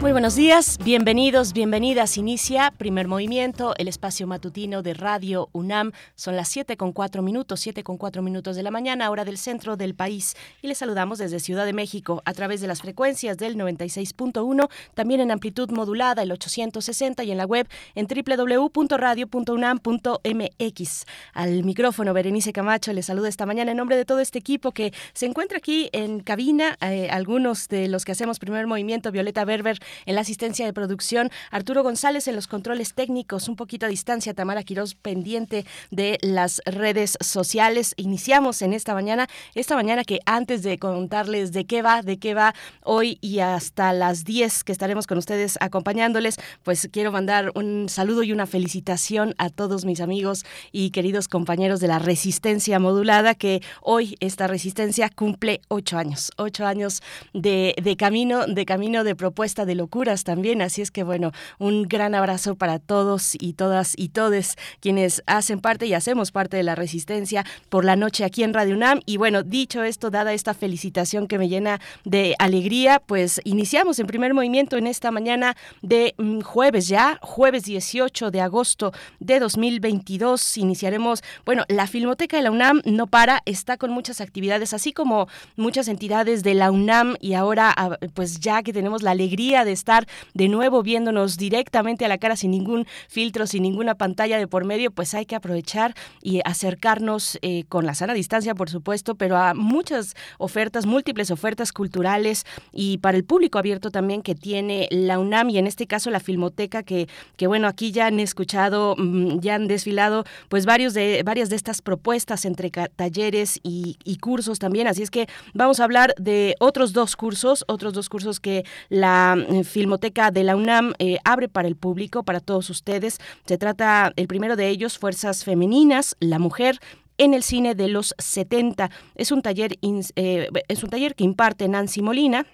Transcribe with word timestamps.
Muy 0.00 0.12
buenos 0.12 0.34
días, 0.34 0.78
bienvenidos, 0.82 1.52
bienvenidas. 1.52 2.16
Inicia 2.16 2.70
Primer 2.70 3.06
Movimiento, 3.06 3.74
el 3.76 3.86
espacio 3.86 4.26
matutino 4.26 4.80
de 4.80 4.94
Radio 4.94 5.50
UNAM. 5.52 5.92
Son 6.14 6.36
las 6.36 6.48
7 6.48 6.78
con 6.78 6.92
4 6.92 7.20
minutos, 7.20 7.60
7 7.60 7.84
con 7.84 7.98
4 7.98 8.22
minutos 8.22 8.56
de 8.56 8.62
la 8.62 8.70
mañana, 8.70 9.10
hora 9.10 9.26
del 9.26 9.36
centro 9.36 9.76
del 9.76 9.94
país. 9.94 10.36
Y 10.62 10.68
les 10.68 10.78
saludamos 10.78 11.18
desde 11.18 11.38
Ciudad 11.38 11.66
de 11.66 11.74
México 11.74 12.22
a 12.24 12.32
través 12.32 12.62
de 12.62 12.66
las 12.66 12.80
frecuencias 12.80 13.36
del 13.36 13.56
96.1, 13.56 14.70
también 14.94 15.20
en 15.20 15.32
amplitud 15.32 15.70
modulada 15.70 16.22
el 16.22 16.32
860 16.32 17.22
y 17.24 17.32
en 17.32 17.36
la 17.36 17.44
web 17.44 17.68
en 17.94 18.06
www.radio.unam.mx. 18.06 21.04
Al 21.34 21.62
micrófono, 21.62 22.14
Berenice 22.14 22.54
Camacho 22.54 22.94
les 22.94 23.04
saluda 23.04 23.28
esta 23.28 23.44
mañana 23.44 23.72
en 23.72 23.76
nombre 23.76 23.98
de 23.98 24.06
todo 24.06 24.20
este 24.20 24.38
equipo 24.38 24.72
que 24.72 24.94
se 25.12 25.26
encuentra 25.26 25.58
aquí 25.58 25.90
en 25.92 26.20
cabina. 26.20 26.78
Eh, 26.80 27.10
algunos 27.10 27.68
de 27.68 27.88
los 27.88 28.06
que 28.06 28.12
hacemos 28.12 28.38
Primer 28.38 28.66
Movimiento, 28.66 29.12
Violeta 29.12 29.44
Berber 29.44 29.78
en 30.06 30.14
la 30.14 30.22
asistencia 30.22 30.66
de 30.66 30.72
producción, 30.72 31.30
Arturo 31.50 31.82
González 31.82 32.28
en 32.28 32.36
los 32.36 32.46
controles 32.46 32.94
técnicos, 32.94 33.48
un 33.48 33.56
poquito 33.56 33.86
a 33.86 33.88
distancia, 33.88 34.34
Tamara 34.34 34.62
Quiroz 34.62 34.94
pendiente 34.94 35.64
de 35.90 36.18
las 36.22 36.60
redes 36.66 37.16
sociales. 37.20 37.94
Iniciamos 37.96 38.62
en 38.62 38.72
esta 38.72 38.94
mañana, 38.94 39.28
esta 39.54 39.74
mañana 39.74 40.04
que 40.04 40.20
antes 40.26 40.62
de 40.62 40.78
contarles 40.78 41.52
de 41.52 41.66
qué 41.66 41.82
va, 41.82 42.02
de 42.02 42.18
qué 42.18 42.34
va 42.34 42.54
hoy 42.82 43.18
y 43.20 43.40
hasta 43.40 43.92
las 43.92 44.24
10 44.24 44.64
que 44.64 44.72
estaremos 44.72 45.06
con 45.06 45.18
ustedes 45.18 45.56
acompañándoles, 45.60 46.36
pues 46.62 46.88
quiero 46.92 47.12
mandar 47.12 47.50
un 47.54 47.88
saludo 47.88 48.22
y 48.22 48.32
una 48.32 48.46
felicitación 48.46 49.34
a 49.38 49.50
todos 49.50 49.84
mis 49.84 50.00
amigos 50.00 50.44
y 50.72 50.90
queridos 50.90 51.28
compañeros 51.28 51.80
de 51.80 51.88
la 51.88 51.98
resistencia 51.98 52.78
modulada, 52.78 53.34
que 53.34 53.62
hoy 53.82 54.16
esta 54.20 54.46
resistencia 54.46 55.10
cumple 55.10 55.60
ocho 55.68 55.98
años, 55.98 56.30
ocho 56.36 56.66
años 56.66 57.02
de, 57.32 57.74
de 57.82 57.96
camino, 57.96 58.46
de 58.46 58.64
camino 58.64 59.04
de 59.04 59.14
propuesta 59.14 59.64
de 59.64 59.74
locuras 59.80 60.24
también. 60.24 60.62
Así 60.62 60.82
es 60.82 60.90
que 60.90 61.02
bueno, 61.02 61.32
un 61.58 61.88
gran 61.88 62.14
abrazo 62.14 62.54
para 62.54 62.78
todos 62.78 63.34
y 63.38 63.54
todas 63.54 63.94
y 63.96 64.10
todes 64.10 64.56
quienes 64.80 65.22
hacen 65.26 65.60
parte 65.60 65.86
y 65.86 65.94
hacemos 65.94 66.30
parte 66.30 66.56
de 66.56 66.62
la 66.62 66.74
resistencia 66.74 67.44
por 67.68 67.84
la 67.84 67.96
noche 67.96 68.24
aquí 68.24 68.42
en 68.42 68.54
Radio 68.54 68.76
UNAM. 68.76 69.00
Y 69.06 69.16
bueno, 69.16 69.42
dicho 69.42 69.82
esto, 69.82 70.10
dada 70.10 70.32
esta 70.32 70.54
felicitación 70.54 71.26
que 71.26 71.38
me 71.38 71.48
llena 71.48 71.80
de 72.04 72.34
alegría, 72.38 73.02
pues 73.04 73.40
iniciamos 73.44 73.98
en 73.98 74.06
primer 74.06 74.34
movimiento 74.34 74.76
en 74.76 74.86
esta 74.86 75.10
mañana 75.10 75.56
de 75.82 76.14
mm, 76.18 76.40
jueves 76.42 76.88
ya, 76.88 77.18
jueves 77.22 77.64
18 77.64 78.30
de 78.30 78.40
agosto 78.40 78.92
de 79.18 79.40
2022. 79.40 80.58
Iniciaremos, 80.58 81.22
bueno, 81.44 81.64
la 81.68 81.86
Filmoteca 81.86 82.36
de 82.36 82.42
la 82.42 82.50
UNAM 82.50 82.82
no 82.84 83.06
para, 83.06 83.42
está 83.46 83.76
con 83.76 83.90
muchas 83.90 84.20
actividades, 84.20 84.74
así 84.74 84.92
como 84.92 85.28
muchas 85.56 85.88
entidades 85.88 86.42
de 86.42 86.54
la 86.54 86.70
UNAM 86.70 87.16
y 87.20 87.34
ahora 87.34 87.72
ah, 87.76 87.96
pues 88.14 88.40
ya 88.40 88.62
que 88.62 88.72
tenemos 88.72 89.02
la 89.02 89.12
alegría 89.12 89.64
de 89.64 89.69
estar 89.72 90.06
de 90.34 90.48
nuevo 90.48 90.82
viéndonos 90.82 91.36
directamente 91.36 92.04
a 92.04 92.08
la 92.08 92.18
cara 92.18 92.36
sin 92.36 92.50
ningún 92.50 92.86
filtro, 93.08 93.46
sin 93.46 93.62
ninguna 93.62 93.94
pantalla 93.94 94.38
de 94.38 94.46
por 94.46 94.64
medio, 94.64 94.90
pues 94.90 95.14
hay 95.14 95.26
que 95.26 95.36
aprovechar 95.36 95.94
y 96.22 96.40
acercarnos 96.44 97.38
eh, 97.42 97.64
con 97.68 97.86
la 97.86 97.94
sana 97.94 98.14
distancia, 98.14 98.54
por 98.54 98.70
supuesto, 98.70 99.14
pero 99.14 99.36
a 99.36 99.54
muchas 99.54 100.14
ofertas, 100.38 100.86
múltiples 100.86 101.30
ofertas 101.30 101.72
culturales 101.72 102.44
y 102.72 102.98
para 102.98 103.16
el 103.16 103.24
público 103.24 103.58
abierto 103.58 103.90
también 103.90 104.22
que 104.22 104.34
tiene 104.34 104.88
la 104.90 105.18
UNAM 105.18 105.50
y 105.50 105.58
en 105.58 105.66
este 105.66 105.86
caso 105.86 106.10
la 106.10 106.20
Filmoteca, 106.20 106.82
que, 106.82 107.08
que 107.36 107.46
bueno, 107.46 107.68
aquí 107.68 107.92
ya 107.92 108.06
han 108.06 108.20
escuchado, 108.20 108.94
mm, 108.96 109.40
ya 109.40 109.54
han 109.54 109.68
desfilado 109.68 110.24
pues 110.48 110.66
varios 110.66 110.94
de, 110.94 111.22
varias 111.24 111.50
de 111.50 111.56
estas 111.56 111.82
propuestas 111.82 112.44
entre 112.44 112.70
talleres 112.70 113.60
y 113.62 113.96
cursos 114.20 114.58
también, 114.58 114.86
así 114.86 115.02
es 115.02 115.10
que 115.10 115.28
vamos 115.54 115.80
a 115.80 115.84
hablar 115.84 116.14
de 116.18 116.54
otros 116.60 116.92
dos 116.92 117.16
cursos, 117.16 117.64
otros 117.68 117.92
dos 117.92 118.08
cursos 118.08 118.40
que 118.40 118.64
la 118.88 119.36
Filmoteca 119.64 120.30
de 120.30 120.44
la 120.44 120.56
UNAM 120.56 120.94
eh, 120.98 121.18
abre 121.24 121.48
para 121.48 121.68
el 121.68 121.76
público, 121.76 122.22
para 122.22 122.40
todos 122.40 122.70
ustedes. 122.70 123.18
Se 123.46 123.58
trata, 123.58 124.12
el 124.16 124.26
primero 124.26 124.56
de 124.56 124.68
ellos, 124.68 124.98
Fuerzas 124.98 125.44
Femeninas, 125.44 126.16
la 126.20 126.38
mujer 126.38 126.78
en 127.18 127.34
el 127.34 127.42
cine 127.42 127.74
de 127.74 127.88
los 127.88 128.14
70. 128.18 128.90
Es 129.14 129.30
un 129.30 129.42
taller, 129.42 129.78
eh, 129.82 130.48
es 130.68 130.82
un 130.82 130.90
taller 130.90 131.14
que 131.14 131.24
imparte 131.24 131.68
Nancy 131.68 132.02
Molina, 132.02 132.46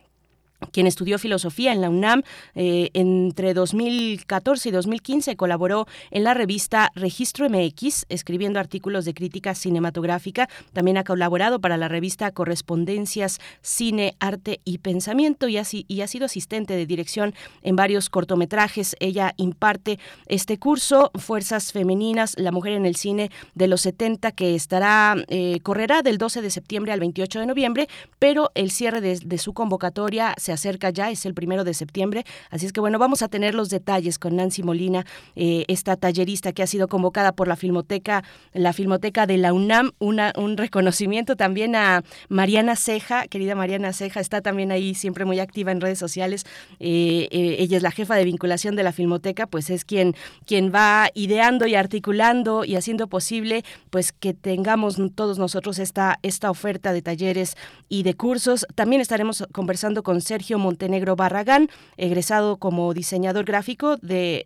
quien 0.72 0.86
estudió 0.86 1.18
filosofía 1.18 1.72
en 1.72 1.80
la 1.80 1.90
UNAM 1.90 2.22
eh, 2.54 2.90
entre 2.94 3.54
2014 3.54 4.68
y 4.68 4.72
2015 4.72 5.36
colaboró 5.36 5.86
en 6.10 6.24
la 6.24 6.34
revista 6.34 6.90
Registro 6.94 7.48
MX 7.48 8.06
escribiendo 8.08 8.60
artículos 8.60 9.04
de 9.04 9.14
crítica 9.14 9.54
cinematográfica. 9.54 10.48
También 10.72 10.98
ha 10.98 11.04
colaborado 11.04 11.60
para 11.60 11.76
la 11.76 11.88
revista 11.88 12.30
Correspondencias 12.30 13.38
Cine 13.62 14.16
Arte 14.20 14.60
y 14.64 14.78
Pensamiento 14.78 15.48
y 15.48 15.58
ha, 15.58 15.64
y 15.70 16.00
ha 16.00 16.06
sido 16.06 16.26
asistente 16.26 16.74
de 16.74 16.86
dirección 16.86 17.34
en 17.62 17.76
varios 17.76 18.10
cortometrajes. 18.10 18.96
Ella 19.00 19.34
imparte 19.36 19.98
este 20.26 20.58
curso 20.58 21.10
Fuerzas 21.14 21.72
Femeninas 21.72 22.34
la 22.38 22.52
mujer 22.52 22.72
en 22.72 22.86
el 22.86 22.96
cine 22.96 23.30
de 23.54 23.68
los 23.68 23.82
70 23.82 24.32
que 24.32 24.54
estará 24.54 25.16
eh, 25.28 25.60
correrá 25.62 26.02
del 26.02 26.18
12 26.18 26.42
de 26.42 26.50
septiembre 26.50 26.92
al 26.92 27.00
28 27.00 27.40
de 27.40 27.46
noviembre 27.46 27.88
pero 28.18 28.50
el 28.54 28.70
cierre 28.70 29.00
de, 29.00 29.18
de 29.18 29.38
su 29.38 29.52
convocatoria 29.52 30.34
se 30.46 30.52
acerca 30.52 30.90
ya, 30.90 31.10
es 31.10 31.26
el 31.26 31.34
primero 31.34 31.64
de 31.64 31.74
septiembre. 31.74 32.24
Así 32.50 32.66
es 32.66 32.72
que 32.72 32.80
bueno, 32.80 32.98
vamos 32.98 33.22
a 33.22 33.28
tener 33.28 33.54
los 33.54 33.68
detalles 33.68 34.18
con 34.18 34.36
Nancy 34.36 34.62
Molina, 34.62 35.04
eh, 35.34 35.64
esta 35.66 35.96
tallerista 35.96 36.52
que 36.52 36.62
ha 36.62 36.66
sido 36.68 36.86
convocada 36.86 37.32
por 37.32 37.48
la 37.48 37.56
Filmoteca, 37.56 38.22
la 38.52 38.72
Filmoteca 38.72 39.26
de 39.26 39.38
la 39.38 39.52
UNAM, 39.52 39.90
una, 39.98 40.32
un 40.36 40.56
reconocimiento 40.56 41.34
también 41.34 41.74
a 41.74 42.04
Mariana 42.28 42.76
Ceja, 42.76 43.26
querida 43.26 43.56
Mariana 43.56 43.92
Ceja, 43.92 44.20
está 44.20 44.40
también 44.40 44.70
ahí 44.70 44.94
siempre 44.94 45.24
muy 45.24 45.40
activa 45.40 45.72
en 45.72 45.80
redes 45.80 45.98
sociales. 45.98 46.44
Eh, 46.78 47.28
eh, 47.32 47.56
ella 47.58 47.76
es 47.76 47.82
la 47.82 47.90
jefa 47.90 48.14
de 48.14 48.24
vinculación 48.24 48.76
de 48.76 48.84
la 48.84 48.92
Filmoteca, 48.92 49.48
pues 49.48 49.68
es 49.70 49.84
quien, 49.84 50.14
quien 50.46 50.72
va 50.72 51.10
ideando 51.14 51.66
y 51.66 51.74
articulando 51.74 52.64
y 52.64 52.76
haciendo 52.76 53.08
posible 53.08 53.64
pues 53.90 54.12
que 54.12 54.32
tengamos 54.32 54.96
todos 55.16 55.40
nosotros 55.40 55.80
esta, 55.80 56.20
esta 56.22 56.50
oferta 56.50 56.92
de 56.92 57.02
talleres 57.02 57.56
y 57.88 58.04
de 58.04 58.14
cursos. 58.14 58.64
También 58.76 59.02
estaremos 59.02 59.44
conversando 59.52 60.04
con 60.04 60.20
Sergio 60.20 60.35
Montenegro 60.58 61.16
Barragán, 61.16 61.68
egresado 61.96 62.58
como 62.58 62.92
diseñador 62.94 63.44
gráfico 63.44 63.96
eh, 64.08 64.42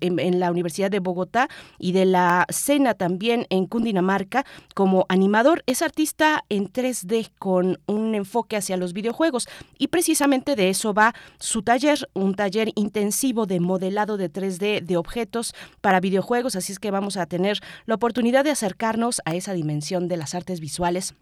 en, 0.00 0.40
la 0.40 0.50
Universidad 0.50 0.90
de 0.90 0.98
Bogotá 0.98 1.48
y 1.78 1.92
de 1.92 2.04
la 2.04 2.46
Sena 2.48 2.94
también 2.94 3.46
en 3.50 3.66
Cundinamarca 3.66 4.44
como 4.74 5.06
animador. 5.08 5.62
Es 5.66 5.82
artista 5.82 6.44
en 6.48 6.72
3D 6.72 7.30
con 7.38 7.78
un 7.86 8.14
enfoque 8.14 8.56
hacia 8.56 8.76
los 8.76 8.92
videojuegos 8.92 9.48
y 9.78 9.88
precisamente 9.88 10.56
de 10.56 10.70
eso 10.70 10.92
va 10.92 11.14
su 11.38 11.62
taller, 11.62 12.08
un 12.14 12.34
taller 12.34 12.70
intensivo 12.74 13.46
de 13.46 13.60
modelado 13.60 14.16
de 14.16 14.30
3D 14.30 14.82
de 14.82 14.96
objetos 14.96 15.54
para 15.80 16.00
videojuegos, 16.00 16.56
así 16.56 16.72
es 16.72 16.78
que 16.78 16.90
vamos 16.90 17.16
a 17.16 17.26
tener 17.26 17.60
la 17.86 17.94
oportunidad 17.94 18.44
de 18.44 18.50
acercarnos 18.50 19.20
a 19.24 19.34
esa 19.34 19.52
dimensión 19.52 20.08
de 20.08 20.16
las 20.16 20.34
artes 20.34 20.60
visuales 20.60 21.14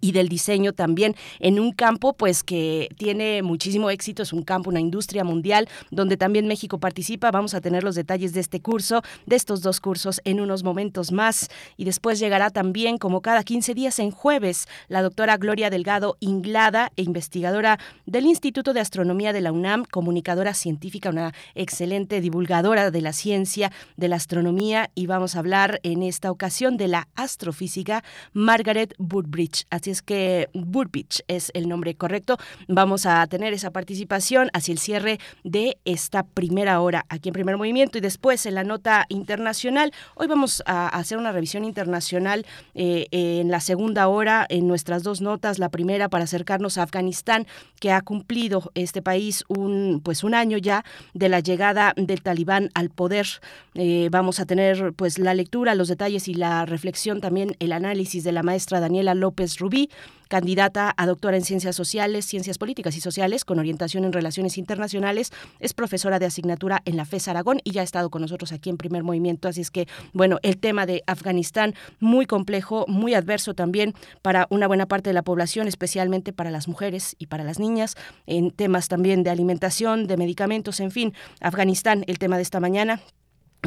y 0.00 0.12
del 0.12 0.28
diseño 0.28 0.72
también 0.72 1.16
en 1.38 1.58
un 1.58 1.72
campo 1.72 2.12
pues 2.12 2.42
que 2.42 2.88
tiene 2.96 3.42
muchísimo 3.42 3.90
éxito, 3.90 4.22
es 4.22 4.32
un 4.32 4.42
campo, 4.42 4.70
una 4.70 4.80
industria 4.80 5.24
mundial 5.24 5.68
donde 5.90 6.16
también 6.16 6.46
México 6.46 6.78
participa. 6.78 7.30
Vamos 7.30 7.54
a 7.54 7.60
tener 7.60 7.82
los 7.82 7.94
detalles 7.94 8.32
de 8.32 8.40
este 8.40 8.60
curso, 8.60 9.02
de 9.26 9.36
estos 9.36 9.62
dos 9.62 9.80
cursos 9.80 10.20
en 10.24 10.40
unos 10.40 10.62
momentos 10.62 11.12
más. 11.12 11.48
Y 11.76 11.84
después 11.84 12.18
llegará 12.18 12.50
también 12.50 12.98
como 12.98 13.20
cada 13.22 13.42
15 13.42 13.74
días 13.74 13.98
en 13.98 14.10
jueves 14.10 14.66
la 14.88 15.02
doctora 15.02 15.36
Gloria 15.36 15.70
Delgado 15.70 16.16
Inglada, 16.20 16.92
investigadora 16.96 17.78
del 18.06 18.26
Instituto 18.26 18.72
de 18.72 18.80
Astronomía 18.80 19.32
de 19.32 19.40
la 19.40 19.52
UNAM, 19.52 19.84
comunicadora 19.84 20.54
científica, 20.54 21.10
una 21.10 21.34
excelente 21.54 22.20
divulgadora 22.20 22.90
de 22.90 23.00
la 23.00 23.12
ciencia, 23.12 23.72
de 23.96 24.08
la 24.08 24.16
astronomía. 24.16 24.90
Y 24.94 25.06
vamos 25.06 25.36
a 25.36 25.40
hablar 25.40 25.80
en 25.82 26.02
esta 26.02 26.30
ocasión 26.30 26.76
de 26.76 26.88
la 26.88 27.08
astrofísica 27.14 28.04
Margaret 28.32 28.94
Woodbridge 28.98 29.64
así 29.70 29.90
es 29.90 30.02
que 30.02 30.48
Burbich 30.54 31.22
es 31.28 31.50
el 31.54 31.68
nombre 31.68 31.94
correcto. 31.94 32.36
Vamos 32.68 33.06
a 33.06 33.26
tener 33.26 33.52
esa 33.52 33.70
participación 33.70 34.50
hacia 34.52 34.72
el 34.72 34.78
cierre 34.78 35.18
de 35.44 35.78
esta 35.84 36.22
primera 36.22 36.80
hora 36.80 37.06
aquí 37.08 37.28
en 37.28 37.32
Primer 37.32 37.56
Movimiento 37.56 37.98
y 37.98 38.00
después 38.00 38.46
en 38.46 38.54
la 38.54 38.64
nota 38.64 39.06
internacional. 39.08 39.92
Hoy 40.14 40.26
vamos 40.26 40.62
a 40.66 40.88
hacer 40.88 41.18
una 41.18 41.32
revisión 41.32 41.64
internacional 41.64 42.46
eh, 42.74 43.06
en 43.10 43.50
la 43.50 43.60
segunda 43.60 44.08
hora 44.08 44.46
en 44.48 44.66
nuestras 44.66 45.02
dos 45.02 45.20
notas. 45.20 45.58
La 45.58 45.68
primera 45.68 46.08
para 46.08 46.24
acercarnos 46.24 46.78
a 46.78 46.82
Afganistán, 46.82 47.46
que 47.80 47.92
ha 47.92 48.00
cumplido 48.00 48.70
este 48.74 49.02
país 49.02 49.44
un 49.48 50.00
pues 50.04 50.24
un 50.24 50.34
año 50.34 50.58
ya 50.58 50.84
de 51.14 51.28
la 51.28 51.40
llegada 51.40 51.92
del 51.96 52.22
talibán 52.22 52.70
al 52.74 52.90
poder. 52.90 53.26
Eh, 53.74 54.08
vamos 54.10 54.40
a 54.40 54.46
tener 54.46 54.92
pues 54.94 55.18
la 55.18 55.34
lectura, 55.34 55.74
los 55.74 55.88
detalles 55.88 56.28
y 56.28 56.34
la 56.34 56.66
reflexión 56.66 57.20
también 57.20 57.56
el 57.58 57.72
análisis 57.72 58.24
de 58.24 58.32
la 58.32 58.42
maestra 58.42 58.80
Daniela 58.80 59.14
López 59.14 59.59
Rubí 59.60 59.90
candidata 60.30 60.94
a 60.96 61.06
doctora 61.06 61.36
en 61.36 61.44
Ciencias 61.44 61.74
Sociales, 61.74 62.24
Ciencias 62.24 62.56
Políticas 62.56 62.96
y 62.96 63.00
Sociales, 63.00 63.44
con 63.44 63.58
orientación 63.58 64.04
en 64.04 64.12
Relaciones 64.12 64.58
Internacionales. 64.58 65.32
Es 65.58 65.74
profesora 65.74 66.20
de 66.20 66.26
asignatura 66.26 66.82
en 66.84 66.96
la 66.96 67.04
FES 67.04 67.26
Aragón 67.28 67.60
y 67.64 67.72
ya 67.72 67.80
ha 67.80 67.84
estado 67.84 68.10
con 68.10 68.22
nosotros 68.22 68.52
aquí 68.52 68.70
en 68.70 68.76
Primer 68.76 69.02
Movimiento. 69.02 69.48
Así 69.48 69.60
es 69.60 69.72
que, 69.72 69.88
bueno, 70.12 70.38
el 70.42 70.56
tema 70.58 70.86
de 70.86 71.02
Afganistán, 71.08 71.74
muy 71.98 72.26
complejo, 72.26 72.84
muy 72.86 73.14
adverso 73.14 73.54
también 73.54 73.92
para 74.22 74.46
una 74.50 74.68
buena 74.68 74.86
parte 74.86 75.10
de 75.10 75.14
la 75.14 75.22
población, 75.22 75.66
especialmente 75.66 76.32
para 76.32 76.52
las 76.52 76.68
mujeres 76.68 77.16
y 77.18 77.26
para 77.26 77.42
las 77.42 77.58
niñas, 77.58 77.96
en 78.26 78.52
temas 78.52 78.86
también 78.86 79.24
de 79.24 79.30
alimentación, 79.30 80.06
de 80.06 80.16
medicamentos, 80.16 80.78
en 80.78 80.92
fin. 80.92 81.12
Afganistán, 81.40 82.04
el 82.06 82.20
tema 82.20 82.36
de 82.36 82.42
esta 82.42 82.60
mañana. 82.60 83.00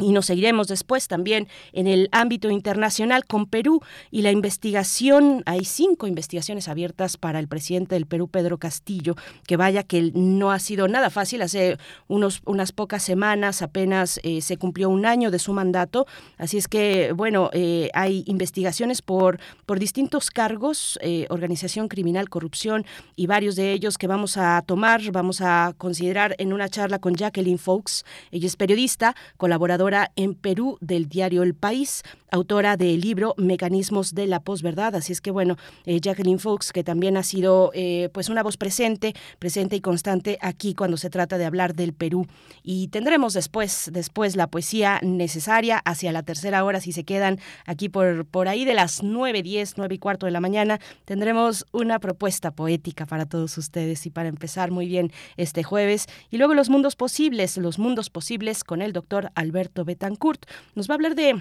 Y 0.00 0.10
nos 0.10 0.26
seguiremos 0.26 0.66
después 0.66 1.06
también 1.06 1.46
en 1.72 1.86
el 1.86 2.08
ámbito 2.10 2.50
internacional 2.50 3.26
con 3.26 3.46
Perú 3.46 3.80
y 4.10 4.22
la 4.22 4.32
investigación. 4.32 5.44
Hay 5.46 5.64
cinco 5.64 6.08
investigaciones 6.08 6.66
abiertas 6.66 7.16
para 7.16 7.38
el 7.38 7.46
presidente 7.46 7.94
del 7.94 8.06
Perú, 8.06 8.26
Pedro 8.26 8.58
Castillo, 8.58 9.14
que 9.46 9.56
vaya 9.56 9.84
que 9.84 10.10
no 10.14 10.50
ha 10.50 10.58
sido 10.58 10.88
nada 10.88 11.10
fácil. 11.10 11.42
Hace 11.42 11.78
unos, 12.08 12.42
unas 12.44 12.72
pocas 12.72 13.04
semanas 13.04 13.62
apenas 13.62 14.18
eh, 14.24 14.40
se 14.40 14.56
cumplió 14.56 14.90
un 14.90 15.06
año 15.06 15.30
de 15.30 15.38
su 15.38 15.52
mandato. 15.52 16.06
Así 16.38 16.58
es 16.58 16.66
que, 16.66 17.12
bueno, 17.12 17.50
eh, 17.52 17.90
hay 17.94 18.24
investigaciones 18.26 19.00
por, 19.00 19.38
por 19.64 19.78
distintos 19.78 20.32
cargos, 20.32 20.98
eh, 21.02 21.26
organización 21.30 21.86
criminal, 21.86 22.28
corrupción 22.28 22.84
y 23.14 23.28
varios 23.28 23.54
de 23.54 23.70
ellos 23.72 23.96
que 23.96 24.08
vamos 24.08 24.36
a 24.38 24.60
tomar, 24.66 25.00
vamos 25.12 25.40
a 25.40 25.72
considerar 25.78 26.34
en 26.38 26.52
una 26.52 26.68
charla 26.68 26.98
con 26.98 27.14
Jacqueline 27.14 27.58
Fox. 27.58 28.04
Ella 28.32 28.48
es 28.48 28.56
periodista, 28.56 29.14
colaboradora 29.36 29.83
en 30.16 30.34
Perú 30.34 30.78
del 30.80 31.08
diario 31.08 31.42
El 31.42 31.54
País, 31.54 32.02
autora 32.34 32.76
del 32.76 33.00
libro 33.00 33.34
Mecanismos 33.38 34.12
de 34.12 34.26
la 34.26 34.40
posverdad. 34.40 34.96
Así 34.96 35.12
es 35.12 35.20
que 35.20 35.30
bueno, 35.30 35.56
eh, 35.86 36.00
Jacqueline 36.00 36.40
Fox, 36.40 36.72
que 36.72 36.82
también 36.82 37.16
ha 37.16 37.22
sido 37.22 37.70
eh, 37.74 38.10
pues 38.12 38.28
una 38.28 38.42
voz 38.42 38.56
presente, 38.56 39.14
presente 39.38 39.76
y 39.76 39.80
constante 39.80 40.36
aquí 40.40 40.74
cuando 40.74 40.96
se 40.96 41.10
trata 41.10 41.38
de 41.38 41.44
hablar 41.44 41.74
del 41.74 41.92
Perú. 41.92 42.26
Y 42.64 42.88
tendremos 42.88 43.34
después, 43.34 43.88
después 43.92 44.34
la 44.34 44.48
poesía 44.48 44.98
necesaria 45.02 45.78
hacia 45.78 46.10
la 46.10 46.24
tercera 46.24 46.64
hora, 46.64 46.80
si 46.80 46.90
se 46.90 47.04
quedan 47.04 47.38
aquí 47.66 47.88
por, 47.88 48.26
por 48.26 48.48
ahí 48.48 48.64
de 48.64 48.74
las 48.74 49.04
9, 49.04 49.42
10, 49.42 49.74
9 49.76 49.94
y 49.94 49.98
cuarto 49.98 50.26
de 50.26 50.32
la 50.32 50.40
mañana, 50.40 50.80
tendremos 51.04 51.66
una 51.70 52.00
propuesta 52.00 52.50
poética 52.50 53.06
para 53.06 53.26
todos 53.26 53.56
ustedes 53.58 54.06
y 54.06 54.10
para 54.10 54.28
empezar 54.28 54.72
muy 54.72 54.88
bien 54.88 55.12
este 55.36 55.62
jueves. 55.62 56.06
Y 56.30 56.38
luego 56.38 56.54
los 56.54 56.68
mundos 56.68 56.96
posibles, 56.96 57.56
los 57.58 57.78
mundos 57.78 58.10
posibles 58.10 58.64
con 58.64 58.82
el 58.82 58.92
doctor 58.92 59.30
Alberto 59.36 59.84
Betancourt. 59.84 60.46
Nos 60.74 60.88
va 60.88 60.94
a 60.94 60.96
hablar 60.96 61.14
de 61.14 61.40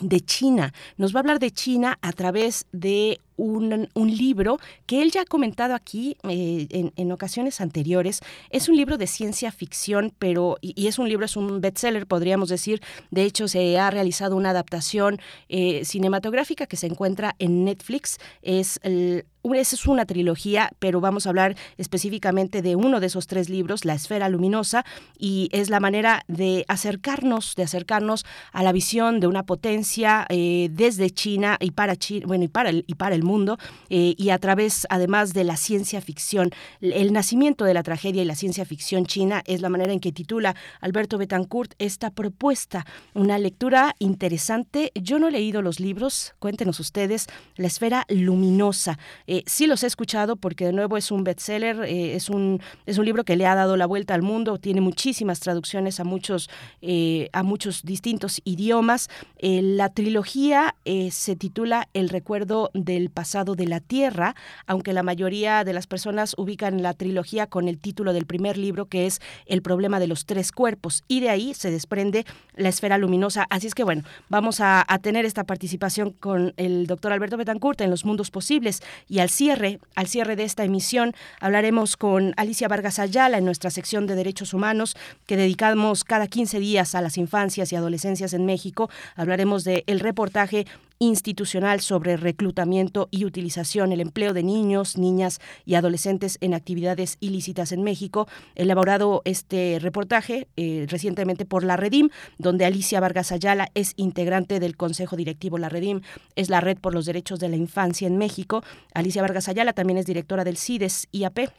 de 0.00 0.20
China. 0.20 0.72
Nos 0.96 1.14
va 1.14 1.18
a 1.18 1.22
hablar 1.22 1.38
de 1.38 1.50
China 1.50 1.98
a 2.02 2.12
través 2.12 2.66
de 2.72 3.20
un, 3.38 3.88
libro 3.94 4.58
que 4.86 5.02
él 5.02 5.10
ya 5.10 5.22
ha 5.22 5.24
comentado 5.24 5.74
aquí 5.74 6.16
eh, 6.28 6.90
en, 6.96 7.12
ocasiones 7.12 7.60
anteriores. 7.60 8.20
Es 8.50 8.68
un 8.68 8.76
libro 8.76 8.98
de 8.98 9.06
ciencia 9.06 9.52
ficción, 9.52 10.12
pero, 10.18 10.56
y, 10.60 10.86
es 10.86 10.98
un 10.98 11.08
libro, 11.08 11.24
es 11.24 11.36
un 11.36 11.60
bestseller, 11.60 12.06
podríamos 12.06 12.48
decir. 12.48 12.82
De 13.10 13.22
hecho, 13.22 13.48
se 13.48 13.78
ha 13.78 13.90
realizado 13.90 14.36
una 14.36 14.50
adaptación 14.50 15.20
eh, 15.48 15.84
cinematográfica 15.84 16.66
que 16.66 16.76
se 16.76 16.86
encuentra 16.86 17.34
en 17.38 17.64
Netflix. 17.64 18.18
Es 18.42 18.80
el, 18.82 19.24
esa 19.54 19.76
es 19.76 19.86
una 19.86 20.04
trilogía, 20.04 20.70
pero 20.78 21.00
vamos 21.00 21.26
a 21.26 21.30
hablar 21.30 21.56
específicamente 21.76 22.62
de 22.62 22.76
uno 22.76 23.00
de 23.00 23.06
esos 23.06 23.26
tres 23.26 23.48
libros, 23.48 23.84
La 23.84 23.94
Esfera 23.94 24.28
Luminosa, 24.28 24.84
y 25.18 25.48
es 25.52 25.70
la 25.70 25.80
manera 25.80 26.24
de 26.28 26.64
acercarnos, 26.68 27.54
de 27.54 27.62
acercarnos 27.62 28.26
a 28.52 28.62
la 28.62 28.72
visión 28.72 29.20
de 29.20 29.26
una 29.26 29.44
potencia 29.44 30.26
eh, 30.28 30.68
desde 30.72 31.10
China 31.10 31.56
y 31.60 31.70
para 31.70 31.96
China, 31.96 32.26
bueno, 32.26 32.44
y 32.44 32.48
para 32.48 32.70
el, 32.70 32.84
y 32.86 32.94
para 32.94 33.14
el 33.14 33.22
mundo, 33.28 33.58
eh, 33.90 34.14
y 34.16 34.30
a 34.30 34.38
través, 34.38 34.86
además 34.90 35.32
de 35.34 35.44
la 35.44 35.56
ciencia 35.56 36.00
ficción. 36.00 36.50
El 36.80 37.12
nacimiento 37.12 37.64
de 37.64 37.74
la 37.74 37.82
tragedia 37.82 38.22
y 38.22 38.24
la 38.24 38.34
ciencia 38.34 38.64
ficción 38.64 39.06
china 39.06 39.42
es 39.46 39.60
la 39.60 39.68
manera 39.68 39.92
en 39.92 40.00
que 40.00 40.12
titula 40.12 40.56
Alberto 40.80 41.18
Betancourt 41.18 41.74
esta 41.78 42.10
propuesta. 42.10 42.86
Una 43.14 43.38
lectura 43.38 43.94
interesante. 43.98 44.90
Yo 44.94 45.18
no 45.18 45.28
he 45.28 45.30
leído 45.30 45.62
los 45.62 45.78
libros, 45.78 46.34
cuéntenos 46.38 46.80
ustedes, 46.80 47.26
La 47.56 47.66
Esfera 47.66 48.04
Luminosa. 48.08 48.98
Eh, 49.26 49.42
sí 49.46 49.66
los 49.66 49.82
he 49.82 49.86
escuchado 49.86 50.36
porque 50.36 50.64
de 50.64 50.72
nuevo 50.72 50.96
es 50.96 51.10
un 51.10 51.24
bestseller, 51.24 51.84
eh, 51.84 52.14
es, 52.14 52.30
un, 52.30 52.60
es 52.86 52.98
un 52.98 53.04
libro 53.04 53.24
que 53.24 53.36
le 53.36 53.46
ha 53.46 53.54
dado 53.54 53.76
la 53.76 53.86
vuelta 53.86 54.14
al 54.14 54.22
mundo, 54.22 54.58
tiene 54.58 54.80
muchísimas 54.80 55.40
traducciones 55.40 56.00
a 56.00 56.04
muchos, 56.04 56.48
eh, 56.80 57.28
a 57.32 57.42
muchos 57.42 57.82
distintos 57.82 58.40
idiomas. 58.44 59.08
la 59.40 59.88
trilogía 59.90 60.74
se 61.10 61.36
titula 61.36 61.88
El 61.92 62.08
recuerdo 62.08 62.70
del 62.74 63.10
pasado 63.18 63.54
de 63.54 63.66
la 63.66 63.80
Tierra, 63.80 64.34
aunque 64.66 64.94
la 64.94 65.02
mayoría 65.02 65.64
de 65.64 65.72
las 65.72 65.86
personas 65.86 66.34
ubican 66.38 66.82
la 66.82 66.94
trilogía 66.94 67.48
con 67.48 67.66
el 67.66 67.78
título 67.78 68.14
del 68.14 68.26
primer 68.26 68.56
libro 68.56 68.86
que 68.86 69.06
es 69.06 69.20
El 69.44 69.60
problema 69.60 69.98
de 69.98 70.06
los 70.06 70.24
tres 70.24 70.52
cuerpos 70.52 71.02
y 71.08 71.18
de 71.20 71.28
ahí 71.28 71.52
se 71.52 71.70
desprende 71.70 72.24
la 72.54 72.70
esfera 72.70 72.96
luminosa. 72.96 73.46
Así 73.50 73.66
es 73.66 73.74
que 73.74 73.84
bueno, 73.84 74.04
vamos 74.28 74.60
a, 74.60 74.86
tener 75.02 75.24
esta 75.26 75.44
participación 75.44 76.10
con 76.10 76.54
el 76.56 76.86
doctor 76.86 77.12
Alberto 77.12 77.36
Betancourt 77.36 77.80
en 77.80 77.90
los 77.90 78.04
mundos 78.04 78.30
posibles 78.30 78.82
y 79.08 79.18
y 79.18 79.20
al 79.20 79.30
cierre, 79.30 79.80
al 79.96 80.06
cierre 80.06 80.36
de 80.36 80.44
esta 80.44 80.62
emisión, 80.62 81.12
hablaremos 81.40 81.96
con 81.96 82.34
Alicia 82.36 82.68
Vargas 82.68 83.00
Ayala 83.00 83.38
en 83.38 83.44
nuestra 83.44 83.68
sección 83.68 84.06
de 84.06 84.14
Derechos 84.14 84.54
Humanos 84.54 84.96
que 85.26 85.36
dedicamos 85.36 86.04
cada 86.04 86.28
15 86.28 86.60
días 86.60 86.94
a 86.94 87.00
las 87.00 87.18
infancias 87.18 87.72
y 87.72 87.74
adolescencias 87.74 88.32
en 88.32 88.46
México. 88.46 88.90
Hablaremos 89.16 89.64
del 89.64 89.82
el 89.88 89.98
reportaje 89.98 90.68
institucional 90.98 91.80
sobre 91.80 92.16
reclutamiento 92.16 93.08
y 93.10 93.24
utilización, 93.24 93.92
el 93.92 94.00
empleo 94.00 94.32
de 94.32 94.42
niños, 94.42 94.98
niñas 94.98 95.40
y 95.64 95.74
adolescentes 95.74 96.38
en 96.40 96.54
actividades 96.54 97.16
ilícitas 97.20 97.72
en 97.72 97.82
México, 97.82 98.28
elaborado 98.54 99.22
este 99.24 99.78
reportaje 99.80 100.48
eh, 100.56 100.86
recientemente 100.88 101.44
por 101.44 101.64
la 101.64 101.76
Redim, 101.76 102.10
donde 102.38 102.64
Alicia 102.64 103.00
Vargas 103.00 103.32
Ayala 103.32 103.70
es 103.74 103.92
integrante 103.96 104.60
del 104.60 104.76
Consejo 104.76 105.16
Directivo. 105.16 105.58
La 105.58 105.68
Redim 105.68 106.00
es 106.36 106.50
la 106.50 106.60
Red 106.60 106.78
por 106.78 106.94
los 106.94 107.06
Derechos 107.06 107.40
de 107.40 107.48
la 107.48 107.56
Infancia 107.56 108.06
en 108.06 108.18
México. 108.18 108.62
Alicia 108.94 109.22
Vargas 109.22 109.48
Ayala 109.48 109.72
también 109.72 109.98
es 109.98 110.06
directora 110.06 110.44
del 110.44 110.56
CIDES 110.56 111.08
IAP, 111.12 111.50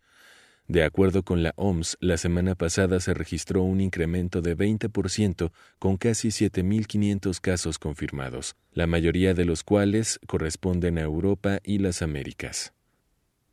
De 0.68 0.82
acuerdo 0.82 1.22
con 1.22 1.44
la 1.44 1.52
OMS, 1.56 1.96
la 2.00 2.16
semana 2.16 2.56
pasada 2.56 2.98
se 2.98 3.14
registró 3.14 3.62
un 3.62 3.80
incremento 3.80 4.42
de 4.42 4.56
20% 4.56 5.52
con 5.78 5.96
casi 5.96 6.28
7.500 6.28 7.40
casos 7.40 7.78
confirmados, 7.78 8.56
la 8.72 8.88
mayoría 8.88 9.32
de 9.32 9.44
los 9.44 9.62
cuales 9.62 10.18
corresponden 10.26 10.98
a 10.98 11.02
Europa 11.02 11.60
y 11.62 11.78
las 11.78 12.02
Américas. 12.02 12.72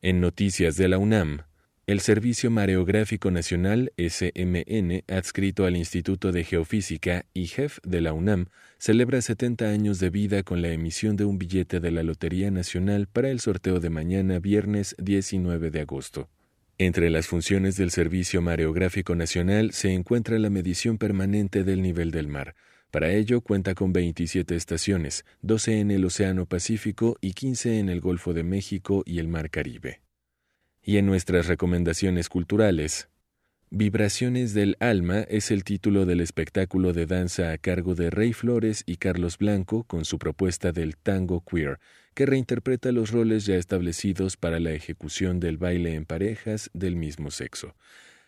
En 0.01 0.21
noticias 0.21 0.75
de 0.75 0.87
la 0.87 0.97
UNAM, 0.97 1.43
el 1.85 1.99
Servicio 1.99 2.49
Mareográfico 2.49 3.29
Nacional, 3.29 3.91
SMN, 3.97 5.03
adscrito 5.07 5.65
al 5.65 5.75
Instituto 5.75 6.31
de 6.31 6.43
Geofísica, 6.45 7.25
IGEF, 7.33 7.77
de 7.83 8.01
la 8.01 8.13
UNAM, 8.13 8.47
celebra 8.79 9.21
70 9.21 9.69
años 9.69 9.99
de 9.99 10.09
vida 10.09 10.41
con 10.41 10.61
la 10.61 10.69
emisión 10.69 11.15
de 11.15 11.25
un 11.25 11.37
billete 11.37 11.79
de 11.79 11.91
la 11.91 12.01
Lotería 12.01 12.49
Nacional 12.49 13.07
para 13.07 13.29
el 13.29 13.39
sorteo 13.39 13.79
de 13.79 13.89
mañana, 13.91 14.39
viernes 14.39 14.95
19 14.97 15.69
de 15.69 15.81
agosto. 15.81 16.29
Entre 16.79 17.11
las 17.11 17.27
funciones 17.27 17.77
del 17.77 17.91
Servicio 17.91 18.41
Mareográfico 18.41 19.15
Nacional 19.15 19.73
se 19.73 19.93
encuentra 19.93 20.39
la 20.39 20.49
medición 20.49 20.97
permanente 20.97 21.63
del 21.63 21.83
nivel 21.83 22.09
del 22.09 22.27
mar. 22.27 22.55
Para 22.89 23.11
ello 23.11 23.41
cuenta 23.41 23.75
con 23.75 23.93
27 23.93 24.55
estaciones, 24.55 25.23
12 25.41 25.79
en 25.79 25.91
el 25.91 26.03
Océano 26.05 26.47
Pacífico 26.47 27.17
y 27.21 27.33
15 27.33 27.79
en 27.79 27.89
el 27.89 28.01
Golfo 28.01 28.33
de 28.33 28.43
México 28.43 29.03
y 29.05 29.19
el 29.19 29.27
Mar 29.27 29.51
Caribe. 29.51 30.01
Y 30.81 30.97
en 30.97 31.05
nuestras 31.05 31.45
recomendaciones 31.45 32.27
culturales, 32.27 33.07
Vibraciones 33.75 34.53
del 34.53 34.77
Alma 34.79 35.21
es 35.21 35.49
el 35.49 35.63
título 35.63 36.05
del 36.05 36.19
espectáculo 36.19 36.93
de 36.93 37.07
danza 37.07 37.51
a 37.51 37.57
cargo 37.57 37.95
de 37.95 38.11
Rey 38.11 38.31
Flores 38.31 38.83
y 38.85 38.97
Carlos 38.97 39.39
Blanco 39.39 39.83
con 39.85 40.05
su 40.05 40.19
propuesta 40.19 40.71
del 40.71 40.95
tango 40.95 41.43
queer, 41.43 41.79
que 42.13 42.27
reinterpreta 42.27 42.91
los 42.91 43.09
roles 43.09 43.47
ya 43.47 43.55
establecidos 43.55 44.37
para 44.37 44.59
la 44.59 44.73
ejecución 44.73 45.39
del 45.39 45.57
baile 45.57 45.95
en 45.95 46.05
parejas 46.05 46.69
del 46.75 46.95
mismo 46.95 47.31
sexo. 47.31 47.75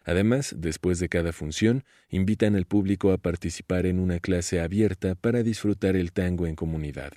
Además, 0.04 0.56
después 0.58 0.98
de 0.98 1.10
cada 1.10 1.32
función, 1.32 1.84
invitan 2.10 2.56
al 2.56 2.66
público 2.66 3.12
a 3.12 3.20
participar 3.20 3.86
en 3.86 4.00
una 4.00 4.20
clase 4.20 4.62
abierta 4.62 5.14
para 5.14 5.44
disfrutar 5.44 5.96
el 5.96 6.12
tango 6.12 6.48
en 6.48 6.56
comunidad. 6.56 7.14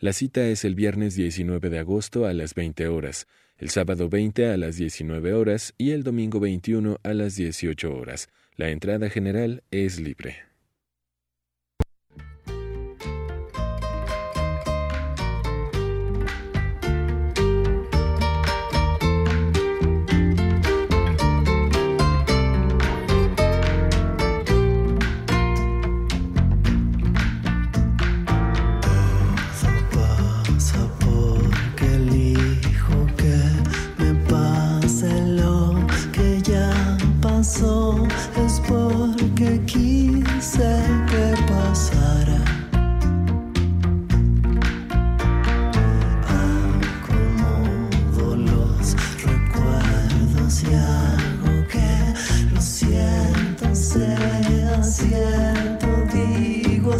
La 0.00 0.12
cita 0.12 0.44
es 0.48 0.64
el 0.64 0.74
viernes 0.74 1.14
19 1.14 1.70
de 1.70 1.78
agosto 1.78 2.26
a 2.26 2.32
las 2.32 2.54
20 2.56 2.88
horas 2.88 3.28
el 3.60 3.68
sábado 3.68 4.08
20 4.08 4.46
a 4.46 4.56
las 4.56 4.76
19 4.76 5.34
horas 5.34 5.74
y 5.76 5.90
el 5.90 6.02
domingo 6.02 6.40
21 6.40 6.98
a 7.02 7.14
las 7.14 7.36
18 7.36 7.94
horas. 7.94 8.28
La 8.56 8.70
entrada 8.70 9.10
general 9.10 9.62
es 9.70 10.00
libre. 10.00 10.49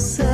canção. 0.00 0.29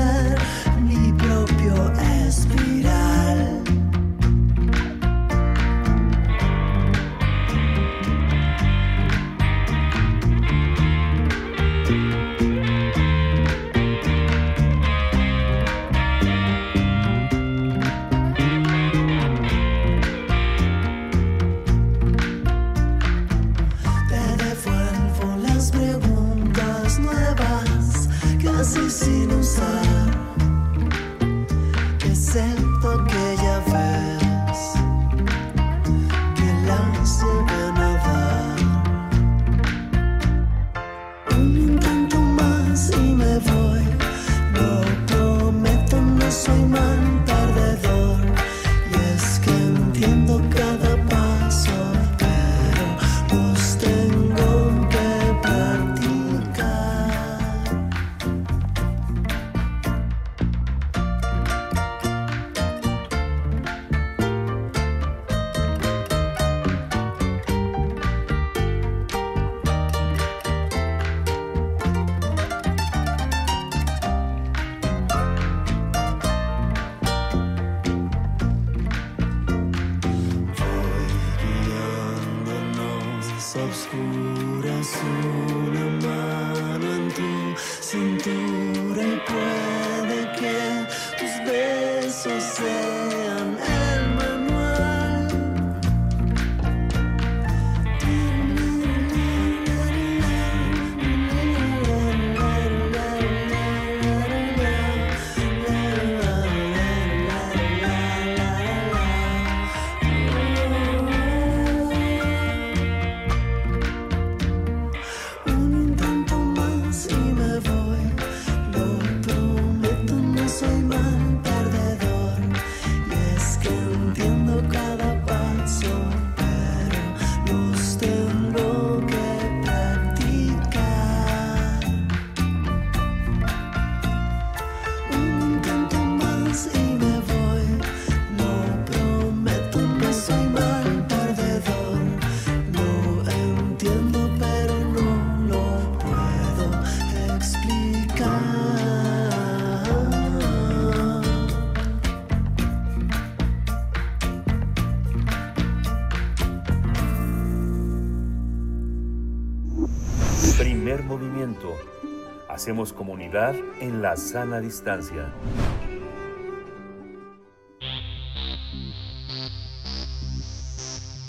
Hacemos 162.67 162.93
comunidad 162.93 163.55
en 163.81 164.03
la 164.03 164.17
sana 164.17 164.61
distancia. 164.61 165.33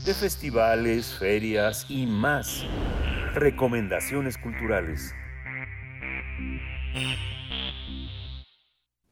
De 0.04 0.16
festivales, 0.16 1.16
ferias 1.20 1.86
y 1.90 2.08
más. 2.08 2.66
Recomendaciones 3.36 4.40
culturales. 4.40 5.14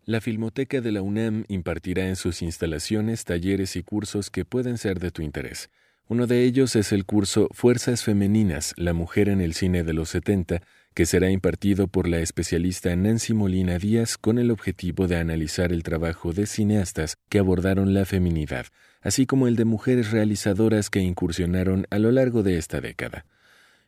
La 0.06 0.20
Filmoteca 0.20 0.82
de 0.82 0.92
la 0.92 1.04
UNAM 1.04 1.46
impartirá 1.48 2.08
en 2.08 2.16
sus 2.16 2.42
instalaciones 2.42 3.24
talleres 3.24 3.76
y 3.76 3.84
cursos 3.84 4.32
que 4.32 4.46
pueden 4.46 4.80
ser 4.80 5.00
de 5.00 5.12
tu 5.12 5.22
interés. 5.22 5.70
Uno 6.08 6.26
de 6.26 6.44
ellos 6.44 6.76
es 6.76 6.92
el 6.92 7.06
curso 7.06 7.50
Fuerzas 7.52 8.04
Femeninas, 8.04 8.74
la 8.78 8.94
mujer 8.94 9.30
en 9.30 9.42
el 9.42 9.54
cine 9.54 9.84
de 9.84 9.94
los 9.94 10.10
70, 10.10 10.64
que 10.96 11.06
será 11.06 11.30
impartido 11.30 11.88
por 11.88 12.08
la 12.08 12.20
especialista 12.20 12.96
Nancy 12.96 13.34
Molina 13.34 13.78
Díaz 13.78 14.18
con 14.18 14.40
el 14.40 14.50
objetivo 14.50 15.08
de 15.08 15.18
analizar 15.18 15.74
el 15.74 15.84
trabajo 15.84 16.32
de 16.32 16.46
cineastas 16.46 17.18
que 17.28 17.38
abordaron 17.38 17.94
la 17.94 18.06
feminidad, 18.06 18.68
así 19.02 19.26
como 19.26 19.48
el 19.48 19.58
de 19.58 19.66
mujeres 19.66 20.12
realizadoras 20.12 20.90
que 20.90 21.02
incursionaron 21.02 21.86
a 21.90 22.00
lo 22.00 22.12
largo 22.14 22.44
de 22.44 22.58
esta 22.58 22.80
década. 22.80 23.26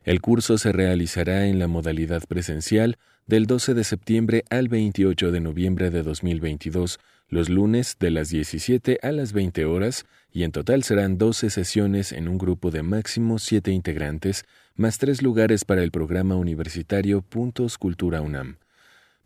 El 0.04 0.20
curso 0.20 0.58
se 0.58 0.70
realizará 0.70 1.46
en 1.46 1.58
la 1.58 1.66
modalidad 1.66 2.22
presencial 2.28 2.98
del 3.26 3.46
12 3.46 3.72
de 3.72 3.84
septiembre 3.84 4.44
al 4.50 4.68
28 4.68 5.32
de 5.32 5.40
noviembre 5.40 5.90
de 5.90 6.02
2022, 6.02 6.98
los 7.30 7.48
lunes 7.48 7.96
de 7.98 8.10
las 8.10 8.28
17 8.28 9.00
a 9.02 9.12
las 9.12 9.32
20 9.32 9.64
horas, 9.64 10.04
y 10.30 10.44
en 10.44 10.52
total 10.52 10.82
serán 10.82 11.18
12 11.18 11.50
sesiones 11.50 12.12
en 12.12 12.28
un 12.28 12.38
grupo 12.38 12.70
de 12.70 12.82
máximo 12.82 13.38
7 13.38 13.70
integrantes, 13.70 14.44
más 14.78 14.98
tres 14.98 15.22
lugares 15.22 15.64
para 15.64 15.82
el 15.82 15.90
programa 15.90 16.36
universitario 16.36 17.20
Puntos 17.20 17.78
Cultura 17.78 18.20
UNAM. 18.20 18.58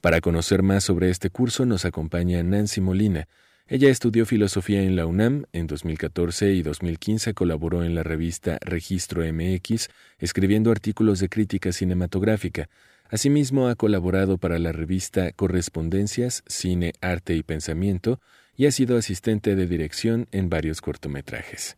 Para 0.00 0.22
conocer 0.22 0.62
más 0.62 0.82
sobre 0.84 1.10
este 1.10 1.28
curso 1.28 1.66
nos 1.66 1.84
acompaña 1.84 2.42
Nancy 2.42 2.80
Molina, 2.80 3.28
ella 3.68 3.90
estudió 3.90 4.24
filosofía 4.24 4.82
en 4.82 4.96
la 4.96 5.04
UNAM, 5.04 5.44
en 5.52 5.66
2014 5.66 6.52
y 6.52 6.62
2015 6.62 7.34
colaboró 7.34 7.84
en 7.84 7.94
la 7.94 8.02
revista 8.02 8.58
Registro 8.62 9.22
MX, 9.30 9.88
escribiendo 10.18 10.70
artículos 10.70 11.20
de 11.20 11.28
crítica 11.28 11.70
cinematográfica. 11.72 12.70
Asimismo, 13.10 13.68
ha 13.68 13.74
colaborado 13.74 14.38
para 14.38 14.58
la 14.58 14.72
revista 14.72 15.32
Correspondencias, 15.32 16.42
Cine, 16.46 16.94
Arte 17.02 17.36
y 17.36 17.42
Pensamiento 17.42 18.20
y 18.56 18.66
ha 18.66 18.72
sido 18.72 18.96
asistente 18.96 19.54
de 19.54 19.66
dirección 19.66 20.28
en 20.32 20.48
varios 20.48 20.80
cortometrajes. 20.80 21.76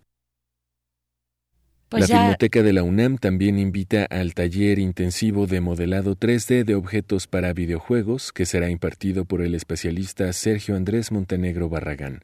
Pues 1.89 2.09
la 2.09 2.19
Filmoteca 2.19 2.63
de 2.63 2.73
la 2.73 2.83
UNAM 2.83 3.19
también 3.19 3.59
invita 3.59 4.05
al 4.07 4.35
taller 4.35 4.79
intensivo 4.79 5.47
de 5.47 5.61
modelado 5.61 6.17
3D 6.17 6.65
de 6.65 6.75
objetos 6.75 7.27
para 7.27 7.53
videojuegos 7.53 8.33
que 8.33 8.47
será 8.47 8.71
impartido 8.71 9.25
por 9.25 9.43
el 9.43 9.55
especialista 9.55 10.33
Sergio 10.33 10.77
Andrés 10.77 11.13
Montenegro 11.13 11.69
Barragán. 11.69 12.23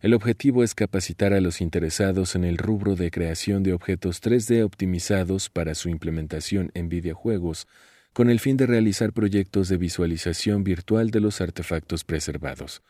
El 0.00 0.14
objetivo 0.14 0.64
es 0.64 0.74
capacitar 0.74 1.32
a 1.32 1.40
los 1.40 1.60
interesados 1.60 2.34
en 2.34 2.42
el 2.42 2.58
rubro 2.58 2.96
de 2.96 3.12
creación 3.12 3.62
de 3.62 3.72
objetos 3.72 4.20
3D 4.20 4.64
optimizados 4.64 5.48
para 5.48 5.76
su 5.76 5.88
implementación 5.88 6.72
en 6.74 6.88
videojuegos 6.88 7.68
con 8.12 8.28
el 8.28 8.40
fin 8.40 8.56
de 8.56 8.66
realizar 8.66 9.12
proyectos 9.12 9.68
de 9.68 9.76
visualización 9.76 10.64
virtual 10.64 11.10
de 11.10 11.20
los 11.20 11.40
artefactos 11.40 12.02
preservados. 12.02 12.82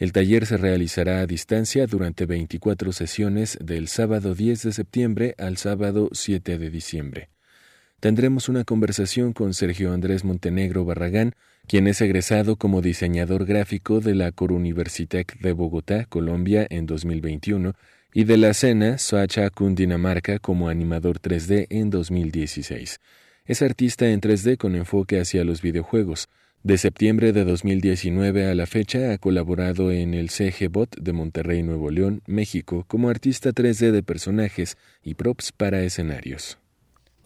El 0.00 0.12
taller 0.12 0.46
se 0.46 0.56
realizará 0.56 1.20
a 1.20 1.26
distancia 1.26 1.86
durante 1.86 2.24
24 2.24 2.90
sesiones 2.92 3.58
del 3.60 3.86
sábado 3.86 4.34
10 4.34 4.62
de 4.62 4.72
septiembre 4.72 5.34
al 5.36 5.58
sábado 5.58 6.08
7 6.12 6.56
de 6.56 6.70
diciembre. 6.70 7.28
Tendremos 8.00 8.48
una 8.48 8.64
conversación 8.64 9.34
con 9.34 9.52
Sergio 9.52 9.92
Andrés 9.92 10.24
Montenegro 10.24 10.86
Barragán, 10.86 11.34
quien 11.66 11.86
es 11.86 12.00
egresado 12.00 12.56
como 12.56 12.80
diseñador 12.80 13.44
gráfico 13.44 14.00
de 14.00 14.14
la 14.14 14.32
Coruniversitec 14.32 15.38
de 15.38 15.52
Bogotá, 15.52 16.06
Colombia, 16.06 16.66
en 16.70 16.86
2021, 16.86 17.74
y 18.14 18.24
de 18.24 18.38
la 18.38 18.54
Sena 18.54 18.96
Soacha 18.96 19.50
Cundinamarca 19.50 20.38
como 20.38 20.70
animador 20.70 21.20
3D 21.20 21.66
en 21.68 21.90
2016. 21.90 23.00
Es 23.44 23.60
artista 23.60 24.08
en 24.08 24.22
3D 24.22 24.56
con 24.56 24.76
enfoque 24.76 25.20
hacia 25.20 25.44
los 25.44 25.60
videojuegos. 25.60 26.30
De 26.62 26.76
septiembre 26.76 27.32
de 27.32 27.46
2019 27.46 28.46
a 28.46 28.54
la 28.54 28.66
fecha 28.66 29.12
ha 29.12 29.18
colaborado 29.18 29.90
en 29.92 30.12
el 30.12 30.28
CG-Bot 30.28 30.94
de 31.00 31.14
Monterrey, 31.14 31.62
Nuevo 31.62 31.90
León, 31.90 32.20
México, 32.26 32.84
como 32.86 33.08
artista 33.08 33.52
3D 33.52 33.92
de 33.92 34.02
personajes 34.02 34.76
y 35.02 35.14
props 35.14 35.52
para 35.52 35.80
escenarios. 35.82 36.58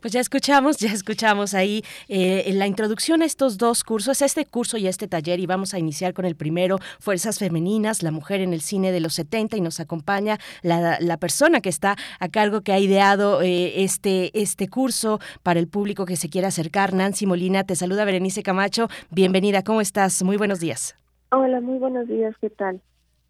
Pues 0.05 0.13
ya 0.13 0.21
escuchamos, 0.21 0.77
ya 0.77 0.93
escuchamos 0.93 1.55
ahí 1.55 1.83
eh, 2.09 2.43
en 2.49 2.59
la 2.59 2.67
introducción 2.67 3.23
a 3.23 3.25
estos 3.25 3.57
dos 3.57 3.85
cursos, 3.85 4.21
este 4.21 4.45
curso 4.45 4.77
y 4.77 4.87
este 4.87 5.09
taller, 5.09 5.41
y 5.41 5.47
vamos 5.47 5.73
a 5.73 5.79
iniciar 5.79 6.13
con 6.13 6.27
el 6.27 6.37
primero, 6.37 6.77
Fuerzas 7.01 7.39
Femeninas, 7.39 8.03
la 8.03 8.11
mujer 8.11 8.43
en 8.43 8.53
el 8.53 8.61
cine 8.61 8.93
de 8.93 9.01
los 9.01 9.15
70, 9.15 9.57
y 9.57 9.63
nos 9.63 9.81
acompaña 9.81 10.37
la, 10.61 11.17
persona 11.17 11.63
que 11.63 11.71
está 11.71 11.97
a 12.21 12.29
cargo, 12.29 12.61
que 12.61 12.75
ha 12.75 12.79
ideado 12.79 13.41
eh, 13.41 13.83
este, 13.83 14.31
este 14.39 14.69
curso 14.69 15.21
para 15.43 15.59
el 15.59 15.69
público 15.69 16.05
que 16.05 16.17
se 16.17 16.29
quiera 16.29 16.49
acercar. 16.49 16.93
Nancy 16.93 17.25
Molina, 17.25 17.65
te 17.65 17.75
saluda 17.75 18.05
Berenice 18.05 18.43
Camacho, 18.43 18.89
bienvenida, 19.11 19.63
¿cómo 19.63 19.81
estás? 19.81 20.23
Muy 20.23 20.37
buenos 20.37 20.61
días. 20.61 20.99
Hola, 21.31 21.63
muy 21.63 21.79
buenos 21.79 22.09
días, 22.09 22.35
¿qué 22.43 22.51
tal? 22.51 22.83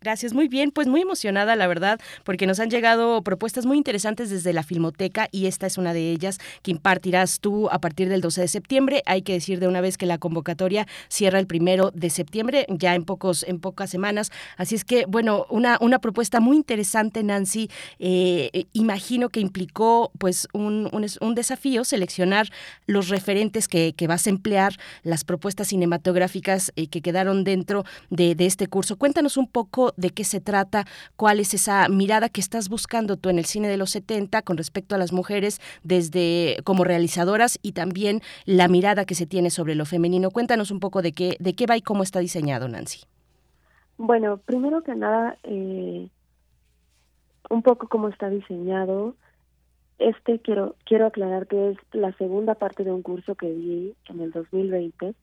Gracias, 0.04 0.34
muy 0.34 0.48
bien, 0.48 0.70
pues 0.70 0.86
muy 0.86 1.00
emocionada 1.00 1.56
la 1.56 1.66
verdad, 1.66 1.98
porque 2.24 2.46
nos 2.46 2.60
han 2.60 2.68
llegado 2.68 3.22
propuestas 3.22 3.64
muy 3.64 3.78
interesantes 3.78 4.28
desde 4.28 4.52
la 4.52 4.62
Filmoteca 4.62 5.30
y 5.32 5.46
esta 5.46 5.66
es 5.66 5.78
una 5.78 5.94
de 5.94 6.10
ellas 6.10 6.40
que 6.60 6.72
impartirás 6.72 7.40
tú 7.40 7.70
a 7.70 7.78
partir 7.78 8.10
del 8.10 8.20
12 8.20 8.42
de 8.42 8.48
septiembre. 8.48 9.02
Hay 9.06 9.22
que 9.22 9.32
decir 9.32 9.60
de 9.60 9.66
una 9.66 9.80
vez 9.80 9.96
que 9.96 10.04
la 10.04 10.18
convocatoria 10.18 10.86
cierra 11.08 11.38
el 11.38 11.46
primero 11.46 11.90
de 11.90 12.10
septiembre, 12.10 12.66
ya 12.68 12.94
en 12.94 13.04
pocos 13.06 13.44
en 13.44 13.60
pocas 13.60 13.88
semanas. 13.88 14.30
Así 14.58 14.74
es 14.74 14.84
que 14.84 15.06
bueno, 15.06 15.46
una 15.48 15.78
una 15.80 15.98
propuesta 16.00 16.38
muy 16.38 16.58
interesante, 16.58 17.22
Nancy. 17.22 17.70
Eh, 17.98 18.66
imagino 18.74 19.30
que 19.30 19.40
implicó 19.40 20.12
pues 20.18 20.48
un, 20.52 20.90
un, 20.92 21.34
desafío 21.34 21.82
seleccionar 21.82 22.50
los 22.86 23.08
referentes 23.08 23.68
que, 23.68 23.94
que, 23.96 24.06
vas 24.06 24.26
a 24.26 24.30
emplear, 24.30 24.74
las 25.02 25.24
propuestas 25.24 25.68
cinematográficas 25.68 26.72
eh, 26.76 26.88
que 26.88 27.00
quedaron 27.00 27.42
dentro 27.42 27.84
de, 28.10 28.34
de 28.34 28.44
este 28.44 28.66
curso. 28.66 28.96
Cuéntanos 28.96 29.38
un 29.38 29.46
poco 29.46 29.93
de 29.96 30.10
qué 30.10 30.24
se 30.24 30.40
trata, 30.40 30.84
cuál 31.16 31.40
es 31.40 31.54
esa 31.54 31.88
mirada 31.88 32.28
que 32.28 32.40
estás 32.40 32.68
buscando 32.68 33.16
tú 33.16 33.28
en 33.28 33.38
el 33.38 33.44
cine 33.44 33.68
de 33.68 33.76
los 33.76 33.90
70 33.90 34.42
con 34.42 34.56
respecto 34.56 34.94
a 34.94 34.98
las 34.98 35.12
mujeres 35.12 35.60
desde 35.82 36.56
como 36.64 36.84
realizadoras 36.84 37.58
y 37.62 37.72
también 37.72 38.20
la 38.44 38.68
mirada 38.68 39.04
que 39.04 39.14
se 39.14 39.26
tiene 39.26 39.50
sobre 39.50 39.74
lo 39.74 39.84
femenino. 39.84 40.30
Cuéntanos 40.30 40.70
un 40.70 40.80
poco 40.80 41.02
de 41.02 41.12
qué, 41.12 41.36
de 41.40 41.54
qué 41.54 41.66
va 41.66 41.76
y 41.76 41.82
cómo 41.82 42.02
está 42.02 42.20
diseñado, 42.20 42.68
Nancy. 42.68 43.00
Bueno, 43.96 44.38
primero 44.38 44.82
que 44.82 44.94
nada, 44.94 45.38
eh, 45.44 46.08
un 47.50 47.62
poco 47.62 47.88
cómo 47.88 48.08
está 48.08 48.28
diseñado. 48.28 49.14
Este 49.98 50.40
quiero 50.40 50.74
quiero 50.84 51.06
aclarar 51.06 51.46
que 51.46 51.70
es 51.70 51.78
la 51.92 52.12
segunda 52.14 52.56
parte 52.56 52.82
de 52.82 52.90
un 52.90 53.02
curso 53.02 53.36
que 53.36 53.48
di 53.48 53.94
en 54.08 54.20
el 54.20 54.32
2020, 54.32 55.14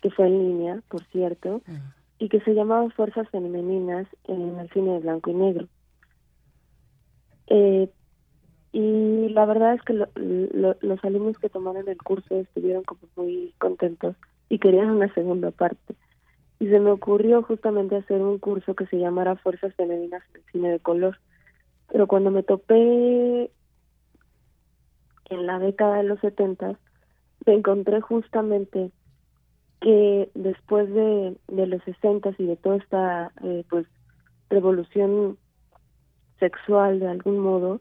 que 0.00 0.10
fue 0.10 0.26
en 0.28 0.38
línea, 0.38 0.80
por 0.88 1.02
cierto. 1.06 1.62
Ah 1.66 1.94
y 2.22 2.28
que 2.28 2.38
se 2.42 2.54
llamaba 2.54 2.88
Fuerzas 2.90 3.28
Femeninas 3.30 4.06
en 4.28 4.56
el 4.60 4.70
cine 4.70 4.92
de 4.92 5.00
blanco 5.00 5.30
y 5.30 5.34
negro. 5.34 5.66
Eh, 7.48 7.90
y 8.70 9.28
la 9.30 9.44
verdad 9.44 9.74
es 9.74 9.82
que 9.82 9.92
los 9.92 11.04
alumnos 11.04 11.36
que 11.38 11.48
tomaron 11.48 11.88
el 11.88 11.98
curso 11.98 12.36
estuvieron 12.36 12.84
como 12.84 13.00
muy 13.16 13.52
contentos 13.58 14.14
y 14.48 14.60
querían 14.60 14.90
una 14.90 15.12
segunda 15.14 15.50
parte. 15.50 15.96
Y 16.60 16.68
se 16.68 16.78
me 16.78 16.92
ocurrió 16.92 17.42
justamente 17.42 17.96
hacer 17.96 18.22
un 18.22 18.38
curso 18.38 18.76
que 18.76 18.86
se 18.86 19.00
llamara 19.00 19.34
Fuerzas 19.34 19.74
Femeninas 19.74 20.22
en 20.30 20.42
el 20.42 20.52
cine 20.52 20.70
de 20.70 20.78
color. 20.78 21.18
Pero 21.88 22.06
cuando 22.06 22.30
me 22.30 22.44
topé 22.44 23.50
en 25.28 25.46
la 25.46 25.58
década 25.58 25.96
de 25.96 26.04
los 26.04 26.20
70, 26.20 26.78
me 27.46 27.54
encontré 27.54 28.00
justamente 28.00 28.92
que 29.82 30.30
después 30.34 30.88
de, 30.94 31.36
de 31.48 31.66
los 31.66 31.82
60 31.82 32.30
y 32.38 32.46
de 32.46 32.56
toda 32.56 32.76
esta 32.76 33.32
eh, 33.42 33.64
pues 33.68 33.84
revolución 34.48 35.36
sexual 36.38 37.00
de 37.00 37.08
algún 37.08 37.40
modo 37.40 37.80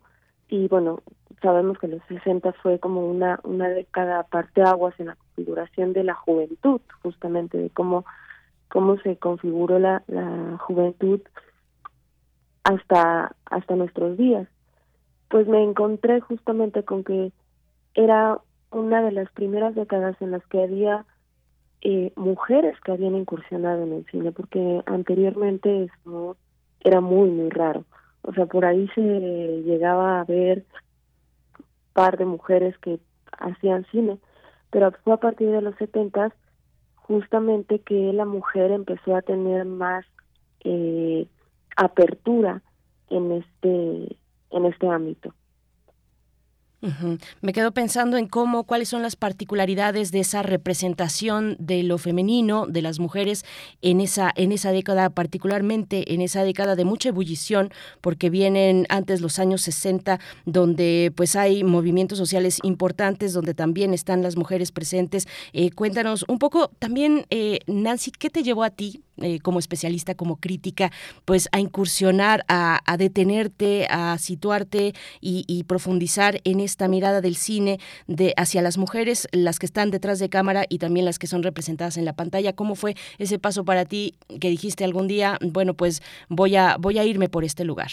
y 0.50 0.68
bueno 0.68 1.02
sabemos 1.44 1.78
que 1.78 1.88
los 1.88 2.02
60 2.08 2.54
fue 2.54 2.80
como 2.80 3.08
una 3.08 3.40
una 3.44 3.70
década 3.70 4.26
aguas 4.66 5.00
en 5.00 5.08
la 5.08 5.16
configuración 5.16 5.94
de 5.94 6.04
la 6.04 6.16
juventud 6.16 6.82
justamente 7.04 7.60
de 7.60 7.70
cómo 7.70 8.04
cómo 8.68 8.98
se 8.98 9.18
configuró 9.18 9.78
la, 9.78 10.02
la 10.08 10.58
juventud 10.58 11.22
hasta 12.64 13.36
hasta 13.46 13.76
nuestros 13.76 14.18
días. 14.18 14.48
Pues 15.30 15.48
me 15.48 15.64
encontré 15.64 16.20
justamente 16.20 16.84
con 16.84 17.04
que 17.04 17.32
era 17.94 18.40
una 18.72 19.02
de 19.04 19.12
las 19.12 19.30
primeras 19.32 19.76
décadas 19.76 20.16
en 20.22 20.32
las 20.32 20.46
que 20.48 20.64
había 20.64 21.06
eh, 21.82 22.14
mujeres 22.16 22.80
que 22.82 22.92
habían 22.92 23.16
incursionado 23.16 23.84
en 23.84 23.94
el 23.94 24.06
cine, 24.06 24.32
porque 24.32 24.82
anteriormente 24.86 25.90
era 26.82 27.02
muy, 27.02 27.30
muy 27.30 27.50
raro. 27.50 27.86
O 28.24 28.34
sea, 28.34 28.46
por 28.46 28.66
ahí 28.66 28.88
se 28.94 29.02
llegaba 29.02 30.22
a 30.22 30.24
ver 30.24 30.66
par 31.94 32.18
de 32.18 32.26
mujeres 32.26 32.78
que 32.78 33.00
hacían 33.32 33.86
cine, 33.92 34.18
pero 34.70 34.92
fue 35.04 35.14
a 35.14 35.18
partir 35.18 35.50
de 35.50 35.62
los 35.62 35.76
70 35.76 36.34
justamente 36.96 37.80
que 37.80 38.14
la 38.14 38.26
mujer 38.26 38.72
empezó 38.72 39.16
a 39.16 39.22
tener 39.22 39.66
más 39.66 40.06
eh, 40.64 41.28
apertura 41.76 42.62
en 43.10 43.32
este 43.32 44.18
en 44.52 44.66
este 44.66 44.88
ámbito. 44.88 45.34
Me 47.42 47.54
quedo 47.54 47.72
pensando 47.74 48.18
en 48.18 48.28
cómo, 48.28 48.64
cuáles 48.64 48.90
son 48.90 49.04
las 49.04 49.16
particularidades 49.16 50.12
de 50.12 50.22
esa 50.22 50.42
representación 50.42 51.56
de 51.60 51.84
lo 51.84 52.00
femenino, 52.00 52.66
de 52.66 52.82
las 52.82 53.00
mujeres 53.00 53.46
en 53.82 54.02
esa, 54.02 54.32
en 54.36 54.52
esa 54.52 54.72
década, 54.72 55.12
particularmente 55.12 56.14
en 56.14 56.22
esa 56.22 56.44
década 56.44 56.76
de 56.76 56.86
mucha 56.86 57.10
ebullición, 57.10 57.72
porque 58.02 58.32
vienen 58.32 58.88
antes 58.90 59.22
los 59.22 59.38
años 59.38 59.62
60, 59.62 60.20
donde 60.46 61.14
pues 61.16 61.36
hay 61.36 61.64
movimientos 61.64 62.18
sociales 62.18 62.60
importantes, 62.64 63.34
donde 63.34 63.54
también 63.54 63.94
están 63.94 64.24
las 64.24 64.36
mujeres 64.36 64.72
presentes. 64.72 65.28
Eh, 65.54 65.72
cuéntanos 65.72 66.26
un 66.28 66.40
poco 66.40 66.72
también, 66.80 67.26
eh, 67.30 67.60
Nancy, 67.68 68.12
¿qué 68.12 68.30
te 68.30 68.42
llevó 68.42 68.64
a 68.64 68.72
ti 68.72 69.04
eh, 69.22 69.40
como 69.40 69.60
especialista, 69.60 70.16
como 70.16 70.38
crítica, 70.38 70.92
pues 71.26 71.50
a 71.52 71.60
incursionar, 71.60 72.44
a, 72.48 72.80
detenerte, 72.98 73.88
a 73.90 74.18
situarte 74.18 74.94
y, 75.20 75.64
profundizar 75.68 76.40
en 76.44 76.60
esta 76.60 76.88
mirada 76.88 77.22
del 77.22 77.36
cine 77.36 77.80
de 78.08 78.34
hacia 78.36 78.62
las 78.62 78.78
mujeres, 78.78 79.28
las 79.32 79.60
que 79.60 79.66
están 79.66 79.92
detrás 79.92 80.20
de 80.20 80.30
cámara 80.30 80.66
y 80.68 80.80
también 80.80 81.06
las 81.06 81.20
que 81.20 81.28
son 81.28 81.44
representadas 81.44 81.98
en 81.98 82.06
la 82.06 82.14
pantalla. 82.14 82.54
¿Cómo 82.54 82.76
fue 82.76 82.96
ese 83.20 83.40
paso 83.40 83.64
para 83.64 83.86
ti 83.86 84.16
que 84.40 84.50
dijiste 84.50 84.84
algún 84.84 85.08
día, 85.08 85.38
bueno, 85.42 85.74
pues 85.74 86.02
voy 86.30 86.56
a, 86.56 86.78
voy 86.78 86.98
a 87.00 87.06
irme 87.06 87.30
por 87.30 87.44
este 87.44 87.64
lugar? 87.64 87.90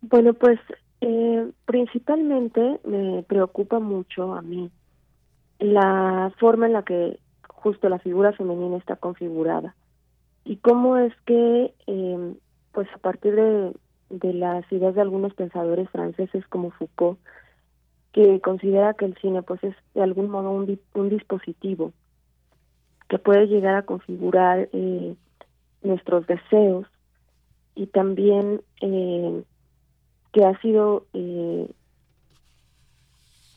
Bueno, 0.00 0.34
pues 0.34 0.58
eh, 1.00 1.50
principalmente 1.66 2.80
me 2.84 3.22
preocupa 3.22 3.80
mucho 3.80 4.34
a 4.34 4.42
mí 4.42 4.70
la 5.58 6.32
forma 6.38 6.66
en 6.66 6.72
la 6.72 6.82
que 6.82 7.18
justo 7.56 7.88
la 7.88 7.98
figura 7.98 8.32
femenina 8.32 8.76
está 8.76 8.96
configurada. 8.96 9.74
Y 10.44 10.56
cómo 10.56 10.96
es 10.96 11.12
que, 11.24 11.74
eh, 11.86 12.34
pues 12.72 12.88
a 12.94 12.98
partir 12.98 13.34
de, 13.34 13.72
de 14.10 14.32
las 14.32 14.70
ideas 14.70 14.94
de 14.94 15.00
algunos 15.00 15.34
pensadores 15.34 15.90
franceses 15.90 16.46
como 16.48 16.70
Foucault, 16.70 17.18
que 18.12 18.40
considera 18.40 18.94
que 18.94 19.04
el 19.04 19.16
cine 19.18 19.42
pues 19.42 19.62
es 19.62 19.74
de 19.94 20.02
algún 20.02 20.30
modo 20.30 20.50
un, 20.50 20.80
un 20.94 21.08
dispositivo 21.10 21.92
que 23.08 23.18
puede 23.18 23.46
llegar 23.46 23.74
a 23.74 23.82
configurar 23.82 24.68
eh, 24.72 25.14
nuestros 25.82 26.26
deseos 26.26 26.86
y 27.74 27.86
también 27.88 28.62
eh, 28.80 29.44
que 30.32 30.44
ha 30.44 30.58
sido 30.60 31.04
eh, 31.12 31.70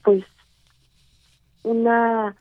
pues 0.04 0.24
una 1.64 2.36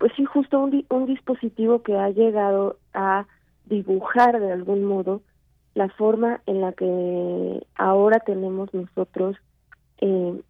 pues 0.00 0.12
sí, 0.16 0.24
justo 0.24 0.58
un, 0.58 0.86
un 0.88 1.04
dispositivo 1.04 1.82
que 1.82 1.94
ha 1.94 2.08
llegado 2.08 2.78
a 2.94 3.26
dibujar 3.66 4.40
de 4.40 4.50
algún 4.50 4.82
modo 4.82 5.20
la 5.74 5.90
forma 5.90 6.40
en 6.46 6.62
la 6.62 6.72
que 6.72 7.66
ahora 7.74 8.18
tenemos 8.20 8.72
nosotros 8.72 9.36
eh, 9.98 10.40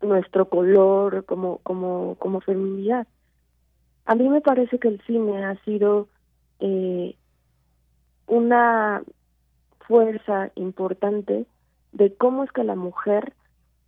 nuestro 0.00 0.48
color 0.48 1.24
como 1.24 1.58
como 1.58 2.14
como 2.20 2.40
feminidad. 2.40 3.08
A 4.06 4.14
mí 4.14 4.28
me 4.28 4.40
parece 4.40 4.78
que 4.78 4.86
el 4.88 5.00
cine 5.02 5.44
ha 5.44 5.56
sido 5.64 6.06
eh, 6.60 7.16
una 8.28 9.02
fuerza 9.88 10.52
importante 10.54 11.46
de 11.90 12.14
cómo 12.14 12.44
es 12.44 12.52
que 12.52 12.62
la 12.62 12.76
mujer 12.76 13.32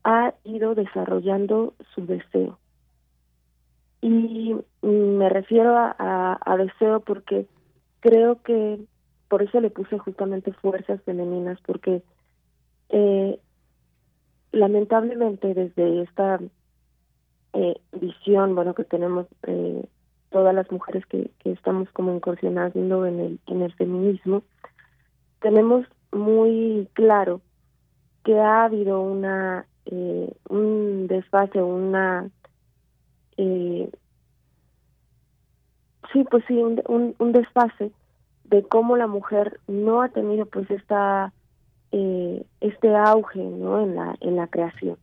ha 0.02 0.34
ido 0.42 0.74
desarrollando 0.74 1.74
su 1.94 2.04
deseo. 2.06 2.58
Y 4.04 4.54
me 4.82 5.30
refiero 5.30 5.74
a, 5.78 6.56
deseo 6.58 7.00
porque 7.00 7.46
creo 8.00 8.42
que 8.42 8.78
por 9.28 9.40
eso 9.40 9.62
le 9.62 9.70
puse 9.70 9.98
justamente 9.98 10.52
fuerzas 10.52 11.00
femeninas, 11.04 11.58
porque 11.62 12.02
eh, 12.90 13.40
lamentablemente 14.52 15.54
desde 15.54 16.02
esta 16.02 16.38
eh, 17.54 17.80
visión, 17.98 18.54
bueno, 18.54 18.74
que 18.74 18.84
tenemos 18.84 19.26
eh, 19.46 19.88
todas 20.28 20.54
las 20.54 20.70
mujeres 20.70 21.06
que, 21.06 21.30
que 21.38 21.52
estamos 21.52 21.88
como 21.92 22.14
incursionando 22.14 23.06
en 23.06 23.20
el, 23.20 23.40
en 23.46 23.62
el 23.62 23.72
feminismo, 23.72 24.42
tenemos 25.40 25.86
muy 26.12 26.90
claro 26.92 27.40
que 28.22 28.38
ha 28.38 28.64
habido 28.64 29.00
una 29.00 29.66
eh, 29.86 30.30
un 30.50 31.06
desfase, 31.06 31.62
una 31.62 32.28
eh, 33.36 33.90
sí, 36.12 36.24
pues 36.30 36.44
sí, 36.46 36.54
un, 36.54 37.14
un, 37.18 37.32
desfase 37.32 37.92
de 38.44 38.62
cómo 38.62 38.96
la 38.96 39.06
mujer 39.06 39.60
no 39.66 40.02
ha 40.02 40.08
tenido 40.08 40.46
pues 40.46 40.70
esta 40.70 41.32
eh, 41.92 42.44
este 42.60 42.94
auge 42.94 43.42
no 43.42 43.80
en 43.82 43.96
la 43.96 44.16
en 44.20 44.36
la 44.36 44.46
creación. 44.46 44.96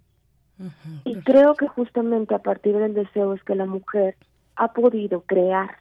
Y 1.06 1.16
creo 1.22 1.56
que 1.56 1.68
justamente 1.68 2.36
a 2.36 2.40
partir 2.40 2.78
del 2.78 2.94
deseo 2.94 3.34
es 3.34 3.44
que 3.44 3.56
la 3.56 3.66
mujer 3.66 4.16
ha 4.56 4.74
podido 4.74 5.22
crear 5.22 5.72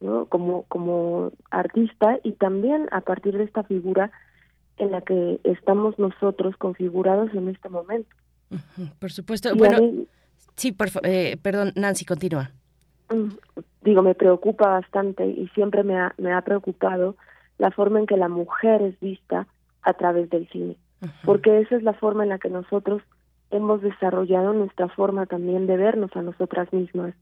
no 0.00 0.26
como 0.26 0.64
como 0.64 1.30
artista 1.50 2.18
y 2.24 2.32
también 2.32 2.88
a 2.90 3.02
partir 3.02 3.38
de 3.38 3.44
esta 3.44 3.62
figura 3.62 4.10
en 4.78 4.90
la 4.90 5.00
que 5.00 5.40
estamos 5.44 5.96
nosotros 5.98 6.56
configurados 6.56 7.32
en 7.34 7.48
este 7.48 7.68
momento. 7.68 8.14
Por 8.98 9.12
supuesto. 9.12 9.54
Bueno 9.54 10.06
Sí, 10.56 10.72
por, 10.72 10.88
eh, 11.02 11.36
perdón, 11.42 11.72
Nancy, 11.76 12.04
continúa. 12.04 12.50
Mm, 13.10 13.28
digo, 13.82 14.02
me 14.02 14.14
preocupa 14.14 14.68
bastante 14.68 15.26
y 15.26 15.48
siempre 15.48 15.84
me 15.84 15.98
ha, 15.98 16.14
me 16.18 16.32
ha 16.32 16.40
preocupado 16.42 17.16
la 17.58 17.70
forma 17.70 18.00
en 18.00 18.06
que 18.06 18.16
la 18.16 18.28
mujer 18.28 18.82
es 18.82 18.98
vista 19.00 19.46
a 19.82 19.92
través 19.94 20.28
del 20.30 20.48
cine, 20.48 20.76
porque 21.24 21.60
esa 21.60 21.76
es 21.76 21.82
la 21.82 21.92
forma 21.92 22.24
en 22.24 22.30
la 22.30 22.38
que 22.38 22.50
nosotros 22.50 23.02
hemos 23.50 23.80
desarrollado 23.82 24.52
nuestra 24.52 24.88
forma 24.88 25.26
también 25.26 25.66
de 25.66 25.76
vernos 25.76 26.10
a 26.16 26.22
nosotras 26.22 26.72
mismas. 26.72 27.14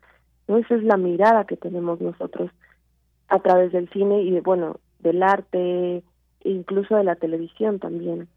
¿no? 0.48 0.56
Esa 0.56 0.74
es 0.76 0.82
la 0.82 0.96
mirada 0.96 1.44
que 1.44 1.56
tenemos 1.56 2.00
nosotros 2.00 2.50
a 3.28 3.38
través 3.40 3.72
del 3.72 3.88
cine 3.90 4.22
y, 4.22 4.30
de, 4.30 4.40
bueno, 4.40 4.76
del 5.00 5.22
arte, 5.22 6.02
incluso 6.42 6.96
de 6.96 7.04
la 7.04 7.16
televisión 7.16 7.78
también. 7.78 8.28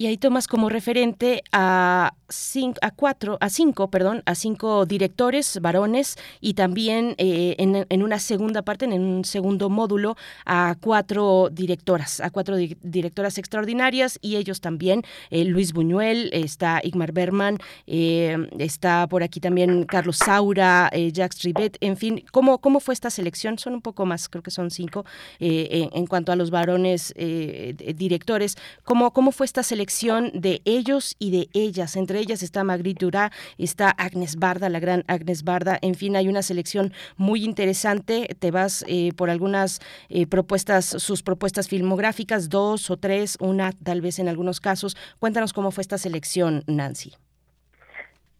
Y 0.00 0.06
ahí 0.06 0.16
tomas 0.16 0.48
como 0.48 0.70
referente 0.70 1.42
a 1.52 2.14
cinco, 2.30 2.78
a 2.80 2.90
cuatro, 2.90 3.36
a 3.42 3.50
cinco, 3.50 3.90
perdón, 3.90 4.22
a 4.24 4.34
cinco 4.34 4.86
directores 4.86 5.58
varones 5.60 6.16
y 6.40 6.54
también 6.54 7.14
eh, 7.18 7.54
en, 7.58 8.02
una 8.02 8.18
segunda 8.18 8.62
parte, 8.62 8.86
en 8.86 8.94
un 8.94 9.26
segundo 9.26 9.68
módulo, 9.68 10.16
a 10.46 10.74
cuatro 10.80 11.50
directoras, 11.52 12.20
a 12.20 12.30
cuatro 12.30 12.56
directoras 12.56 13.36
extraordinarias 13.36 14.18
y 14.22 14.36
ellos 14.36 14.62
también, 14.62 15.02
eh, 15.28 15.44
Luis 15.44 15.74
Buñuel, 15.74 16.30
está 16.32 16.80
Igmar 16.82 17.12
Berman, 17.12 17.58
eh, 17.86 18.38
está 18.58 19.06
por 19.06 19.22
aquí 19.22 19.38
también 19.38 19.84
Carlos 19.84 20.16
Saura, 20.16 20.90
Jacques 21.12 21.42
Rivet, 21.42 21.76
en 21.82 21.98
fin, 21.98 22.24
¿cómo, 22.32 22.56
¿cómo 22.56 22.80
fue 22.80 22.94
esta 22.94 23.10
selección? 23.10 23.58
Son 23.58 23.74
un 23.74 23.82
poco 23.82 24.06
más, 24.06 24.30
creo 24.30 24.42
que 24.42 24.50
son 24.50 24.70
cinco, 24.70 25.04
en, 25.40 26.06
cuanto 26.06 26.32
a 26.32 26.36
los 26.36 26.50
varones 26.50 27.12
directores, 27.14 28.56
¿cómo, 28.82 29.12
¿cómo 29.12 29.30
fue 29.30 29.44
esta 29.44 29.62
selección 29.62 29.89
de 30.32 30.62
ellos 30.64 31.16
y 31.18 31.30
de 31.30 31.48
ellas, 31.52 31.96
entre 31.96 32.20
ellas 32.20 32.42
está 32.42 32.62
Magritte 32.62 33.04
Durá, 33.04 33.32
está 33.58 33.90
Agnes 33.90 34.36
Barda, 34.36 34.68
la 34.68 34.78
gran 34.78 35.02
Agnes 35.08 35.42
Barda, 35.42 35.78
en 35.82 35.94
fin, 35.94 36.14
hay 36.16 36.28
una 36.28 36.42
selección 36.42 36.92
muy 37.16 37.44
interesante, 37.44 38.28
te 38.38 38.50
vas 38.50 38.84
eh, 38.86 39.10
por 39.16 39.30
algunas 39.30 39.80
eh, 40.08 40.26
propuestas, 40.26 40.84
sus 40.84 41.22
propuestas 41.22 41.68
filmográficas, 41.68 42.48
dos 42.48 42.90
o 42.90 42.96
tres, 42.96 43.36
una 43.40 43.72
tal 43.72 44.00
vez 44.00 44.18
en 44.20 44.28
algunos 44.28 44.60
casos. 44.60 44.96
Cuéntanos 45.18 45.52
cómo 45.52 45.70
fue 45.72 45.82
esta 45.82 45.98
selección, 45.98 46.62
Nancy. 46.66 47.12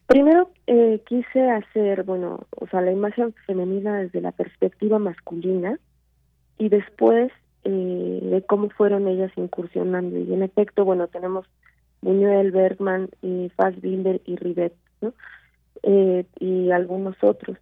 Primero 0.06 0.50
eh, 0.66 1.02
quise 1.06 1.50
hacer, 1.50 2.04
bueno, 2.04 2.46
o 2.56 2.66
sea, 2.68 2.80
la 2.80 2.92
imagen 2.92 3.34
femenina 3.46 3.98
desde 3.98 4.20
la 4.20 4.32
perspectiva 4.32 4.98
masculina 4.98 5.78
y 6.58 6.68
después 6.68 7.32
de 7.64 8.44
cómo 8.46 8.70
fueron 8.70 9.06
ellas 9.08 9.30
incursionando. 9.36 10.18
Y 10.18 10.32
en 10.32 10.42
efecto, 10.42 10.84
bueno, 10.84 11.08
tenemos 11.08 11.46
Buñuel, 12.02 12.50
Bergman, 12.50 13.10
y 13.22 13.50
Fassbinder 13.56 14.20
y 14.24 14.36
Rivet, 14.36 14.74
¿no? 15.00 15.12
Eh, 15.82 16.24
y 16.38 16.70
algunos 16.70 17.16
otros. 17.22 17.58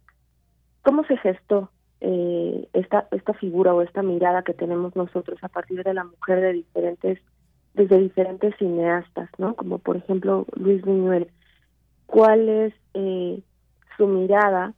¿Cómo 0.83 1.03
se 1.05 1.17
gestó 1.17 1.69
eh, 2.01 2.67
esta 2.73 3.07
esta 3.11 3.33
figura 3.33 3.73
o 3.73 3.81
esta 3.81 4.01
mirada 4.01 4.43
que 4.43 4.53
tenemos 4.53 4.95
nosotros 4.95 5.37
a 5.41 5.49
partir 5.49 5.83
de 5.83 5.93
la 5.93 6.05
mujer 6.05 6.39
de 6.39 6.53
diferentes 6.53 7.19
desde 7.73 7.99
diferentes 7.99 8.55
cineastas, 8.57 9.29
¿no? 9.37 9.55
Como 9.55 9.79
por 9.79 9.97
ejemplo 9.97 10.45
Luis 10.55 10.81
Buñuel. 10.81 11.29
¿Cuál 12.05 12.49
es 12.49 12.73
eh, 12.93 13.41
su 13.97 14.07
mirada 14.07 14.73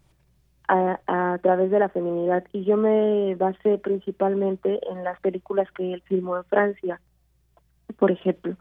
a, 0.68 1.00
a, 1.08 1.38
través 1.40 1.72
de 1.72 1.80
la 1.80 1.90
feminidad? 1.90 2.44
Y 2.54 2.64
yo 2.64 2.78
me 2.78 3.36
basé 3.36 3.78
principalmente 3.78 4.80
en 4.90 5.04
las 5.04 5.20
películas 5.20 5.72
que 5.72 5.94
él 5.94 6.02
filmó 6.04 6.38
en 6.38 6.46
Francia, 6.46 7.02
por 7.98 8.12
ejemplo 8.12 8.56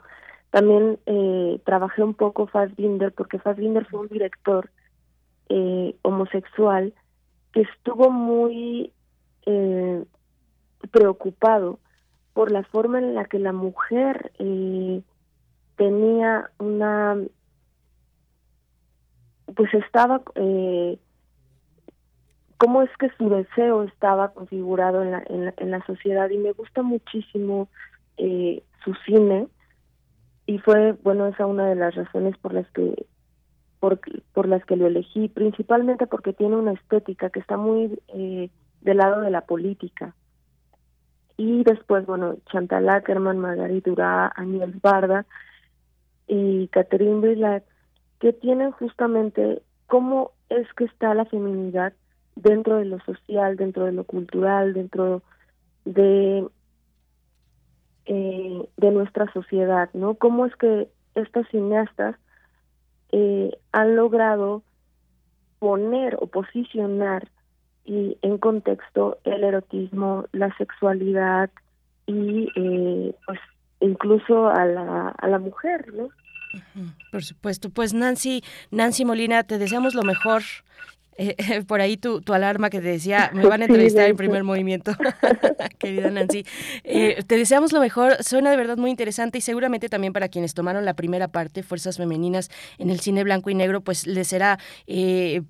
También 0.50 0.98
eh, 1.06 1.60
trabajé 1.64 2.02
un 2.02 2.14
poco 2.14 2.46
Fassbinder, 2.46 3.12
porque 3.12 3.38
Fassbinder 3.38 3.86
fue 3.86 4.00
un 4.00 4.08
director 4.08 4.70
eh, 5.48 5.96
homosexual 6.02 6.92
que 7.52 7.62
estuvo 7.62 8.10
muy 8.10 8.92
eh, 9.46 10.04
preocupado 10.90 11.78
por 12.32 12.52
la 12.52 12.62
forma 12.64 12.98
en 12.98 13.14
la 13.14 13.24
que 13.24 13.38
la 13.38 13.52
mujer 13.52 14.32
eh, 14.38 15.02
tenía 15.76 16.50
una 16.58 17.16
pues 19.54 19.74
estaba 19.74 20.22
eh, 20.36 20.98
cómo 22.60 22.82
es 22.82 22.90
que 22.98 23.08
su 23.16 23.30
deseo 23.30 23.84
estaba 23.84 24.34
configurado 24.34 25.02
en 25.02 25.12
la, 25.12 25.24
en 25.56 25.70
la, 25.70 25.84
sociedad. 25.86 26.28
Y 26.28 26.36
me 26.36 26.52
gusta 26.52 26.82
muchísimo 26.82 27.68
eh, 28.18 28.62
su 28.84 28.92
cine. 29.06 29.48
Y 30.44 30.58
fue 30.58 30.92
bueno 30.92 31.26
esa 31.26 31.46
una 31.46 31.66
de 31.70 31.74
las 31.74 31.94
razones 31.94 32.36
por 32.36 32.52
las 32.52 32.70
que 32.72 33.06
por, 33.78 34.46
las 34.46 34.62
que 34.66 34.76
lo 34.76 34.86
elegí 34.86 35.28
principalmente 35.28 36.06
porque 36.06 36.34
tiene 36.34 36.56
una 36.56 36.72
estética 36.72 37.30
que 37.30 37.40
está 37.40 37.56
muy 37.56 37.98
eh, 38.08 38.50
del 38.82 38.96
lado 38.98 39.22
de 39.22 39.30
la 39.30 39.40
política. 39.40 40.14
Y 41.38 41.64
después 41.64 42.04
bueno 42.04 42.36
Chantal 42.52 42.90
Ackerman, 42.90 43.38
Margarita 43.38 43.88
Durá, 43.88 44.32
Aniel 44.36 44.78
Barda 44.82 45.24
y 46.26 46.68
Catherine 46.68 47.20
Brillat 47.20 47.64
que 48.18 48.34
tienen 48.34 48.70
justamente 48.72 49.62
cómo 49.86 50.32
es 50.50 50.70
que 50.74 50.84
está 50.84 51.14
la 51.14 51.24
feminidad 51.24 51.94
dentro 52.42 52.76
de 52.76 52.84
lo 52.84 52.98
social, 53.00 53.56
dentro 53.56 53.84
de 53.84 53.92
lo 53.92 54.04
cultural, 54.04 54.74
dentro 54.74 55.22
de 55.84 56.46
eh, 58.06 58.68
de 58.76 58.90
nuestra 58.90 59.32
sociedad, 59.32 59.88
¿no? 59.92 60.14
Cómo 60.14 60.46
es 60.46 60.56
que 60.56 60.88
estos 61.14 61.46
cineastas 61.48 62.16
eh, 63.12 63.56
han 63.72 63.94
logrado 63.94 64.62
poner 65.58 66.16
o 66.20 66.26
posicionar 66.26 67.28
y 67.84 68.18
en 68.22 68.38
contexto 68.38 69.18
el 69.24 69.44
erotismo, 69.44 70.24
la 70.32 70.54
sexualidad 70.56 71.50
y 72.06 72.48
eh, 72.56 73.14
pues 73.26 73.38
incluso 73.80 74.48
a 74.48 74.64
la, 74.64 75.08
a 75.08 75.28
la 75.28 75.38
mujer, 75.38 75.92
¿no? 75.94 76.08
Por 77.12 77.22
supuesto. 77.22 77.70
Pues 77.70 77.94
Nancy, 77.94 78.42
Nancy 78.70 79.04
Molina, 79.04 79.44
te 79.44 79.58
deseamos 79.58 79.94
lo 79.94 80.02
mejor 80.02 80.42
eh, 81.20 81.34
eh, 81.36 81.62
por 81.66 81.82
ahí 81.82 81.98
tu, 81.98 82.22
tu, 82.22 82.32
alarma 82.32 82.70
que 82.70 82.80
te 82.80 82.88
decía, 82.88 83.30
me 83.34 83.44
van 83.46 83.60
a 83.60 83.66
entrevistar 83.66 84.08
en 84.08 84.16
primer 84.16 84.42
movimiento, 84.42 84.96
querida 85.78 86.10
Nancy. 86.10 86.46
Eh, 86.82 87.22
te 87.26 87.36
deseamos 87.36 87.72
lo 87.72 87.80
mejor, 87.80 88.24
suena 88.24 88.50
de 88.50 88.56
verdad 88.56 88.78
muy 88.78 88.90
interesante 88.90 89.36
y 89.36 89.42
seguramente 89.42 89.90
también 89.90 90.14
para 90.14 90.28
quienes 90.28 90.54
tomaron 90.54 90.86
la 90.86 90.94
primera 90.94 91.28
parte, 91.28 91.62
Fuerzas 91.62 91.98
Femeninas 91.98 92.50
en 92.78 92.88
el 92.88 93.00
cine 93.00 93.22
blanco 93.22 93.50
y 93.50 93.54
negro, 93.54 93.82
pues 93.82 94.06
les 94.06 94.28
será 94.28 94.58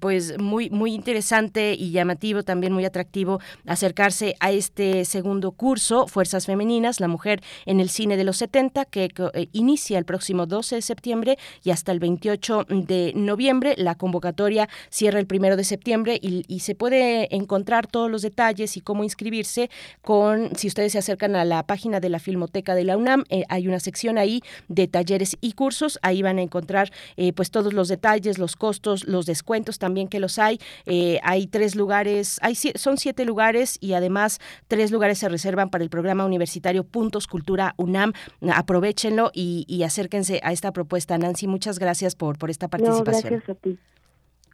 pues 0.00 0.40
muy, 0.40 0.70
muy 0.70 0.92
interesante 0.92 1.74
y 1.78 1.92
llamativo, 1.92 2.42
también 2.42 2.72
muy 2.72 2.85
atractivo 2.85 3.38
acercarse 3.64 4.35
a 4.40 4.50
este 4.50 5.04
segundo 5.04 5.52
curso, 5.52 6.09
Fuerzas 6.09 6.46
Femeninas, 6.46 6.98
la 6.98 7.06
mujer 7.06 7.42
en 7.64 7.78
el 7.78 7.90
cine 7.90 8.16
de 8.16 8.24
los 8.24 8.38
70, 8.38 8.87
que 8.87 9.09
inicia 9.52 9.98
el 9.98 10.04
próximo 10.04 10.46
12 10.46 10.76
de 10.76 10.83
septiembre 10.83 11.38
y 11.62 11.70
hasta 11.70 11.92
el 11.92 12.00
28 12.00 12.66
de 12.68 13.12
noviembre. 13.14 13.74
La 13.76 13.94
convocatoria 13.94 14.68
cierra 14.88 15.20
el 15.20 15.26
primero 15.26 15.56
de 15.56 15.60
de 15.61 15.64
septiembre 15.64 16.18
y, 16.20 16.61
se 16.61 16.75
puede 16.75 17.35
encontrar 17.35 17.87
todos 17.87 18.11
los 18.11 18.23
detalles 18.23 18.77
y 18.77 18.81
cómo 18.81 19.03
inscribirse 19.03 19.70
con, 20.03 20.55
si 20.57 20.68
ustedes 20.68 20.92
se 20.92 20.99
acercan 20.99 21.37
a 21.37 21.44
la 21.44 21.62
página 21.62 22.01
de 22.01 22.11
la 22.11 22.18
Filmoteca 22.18 22.75
de 22.75 22.85
la 22.85 22.96
UNAM, 22.96 23.25
eh, 23.31 23.44
hay 23.49 23.66
una 23.66 23.81
sección 23.81 24.18
ahí 24.18 24.42
de 24.68 24.88
talleres 24.88 25.37
y 25.40 25.53
cursos, 25.53 25.99
ahí 26.03 26.23
van 26.23 26.38
a 26.38 26.42
encontrar 26.42 26.90
eh, 27.16 27.33
pues 27.33 27.51
todos 27.51 27.73
los 27.73 27.88
detalles, 27.88 28.38
los 28.38 28.57
costos, 28.57 29.07
los 29.07 29.27
descuentos 29.27 29.79
también 29.79 30.09
que 30.09 30.20
los 30.20 30.38
hay. 30.38 30.59
Eh, 30.87 31.18
hay 31.23 31.46
tres 31.46 31.77
lugares, 31.77 32.38
hay, 32.42 32.55
son 32.55 32.99
siete 32.99 33.25
lugares 33.25 33.79
y 33.81 33.94
además 33.94 34.38
tres 34.68 34.90
lugares 34.90 35.18
se 35.18 35.29
reservan 35.29 35.70
para 35.70 35.85
el 35.85 35.90
programa 35.90 36.25
universitario 36.25 36.85
Puntos 36.85 37.27
Cultura 37.27 37.75
UNAM. 37.77 38.12
Aprovechenlo 38.55 39.31
y, 39.33 39.83
acérquense 39.83 40.40
a 40.42 40.53
esta 40.53 40.73
propuesta. 40.73 41.16
Nancy, 41.16 41.46
muchas 41.46 41.79
gracias 41.79 42.14
por, 42.14 42.38
por 42.38 42.51
esta 42.51 42.68
participación. 42.68 43.40
gracias 43.40 43.49
a 43.49 43.55
ti. 43.55 43.79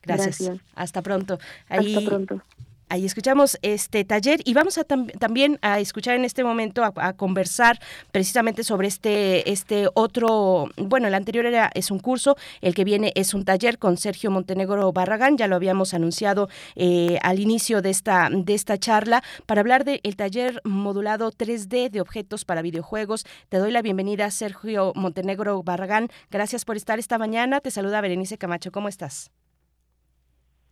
Gracias. 0.06 0.60
Hasta 0.74 1.02
pronto. 1.02 1.38
Ahí, 1.68 1.94
Hasta 1.94 2.08
pronto. 2.08 2.42
Ahí 2.88 3.04
escuchamos 3.04 3.58
este 3.62 4.04
taller 4.04 4.40
y 4.44 4.54
vamos 4.54 4.78
a 4.78 4.84
también 4.84 5.58
a 5.60 5.80
escuchar 5.80 6.14
en 6.14 6.24
este 6.24 6.44
momento 6.44 6.84
a, 6.84 7.12
conversar 7.14 7.80
precisamente 8.12 8.62
sobre 8.62 8.86
este 8.86 9.50
este 9.50 9.88
otro, 9.94 10.68
bueno, 10.76 11.08
el 11.08 11.14
anterior 11.14 11.46
era 11.46 11.68
es 11.74 11.90
un 11.90 11.98
curso, 11.98 12.36
el 12.60 12.76
que 12.76 12.84
viene 12.84 13.10
es 13.16 13.34
un 13.34 13.44
taller 13.44 13.80
con 13.80 13.96
Sergio 13.96 14.30
Montenegro 14.30 14.92
Barragán, 14.92 15.36
ya 15.36 15.48
lo 15.48 15.56
habíamos 15.56 15.94
anunciado 15.94 16.48
eh, 16.76 17.18
al 17.22 17.40
inicio 17.40 17.82
de 17.82 17.90
esta 17.90 18.28
de 18.30 18.54
esta 18.54 18.78
charla 18.78 19.24
para 19.46 19.62
hablar 19.62 19.84
del 19.84 20.14
taller 20.14 20.60
modulado 20.62 21.32
3D 21.32 21.90
de 21.90 22.00
objetos 22.00 22.44
para 22.44 22.62
videojuegos. 22.62 23.24
Te 23.48 23.58
doy 23.58 23.72
la 23.72 23.82
bienvenida 23.82 24.30
Sergio 24.30 24.92
Montenegro 24.94 25.60
Barragán. 25.64 26.08
Gracias 26.30 26.64
por 26.64 26.76
estar 26.76 27.00
esta 27.00 27.18
mañana. 27.18 27.60
Te 27.60 27.72
saluda 27.72 28.00
Berenice 28.00 28.38
Camacho. 28.38 28.70
¿Cómo 28.70 28.86
estás? 28.86 29.32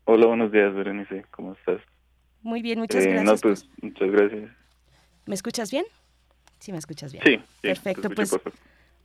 Hola, 0.06 0.26
buenos 0.26 0.52
días, 0.52 0.74
Berenice. 0.74 1.24
¿Cómo 1.30 1.54
estás? 1.54 1.80
Muy 2.42 2.60
bien, 2.60 2.78
muchas 2.78 3.06
eh, 3.06 3.08
gracias. 3.08 3.42
No, 3.42 3.48
pues, 3.48 3.68
muchas 3.80 4.10
gracias. 4.10 4.50
¿Me 5.24 5.34
escuchas 5.34 5.70
bien? 5.70 5.86
Sí, 6.58 6.72
me 6.72 6.78
escuchas 6.78 7.10
bien. 7.10 7.24
Sí, 7.24 7.44
perfecto. 7.62 8.10
Pues, 8.10 8.38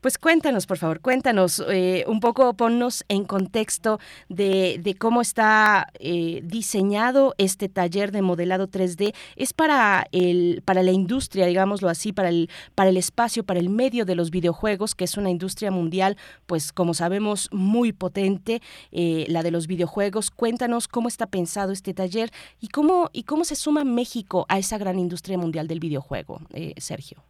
pues 0.02 0.18
cuéntanos, 0.18 0.66
por 0.66 0.78
favor, 0.78 1.02
cuéntanos 1.02 1.64
eh, 1.70 2.06
un 2.08 2.20
poco, 2.20 2.54
ponnos 2.54 3.04
en 3.10 3.26
contexto 3.26 4.00
de, 4.30 4.96
cómo 4.98 5.22
está 5.22 5.92
eh, 6.00 6.42
diseñado 6.44 7.36
este 7.38 7.70
taller 7.70 8.12
de 8.12 8.22
modelado 8.22 8.68
3D. 8.68 9.14
Es 9.36 9.54
para 9.54 10.08
el 10.12 10.62
para 10.66 10.84
la 10.84 10.92
industria, 10.92 11.46
digámoslo 11.46 11.90
así, 11.90 12.14
para 12.14 12.30
el 12.30 12.50
para 12.76 12.90
el 12.90 12.98
espacio, 12.98 13.44
para 13.44 13.60
el 13.60 13.70
medio 13.70 14.06
de 14.06 14.16
los 14.16 14.32
videojuegos, 14.32 14.96
que 14.96 15.04
es 15.04 15.18
una 15.18 15.30
industria 15.30 15.72
mundial, 15.72 16.18
pues 16.46 16.72
como 16.72 16.94
sabemos 16.94 17.50
muy 17.52 17.92
potente, 17.92 18.62
eh, 18.92 19.26
la 19.28 19.44
de 19.44 19.52
los 19.52 19.68
videojuegos. 19.68 20.32
Cuéntanos 20.32 20.88
cómo 20.88 21.08
está 21.08 21.28
pensado 21.28 21.72
este 21.72 21.94
taller 21.94 22.32
y 22.60 22.70
cómo 22.70 23.10
y 23.14 23.24
cómo 23.24 23.44
se 23.44 23.56
suma 23.56 23.84
México 23.84 24.46
a 24.50 24.60
esa 24.60 24.78
gran 24.78 24.98
industria 25.00 25.38
mundial 25.38 25.68
del 25.68 25.80
videojuego, 25.80 26.42
Sergio. 26.78 27.24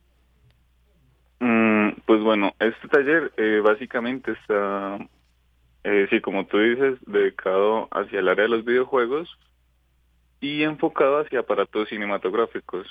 Mm, 1.40 1.92
pues 2.06 2.22
bueno, 2.22 2.54
este 2.60 2.88
taller 2.90 3.32
eh, 3.38 3.62
básicamente 3.64 4.32
está, 4.34 4.98
eh, 5.84 6.08
sí, 6.10 6.22
como 6.22 6.46
tú 6.46 6.58
dices, 6.60 7.00
dedicado 7.06 7.88
hacia 7.92 8.20
el 8.20 8.28
área 8.28 8.44
de 8.44 8.50
los 8.50 8.66
videojuegos 8.66 9.30
y 10.42 10.64
enfocado 10.64 11.20
hacia 11.20 11.40
aparatos 11.40 11.90
cinematográficos. 11.90 12.88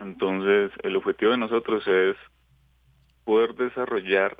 Entonces, 0.00 0.72
el 0.82 0.96
objetivo 0.96 1.32
de 1.32 1.38
nosotros 1.38 1.86
es 1.86 2.16
poder 3.24 3.54
desarrollar 3.54 4.36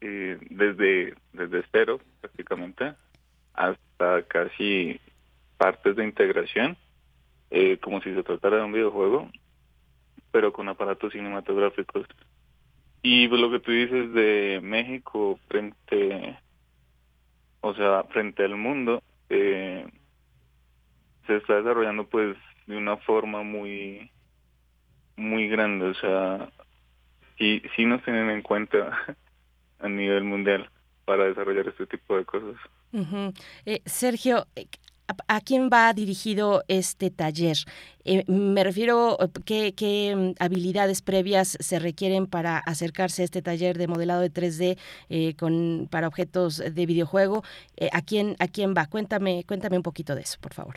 eh, 0.00 0.38
desde, 0.50 1.14
desde 1.32 1.64
cero 1.72 2.00
prácticamente 2.20 2.94
hasta 3.54 4.22
casi 4.24 5.00
partes 5.56 5.96
de 5.96 6.04
integración, 6.04 6.76
eh, 7.50 7.78
como 7.78 8.00
si 8.02 8.14
se 8.14 8.22
tratara 8.22 8.58
de 8.58 8.64
un 8.64 8.72
videojuego, 8.72 9.30
pero 10.34 10.52
con 10.52 10.68
aparatos 10.68 11.12
cinematográficos. 11.12 12.08
Y 13.02 13.28
pues, 13.28 13.40
lo 13.40 13.52
que 13.52 13.60
tú 13.60 13.70
dices 13.70 14.12
de 14.14 14.58
México 14.60 15.38
frente, 15.46 16.36
o 17.60 17.72
sea, 17.72 18.02
frente 18.10 18.42
al 18.44 18.56
mundo, 18.56 19.00
eh, 19.28 19.86
se 21.28 21.36
está 21.36 21.54
desarrollando 21.54 22.08
pues 22.08 22.36
de 22.66 22.76
una 22.76 22.96
forma 22.96 23.44
muy, 23.44 24.10
muy 25.14 25.46
grande, 25.46 25.90
o 25.90 25.94
sea, 25.94 26.50
sí, 27.38 27.62
sí 27.76 27.86
nos 27.86 28.02
tienen 28.02 28.28
en 28.28 28.42
cuenta 28.42 28.90
a 29.78 29.88
nivel 29.88 30.24
mundial 30.24 30.68
para 31.04 31.26
desarrollar 31.26 31.68
este 31.68 31.86
tipo 31.86 32.16
de 32.16 32.24
cosas. 32.24 32.56
eh, 33.66 33.82
Sergio, 33.86 34.48
¿A 35.06 35.40
quién 35.42 35.68
va 35.70 35.92
dirigido 35.92 36.64
este 36.66 37.10
taller? 37.10 37.56
Eh, 38.06 38.24
me 38.26 38.64
refiero, 38.64 39.18
eh, 39.20 39.28
¿qué, 39.44 39.74
¿qué, 39.76 40.14
mm, 40.16 40.42
habilidades 40.42 41.02
previas 41.02 41.58
se 41.60 41.78
requieren 41.78 42.26
para 42.26 42.56
acercarse 42.56 43.20
a 43.20 43.26
este 43.26 43.42
taller 43.42 43.76
de 43.76 43.86
modelado 43.86 44.22
de 44.22 44.30
3D 44.30 44.78
eh, 45.10 45.34
con, 45.36 45.88
para 45.90 46.08
objetos 46.08 46.56
de 46.56 46.86
videojuego? 46.86 47.42
¿a, 47.92 48.00
quién, 48.00 48.34
¿A 48.38 48.48
quién 48.48 48.72
va? 48.74 48.86
Cuéntame, 48.86 49.44
cuéntame 49.46 49.76
un 49.76 49.82
poquito 49.82 50.14
de 50.14 50.22
eso, 50.22 50.38
por 50.40 50.54
favor. 50.54 50.76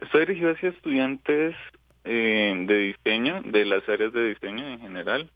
Estoy 0.00 0.26
dirigido 0.26 0.50
hacia 0.50 0.68
estudiantes 0.68 1.56
de 2.04 2.94
diseño, 3.04 3.40
de 3.42 3.64
las 3.64 3.88
áreas 3.88 4.12
de 4.12 4.30
diseño 4.30 4.66
en 4.68 4.80
general. 4.80 5.30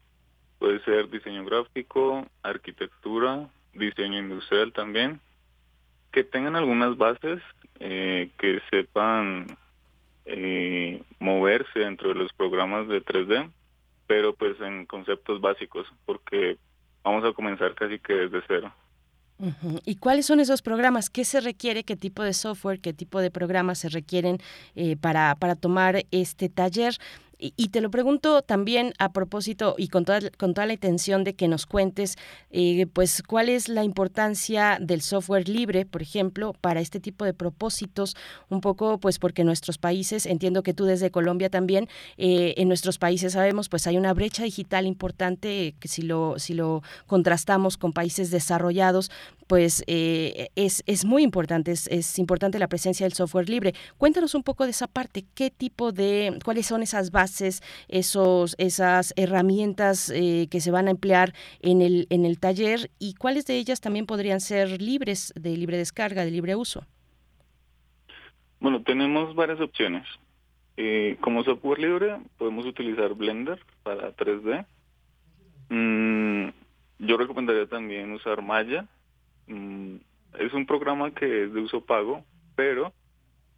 Puede 0.59 0.83
ser 0.85 1.09
diseño 1.09 1.45
gráfico, 1.45 2.27
arquitectura, 2.42 3.49
diseño 3.73 4.19
industrial 4.19 4.73
también 4.73 5.21
que 6.16 6.24
tengan 6.24 6.57
algunas 6.57 6.96
bases, 6.96 7.42
eh, 7.79 8.31
que 8.38 8.62
sepan 8.70 9.46
eh, 10.24 11.02
moverse 11.18 11.79
dentro 11.79 12.09
de 12.09 12.14
los 12.14 12.33
programas 12.33 12.88
de 12.88 13.05
3D 13.05 13.50
pero 14.07 14.35
pues 14.35 14.59
en 14.61 14.87
conceptos 14.87 15.40
básicos, 15.40 15.87
porque 16.05 16.59
vamos 17.02 17.24
a 17.24 17.33
comenzar 17.33 17.74
casi 17.74 17.98
que 17.98 18.14
desde 18.14 18.40
cero. 18.46 18.72
¿Y 19.85 19.96
cuáles 19.96 20.24
son 20.24 20.40
esos 20.40 20.62
programas? 20.62 21.11
¿Qué 21.11 21.24
se 21.26 21.40
requiere? 21.40 21.85
¿Qué 21.85 21.94
tipo 21.94 22.22
de 22.22 22.33
software? 22.33 22.81
¿Qué 22.81 22.94
tipo 22.94 23.20
de 23.20 23.31
programas 23.31 23.79
se 23.79 23.90
requieren 23.90 24.38
eh, 24.74 24.96
para, 24.96 25.35
para 25.35 25.57
tomar 25.57 26.07
este 26.11 26.48
taller? 26.48 26.94
Y, 27.38 27.68
te 27.68 27.83
lo 27.83 27.90
pregunto 27.90 28.40
también 28.40 28.94
a 28.99 29.12
propósito 29.12 29.75
y 29.77 29.88
con 29.88 30.07
toda, 30.07 30.20
con 30.38 30.55
toda 30.55 30.66
la 30.66 30.72
intención 30.72 31.22
de 31.22 31.35
que 31.35 31.49
nos 31.49 31.66
cuentes, 31.66 32.16
eh, 32.51 32.87
pues, 32.90 33.22
cuál 33.22 33.51
es 33.51 33.68
la 33.68 33.85
importancia 33.85 34.79
del 34.81 35.03
software 35.03 35.46
libre, 35.46 35.85
por 35.85 36.01
ejemplo, 36.01 36.55
para 36.59 36.81
este 36.81 36.99
tipo 36.99 37.27
de 37.27 37.35
propósitos, 37.35 38.16
un 38.49 38.62
poco, 38.62 38.99
pues, 38.99 39.18
porque 39.18 39.44
nuestros 39.44 39.77
países, 39.77 40.25
entiendo 40.25 40.62
que 40.62 40.72
tú 40.72 40.87
desde 40.87 41.11
Colombia 41.11 41.51
también, 41.51 41.88
eh, 42.16 42.55
en 42.57 42.68
nuestros 42.68 42.96
países 42.96 43.35
sabemos, 43.35 43.68
pues, 43.68 43.87
hay 43.87 43.99
una 43.99 44.14
brecha 44.14 44.42
digital 44.42 44.87
importante 44.87 45.75
que 45.79 45.88
si 45.88 46.01
lo, 46.01 46.38
si 46.38 46.55
lo 46.55 46.83
contrastamos 47.07 47.77
con 47.77 47.92
países 47.92 48.31
desarrollados, 48.31 49.11
pues 49.47 49.85
eh, 49.87 50.49
es, 50.57 50.83
es, 50.87 51.05
muy 51.05 51.23
importante, 51.23 51.71
es, 51.71 51.87
es, 51.89 52.19
importante 52.19 52.59
la 52.59 52.69
presencia 52.69 53.05
del 53.07 53.13
software 53.13 53.49
libre. 53.49 53.75
Cuéntanos 53.99 54.35
un 54.35 54.43
poco 54.43 54.65
de 54.65 54.71
esa 54.71 54.87
parte, 54.87 55.25
qué 55.35 55.51
tipo 55.51 55.93
de, 55.93 56.39
cuáles 56.45 56.67
son 56.67 56.83
esas 56.83 57.11
bases, 57.11 57.63
esos, 57.89 58.57
esas 58.59 59.13
herramientas 59.17 60.11
eh, 60.15 60.49
que 60.51 60.61
se 60.61 60.71
van 60.71 60.89
a 60.89 60.91
emplear 60.91 61.33
en 61.61 61.83
el, 61.83 62.07
en 62.11 62.25
el 62.25 62.39
taller 62.39 62.91
y 62.99 63.15
cuáles 63.15 63.47
de 63.47 63.57
ellas 63.57 63.81
también 63.81 64.07
podrían 64.07 64.41
ser 64.41 64.81
libres, 64.81 65.33
de 65.37 65.57
libre 65.57 65.77
descarga, 65.77 66.25
de 66.25 66.31
libre 66.31 66.57
uso. 66.57 66.85
Bueno, 68.61 68.83
tenemos 68.83 69.35
varias 69.35 69.61
opciones. 69.61 70.07
Eh, 70.77 71.17
como 71.21 71.43
software 71.45 71.79
libre 71.79 72.19
podemos 72.37 72.67
utilizar 72.67 73.15
Blender 73.15 73.61
para 73.83 74.15
3D. 74.15 74.67
Mm, 75.69 76.49
yo 76.99 77.17
recomendaría 77.17 77.67
también 77.67 78.13
usar 78.13 78.43
Maya 78.43 78.87
Mm, 79.47 79.97
es 80.39 80.53
un 80.53 80.67
programa 80.67 81.13
que 81.13 81.45
es 81.45 81.53
de 81.53 81.61
uso 81.61 81.85
pago, 81.85 82.25
pero 82.55 82.93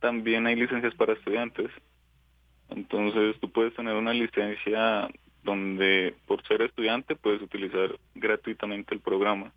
también 0.01 0.47
hay 0.47 0.57
licencias 0.57 0.95
para 0.95 1.15
estudiantes. 1.15 1.71
Entonces 2.69 3.39
tú 3.41 3.51
puedes 3.51 3.75
tener 3.75 3.95
una 3.95 4.13
licencia 4.13 5.09
donde 5.43 6.15
por 6.27 6.47
ser 6.47 6.63
estudiante 6.63 7.17
puedes 7.17 7.41
utilizar 7.43 7.99
gratuitamente 8.15 8.95
el 8.95 9.01
programa. 9.01 9.53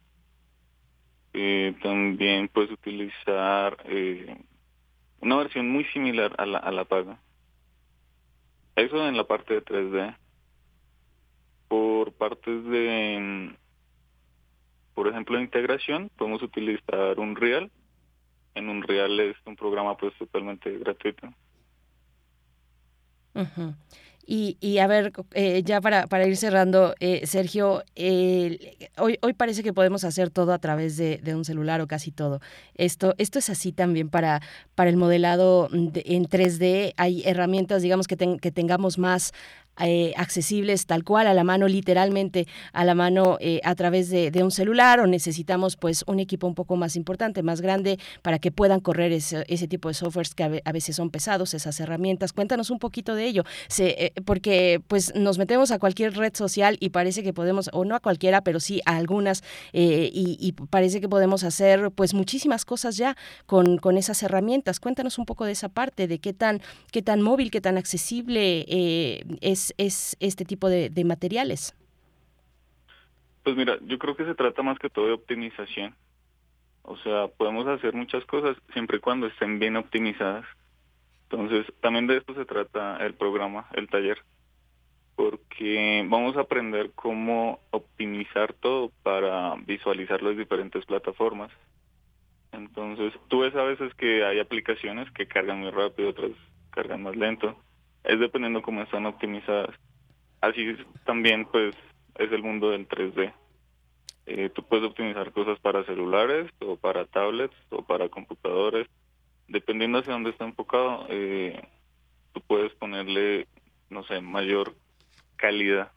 Eh, 1.34 1.76
también 1.82 2.48
puedes 2.48 2.72
utilizar 2.72 3.78
eh, 3.86 4.38
una 5.20 5.38
versión 5.38 5.70
muy 5.70 5.86
similar 5.86 6.34
a 6.38 6.46
la, 6.46 6.58
a 6.60 6.72
la 6.72 6.86
paga. 6.86 7.20
Eso 8.76 9.08
en 9.08 9.17
la 9.17 9.26
parte 9.26 9.54
de 9.54 9.63
3D. 9.63 10.15
Por 11.67 12.13
partes 12.13 12.65
de 12.65 13.56
por 14.93 15.08
ejemplo, 15.08 15.38
en 15.38 15.43
integración 15.43 16.10
podemos 16.17 16.41
utilizar 16.41 17.19
un 17.19 17.36
Real. 17.36 17.71
En 18.56 18.69
un 18.69 18.84
Real 18.84 19.19
es 19.19 19.36
un 19.45 19.56
programa 19.56 19.95
pues 19.97 20.13
totalmente 20.17 20.77
gratuito. 20.77 21.30
Y, 24.25 24.58
y, 24.62 24.77
a 24.77 24.88
ver, 24.88 25.12
eh, 25.34 25.63
ya 25.63 25.82
para, 25.82 26.08
para 26.08 26.27
ir 26.27 26.38
cerrando, 26.38 26.93
eh, 26.99 27.25
Sergio, 27.25 27.84
hoy, 28.97 29.17
hoy 29.21 29.34
parece 29.34 29.63
que 29.63 29.73
podemos 29.73 30.04
hacer 30.04 30.30
todo 30.30 30.54
a 30.54 30.60
través 30.60 30.95
de, 30.95 31.17
de, 31.17 31.36
un 31.36 31.43
celular 31.43 31.82
o 31.82 31.88
casi 31.88 32.12
todo. 32.12 32.39
Esto, 32.75 33.15
esto 33.17 33.39
es 33.39 33.49
así 33.49 33.71
también 33.71 34.10
para, 34.10 34.41
para 34.75 34.89
el 34.89 34.97
modelado 34.97 35.69
en 35.71 36.25
3D. 36.25 36.93
Hay 36.97 37.23
herramientas, 37.25 37.82
digamos, 37.82 38.08
que, 38.08 38.15
que 38.39 38.51
tengamos 38.51 38.97
más 38.97 39.34
eh, 39.79 40.13
accesibles 40.15 40.86
tal 40.86 41.03
cual 41.03 41.27
a 41.27 41.34
la 41.34 41.43
mano, 41.43 41.67
literalmente 41.67 42.45
a 42.71 42.86
la 42.86 42.93
mano 42.93 43.38
eh, 43.39 43.62
a 43.63 43.73
través 43.73 44.10
de, 44.10 44.31
un 44.43 44.51
celular 44.51 44.99
o 44.99 45.07
necesitamos 45.07 45.75
pues 45.75 46.03
un 46.07 46.19
equipo 46.19 46.45
un 46.45 46.55
poco 46.55 46.75
más 46.75 46.95
importante, 46.95 47.41
más 47.41 47.62
grande 47.62 47.97
para 48.21 48.38
que 48.38 48.51
puedan 48.51 48.79
correr 48.79 49.12
ese, 49.12 49.43
ese 49.47 49.67
tipo 49.67 49.88
de 49.88 49.93
softwares 49.93 50.36
que 50.36 50.62
a, 50.63 50.71
veces 50.71 50.95
son 50.95 51.10
pesados, 51.10 51.53
esas 51.53 51.79
herramientas. 51.79 52.34
Cuéntanos 52.34 52.69
un 52.69 52.79
poquito 52.79 53.15
de 53.15 53.25
ello, 53.25 53.43
eh, 53.79 54.12
porque 54.25 54.81
pues 54.88 55.15
nos 55.15 55.38
metemos 55.38 55.71
a 55.71 55.79
cualquier 55.79 56.15
red 56.15 56.36
social 56.36 56.77
y 56.79 56.89
parece 56.89 57.23
que 57.23 57.34
podemos, 57.34 57.69
o 57.73 57.86
no 57.86 57.95
a 57.95 57.99
cualquiera, 57.99 58.41
pero 58.41 58.60
sí 58.60 58.81
a 58.86 58.97
algunas 58.97 59.43
y, 59.73 60.38
y, 60.39 60.51
parece 60.51 61.01
que 61.01 61.10
podemos 61.10 61.43
hacer 61.43 61.91
pues 61.91 62.13
muchísimas 62.13 62.65
cosas 62.65 62.97
ya 62.97 63.15
con, 63.45 63.77
con 63.77 63.97
esas 63.97 64.21
herramientas. 64.21 64.79
Cuéntanos 64.79 65.17
un 65.17 65.25
poco 65.25 65.45
de 65.45 65.53
esa 65.53 65.69
parte, 65.69 66.07
de 66.07 66.19
qué 66.19 66.34
tan, 66.34 66.62
qué 66.91 67.01
tan 67.01 67.21
móvil, 67.21 67.51
qué 67.51 67.62
tan 67.62 67.77
accesible 67.77 68.65
es 69.41 69.61
es, 69.78 70.17
este 70.19 70.45
tipo 70.45 70.69
de, 70.69 70.91
materiales? 71.06 71.76
Pues 73.43 73.56
mira, 73.56 73.78
yo 73.82 73.97
creo 73.97 74.15
que 74.15 74.26
se 74.26 74.36
trata 74.36 74.62
más 74.62 74.78
que 74.80 74.89
todo 74.89 75.08
de 75.08 75.13
optimización. 75.13 75.95
O 76.84 76.97
sea, 76.97 77.28
podemos 77.28 77.67
hacer 77.67 77.93
muchas 77.93 78.26
cosas 78.26 78.58
siempre 78.74 78.97
y 78.97 79.00
cuando 79.00 79.28
estén 79.28 79.60
bien 79.60 79.78
optimizadas. 79.78 80.45
Entonces, 81.30 81.65
también 81.80 82.08
de 82.08 82.17
esto 82.17 82.34
se 82.34 82.45
trata 82.45 82.97
el 83.06 83.13
programa, 83.13 83.67
el 83.74 83.88
taller, 83.88 84.19
porque 85.15 86.06
vamos 86.08 86.36
a 86.36 86.41
aprender 86.41 86.91
cómo 86.93 87.60
optimizar 87.71 88.54
todo 88.54 88.91
para 89.04 89.56
visualizar 89.65 90.21
las 90.21 90.38
diferentes 90.38 90.86
plataformas. 90.86 91.52
Entonces, 92.52 93.13
tú 93.30 93.39
ves 93.39 93.56
a 93.56 93.63
veces 93.63 93.93
que 93.95 94.26
hay 94.26 94.39
aplicaciones 94.39 95.10
que 95.12 95.28
cargan 95.28 95.62
muy 95.62 95.71
rápido, 95.71 96.10
otras 96.10 96.32
cargan 96.71 97.04
más 97.04 97.15
lento 97.15 97.56
es 98.03 98.19
dependiendo 98.19 98.61
cómo 98.61 98.81
están 98.81 99.05
optimizadas. 99.05 99.75
Así 100.41 100.75
también 101.05 101.45
pues 101.45 101.75
es 102.15 102.31
el 102.31 102.43
mundo 102.43 102.71
del 102.71 102.87
3D. 102.87 103.33
Eh, 104.25 104.49
tú 104.53 104.63
puedes 104.63 104.85
optimizar 104.85 105.31
cosas 105.31 105.59
para 105.59 105.83
celulares 105.85 106.51
o 106.59 106.75
para 106.75 107.05
tablets 107.05 107.55
o 107.69 107.83
para 107.83 108.09
computadores. 108.09 108.87
Dependiendo 109.47 109.99
hacia 109.99 110.13
dónde 110.13 110.29
está 110.29 110.45
enfocado, 110.45 111.05
eh, 111.09 111.61
tú 112.33 112.41
puedes 112.41 112.73
ponerle, 112.75 113.47
no 113.89 114.03
sé, 114.03 114.21
mayor 114.21 114.75
calidad 115.35 115.91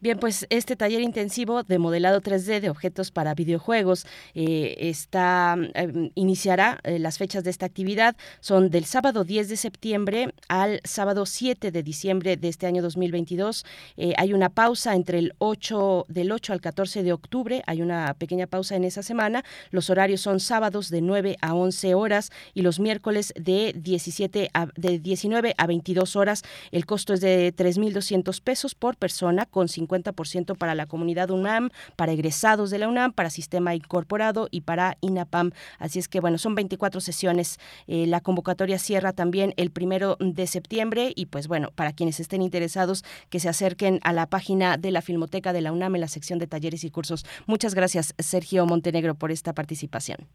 Bien, 0.00 0.18
pues 0.18 0.46
este 0.50 0.76
taller 0.76 1.00
intensivo 1.00 1.64
de 1.64 1.78
modelado 1.78 2.20
3D 2.20 2.60
de 2.60 2.70
objetos 2.70 3.10
para 3.10 3.34
videojuegos 3.34 4.06
eh, 4.34 4.76
está 4.78 5.56
em, 5.74 6.10
iniciará 6.14 6.78
eh, 6.84 7.00
las 7.00 7.18
fechas 7.18 7.42
de 7.42 7.50
esta 7.50 7.66
actividad 7.66 8.16
son 8.40 8.70
del 8.70 8.84
sábado 8.84 9.24
10 9.24 9.48
de 9.48 9.56
septiembre 9.56 10.34
al 10.48 10.80
sábado 10.84 11.26
7 11.26 11.72
de 11.72 11.82
diciembre 11.82 12.36
de 12.36 12.48
este 12.48 12.66
año 12.66 12.82
2022. 12.82 13.64
Eh, 13.96 14.12
hay 14.16 14.32
una 14.32 14.48
pausa 14.48 14.94
entre 14.94 15.18
el 15.18 15.34
8 15.38 16.06
del 16.08 16.30
8 16.30 16.52
al 16.52 16.60
14 16.60 17.02
de 17.02 17.12
octubre, 17.12 17.62
hay 17.66 17.82
una 17.82 18.14
pequeña 18.14 18.46
pausa 18.46 18.76
en 18.76 18.84
esa 18.84 19.02
semana. 19.02 19.44
Los 19.70 19.90
horarios 19.90 20.20
son 20.20 20.38
sábados 20.38 20.88
de 20.88 21.00
9 21.00 21.36
a 21.40 21.54
11 21.54 21.94
horas 21.94 22.30
y 22.54 22.62
los 22.62 22.78
miércoles 22.78 23.32
de 23.36 23.74
17 23.76 24.50
a, 24.54 24.66
de 24.76 25.00
19 25.00 25.54
a 25.56 25.66
22 25.66 26.14
horas. 26.14 26.42
El 26.70 26.86
costo 26.86 27.12
es 27.12 27.20
de 27.20 27.52
3.200 27.54 28.40
pesos 28.40 28.76
por 28.76 28.96
persona 28.96 29.15
zona 29.16 29.46
con 29.46 29.66
50% 29.66 30.56
para 30.56 30.74
la 30.74 30.86
comunidad 30.86 31.30
UNAM, 31.30 31.70
para 31.96 32.12
egresados 32.12 32.70
de 32.70 32.78
la 32.78 32.88
UNAM, 32.88 33.12
para 33.12 33.30
sistema 33.30 33.74
incorporado 33.74 34.48
y 34.50 34.60
para 34.60 34.96
INAPAM. 35.00 35.50
Así 35.78 35.98
es 35.98 36.08
que, 36.08 36.20
bueno, 36.20 36.38
son 36.38 36.54
24 36.54 37.00
sesiones. 37.00 37.58
Eh, 37.86 38.06
la 38.06 38.20
convocatoria 38.20 38.78
cierra 38.78 39.12
también 39.12 39.54
el 39.56 39.70
primero 39.70 40.16
de 40.20 40.46
septiembre 40.46 41.12
y, 41.16 41.26
pues 41.26 41.48
bueno, 41.48 41.70
para 41.74 41.92
quienes 41.92 42.20
estén 42.20 42.42
interesados, 42.42 43.04
que 43.30 43.40
se 43.40 43.48
acerquen 43.48 44.00
a 44.02 44.12
la 44.12 44.26
página 44.26 44.76
de 44.76 44.90
la 44.90 45.02
Filmoteca 45.02 45.52
de 45.52 45.60
la 45.60 45.72
UNAM 45.72 45.94
en 45.94 46.00
la 46.02 46.08
sección 46.08 46.38
de 46.38 46.46
talleres 46.46 46.84
y 46.84 46.90
cursos. 46.90 47.24
Muchas 47.46 47.74
gracias, 47.74 48.14
Sergio 48.18 48.66
Montenegro, 48.66 49.14
por 49.14 49.30
esta 49.30 49.52
participación. 49.52 50.28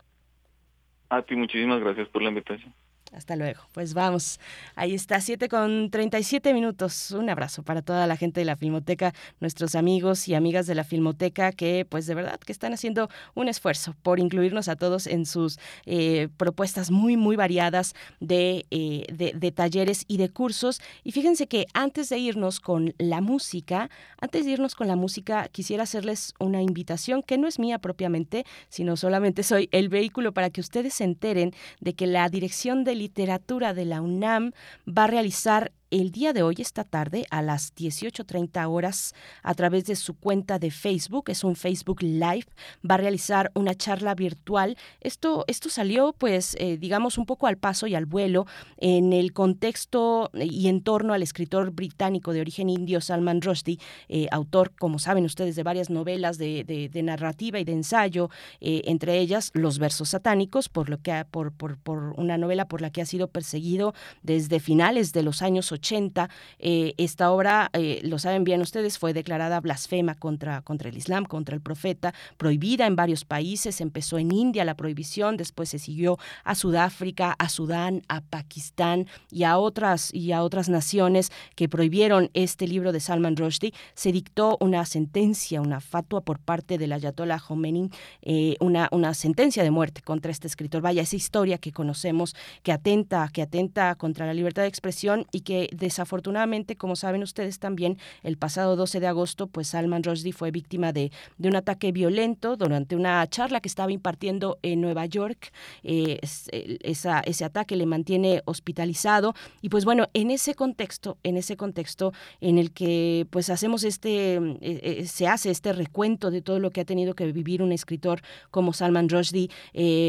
A 1.10 1.22
ti, 1.22 1.36
muchísimas 1.36 1.82
gracias 1.82 2.08
por 2.08 2.22
la 2.22 2.30
invitación. 2.30 2.74
Hasta 3.12 3.36
luego. 3.36 3.60
Pues 3.74 3.94
vamos. 3.94 4.40
Ahí 4.76 4.96
está, 4.96 5.20
7 5.20 5.50
con 5.50 5.90
37 5.90 6.54
minutos. 6.54 7.12
Un 7.12 7.30
abrazo 7.30 7.62
para 7.62 7.82
toda 7.82 8.08
la 8.08 8.16
gente 8.16 8.40
de 8.40 8.46
la 8.46 8.56
Filmoteca, 8.56 9.14
nuestros 9.42 9.76
amigos 9.76 10.30
y 10.30 10.34
amigas 10.34 10.66
de 10.66 10.76
la 10.76 10.86
Filmoteca 10.86 11.52
que 11.52 11.86
pues 11.90 12.06
de 12.06 12.16
verdad 12.16 12.40
que 12.40 12.54
están 12.54 12.74
haciendo 12.74 13.10
un 13.36 13.50
esfuerzo 13.50 13.96
por 14.02 14.22
incluirnos 14.22 14.70
a 14.70 14.78
todos 14.78 15.08
en 15.08 15.26
sus 15.26 15.60
eh, 15.86 16.30
propuestas 16.38 16.90
muy, 16.90 17.18
muy 17.18 17.36
variadas 17.36 17.96
de, 18.22 18.66
eh, 18.72 19.06
de, 19.12 19.34
de, 19.36 19.52
talleres 19.52 20.06
y 20.08 20.16
de 20.16 20.30
cursos. 20.30 20.80
Y 21.04 21.12
fíjense 21.12 21.48
que 21.48 21.66
antes 21.74 22.08
de 22.08 22.18
irnos 22.18 22.62
con 22.62 22.94
la 22.98 23.20
música, 23.20 23.90
antes 24.22 24.46
de 24.46 24.52
irnos 24.52 24.74
con 24.74 24.88
la 24.88 24.96
música, 24.96 25.50
quisiera 25.50 25.84
hacerles 25.84 26.34
una 26.40 26.62
invitación 26.62 27.24
que 27.24 27.38
no 27.38 27.50
es 27.50 27.60
mía 27.60 27.80
propiamente, 27.80 28.46
sino 28.70 28.96
solamente 28.96 29.44
soy 29.44 29.68
el 29.74 29.90
vehículo 29.90 30.32
para 30.34 30.50
que 30.50 30.62
ustedes 30.62 30.94
se 30.94 31.04
enteren 31.04 31.54
de 31.82 31.94
que 31.94 32.08
la 32.08 32.30
dirección 32.30 32.86
del 32.86 33.01
literatura 33.02 33.74
de 33.74 33.86
la 33.86 34.02
UNAM 34.02 34.52
va 34.86 35.06
a 35.06 35.14
realizar 35.16 35.72
el 35.92 36.12
día 36.12 36.32
de 36.32 36.42
hoy, 36.42 36.56
esta 36.60 36.86
tarde, 36.86 37.26
a 37.30 37.42
las 37.42 37.76
18.30 37.76 38.66
horas, 38.70 39.14
a 39.44 39.54
través 39.54 39.86
de 39.86 39.98
su 39.98 40.16
cuenta 40.16 40.58
de 40.58 40.72
Facebook, 40.72 41.26
es 41.30 41.44
un 41.44 41.58
Facebook 41.58 42.02
Live, 42.02 42.46
va 42.90 42.96
a 42.96 42.98
realizar 42.98 43.52
una 43.56 43.76
charla 43.76 44.16
virtual. 44.16 44.78
Esto, 45.02 45.44
esto 45.48 45.70
salió, 45.70 46.14
pues, 46.14 46.56
eh, 46.60 46.78
digamos, 46.78 47.18
un 47.18 47.26
poco 47.26 47.46
al 47.46 47.58
paso 47.58 47.88
y 47.88 47.96
al 47.96 48.06
vuelo 48.06 48.48
en 48.78 49.12
el 49.12 49.34
contexto 49.34 50.32
y 50.34 50.70
en 50.70 50.82
torno 50.82 51.14
al 51.14 51.24
escritor 51.24 51.72
británico 51.72 52.32
de 52.32 52.40
origen 52.40 52.70
indio 52.70 53.02
Salman 53.02 53.42
Rushdie, 53.42 53.78
eh, 54.08 54.28
autor, 54.32 54.72
como 54.80 54.98
saben 54.98 55.26
ustedes, 55.26 55.58
de 55.58 55.64
varias 55.64 55.90
novelas 55.90 56.38
de, 56.38 56.64
de, 56.64 57.04
narrativa 57.04 57.60
y 57.60 57.66
de 57.66 57.74
ensayo, 57.74 58.30
eh, 58.62 58.84
entre 58.86 59.18
ellas 59.20 59.52
Los 59.54 59.80
versos 59.80 60.10
satánicos, 60.10 60.70
por 60.70 60.90
lo 60.90 61.02
que 61.02 61.26
por, 61.30 61.52
por, 61.52 61.78
por, 61.78 62.14
una 62.18 62.38
novela 62.38 62.68
por 62.68 62.80
la 62.80 62.92
que 62.92 63.02
ha 63.02 63.06
sido 63.06 63.28
perseguido 63.28 63.94
desde 64.24 64.62
finales 64.62 65.12
de 65.12 65.24
los 65.24 65.42
años 65.42 65.72
80. 65.72 65.81
Esta 65.82 67.32
obra, 67.32 67.70
lo 68.04 68.20
saben 68.20 68.44
bien 68.44 68.62
ustedes, 68.62 68.98
fue 68.98 69.14
declarada 69.14 69.60
blasfema 69.60 70.16
contra, 70.16 70.62
contra 70.62 70.90
el 70.90 70.98
Islam, 70.98 71.26
contra 71.26 71.56
el 71.56 71.62
profeta, 71.62 72.14
prohibida 72.38 72.86
en 72.88 72.96
varios 72.96 73.26
países, 73.26 73.82
empezó 73.82 74.18
en 74.18 74.32
India 74.32 74.66
la 74.66 74.76
prohibición, 74.76 75.38
después 75.38 75.70
se 75.70 75.80
siguió 75.80 76.18
a 76.44 76.56
Sudáfrica, 76.56 77.36
a 77.38 77.50
Sudán, 77.50 78.02
a 78.08 78.22
Pakistán 78.22 79.08
y 79.30 79.44
a 79.44 79.58
otras 79.58 80.14
y 80.14 80.32
a 80.32 80.44
otras 80.44 80.70
naciones 80.70 81.32
que 81.56 81.70
prohibieron 81.70 82.30
este 82.34 82.68
libro 82.68 82.92
de 82.92 83.00
Salman 83.00 83.36
Rushdie, 83.36 83.74
se 83.94 84.12
dictó 84.12 84.58
una 84.60 84.86
sentencia, 84.86 85.62
una 85.62 85.80
fatua 85.80 86.22
por 86.22 86.40
parte 86.40 86.78
del 86.78 86.94
Ayatollah 86.94 87.40
Khomeini, 87.40 87.90
eh, 88.22 88.56
una, 88.60 88.90
una 88.92 89.14
sentencia 89.14 89.64
de 89.64 89.72
muerte 89.72 90.02
contra 90.02 90.32
este 90.32 90.48
escritor. 90.48 90.82
Vaya, 90.82 91.02
esa 91.02 91.16
historia 91.16 91.58
que 91.58 91.72
conocemos 91.72 92.36
que 92.64 92.72
atenta, 92.72 93.30
que 93.34 93.42
atenta 93.42 93.96
contra 93.96 94.26
la 94.26 94.34
libertad 94.34 94.64
de 94.64 94.68
expresión 94.68 95.26
y 95.32 95.42
que 95.42 95.70
desafortunadamente, 95.72 96.76
como 96.76 96.96
saben 96.96 97.24
ustedes 97.24 97.60
también, 97.60 97.98
el 98.24 98.38
pasado 98.38 98.76
12 98.76 99.00
de 99.00 99.08
agosto, 99.08 99.48
pues 99.48 99.70
Salman 99.70 100.04
Rushdie 100.04 100.34
fue 100.34 100.52
víctima 100.52 100.94
de, 100.94 101.12
de 101.38 101.50
un 101.50 101.56
ataque 101.56 101.92
violento 101.92 102.58
durante 102.58 102.96
una 102.96 103.28
charla 103.28 103.62
que 103.62 103.68
estaba 103.68 103.92
impartiendo 103.92 104.60
en 104.62 104.82
Nueva 104.82 105.06
York. 105.06 105.52
Eh, 105.84 106.20
ese 106.22 107.46
ataque 107.46 107.76
le 107.76 107.86
mantiene 107.86 108.42
hospitalizado 108.46 109.34
y 109.62 109.70
pues 109.70 109.86
bueno, 109.86 110.08
en 110.14 110.32
ese 110.32 110.54
contexto, 110.54 111.18
en 111.24 111.38
ese 111.38 111.58
contexto 111.58 112.14
en 112.40 112.58
el 112.58 112.72
que 112.72 113.28
pues 113.30 113.50
hacemos 113.50 113.84
este, 113.84 114.36
eh, 114.36 114.60
eh, 114.62 115.08
se 115.08 115.28
hace 115.28 115.50
este 115.50 115.74
recuento 115.74 116.32
de 116.32 116.42
todo 116.42 116.60
lo 116.60 116.72
que 116.72 116.82
ha 116.82 116.86
tenido 116.86 117.16
que 117.16 117.32
vivir 117.32 117.62
un 117.62 117.72
escritor 117.72 118.22
como 118.50 118.74
Salman 118.74 119.10
Rushdie, 119.10 119.50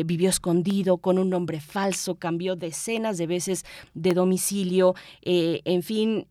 vivió 0.04 0.28
escondido 0.28 0.98
con 0.98 1.18
un 1.18 1.30
nombre 1.30 1.60
falso, 1.60 2.16
cambió 2.16 2.56
decenas 2.56 3.18
de 3.18 3.26
veces 3.26 3.64
de 3.94 4.12
domicilio, 4.12 4.94
en 5.64 5.82
fin, 5.82 6.26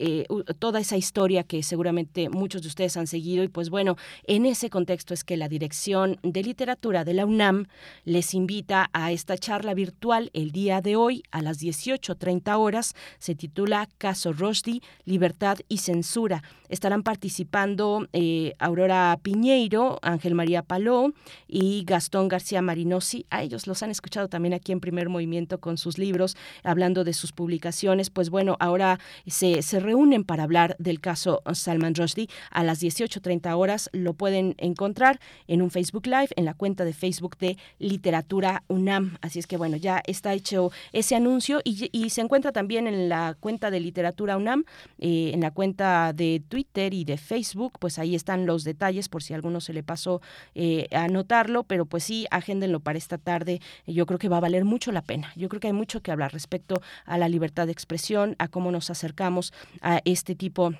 toda 0.59 0.79
esa 0.79 0.97
historia 0.97 1.43
que 1.43 1.63
seguramente 1.63 2.29
muchos 2.29 2.61
de 2.61 2.67
ustedes 2.67 2.97
han 2.97 3.07
seguido 3.07 3.43
y 3.43 3.47
pues 3.47 3.69
bueno, 3.69 3.97
en 4.25 4.45
ese 4.45 4.69
contexto 4.69 5.13
es 5.13 5.23
que 5.23 5.37
la 5.37 5.47
Dirección 5.47 6.17
de 6.23 6.43
Literatura 6.43 7.03
de 7.03 7.13
la 7.13 7.25
UNAM 7.25 7.67
les 8.05 8.33
invita 8.33 8.89
a 8.93 9.11
esta 9.11 9.37
charla 9.37 9.73
virtual 9.73 10.29
el 10.33 10.51
día 10.51 10.81
de 10.81 10.95
hoy 10.95 11.23
a 11.31 11.41
las 11.41 11.61
18.30 11.61 12.57
horas. 12.57 12.95
Se 13.19 13.35
titula 13.35 13.89
Caso 13.97 14.33
Rushdie, 14.33 14.81
Libertad 15.05 15.59
y 15.67 15.79
Censura. 15.79 16.43
Estarán 16.69 17.03
participando 17.03 18.07
eh, 18.13 18.53
Aurora 18.57 19.19
Piñeiro, 19.21 19.99
Ángel 20.01 20.35
María 20.35 20.63
Paló 20.63 21.13
y 21.47 21.83
Gastón 21.85 22.29
García 22.29 22.61
Marinosi. 22.61 23.25
A 23.29 23.43
ellos 23.43 23.67
los 23.67 23.83
han 23.83 23.91
escuchado 23.91 24.29
también 24.29 24.53
aquí 24.53 24.71
en 24.71 24.79
Primer 24.79 25.09
Movimiento 25.09 25.59
con 25.59 25.77
sus 25.77 25.97
libros, 25.97 26.37
hablando 26.63 27.03
de 27.03 27.11
sus 27.11 27.33
publicaciones. 27.33 28.09
Pues 28.09 28.29
bueno, 28.29 28.55
ahora 28.61 28.99
se, 29.27 29.61
se 29.61 29.79
reúnen 29.79 30.23
para 30.23 30.43
hablar 30.43 30.75
del 30.79 30.99
caso 30.99 31.41
Salman 31.53 31.95
Rushdie 31.95 32.27
a 32.49 32.63
las 32.63 32.81
18.30 32.81 33.55
horas. 33.57 33.89
Lo 33.93 34.13
pueden 34.13 34.55
encontrar 34.57 35.19
en 35.47 35.61
un 35.61 35.71
Facebook 35.71 36.05
Live, 36.05 36.29
en 36.35 36.45
la 36.45 36.53
cuenta 36.53 36.85
de 36.85 36.93
Facebook 36.93 37.37
de 37.37 37.57
Literatura 37.79 38.63
UNAM. 38.67 39.17
Así 39.21 39.39
es 39.39 39.47
que 39.47 39.57
bueno, 39.57 39.77
ya 39.77 40.01
está 40.05 40.33
hecho 40.33 40.71
ese 40.91 41.15
anuncio 41.15 41.61
y, 41.63 42.09
se 42.11 42.21
encuentra 42.21 42.51
también 42.51 42.87
en 42.87 43.07
la 43.07 43.37
cuenta 43.39 43.71
de 43.71 43.79
Literatura 43.79 44.35
UNAM, 44.35 44.65
eh, 44.99 45.31
en 45.33 45.39
la 45.41 45.51
cuenta 45.51 46.11
de 46.13 46.41
Twitter 46.47 46.93
y 46.93 47.05
de 47.05 47.17
Facebook, 47.17 47.77
pues 47.79 47.99
ahí 47.99 48.15
están 48.15 48.45
los 48.45 48.63
detalles 48.63 49.07
por 49.07 49.23
si 49.23 49.33
a 49.33 49.37
alguno 49.37 49.61
se 49.61 49.73
le 49.73 49.81
pasó 49.81 50.21
eh, 50.55 50.87
anotarlo, 50.91 51.63
pero 51.63 51.85
pues 51.85 52.03
sí, 52.03 52.27
agéndenlo 52.31 52.79
para 52.81 52.97
esta 52.97 53.17
tarde. 53.17 53.61
Yo 53.87 54.05
creo 54.05 54.19
que 54.19 54.29
va 54.29 54.37
a 54.37 54.41
valer 54.41 54.65
mucho 54.65 54.91
la 54.91 55.01
pena. 55.01 55.31
Yo 55.35 55.47
creo 55.47 55.59
que 55.59 55.67
hay 55.67 55.73
mucho 55.73 56.01
que 56.01 56.11
hablar 56.11 56.33
respecto 56.33 56.81
a 57.05 57.17
la 57.17 57.29
libertad 57.29 57.65
de 57.65 57.71
expresión, 57.71 58.35
a 58.39 58.47
cómo 58.47 58.71
nos 58.71 58.89
acercamos 58.91 59.53
a 59.81 60.01
este 60.05 60.35
tipo 60.35 60.73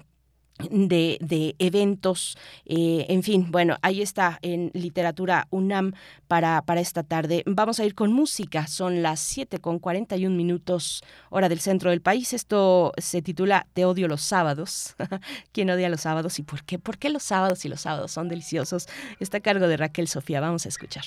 de, 0.70 1.56
eventos, 1.60 2.38
eh, 2.66 3.06
en 3.10 3.24
fin, 3.24 3.52
bueno, 3.52 3.78
ahí 3.82 4.02
está 4.02 4.40
en 4.42 4.72
literatura 4.74 5.48
UNAM 5.50 5.94
para, 6.28 6.62
para 6.62 6.82
esta 6.82 7.04
tarde. 7.04 7.44
Vamos 7.46 7.80
a 7.80 7.86
ir 7.86 7.96
con 7.96 8.14
música, 8.14 8.68
son 8.68 9.02
las 9.02 9.20
7 9.20 9.60
con 9.60 9.80
41 9.80 10.36
minutos 10.36 11.04
hora 11.30 11.50
del 11.50 11.60
centro 11.60 11.90
del 11.90 12.02
país. 12.02 12.34
Esto 12.34 12.92
se 12.98 13.22
titula 13.22 13.68
Te 13.74 13.86
odio 13.86 14.08
los 14.08 14.22
sábados. 14.22 14.96
¿Quién 15.52 15.70
odia 15.70 15.90
los 15.90 16.02
sábados 16.02 16.40
y 16.40 16.44
por 16.44 16.64
qué? 16.64 16.80
¿Por 16.80 16.98
qué 16.98 17.10
los 17.10 17.24
sábados 17.24 17.66
y 17.66 17.70
los 17.70 17.82
sábados 17.82 18.12
son 18.12 18.28
deliciosos? 18.28 18.88
Está 19.20 19.38
a 19.38 19.42
cargo 19.42 19.68
de 19.68 19.78
Raquel 19.78 20.08
Sofía, 20.08 20.42
vamos 20.42 20.66
a 20.66 20.70
escuchar. 20.70 21.06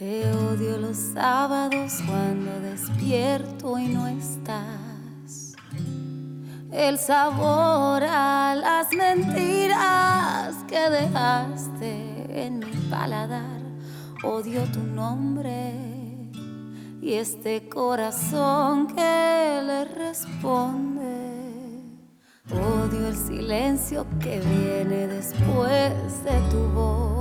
Te 0.00 0.24
odio 0.32 0.78
los 0.78 0.96
sábados 0.96 1.98
cuando 2.06 2.58
despierto 2.60 3.78
y 3.78 3.88
no 3.88 4.06
estás. 4.06 5.54
El 6.72 6.98
sabor 6.98 8.02
a 8.04 8.54
las 8.54 8.94
mentiras 8.94 10.56
que 10.66 10.88
dejaste 10.88 12.46
en 12.46 12.60
mi 12.60 12.72
paladar. 12.88 13.60
Odio 14.24 14.62
tu 14.72 14.80
nombre 14.80 15.74
y 17.02 17.12
este 17.12 17.68
corazón 17.68 18.86
que 18.86 19.60
le 19.66 19.84
responde. 19.84 21.10
Odio 22.50 23.06
el 23.06 23.16
silencio 23.18 24.06
que 24.18 24.40
viene 24.40 25.08
después 25.08 26.24
de 26.24 26.40
tu 26.50 26.68
voz 26.72 27.20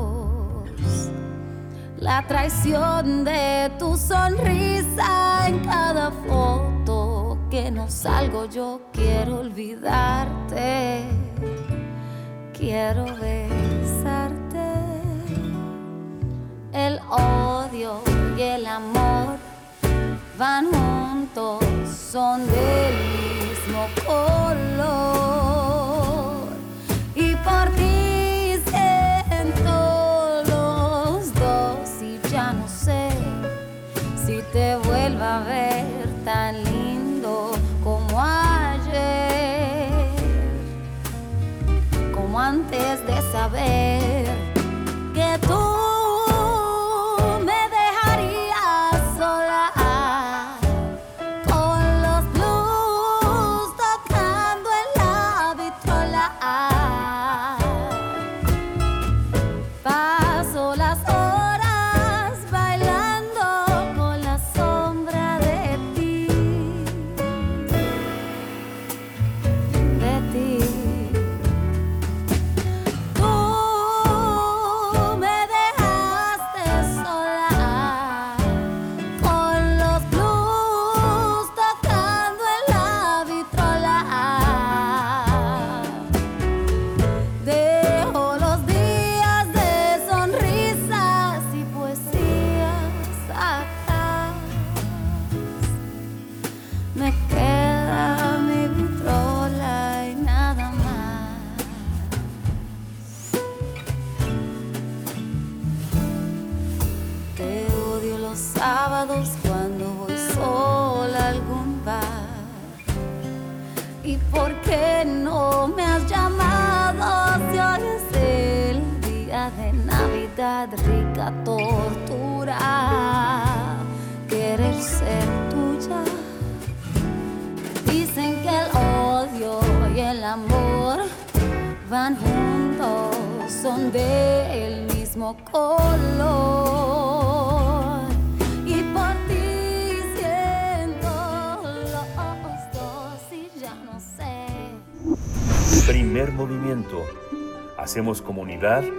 la 2.00 2.26
traición 2.28 3.24
de 3.24 3.72
tu 3.78 3.96
sonrisa 3.98 5.48
en 5.48 5.60
cada 5.60 6.12
foto 6.12 7.38
que 7.50 7.72
no 7.72 7.90
salgo 7.90 8.46
yo 8.46 8.82
quiero 8.94 9.40
olvidarte 9.40 11.04
quiero 12.60 13.06
besarte. 13.06 14.70
El 16.74 17.00
odio 17.10 18.02
y 18.38 18.42
el 18.42 18.66
amor 18.68 19.38
van 20.38 20.66
juntos 20.66 21.64
son 22.12 22.46
del 22.46 22.94
mismo 23.40 23.88
color 24.06 24.69
te 34.52 34.76
vuelva 34.78 35.38
a 35.38 35.44
ver 35.44 36.08
tan 36.26 36.64
lindo 36.64 37.52
como 37.84 38.20
ayer, 38.20 39.90
como 42.14 42.40
antes 42.40 43.06
de 43.06 43.22
saber 43.32 44.19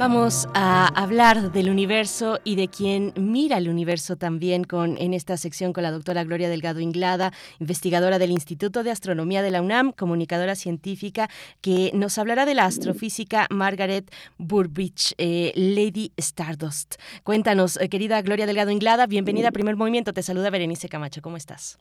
Vamos 0.00 0.48
a 0.54 0.88
hablar 0.98 1.52
del 1.52 1.68
universo 1.68 2.38
y 2.42 2.56
de 2.56 2.68
quien 2.68 3.12
mira 3.18 3.58
el 3.58 3.68
universo 3.68 4.16
también 4.16 4.64
con 4.64 4.96
en 4.96 5.12
esta 5.12 5.36
sección 5.36 5.74
con 5.74 5.82
la 5.82 5.90
doctora 5.90 6.24
Gloria 6.24 6.48
Delgado 6.48 6.80
Inglada, 6.80 7.32
investigadora 7.58 8.18
del 8.18 8.30
Instituto 8.30 8.82
de 8.82 8.92
Astronomía 8.92 9.42
de 9.42 9.50
la 9.50 9.60
UNAM, 9.60 9.92
comunicadora 9.92 10.54
científica, 10.54 11.28
que 11.60 11.90
nos 11.92 12.16
hablará 12.16 12.46
de 12.46 12.54
la 12.54 12.64
astrofísica 12.64 13.46
Margaret 13.50 14.10
Burbidge, 14.38 15.12
eh, 15.18 15.52
Lady 15.54 16.14
Stardust. 16.16 16.94
Cuéntanos, 17.22 17.78
eh, 17.78 17.90
querida 17.90 18.22
Gloria 18.22 18.46
Delgado 18.46 18.70
Inglada, 18.70 19.06
bienvenida 19.06 19.48
a 19.48 19.52
Primer 19.52 19.76
Movimiento. 19.76 20.14
Te 20.14 20.22
saluda 20.22 20.48
Berenice 20.48 20.88
Camacho. 20.88 21.20
¿Cómo 21.20 21.36
estás? 21.36 21.78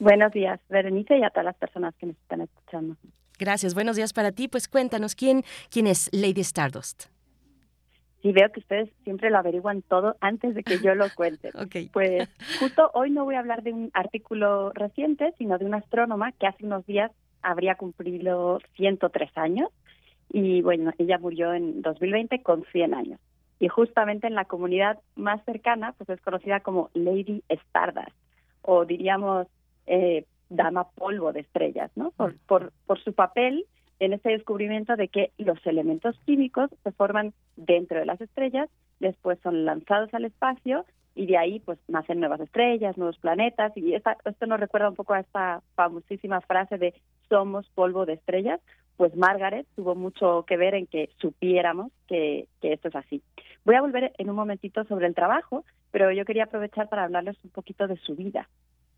Buenos 0.00 0.32
días, 0.32 0.58
Berenice, 0.68 1.16
y 1.16 1.22
a 1.22 1.30
todas 1.30 1.44
las 1.44 1.56
personas 1.56 1.94
que 2.00 2.06
nos 2.06 2.16
están 2.16 2.40
escuchando. 2.40 2.96
Gracias, 3.38 3.74
buenos 3.74 3.94
días 3.94 4.12
para 4.12 4.32
ti. 4.32 4.48
Pues 4.48 4.66
cuéntanos, 4.66 5.14
¿quién, 5.14 5.44
quién 5.70 5.86
es 5.86 6.10
Lady 6.12 6.40
Stardust? 6.40 7.16
Sí, 8.22 8.32
veo 8.32 8.50
que 8.50 8.60
ustedes 8.60 8.90
siempre 9.04 9.30
lo 9.30 9.38
averiguan 9.38 9.82
todo 9.82 10.16
antes 10.20 10.54
de 10.54 10.64
que 10.64 10.78
yo 10.78 10.94
lo 10.94 11.06
cuente. 11.14 11.50
Pues 11.92 12.28
justo 12.58 12.90
hoy 12.94 13.10
no 13.10 13.24
voy 13.24 13.36
a 13.36 13.40
hablar 13.40 13.62
de 13.62 13.72
un 13.72 13.90
artículo 13.94 14.72
reciente, 14.72 15.32
sino 15.38 15.58
de 15.58 15.64
una 15.64 15.78
astrónoma 15.78 16.32
que 16.32 16.46
hace 16.46 16.66
unos 16.66 16.84
días 16.86 17.12
habría 17.42 17.76
cumplido 17.76 18.60
103 18.76 19.30
años 19.36 19.70
y 20.30 20.62
bueno, 20.62 20.92
ella 20.98 21.18
murió 21.18 21.54
en 21.54 21.80
2020 21.82 22.42
con 22.42 22.64
100 22.72 22.94
años. 22.94 23.20
Y 23.60 23.68
justamente 23.68 24.26
en 24.26 24.34
la 24.34 24.44
comunidad 24.44 24.98
más 25.16 25.44
cercana, 25.44 25.94
pues 25.96 26.08
es 26.10 26.20
conocida 26.20 26.60
como 26.60 26.90
Lady 26.94 27.42
Stardust, 27.48 28.16
o 28.62 28.84
diríamos 28.84 29.46
eh, 29.86 30.26
Dama 30.48 30.90
Polvo 30.90 31.32
de 31.32 31.40
Estrellas, 31.40 31.90
¿no? 31.96 32.10
Por, 32.12 32.36
por, 32.46 32.72
por 32.86 33.02
su 33.02 33.14
papel 33.14 33.66
en 34.00 34.12
este 34.12 34.30
descubrimiento 34.30 34.96
de 34.96 35.08
que 35.08 35.32
los 35.38 35.58
elementos 35.66 36.18
químicos 36.24 36.70
se 36.84 36.92
forman 36.92 37.32
dentro 37.56 37.98
de 37.98 38.06
las 38.06 38.20
estrellas, 38.20 38.68
después 39.00 39.38
son 39.42 39.64
lanzados 39.64 40.12
al 40.14 40.24
espacio 40.24 40.84
y 41.14 41.26
de 41.26 41.36
ahí 41.36 41.60
pues 41.60 41.78
nacen 41.88 42.20
nuevas 42.20 42.40
estrellas, 42.40 42.96
nuevos 42.96 43.18
planetas 43.18 43.76
y 43.76 43.94
esto 43.94 44.46
nos 44.46 44.60
recuerda 44.60 44.88
un 44.88 44.94
poco 44.94 45.14
a 45.14 45.20
esta 45.20 45.62
famosísima 45.74 46.40
frase 46.42 46.78
de 46.78 46.94
somos 47.28 47.68
polvo 47.74 48.06
de 48.06 48.14
estrellas, 48.14 48.60
pues 48.96 49.14
Margaret 49.16 49.66
tuvo 49.74 49.94
mucho 49.94 50.44
que 50.46 50.56
ver 50.56 50.74
en 50.74 50.86
que 50.86 51.10
supiéramos 51.18 51.92
que 52.06 52.48
esto 52.62 52.88
es 52.88 52.96
así. 52.96 53.22
Voy 53.64 53.74
a 53.74 53.80
volver 53.80 54.12
en 54.18 54.30
un 54.30 54.36
momentito 54.36 54.84
sobre 54.84 55.06
el 55.06 55.14
trabajo, 55.14 55.64
pero 55.90 56.10
yo 56.12 56.24
quería 56.24 56.44
aprovechar 56.44 56.88
para 56.88 57.04
hablarles 57.04 57.36
un 57.44 57.50
poquito 57.50 57.86
de 57.86 57.96
su 57.96 58.14
vida. 58.14 58.48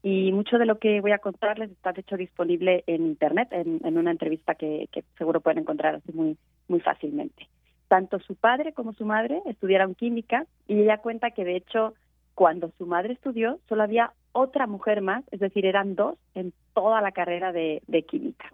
Y 0.03 0.33
mucho 0.33 0.59
de 0.59 0.67
lo 0.67 0.79
que 0.79 1.01
voy 1.01 1.13
a 1.13 1.19
contarles 1.19 1.71
está 1.71 1.93
de 1.93 2.01
hecho 2.01 2.17
disponible 2.17 2.85
en 2.87 3.07
internet, 3.07 3.49
en, 3.53 3.99
una 3.99 4.11
entrevista 4.11 4.55
que, 4.55 4.89
seguro 5.19 5.41
pueden 5.41 5.59
encontrar 5.59 6.01
muy, 6.13 6.39
muy 6.69 6.81
fácilmente. 6.81 7.49
Tanto 7.89 8.19
su 8.21 8.35
padre 8.35 8.73
como 8.73 8.93
su 8.95 9.05
madre 9.05 9.43
estudiaron 9.47 9.95
química 9.95 10.47
y 10.67 10.81
ella 10.81 10.99
cuenta 10.99 11.33
que 11.33 11.45
de 11.45 11.57
hecho 11.57 11.95
cuando 12.35 12.71
su 12.79 12.87
madre 12.87 13.13
estudió 13.13 13.59
solo 13.69 13.83
había 13.83 14.13
otra 14.33 14.67
mujer 14.67 15.03
más, 15.03 15.25
es 15.31 15.41
decir, 15.41 15.67
eran 15.67 15.97
dos 15.97 16.17
en 16.35 16.55
toda 16.73 17.03
la 17.03 17.13
carrera 17.13 17.53
de, 17.53 17.83
química. 18.09 18.53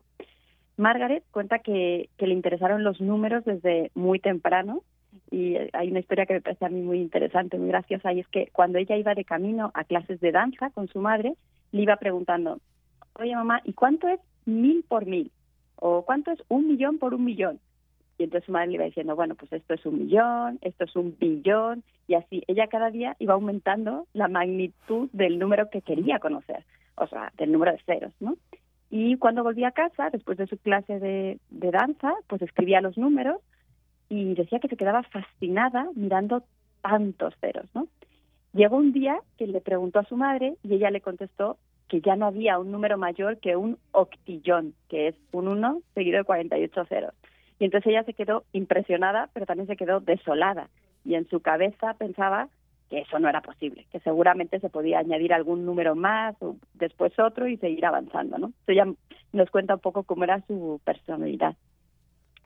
Margaret 0.77 1.23
cuenta 1.31 1.61
que, 1.61 2.09
que 2.17 2.27
le 2.27 2.35
interesaron 2.35 2.83
los 2.83 3.01
números 3.01 3.45
desde 3.45 3.91
muy 3.95 4.19
temprano 4.19 4.83
y 5.31 5.57
hay 5.73 5.91
una 5.91 6.01
historia 6.01 6.27
que 6.27 6.35
me 6.35 6.41
parece 6.41 6.65
a 6.65 6.69
mí 6.69 6.81
muy 6.83 7.01
interesante, 7.01 7.59
muy 7.59 7.69
graciosa, 7.69 8.13
y 8.13 8.21
es 8.21 8.29
que 8.29 8.49
cuando 8.53 8.79
ella 8.79 8.97
iba 8.97 9.15
de 9.15 9.25
camino 9.25 9.71
a 9.75 9.85
clases 9.85 10.21
de 10.21 10.33
danza 10.33 10.71
con 10.71 10.89
su 10.89 11.01
madre, 11.01 11.35
le 11.73 11.83
iba 11.83 11.97
preguntando, 11.97 12.59
oye 13.15 13.35
mamá, 13.35 13.61
¿y 13.65 13.73
cuánto 13.73 14.09
es 14.09 14.21
mil 14.45 14.85
por 14.89 15.07
mil? 15.07 15.31
¿O 15.77 16.03
cuánto 16.03 16.31
es 16.31 16.43
un 16.49 16.69
millón 16.69 16.99
por 16.99 17.15
un 17.15 17.25
millón? 17.25 17.61
Y 18.19 18.25
entonces 18.25 18.47
su 18.47 18.53
madre 18.53 18.69
le 18.69 18.75
iba 18.75 18.85
diciendo, 18.85 19.15
bueno, 19.15 19.35
pues 19.35 19.53
esto 19.53 19.75
es 19.75 19.85
un 19.85 19.99
millón, 19.99 20.59
esto 20.63 20.85
es 20.85 20.97
un 20.97 21.17
billón, 21.19 21.83
y 22.07 22.15
así 22.15 22.43
ella 22.47 22.67
cada 22.69 22.91
día 22.91 23.15
iba 23.19 23.35
aumentando 23.35 24.07
la 24.15 24.29
magnitud 24.29 25.11
del 25.13 25.39
número 25.39 25.69
que 25.69 25.83
quería 25.83 26.19
conocer, 26.19 26.65
o 26.97 27.07
sea, 27.07 27.33
del 27.37 27.53
número 27.53 27.73
de 27.73 27.83
ceros, 27.85 28.13
¿no? 28.21 28.37
Y 28.89 29.17
cuando 29.17 29.43
volvía 29.43 29.69
a 29.69 29.73
casa, 29.73 30.11
después 30.11 30.39
de 30.39 30.47
su 30.47 30.57
clase 30.57 30.99
de, 30.99 31.39
de 31.51 31.71
danza, 31.71 32.15
pues 32.29 32.41
escribía 32.41 32.81
los 32.81 32.97
números 32.97 33.41
y 34.09 34.35
decía 34.35 34.59
que 34.59 34.69
se 34.69 34.77
quedaba 34.77 35.03
fascinada 35.05 35.89
mirando 35.95 36.43
tantos 36.83 37.35
ceros, 37.41 37.67
¿no? 37.75 37.89
Llegó 38.53 38.77
un 38.77 38.93
día 38.93 39.19
que 39.37 39.47
le 39.47 39.61
preguntó 39.61 39.99
a 39.99 40.05
su 40.05 40.17
madre 40.17 40.55
y 40.63 40.75
ella 40.75 40.91
le 40.91 41.01
contestó 41.01 41.59
que 41.89 42.01
ya 42.01 42.17
no 42.17 42.27
había 42.27 42.59
un 42.59 42.73
número 42.73 42.99
mayor 42.99 43.39
que 43.39 43.57
un 43.57 43.79
octillón, 43.93 44.75
que 44.89 45.09
es 45.09 45.15
un 45.33 45.49
1 45.49 45.83
seguido 45.95 46.19
de 46.19 46.25
48 46.25 46.85
ceros. 46.87 47.15
Y 47.59 47.65
entonces 47.65 47.91
ella 47.91 48.05
se 48.05 48.15
quedó 48.15 48.45
impresionada, 48.53 49.31
pero 49.33 49.47
también 49.47 49.67
se 49.67 49.77
quedó 49.77 50.01
desolada. 50.01 50.69
Y 51.05 51.15
en 51.15 51.29
su 51.29 51.41
cabeza 51.41 51.95
pensaba 51.95 52.49
que 52.91 53.01
eso 53.01 53.19
no 53.19 53.29
era 53.29 53.41
posible, 53.41 53.87
que 53.91 54.01
seguramente 54.01 54.61
se 54.61 54.69
podía 54.69 55.01
añadir 55.01 55.33
algún 55.33 55.65
número 55.65 55.95
más 55.95 56.37
o 56.41 56.57
después 56.75 57.19
otro 57.19 57.49
y 57.49 57.57
seguir 57.57 57.85
avanzando, 57.85 58.39
¿no? 58.39 58.53
Eso 58.63 58.73
ya 58.73 58.87
nos 59.33 59.51
cuenta 59.51 59.75
un 59.75 59.81
poco 59.81 60.05
cómo 60.05 60.25
era 60.25 60.41
su 60.47 60.81
personalidad. 60.85 61.57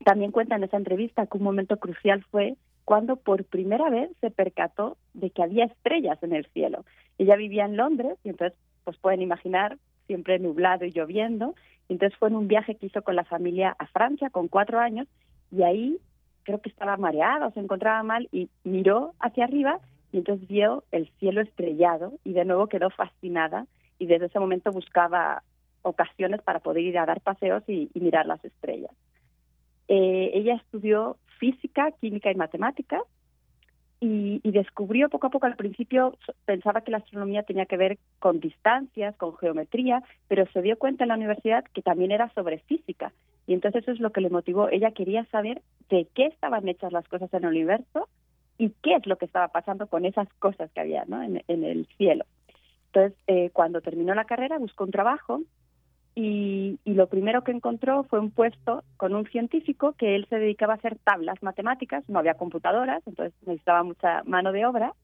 También 0.04 0.32
cuenta 0.32 0.56
en 0.56 0.64
esa 0.64 0.76
entrevista 0.76 1.26
que 1.26 1.36
un 1.36 1.44
momento 1.44 1.76
crucial 1.78 2.24
fue 2.30 2.56
cuando 2.84 3.16
por 3.16 3.44
primera 3.44 3.90
vez 3.90 4.10
se 4.20 4.30
percató 4.30 4.96
de 5.14 5.30
que 5.30 5.42
había 5.42 5.66
estrellas 5.66 6.20
en 6.22 6.34
el 6.34 6.46
cielo. 6.46 6.84
Ella 7.18 7.36
vivía 7.36 7.66
en 7.66 7.76
Londres 7.76 8.16
y 8.24 8.30
entonces, 8.30 8.58
pues 8.84 8.96
pueden 8.96 9.20
imaginar, 9.20 9.76
siempre 10.06 10.38
nublado 10.38 10.84
y 10.84 10.90
lloviendo. 10.90 11.54
entonces 11.88 12.18
fue 12.18 12.28
en 12.28 12.36
un 12.36 12.48
viaje 12.48 12.74
que 12.74 12.86
hizo 12.86 13.02
con 13.02 13.14
la 13.14 13.24
familia 13.24 13.76
a 13.78 13.86
Francia 13.86 14.30
con 14.30 14.48
cuatro 14.48 14.80
años 14.80 15.06
y 15.52 15.62
ahí 15.62 15.98
creo 16.42 16.60
que 16.60 16.70
estaba 16.70 16.96
mareada 16.96 17.46
o 17.46 17.52
se 17.52 17.60
encontraba 17.60 18.02
mal 18.02 18.28
y 18.32 18.48
miró 18.64 19.12
hacia 19.20 19.44
arriba 19.44 19.78
y 20.10 20.18
entonces 20.18 20.48
vio 20.48 20.82
el 20.90 21.08
cielo 21.18 21.42
estrellado 21.42 22.14
y 22.24 22.32
de 22.32 22.44
nuevo 22.44 22.66
quedó 22.68 22.90
fascinada 22.90 23.66
y 23.98 24.06
desde 24.06 24.26
ese 24.26 24.40
momento 24.40 24.72
buscaba 24.72 25.42
ocasiones 25.82 26.42
para 26.42 26.60
poder 26.60 26.82
ir 26.82 26.98
a 26.98 27.06
dar 27.06 27.20
paseos 27.20 27.62
y 27.68 27.88
mirar 27.94 28.26
las 28.26 28.44
estrellas. 28.44 28.90
Eh, 29.92 30.30
ella 30.34 30.54
estudió 30.54 31.16
física, 31.40 31.90
química 32.00 32.30
y 32.30 32.36
matemáticas 32.36 33.02
y, 33.98 34.40
descubrió 34.44 35.08
poco 35.08 35.26
a 35.26 35.30
poco, 35.30 35.46
al 35.46 35.56
principio 35.56 36.16
pensaba 36.44 36.82
que 36.82 36.92
la 36.92 36.98
astronomía 36.98 37.42
tenía 37.42 37.66
que 37.66 37.76
ver 37.76 37.98
con 38.20 38.38
distancias, 38.38 39.16
con 39.16 39.36
geometría, 39.36 40.04
pero 40.28 40.46
se 40.52 40.62
dio 40.62 40.78
cuenta 40.78 41.02
en 41.02 41.08
la 41.08 41.16
universidad 41.16 41.64
que 41.74 41.82
también 41.82 42.12
era 42.12 42.32
sobre 42.34 42.60
física. 42.60 43.12
Y 43.48 43.52
entonces 43.52 43.82
eso 43.82 43.90
es 43.90 43.98
lo 43.98 44.12
que 44.12 44.20
le 44.20 44.30
motivó. 44.30 44.68
Ella 44.68 44.92
quería 44.92 45.24
saber 45.26 45.60
de 45.88 46.06
qué 46.14 46.26
estaban 46.26 46.68
hechas 46.68 46.92
las 46.92 47.08
cosas 47.08 47.34
en 47.34 47.42
el 47.42 47.50
universo 47.50 48.08
y 48.58 48.70
qué 48.82 48.94
es 48.94 49.06
lo 49.06 49.18
que 49.18 49.26
estaba 49.26 49.48
pasando 49.48 49.88
con 49.88 50.04
esas 50.04 50.32
cosas 50.34 50.70
que 50.70 50.80
había 50.80 51.04
¿no? 51.06 51.20
en, 51.20 51.42
el 51.48 51.86
cielo. 51.96 52.26
Entonces, 52.86 53.18
eh, 53.26 53.50
cuando 53.52 53.80
terminó 53.80 54.14
la 54.14 54.24
carrera, 54.24 54.58
buscó 54.58 54.84
un 54.84 54.92
trabajo 54.92 55.42
y, 56.14 56.78
lo 56.84 57.08
primero 57.08 57.44
que 57.44 57.52
encontró 57.52 58.04
fue 58.04 58.18
un 58.18 58.30
puesto 58.30 58.82
con 58.96 59.14
un 59.14 59.26
científico 59.26 59.92
que 59.92 60.16
él 60.16 60.26
se 60.28 60.38
dedicaba 60.38 60.74
a 60.74 60.76
hacer 60.76 60.98
tablas 60.98 61.42
matemáticas, 61.42 62.04
no 62.08 62.18
había 62.18 62.34
computadoras, 62.34 63.02
entonces 63.06 63.34
necesitaba 63.46 63.82
mucha 63.82 64.22
mano 64.24 64.52
de 64.52 64.66
obra 64.66 64.94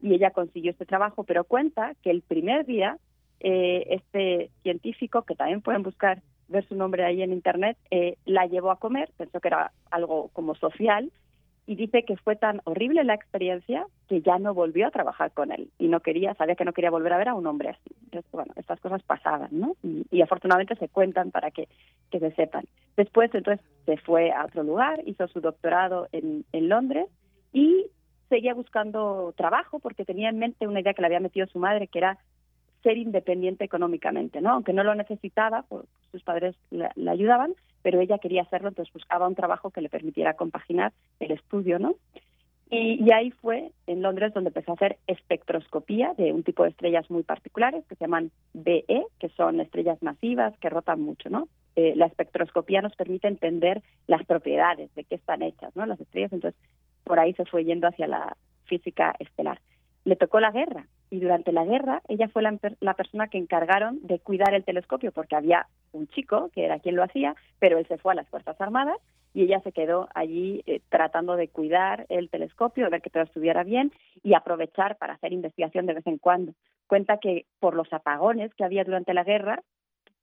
y 0.00 0.14
ella 0.14 0.30
consiguió 0.30 0.72
este 0.72 0.86
trabajo, 0.86 1.24
pero 1.24 1.44
cuenta 1.44 1.94
que 2.02 2.10
el 2.10 2.22
primer 2.22 2.66
día 2.66 2.98
eh, 3.40 3.86
este 3.90 4.50
científico, 4.62 5.22
que 5.22 5.36
también 5.36 5.62
pueden 5.62 5.82
buscar 5.82 6.22
ver 6.48 6.66
su 6.66 6.74
nombre 6.74 7.04
ahí 7.04 7.22
en 7.22 7.32
internet, 7.32 7.76
eh, 7.90 8.16
la 8.24 8.46
llevó 8.46 8.70
a 8.70 8.78
comer, 8.78 9.10
pensó 9.16 9.40
que 9.40 9.48
era 9.48 9.72
algo 9.90 10.28
como 10.32 10.54
social, 10.54 11.12
y 11.68 11.76
dice 11.76 12.02
que 12.02 12.16
fue 12.16 12.34
tan 12.34 12.62
horrible 12.64 13.04
la 13.04 13.12
experiencia 13.12 13.86
que 14.08 14.22
ya 14.22 14.38
no 14.38 14.54
volvió 14.54 14.86
a 14.86 14.90
trabajar 14.90 15.32
con 15.32 15.52
él 15.52 15.68
y 15.78 15.88
no 15.88 16.00
quería, 16.00 16.32
sabía 16.32 16.54
que 16.54 16.64
no 16.64 16.72
quería 16.72 16.90
volver 16.90 17.12
a 17.12 17.18
ver 17.18 17.28
a 17.28 17.34
un 17.34 17.46
hombre 17.46 17.68
así. 17.68 17.94
Entonces, 18.04 18.32
bueno, 18.32 18.54
estas 18.56 18.80
cosas 18.80 19.02
pasaban, 19.02 19.50
¿no? 19.52 19.76
Y, 20.10 20.22
afortunadamente 20.22 20.76
se 20.76 20.88
cuentan 20.88 21.30
para 21.30 21.50
que, 21.50 21.68
que, 22.10 22.20
se 22.20 22.30
sepan. 22.30 22.64
Después, 22.96 23.34
entonces, 23.34 23.62
se 23.84 23.98
fue 23.98 24.32
a 24.32 24.46
otro 24.46 24.62
lugar, 24.62 25.02
hizo 25.04 25.28
su 25.28 25.42
doctorado 25.42 26.08
en, 26.12 26.46
en 26.52 26.70
Londres 26.70 27.06
y 27.52 27.84
seguía 28.30 28.54
buscando 28.54 29.34
trabajo 29.36 29.78
porque 29.78 30.06
tenía 30.06 30.30
en 30.30 30.38
mente 30.38 30.66
una 30.66 30.80
idea 30.80 30.94
que 30.94 31.02
le 31.02 31.08
había 31.08 31.20
metido 31.20 31.46
su 31.48 31.58
madre, 31.58 31.88
que 31.88 31.98
era 31.98 32.18
ser 32.82 32.96
independiente 32.96 33.64
económicamente, 33.64 34.40
¿no? 34.40 34.52
Aunque 34.52 34.72
no 34.72 34.84
lo 34.84 34.94
necesitaba, 34.94 35.66
pues, 35.68 35.84
sus 36.12 36.22
padres 36.22 36.56
le, 36.70 36.88
ayudaban, 37.10 37.54
pero 37.82 38.00
ella 38.00 38.18
quería 38.18 38.42
hacerlo, 38.42 38.68
entonces 38.68 38.92
buscaba 38.92 39.28
un 39.28 39.34
trabajo 39.34 39.70
que 39.70 39.80
le 39.80 39.88
permitiera 39.88 40.34
compaginar 40.34 40.92
el 41.20 41.32
estudio, 41.32 41.78
¿no? 41.78 41.94
Y, 42.70 43.10
ahí 43.12 43.30
fue 43.30 43.72
en 43.86 44.02
Londres 44.02 44.34
donde 44.34 44.48
empezó 44.48 44.72
a 44.72 44.74
hacer 44.74 44.98
espectroscopía 45.06 46.12
de 46.18 46.32
un 46.34 46.42
tipo 46.42 46.64
de 46.64 46.70
estrellas 46.70 47.10
muy 47.10 47.22
particulares 47.22 47.82
que 47.88 47.94
se 47.94 48.04
llaman 48.04 48.30
BE, 48.52 49.06
que 49.18 49.28
son 49.30 49.60
estrellas 49.60 50.02
masivas 50.02 50.54
que 50.58 50.68
rotan 50.68 51.00
mucho, 51.00 51.30
¿no? 51.30 51.48
Eh, 51.76 51.94
la 51.96 52.04
espectroscopía 52.04 52.82
nos 52.82 52.94
permite 52.94 53.26
entender 53.26 53.82
las 54.06 54.22
propiedades 54.26 54.94
de 54.94 55.04
qué 55.04 55.14
están 55.14 55.42
hechas, 55.42 55.74
¿no? 55.76 55.86
Las 55.86 55.98
estrellas, 55.98 56.32
entonces 56.34 56.60
por 57.04 57.18
ahí 57.18 57.32
se 57.34 57.46
fue 57.46 57.64
yendo 57.64 57.88
hacia 57.88 58.06
la 58.06 58.36
física 58.64 59.14
estelar. 59.18 59.60
Le 60.08 60.16
tocó 60.16 60.40
la 60.40 60.52
guerra 60.52 60.86
y 61.10 61.20
durante 61.20 61.52
la 61.52 61.66
guerra 61.66 62.00
ella 62.08 62.28
fue 62.28 62.40
la, 62.40 62.94
persona 62.94 63.28
que 63.28 63.36
encargaron 63.36 63.98
de 64.06 64.18
cuidar 64.18 64.54
el 64.54 64.64
telescopio 64.64 65.12
porque 65.12 65.36
había 65.36 65.66
un 65.92 66.08
chico 66.08 66.48
que 66.54 66.64
era 66.64 66.78
quien 66.78 66.96
lo 66.96 67.02
hacía, 67.02 67.36
pero 67.58 67.76
él 67.76 67.86
se 67.88 67.98
fue 67.98 68.12
a 68.12 68.14
las 68.14 68.26
Fuerzas 68.30 68.58
Armadas 68.58 68.96
y 69.34 69.42
ella 69.42 69.60
se 69.60 69.72
quedó 69.72 70.08
allí 70.14 70.62
eh, 70.64 70.80
tratando 70.88 71.36
de 71.36 71.48
cuidar 71.48 72.06
el 72.08 72.30
telescopio, 72.30 72.88
ver 72.88 73.02
que 73.02 73.10
todo 73.10 73.22
estuviera 73.22 73.64
bien 73.64 73.92
y 74.22 74.32
aprovechar 74.32 74.96
para 74.96 75.12
hacer 75.12 75.34
investigación 75.34 75.84
de 75.84 75.92
vez 75.92 76.06
en 76.06 76.16
cuando. 76.16 76.54
Cuenta 76.86 77.18
que 77.18 77.44
por 77.60 77.74
los 77.74 77.92
apagones 77.92 78.54
que 78.54 78.64
había 78.64 78.84
durante 78.84 79.12
la 79.12 79.24
guerra, 79.24 79.62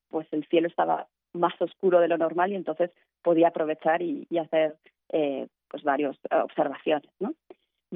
pues 0.10 0.28
el 0.32 0.48
cielo 0.48 0.68
estaba 0.68 1.06
más 1.34 1.54
oscuro 1.62 2.00
de 2.00 2.08
lo 2.08 2.18
normal 2.18 2.52
y 2.52 2.56
entonces 2.56 2.90
podía 3.22 3.50
aprovechar 3.50 4.02
y, 4.02 4.26
hacer 4.40 4.78
eh, 5.10 5.48
pues 5.70 5.84
varias 5.84 6.18
observaciones, 6.32 7.12
¿no? 7.20 7.36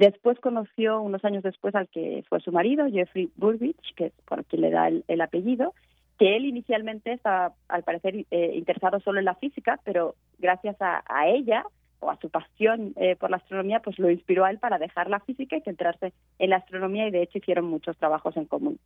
Después 0.00 0.40
conoció, 0.40 1.02
unos 1.02 1.22
años 1.26 1.42
después, 1.42 1.74
al 1.74 1.86
que 1.88 2.24
fue 2.26 2.40
su 2.40 2.50
marido, 2.52 2.88
Jeffrey 2.90 3.30
Burbidge, 3.36 3.94
que 3.96 4.06
es 4.06 4.12
por 4.24 4.46
quien 4.46 4.62
le 4.62 4.70
da 4.70 4.88
el, 4.88 5.20
apellido, 5.20 5.74
que 6.18 6.36
él 6.36 6.46
inicialmente 6.46 7.12
estaba, 7.12 7.52
al 7.68 7.82
parecer, 7.82 8.24
eh, 8.30 8.52
interesado 8.54 9.00
solo 9.00 9.18
en 9.18 9.26
la 9.26 9.34
física, 9.34 9.78
pero 9.84 10.14
gracias 10.38 10.76
a, 10.80 11.02
ella 11.28 11.66
o 11.98 12.10
a 12.10 12.16
su 12.16 12.30
pasión 12.30 12.94
eh, 12.96 13.14
por 13.16 13.28
la 13.28 13.36
astronomía, 13.36 13.80
pues 13.80 13.98
lo 13.98 14.10
inspiró 14.10 14.46
a 14.46 14.50
él 14.50 14.58
para 14.58 14.78
dejar 14.78 15.10
la 15.10 15.20
física 15.20 15.58
y 15.58 15.60
centrarse 15.60 16.14
en 16.38 16.48
la 16.48 16.56
astronomía 16.56 17.06
y 17.06 17.10
de 17.10 17.20
hecho 17.20 17.36
hicieron 17.36 17.66
muchos 17.66 17.94
trabajos 17.98 18.34
en 18.38 18.46
común. 18.46 18.78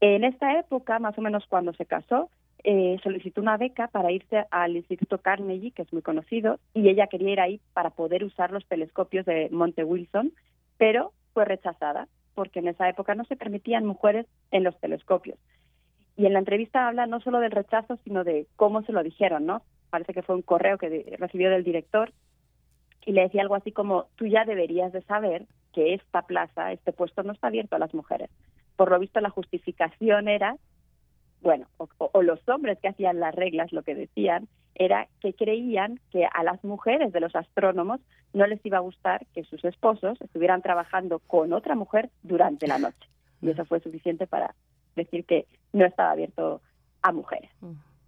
En 0.00 0.22
esta 0.22 0.56
época, 0.56 1.00
más 1.00 1.18
o 1.18 1.20
menos 1.20 1.44
cuando 1.48 1.72
se 1.72 1.84
casó, 1.84 2.30
eh, 2.64 2.98
solicitó 3.02 3.40
una 3.40 3.56
beca 3.56 3.88
para 3.88 4.10
irse 4.10 4.44
al 4.50 4.76
Instituto 4.76 5.18
Carnegie, 5.18 5.70
que 5.70 5.82
es 5.82 5.92
muy 5.92 6.02
conocido, 6.02 6.58
y 6.74 6.88
ella 6.88 7.06
quería 7.06 7.30
ir 7.30 7.40
ahí 7.40 7.60
para 7.72 7.90
poder 7.90 8.24
usar 8.24 8.50
los 8.50 8.66
telescopios 8.66 9.26
de 9.26 9.48
Monte 9.50 9.84
Wilson, 9.84 10.32
pero 10.76 11.12
fue 11.32 11.44
rechazada 11.44 12.08
porque 12.34 12.60
en 12.60 12.68
esa 12.68 12.88
época 12.88 13.14
no 13.16 13.24
se 13.24 13.36
permitían 13.36 13.84
mujeres 13.84 14.26
en 14.52 14.62
los 14.62 14.78
telescopios. 14.78 15.38
Y 16.16 16.26
en 16.26 16.32
la 16.32 16.38
entrevista 16.38 16.86
habla 16.86 17.06
no 17.06 17.20
solo 17.20 17.40
del 17.40 17.50
rechazo, 17.50 17.98
sino 18.04 18.22
de 18.22 18.46
cómo 18.56 18.82
se 18.82 18.92
lo 18.92 19.02
dijeron, 19.02 19.44
¿no? 19.46 19.62
Parece 19.90 20.14
que 20.14 20.22
fue 20.22 20.36
un 20.36 20.42
correo 20.42 20.78
que 20.78 21.16
recibió 21.18 21.50
del 21.50 21.64
director 21.64 22.12
y 23.04 23.12
le 23.12 23.22
decía 23.22 23.42
algo 23.42 23.54
así 23.54 23.72
como, 23.72 24.06
tú 24.16 24.26
ya 24.26 24.44
deberías 24.44 24.92
de 24.92 25.02
saber 25.02 25.46
que 25.72 25.94
esta 25.94 26.22
plaza, 26.22 26.72
este 26.72 26.92
puesto 26.92 27.22
no 27.22 27.32
está 27.32 27.46
abierto 27.48 27.76
a 27.76 27.78
las 27.78 27.94
mujeres. 27.94 28.30
Por 28.76 28.90
lo 28.90 28.98
visto 28.98 29.20
la 29.20 29.30
justificación 29.30 30.28
era 30.28 30.56
bueno, 31.40 31.66
o, 31.98 32.22
los 32.22 32.46
hombres 32.48 32.78
que 32.80 32.88
hacían 32.88 33.20
las 33.20 33.34
reglas 33.34 33.72
lo 33.72 33.82
que 33.82 33.94
decían 33.94 34.48
era 34.74 35.08
que 35.20 35.34
creían 35.34 36.00
que 36.10 36.26
a 36.26 36.42
las 36.42 36.62
mujeres 36.64 37.12
de 37.12 37.20
los 37.20 37.34
astrónomos 37.34 38.00
no 38.32 38.46
les 38.46 38.64
iba 38.64 38.78
a 38.78 38.82
gustar 38.82 39.26
que 39.34 39.44
sus 39.44 39.64
esposos 39.64 40.20
estuvieran 40.20 40.62
trabajando 40.62 41.20
con 41.20 41.52
otra 41.52 41.74
mujer 41.74 42.10
durante 42.22 42.66
la 42.66 42.78
noche. 42.78 43.08
Y 43.40 43.50
eso 43.50 43.64
fue 43.64 43.80
suficiente 43.80 44.26
para 44.26 44.54
decir 44.94 45.24
que 45.24 45.46
no 45.72 45.84
estaba 45.84 46.12
abierto 46.12 46.60
a 47.02 47.12
mujeres. 47.12 47.50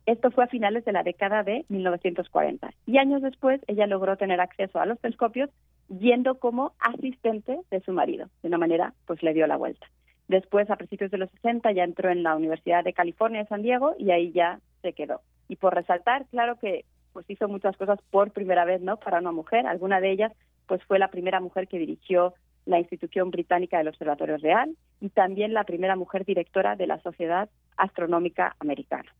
Esto 0.06 0.30
fue 0.30 0.44
a 0.44 0.48
finales 0.48 0.84
de 0.84 0.92
la 0.92 1.02
década 1.02 1.42
de 1.42 1.64
1940. 1.68 2.70
Y 2.86 2.98
años 2.98 3.22
después 3.22 3.60
ella 3.66 3.86
logró 3.86 4.16
tener 4.16 4.40
acceso 4.40 4.80
a 4.80 4.86
los 4.86 4.98
telescopios 5.00 5.50
yendo 5.88 6.38
como 6.38 6.72
asistente 6.80 7.60
de 7.70 7.80
su 7.80 7.92
marido. 7.92 8.28
De 8.42 8.48
una 8.48 8.58
manera, 8.58 8.94
pues 9.06 9.22
le 9.22 9.34
dio 9.34 9.46
la 9.46 9.56
vuelta. 9.56 9.86
Después, 10.30 10.70
a 10.70 10.76
principios 10.76 11.10
de 11.10 11.18
los 11.18 11.28
60, 11.30 11.72
ya 11.72 11.82
entró 11.82 12.08
en 12.08 12.22
la 12.22 12.36
Universidad 12.36 12.84
de 12.84 12.92
California 12.92 13.40
de 13.40 13.48
San 13.48 13.62
Diego 13.62 13.96
y 13.98 14.12
ahí 14.12 14.30
ya 14.30 14.60
se 14.80 14.92
quedó. 14.92 15.22
Y 15.48 15.56
por 15.56 15.74
resaltar, 15.74 16.24
claro 16.26 16.56
que 16.56 16.84
pues 17.12 17.28
hizo 17.28 17.48
muchas 17.48 17.76
cosas 17.76 17.98
por 18.12 18.30
primera 18.30 18.64
vez, 18.64 18.80
¿no? 18.80 18.96
Para 18.96 19.18
una 19.18 19.32
mujer. 19.32 19.66
Alguna 19.66 20.00
de 20.00 20.12
ellas, 20.12 20.32
pues 20.68 20.84
fue 20.84 21.00
la 21.00 21.08
primera 21.08 21.40
mujer 21.40 21.66
que 21.66 21.80
dirigió 21.80 22.34
la 22.64 22.78
institución 22.78 23.32
británica 23.32 23.78
del 23.78 23.88
Observatorio 23.88 24.36
Real 24.36 24.76
y 25.00 25.08
también 25.08 25.52
la 25.52 25.64
primera 25.64 25.96
mujer 25.96 26.24
directora 26.24 26.76
de 26.76 26.86
la 26.86 27.00
Sociedad 27.00 27.50
Astronómica 27.76 28.54
Americana. 28.60 29.12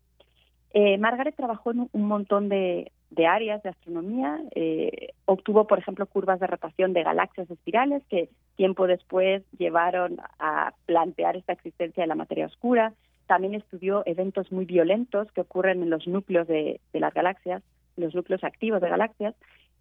Eh, 0.73 0.99
Margaret 0.99 1.35
trabajó 1.35 1.73
en 1.73 1.89
un 1.93 2.05
montón 2.05 2.49
de, 2.49 2.93
áreas 3.27 3.62
de 3.62 3.71
astronomía. 3.71 4.41
Eh, 4.55 5.09
obtuvo, 5.25 5.66
por 5.66 5.79
ejemplo, 5.79 6.07
curvas 6.07 6.41
de 6.41 6.47
rotación 6.47 6.93
de 6.93 7.03
galaxias 7.03 7.51
espirales 7.51 8.03
que 8.09 8.29
tiempo 8.57 8.87
después 8.87 9.43
llevaron 9.59 10.18
a 10.39 10.73
plantear 10.87 11.37
esta 11.37 11.53
existencia 11.53 12.03
de 12.03 12.07
la 12.07 12.14
materia 12.14 12.47
oscura. 12.47 12.95
También 13.27 13.55
estudió 13.55 14.03
eventos 14.07 14.51
muy 14.53 14.64
violentos 14.64 15.31
que 15.33 15.41
ocurren 15.41 15.83
en 15.83 15.91
los 15.91 16.07
núcleos 16.07 16.47
de, 16.47 16.81
las 16.93 17.14
galaxias, 17.14 17.62
los 17.97 18.14
núcleos 18.14 18.45
activos 18.45 18.81
de 18.81 18.89
galaxias, 18.89 19.35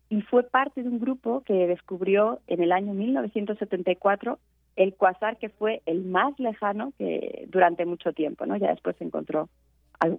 y 0.09 0.21
fue 0.21 0.43
parte 0.43 0.81
de 0.81 0.89
un 0.89 0.99
grupo 0.99 1.41
que 1.41 1.67
descubrió 1.67 2.39
en 2.47 2.63
el 2.63 2.71
año 2.71 2.93
1974 2.93 4.39
el 4.75 4.95
cuasar 4.95 5.37
que 5.37 5.49
fue 5.49 5.81
el 5.85 6.05
más 6.05 6.39
lejano 6.39 6.93
que 6.97 7.45
durante 7.49 7.85
mucho 7.85 8.13
tiempo, 8.13 8.45
¿no? 8.45 8.55
Ya 8.55 8.69
después 8.69 8.95
se 8.97 9.03
encontró 9.03 9.49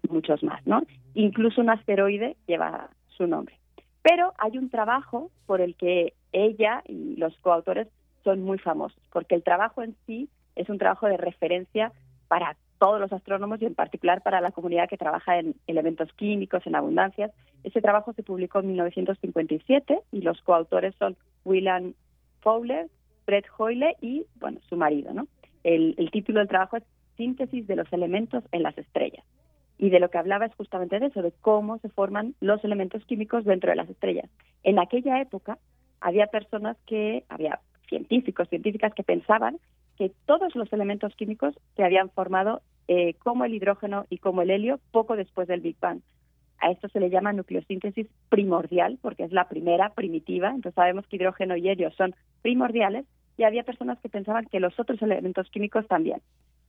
muchos 0.08 0.42
más, 0.42 0.66
¿no? 0.66 0.82
Incluso 1.14 1.60
un 1.60 1.70
asteroide 1.70 2.36
lleva 2.46 2.90
su 3.08 3.26
nombre. 3.26 3.56
Pero 4.02 4.32
hay 4.38 4.58
un 4.58 4.70
trabajo 4.70 5.30
por 5.46 5.60
el 5.60 5.74
que 5.76 6.14
ella 6.32 6.82
y 6.86 7.16
los 7.16 7.36
coautores 7.38 7.88
son 8.24 8.42
muy 8.42 8.58
famosos, 8.58 9.00
porque 9.12 9.34
el 9.34 9.42
trabajo 9.42 9.82
en 9.82 9.96
sí 10.06 10.28
es 10.56 10.68
un 10.68 10.78
trabajo 10.78 11.06
de 11.06 11.16
referencia 11.16 11.92
para 12.28 12.56
todos 12.78 13.00
los 13.00 13.12
astrónomos 13.12 13.60
y 13.60 13.66
en 13.66 13.74
particular 13.74 14.22
para 14.22 14.40
la 14.40 14.52
comunidad 14.52 14.88
que 14.88 14.96
trabaja 14.96 15.38
en 15.38 15.54
elementos 15.66 16.10
químicos, 16.14 16.66
en 16.66 16.74
abundancias. 16.74 17.30
Ese 17.62 17.82
trabajo 17.82 18.12
se 18.14 18.22
publicó 18.22 18.60
en 18.60 18.68
1957 18.68 20.00
y 20.12 20.22
los 20.22 20.40
coautores 20.42 20.94
son 20.98 21.16
William 21.44 21.92
Fowler, 22.40 22.88
Fred 23.26 23.44
Hoyle 23.58 23.96
y, 24.00 24.24
bueno, 24.36 24.60
su 24.68 24.76
marido, 24.76 25.12
¿no? 25.12 25.26
El, 25.62 25.94
el 25.98 26.10
título 26.10 26.38
del 26.38 26.48
trabajo 26.48 26.78
es 26.78 26.84
Síntesis 27.18 27.66
de 27.66 27.76
los 27.76 27.92
elementos 27.92 28.44
en 28.50 28.62
las 28.62 28.76
estrellas 28.78 29.24
y 29.80 29.88
de 29.88 29.98
lo 29.98 30.10
que 30.10 30.18
hablaba 30.18 30.44
es 30.44 30.54
justamente 30.56 31.00
de 31.00 31.06
eso, 31.06 31.22
de 31.22 31.32
cómo 31.40 31.78
se 31.78 31.88
forman 31.88 32.34
los 32.40 32.62
elementos 32.64 33.02
químicos 33.06 33.46
dentro 33.46 33.70
de 33.70 33.76
las 33.76 33.88
estrellas. 33.88 34.28
En 34.62 34.78
aquella 34.78 35.22
época 35.22 35.58
había 36.02 36.26
personas 36.26 36.76
que, 36.86 37.24
había 37.30 37.60
científicos, 37.88 38.46
científicas 38.50 38.92
que 38.92 39.02
pensaban 39.02 39.58
que 39.96 40.12
todos 40.26 40.54
los 40.54 40.70
elementos 40.74 41.16
químicos 41.16 41.54
se 41.76 41.82
habían 41.82 42.10
formado 42.10 42.60
eh, 42.88 43.14
como 43.14 43.46
el 43.46 43.54
hidrógeno 43.54 44.04
y 44.10 44.18
como 44.18 44.42
el 44.42 44.50
helio 44.50 44.80
poco 44.92 45.16
después 45.16 45.48
del 45.48 45.60
Big 45.60 45.76
Bang. 45.80 46.00
A 46.58 46.70
esto 46.70 46.88
se 46.88 47.00
le 47.00 47.08
llama 47.08 47.32
nucleosíntesis 47.32 48.06
primordial 48.28 48.98
porque 49.00 49.24
es 49.24 49.32
la 49.32 49.48
primera, 49.48 49.94
primitiva. 49.94 50.48
Entonces 50.48 50.74
sabemos 50.74 51.06
que 51.06 51.16
hidrógeno 51.16 51.56
y 51.56 51.70
helio 51.70 51.90
son 51.92 52.14
primordiales 52.42 53.06
y 53.38 53.44
había 53.44 53.62
personas 53.62 53.98
que 54.00 54.10
pensaban 54.10 54.44
que 54.44 54.60
los 54.60 54.78
otros 54.78 55.00
elementos 55.00 55.48
químicos 55.48 55.86
también. 55.88 56.20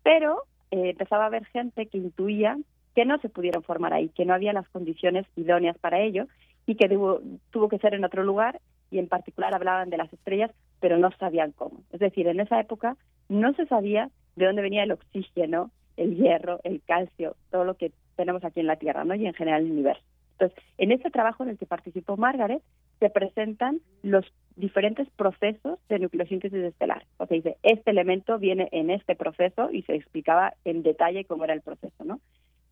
Pero 0.01 0.43
eh, 0.71 0.91
empezaba 0.91 1.25
a 1.25 1.27
haber 1.27 1.43
gente 1.47 1.87
que 1.87 1.97
intuía 1.97 2.57
que 2.95 3.05
no 3.05 3.19
se 3.19 3.29
pudieron 3.29 3.63
formar 3.63 3.93
ahí, 3.93 4.09
que 4.09 4.25
no 4.25 4.33
había 4.33 4.53
las 4.53 4.67
condiciones 4.69 5.25
idóneas 5.35 5.77
para 5.77 5.99
ello 5.99 6.27
y 6.65 6.75
que 6.75 6.87
tuvo 6.87 7.69
que 7.69 7.79
ser 7.79 7.93
en 7.93 8.05
otro 8.05 8.23
lugar 8.23 8.59
y 8.91 8.99
en 8.99 9.07
particular 9.07 9.53
hablaban 9.53 9.89
de 9.89 9.97
las 9.97 10.11
estrellas, 10.11 10.51
pero 10.79 10.97
no 10.97 11.09
sabían 11.17 11.53
cómo. 11.53 11.81
Es 11.91 11.99
decir, 11.99 12.27
en 12.27 12.39
esa 12.39 12.59
época 12.59 12.97
no 13.29 13.53
se 13.53 13.65
sabía 13.65 14.09
de 14.35 14.45
dónde 14.45 14.61
venía 14.61 14.83
el 14.83 14.91
oxígeno, 14.91 15.71
el 15.97 16.15
hierro, 16.15 16.59
el 16.63 16.81
calcio, 16.81 17.35
todo 17.49 17.63
lo 17.63 17.75
que 17.75 17.91
tenemos 18.15 18.43
aquí 18.43 18.59
en 18.59 18.67
la 18.67 18.75
Tierra, 18.75 19.03
¿no? 19.03 19.15
Y 19.15 19.25
en 19.25 19.33
general 19.33 19.63
el 19.63 19.71
universo. 19.71 20.03
Entonces, 20.33 20.63
en 20.77 20.91
este 20.91 21.11
trabajo 21.11 21.43
en 21.43 21.49
el 21.49 21.57
que 21.57 21.65
participó 21.65 22.17
Margaret, 22.17 22.61
se 22.99 23.09
presentan 23.09 23.79
los 24.03 24.25
diferentes 24.55 25.09
procesos 25.11 25.79
de 25.87 25.99
nucleosíntesis 25.99 26.63
estelar. 26.63 27.05
O 27.17 27.25
sea, 27.25 27.35
dice, 27.35 27.57
este 27.63 27.91
elemento 27.91 28.37
viene 28.37 28.67
en 28.71 28.89
este 28.89 29.15
proceso 29.15 29.71
y 29.71 29.83
se 29.83 29.95
explicaba 29.95 30.53
en 30.65 30.83
detalle 30.83 31.25
cómo 31.25 31.43
era 31.43 31.53
el 31.53 31.61
proceso, 31.61 32.03
¿no? 32.03 32.19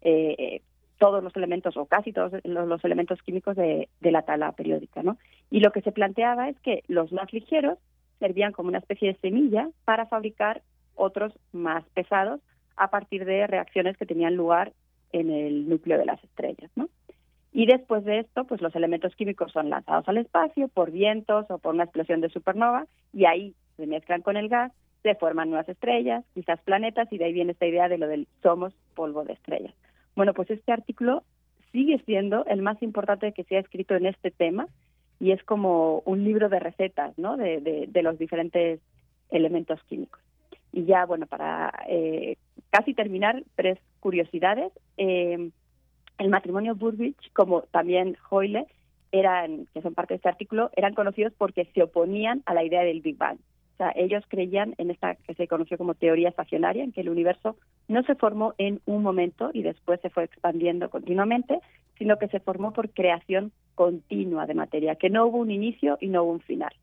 Eh, 0.01 0.61
todos 0.97 1.23
los 1.23 1.35
elementos 1.35 1.77
o 1.77 1.85
casi 1.85 2.11
todos 2.11 2.33
los, 2.43 2.83
elementos 2.83 3.21
químicos 3.21 3.55
de, 3.55 3.87
de, 4.01 4.11
la 4.11 4.23
tabla 4.23 4.51
periódica, 4.51 5.01
¿no? 5.01 5.17
Y 5.49 5.61
lo 5.61 5.71
que 5.71 5.81
se 5.81 5.93
planteaba 5.93 6.49
es 6.49 6.59
que 6.59 6.83
los 6.87 7.13
más 7.13 7.31
ligeros 7.31 7.77
servían 8.19 8.51
como 8.51 8.67
una 8.67 8.79
especie 8.79 9.13
de 9.13 9.19
semilla 9.19 9.69
para 9.85 10.07
fabricar 10.07 10.61
otros 10.95 11.33
más 11.53 11.85
pesados 11.93 12.41
a 12.75 12.89
partir 12.89 13.25
de 13.25 13.47
reacciones 13.47 13.97
que 13.97 14.05
tenían 14.05 14.35
lugar 14.35 14.73
en 15.11 15.31
el 15.31 15.67
núcleo 15.69 15.97
de 15.97 16.05
las 16.05 16.23
estrellas, 16.23 16.69
¿no? 16.75 16.89
Y 17.51 17.65
después 17.65 18.05
de 18.05 18.19
esto, 18.19 18.43
pues 18.43 18.61
los 18.61 18.75
elementos 18.75 19.15
químicos 19.15 19.51
son 19.51 19.69
lanzados 19.69 20.07
al 20.07 20.17
espacio 20.17 20.67
por 20.67 20.91
vientos 20.91 21.49
o 21.49 21.57
por 21.57 21.73
una 21.73 21.85
explosión 21.85 22.21
de 22.21 22.29
supernova 22.29 22.85
y 23.11 23.25
ahí 23.25 23.55
se 23.75 23.87
mezclan 23.87 24.21
con 24.21 24.37
el 24.37 24.49
gas, 24.49 24.71
se 25.01 25.15
forman 25.15 25.49
nuevas 25.49 25.67
estrellas, 25.67 26.23
quizás 26.33 26.61
planetas 26.61 27.11
y 27.11 27.17
de 27.17 27.25
ahí 27.25 27.33
viene 27.33 27.53
esta 27.53 27.65
idea 27.65 27.89
de 27.89 27.97
lo 27.97 28.07
del 28.07 28.27
somos 28.43 28.73
polvo 28.93 29.23
de 29.23 29.33
estrellas. 29.33 29.73
Bueno, 30.15 30.33
pues 30.33 30.49
este 30.49 30.71
artículo 30.71 31.23
sigue 31.71 32.01
siendo 32.05 32.45
el 32.45 32.61
más 32.61 32.81
importante 32.81 33.31
que 33.31 33.43
se 33.43 33.57
ha 33.57 33.59
escrito 33.59 33.95
en 33.95 34.05
este 34.05 34.31
tema 34.31 34.67
y 35.19 35.31
es 35.31 35.43
como 35.43 35.99
un 36.05 36.23
libro 36.23 36.49
de 36.49 36.59
recetas, 36.59 37.17
¿no? 37.17 37.37
De, 37.37 37.89
los 38.01 38.17
diferentes 38.17 38.79
elementos 39.29 39.81
químicos. 39.83 40.21
Y 40.71 40.85
ya, 40.85 41.05
bueno, 41.05 41.25
para 41.25 41.73
eh, 41.87 42.37
casi 42.69 42.93
terminar, 42.93 43.43
tres 43.55 43.79
curiosidades. 43.99 44.71
Eh, 44.97 45.49
el 46.17 46.29
matrimonio 46.29 46.75
Burbidge, 46.75 47.31
como 47.33 47.63
también 47.63 48.17
Hoyle, 48.29 48.67
eran, 49.11 49.67
que 49.73 49.81
son 49.81 49.93
parte 49.93 50.13
de 50.13 50.17
este 50.17 50.29
artículo, 50.29 50.69
eran 50.75 50.93
conocidos 50.93 51.33
porque 51.37 51.65
se 51.73 51.83
oponían 51.83 52.43
a 52.45 52.53
la 52.53 52.63
idea 52.63 52.83
del 52.83 53.01
Big 53.01 53.17
Bang. 53.17 53.39
Sea, 53.79 53.93
ellos 53.95 54.25
creían 54.27 54.75
en 54.77 54.91
esta 54.91 55.15
que 55.15 55.33
se 55.35 55.47
conoció 55.47 55.77
como 55.77 55.93
teoría 55.93 56.27
estacionaria, 56.27 56.83
en 56.83 56.91
que 56.91 56.99
el 56.99 57.07
universo 57.07 57.55
no 57.87 58.03
se 58.03 58.15
formó 58.15 58.53
en 58.57 58.81
un 58.85 59.01
momento 59.03 59.51
y 59.53 59.63
después 59.63 60.01
se 60.01 60.09
fue 60.09 60.25
expandiendo 60.25 60.89
continuamente, 60.89 61.61
sino 61.97 62.17
que 62.17 62.27
se 62.27 62.41
formó 62.41 62.73
por 62.73 62.89
creación 62.89 63.53
continua 63.75 64.47
de 64.47 64.53
materia, 64.53 64.95
que 64.95 65.09
no 65.09 65.25
hubo 65.25 65.37
un 65.37 65.49
inicio 65.49 65.97
y 66.01 66.09
no 66.09 66.23
hubo 66.23 66.33
un 66.33 66.41
final. 66.41 66.73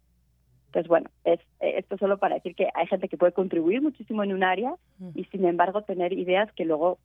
Entonces, 0.68 0.88
bueno, 0.88 1.10
es, 1.24 1.38
esto 1.60 1.98
solo 1.98 2.16
para 2.16 2.36
decir 2.36 2.54
que 2.54 2.70
hay 2.74 2.86
gente 2.86 3.08
que 3.10 3.18
puede 3.18 3.32
contribuir 3.32 3.82
muchísimo 3.82 4.24
en 4.24 4.32
un 4.32 4.42
área 4.42 4.74
y, 5.14 5.24
sin 5.24 5.44
embargo, 5.44 5.82
tener 5.82 6.14
ideas 6.14 6.50
que 6.52 6.64
luego 6.64 6.96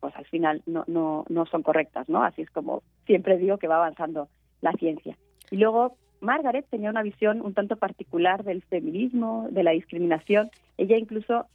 pues 0.00 0.14
al 0.16 0.26
final 0.26 0.62
no, 0.66 0.84
no, 0.86 1.24
no 1.30 1.46
son 1.46 1.62
correctas, 1.62 2.10
¿no? 2.10 2.22
Así 2.22 2.42
es 2.42 2.50
como 2.50 2.82
siempre 3.06 3.38
digo 3.38 3.56
que 3.56 3.68
va 3.68 3.76
avanzando 3.76 4.28
la 4.60 4.72
ciencia. 4.72 5.16
Y 5.50 5.56
luego 5.56 5.96
Margaret 6.20 6.66
tenía 6.68 6.90
una 6.90 7.02
visión 7.02 7.40
un 7.40 7.54
tanto 7.54 7.76
particular 7.76 8.44
del 8.44 8.62
feminismo, 8.62 9.48
de 9.50 9.62
la 9.62 9.70
discriminación. 9.72 10.50
Ella 10.76 10.96
incluso 10.96 11.46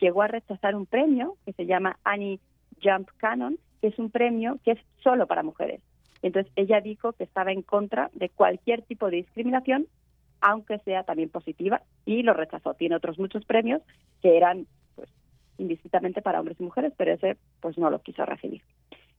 llegó 0.00 0.22
a 0.22 0.28
rechazar 0.28 0.74
un 0.74 0.86
premio 0.86 1.36
que 1.44 1.52
se 1.52 1.66
llama 1.66 1.98
Annie 2.04 2.40
Jump 2.82 3.08
Cannon, 3.18 3.58
que 3.80 3.88
es 3.88 3.98
un 3.98 4.10
premio 4.10 4.58
que 4.64 4.72
es 4.72 4.78
solo 5.02 5.26
para 5.26 5.42
mujeres. 5.42 5.80
Entonces 6.22 6.52
ella 6.56 6.80
dijo 6.80 7.12
que 7.12 7.24
estaba 7.24 7.52
en 7.52 7.62
contra 7.62 8.10
de 8.12 8.28
cualquier 8.28 8.82
tipo 8.82 9.08
de 9.08 9.18
discriminación, 9.18 9.86
aunque 10.40 10.78
sea 10.80 11.04
también 11.04 11.28
positiva, 11.28 11.82
y 12.04 12.22
lo 12.22 12.34
rechazó. 12.34 12.74
Tiene 12.74 12.96
otros 12.96 13.18
muchos 13.18 13.44
premios 13.44 13.82
que 14.20 14.36
eran 14.36 14.66
indistintamente 15.58 16.22
para 16.22 16.40
hombres 16.40 16.60
y 16.60 16.64
mujeres, 16.64 16.92
pero 16.96 17.12
ese 17.12 17.36
pues 17.60 17.78
no 17.78 17.90
lo 17.90 18.00
quiso 18.00 18.24
recibir. 18.24 18.62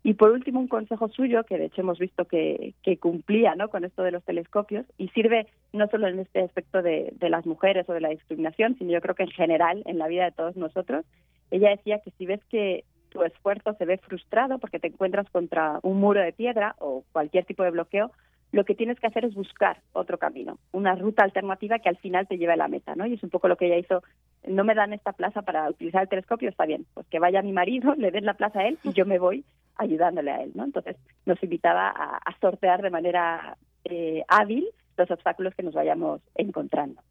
Y 0.01 0.13
por 0.13 0.31
último, 0.31 0.59
un 0.59 0.67
consejo 0.67 1.09
suyo, 1.09 1.43
que 1.43 1.57
de 1.57 1.65
hecho 1.65 1.81
hemos 1.81 1.99
visto 1.99 2.25
que, 2.25 2.73
cumplía 2.99 3.55
¿no? 3.55 3.69
con 3.69 3.83
esto 3.83 4.03
de 4.03 4.11
los 4.11 4.23
telescopios, 4.23 4.85
y 4.97 5.09
sirve 5.09 5.47
no 5.73 5.87
solo 5.87 6.07
en 6.07 6.19
este 6.19 6.41
aspecto 6.41 6.81
de, 6.81 7.13
de 7.17 7.29
las 7.29 7.45
mujeres 7.45 7.87
o 7.89 7.93
de 7.93 8.01
la 8.01 8.09
discriminación, 8.09 8.77
sino 8.77 8.91
yo 8.91 9.01
creo 9.01 9.15
que 9.15 9.23
en 9.23 9.31
general 9.31 9.83
en 9.85 9.97
la 9.97 10.07
vida 10.07 10.25
de 10.25 10.31
todos 10.31 10.55
nosotros. 10.55 11.05
Ella 11.51 11.69
decía 11.69 11.99
que 11.99 12.11
si 12.11 12.25
ves 12.25 12.41
que 12.49 12.85
tu 13.09 13.23
esfuerzo 13.23 13.73
se 13.73 13.85
ve 13.85 13.97
frustrado 13.97 14.59
porque 14.59 14.79
te 14.79 14.87
encuentras 14.87 15.29
contra 15.31 15.79
un 15.81 15.99
muro 15.99 16.21
de 16.21 16.31
piedra 16.31 16.75
o 16.79 17.03
cualquier 17.11 17.45
tipo 17.45 17.63
de 17.63 17.71
bloqueo, 17.71 18.11
lo 18.51 18.65
que 18.65 18.75
tienes 18.75 18.99
que 18.99 19.07
hacer 19.07 19.25
es 19.25 19.35
buscar 19.35 19.81
otro 19.93 20.17
camino, 20.17 20.57
una 20.71 20.95
ruta 20.95 21.23
alternativa 21.23 21.79
que 21.79 21.89
al 21.89 21.97
final 21.97 22.27
te 22.27 22.37
lleve 22.37 22.53
a 22.53 22.57
la 22.57 22.67
meta, 22.67 22.95
¿no? 22.95 23.05
Y 23.05 23.13
es 23.13 23.23
un 23.23 23.29
poco 23.29 23.47
lo 23.47 23.57
que 23.57 23.67
ella 23.67 23.77
hizo. 23.77 24.01
No 24.47 24.63
me 24.63 24.73
dan 24.73 24.93
esta 24.93 25.13
plaza 25.13 25.43
para 25.43 25.69
utilizar 25.69 26.01
el 26.01 26.09
telescopio, 26.09 26.49
está 26.49 26.65
bien, 26.65 26.85
pues 26.93 27.05
que 27.07 27.19
vaya 27.19 27.43
mi 27.43 27.51
marido, 27.51 27.93
le 27.97 28.11
den 28.11 28.25
la 28.25 28.33
plaza 28.33 28.61
a 28.61 28.67
él 28.67 28.79
y 28.83 28.93
yo 28.93 29.05
me 29.05 29.19
voy 29.19 29.43
ayudándole 29.79 30.31
a 30.31 30.43
él, 30.43 30.51
¿no? 30.53 30.65
Entonces 30.65 30.97
nos 31.25 31.41
invitaba 31.41 31.89
a, 31.89 32.39
sortear 32.39 32.81
de 32.81 32.89
manera 32.89 33.57
eh, 33.85 34.23
hábil 34.27 34.67
los 34.97 35.09
obstáculos 35.09 35.55
que 35.55 35.63
nos 35.63 35.73
vayamos 35.73 36.21
encontrando. 36.35 37.01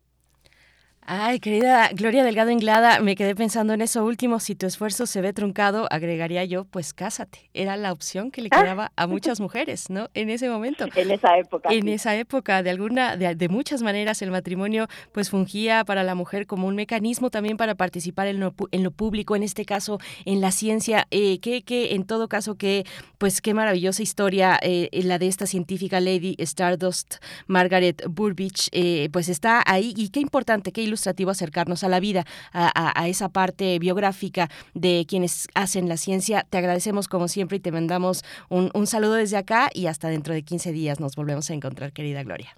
Ay, 1.10 1.40
querida 1.40 1.88
Gloria 1.94 2.22
Delgado 2.22 2.50
Inglada, 2.50 3.00
me 3.00 3.16
quedé 3.16 3.34
pensando 3.34 3.72
en 3.72 3.80
eso 3.80 4.04
último. 4.04 4.40
Si 4.40 4.54
tu 4.54 4.66
esfuerzo 4.66 5.06
se 5.06 5.22
ve 5.22 5.32
truncado, 5.32 5.88
agregaría 5.90 6.44
yo, 6.44 6.64
pues 6.64 6.92
cásate. 6.92 7.48
Era 7.54 7.78
la 7.78 7.92
opción 7.92 8.30
que 8.30 8.42
le 8.42 8.48
ah. 8.52 8.60
quedaba 8.60 8.92
a 8.94 9.06
muchas 9.06 9.40
mujeres, 9.40 9.88
¿no? 9.88 10.10
En 10.14 10.28
ese 10.30 10.48
momento. 10.50 10.86
En 10.98 11.10
esa 11.12 11.38
época. 11.38 11.68
En 11.72 11.88
esa 11.88 12.16
época, 12.16 12.62
de 12.62 12.70
alguna, 12.70 13.16
de, 13.16 13.48
muchas 13.48 13.82
maneras, 13.82 14.20
el 14.20 14.30
matrimonio, 14.30 14.88
pues 15.12 15.30
fungía 15.30 15.84
para 15.84 16.02
la 16.02 16.14
mujer 16.14 16.46
como 16.46 16.66
un 16.66 16.74
mecanismo 16.74 17.30
también 17.30 17.56
para 17.56 17.76
participar 17.76 18.26
en 18.26 18.40
lo, 18.40 18.54
en 18.72 18.82
lo 18.82 18.90
público, 18.90 19.36
en 19.36 19.42
este 19.42 19.64
caso, 19.64 19.98
en 20.24 20.40
la 20.40 20.50
ciencia. 20.50 21.06
Eh, 21.10 21.38
que, 21.40 21.62
que, 21.62 21.94
en 21.94 22.04
todo 22.04 22.28
caso, 22.28 22.56
que, 22.56 22.84
pues 23.16 23.40
qué 23.40 23.54
maravillosa 23.54 24.02
historia 24.02 24.58
eh, 24.60 24.90
la 25.04 25.18
de 25.18 25.28
esta 25.28 25.46
científica 25.46 26.00
Lady 26.00 26.34
Stardust, 26.38 27.16
Margaret 27.46 28.02
Burbidge, 28.08 28.68
eh, 28.72 29.08
pues 29.12 29.28
está 29.28 29.62
ahí 29.66 29.94
y 29.96 30.10
qué 30.10 30.20
importante, 30.20 30.72
qué 30.72 30.82
ilusión 30.98 31.28
acercarnos 31.30 31.84
a 31.84 31.88
la 31.88 32.00
vida, 32.00 32.24
a, 32.52 33.08
esa 33.08 33.28
parte 33.28 33.78
biográfica 33.78 34.48
de 34.74 35.04
quienes 35.08 35.48
hacen 35.54 35.88
la 35.88 35.96
ciencia. 35.96 36.44
Te 36.48 36.58
agradecemos 36.58 37.08
como 37.08 37.28
siempre 37.28 37.56
y 37.56 37.60
te 37.60 37.72
mandamos 37.72 38.22
un, 38.48 38.70
un 38.74 38.86
saludo 38.86 39.14
desde 39.14 39.36
acá 39.36 39.68
y 39.72 39.86
hasta 39.86 40.08
dentro 40.08 40.34
de 40.34 40.42
15 40.42 40.72
días 40.72 41.00
nos 41.00 41.16
volvemos 41.16 41.50
a 41.50 41.54
encontrar, 41.54 41.92
querida 41.92 42.22
Gloria. 42.22 42.56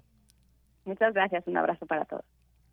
Muchas 0.85 1.13
gracias, 1.13 1.47
un 1.47 1.57
abrazo 1.57 1.85
para 1.85 2.05
todos 2.05 2.25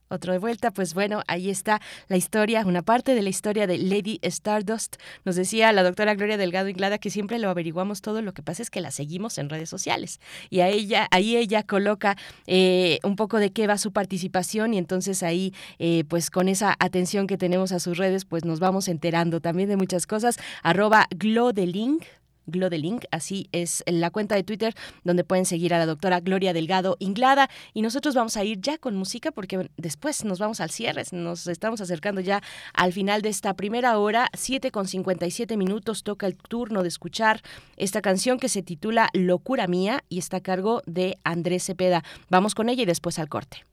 otro 0.08 0.32
de 0.32 0.38
vuelta, 0.38 0.70
pues 0.70 0.94
bueno, 0.94 1.22
ahí 1.26 1.50
está 1.50 1.80
la 2.08 2.16
historia, 2.16 2.64
una 2.66 2.82
parte 2.82 3.14
de 3.14 3.22
la 3.22 3.28
historia 3.28 3.66
de 3.66 3.78
Lady 3.78 4.18
Stardust. 4.22 4.96
Nos 5.24 5.36
decía 5.36 5.72
la 5.72 5.82
doctora 5.82 6.14
Gloria 6.14 6.36
Delgado 6.36 6.68
Inglada 6.68 6.98
que 6.98 7.10
siempre 7.10 7.38
lo 7.38 7.50
averiguamos 7.50 8.02
todo, 8.02 8.22
lo 8.22 8.32
que 8.32 8.42
pasa 8.42 8.62
es 8.62 8.70
que 8.70 8.80
la 8.80 8.90
seguimos 8.90 9.38
en 9.38 9.48
redes 9.48 9.68
sociales. 9.68 10.20
Y 10.50 10.60
a 10.60 10.68
ella, 10.68 11.08
ahí 11.10 11.36
ella 11.36 11.62
coloca 11.62 12.16
eh, 12.46 12.98
un 13.02 13.16
poco 13.16 13.38
de 13.38 13.50
qué 13.50 13.66
va 13.66 13.78
su 13.78 13.92
participación 13.92 14.74
y 14.74 14.78
entonces 14.78 15.22
ahí, 15.22 15.52
eh, 15.78 16.04
pues 16.08 16.30
con 16.30 16.48
esa 16.48 16.76
atención 16.78 17.26
que 17.26 17.36
tenemos 17.38 17.72
a 17.72 17.80
sus 17.80 17.98
redes, 17.98 18.24
pues 18.24 18.44
nos 18.44 18.60
vamos 18.60 18.88
enterando 18.88 19.40
también 19.40 19.68
de 19.68 19.76
muchas 19.76 20.06
cosas. 20.06 20.38
Arroba 20.62 21.06
Glodelink, 21.10 22.04
Glodelink, 22.48 23.04
así 23.10 23.48
es 23.52 23.84
la 23.86 24.10
cuenta 24.10 24.34
de 24.34 24.42
Twitter 24.42 24.74
donde 25.04 25.24
pueden 25.24 25.46
seguir 25.46 25.74
a 25.74 25.78
la 25.78 25.86
doctora 25.86 26.20
Gloria 26.20 26.52
Delgado 26.52 26.96
Inglada 26.98 27.48
y 27.74 27.82
nosotros 27.82 28.14
vamos 28.14 28.36
a 28.36 28.44
ir 28.44 28.60
ya 28.60 28.78
con 28.78 28.96
música 28.96 29.30
porque 29.30 29.70
después 29.76 30.24
nos 30.24 30.38
vamos 30.38 30.60
al 30.60 30.70
cierre, 30.70 31.04
nos 31.12 31.46
estamos 31.46 31.80
acercando 31.80 32.20
ya 32.20 32.42
al 32.74 32.92
final 32.92 33.22
de 33.22 33.28
esta 33.28 33.54
primera 33.54 33.98
hora, 33.98 34.28
7 34.34 34.70
con 34.70 34.88
57 34.88 35.56
minutos, 35.56 36.02
toca 36.02 36.26
el 36.26 36.36
turno 36.36 36.82
de 36.82 36.88
escuchar 36.88 37.42
esta 37.76 38.02
canción 38.02 38.38
que 38.38 38.48
se 38.48 38.62
titula 38.62 39.10
Locura 39.12 39.66
Mía 39.66 40.02
y 40.08 40.18
está 40.18 40.38
a 40.38 40.40
cargo 40.40 40.82
de 40.86 41.18
Andrés 41.24 41.64
Cepeda. 41.64 42.02
Vamos 42.30 42.54
con 42.54 42.68
ella 42.68 42.82
y 42.82 42.86
después 42.86 43.18
al 43.18 43.28
corte. 43.28 43.64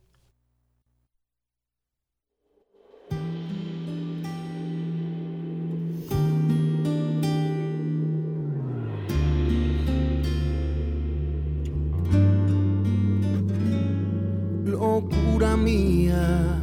Locura 14.95 15.57
mía 15.57 16.61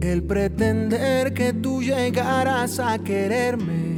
el 0.00 0.22
pretender 0.22 1.34
que 1.34 1.52
tú 1.52 1.82
llegaras 1.82 2.78
a 2.78 2.98
quererme. 2.98 3.96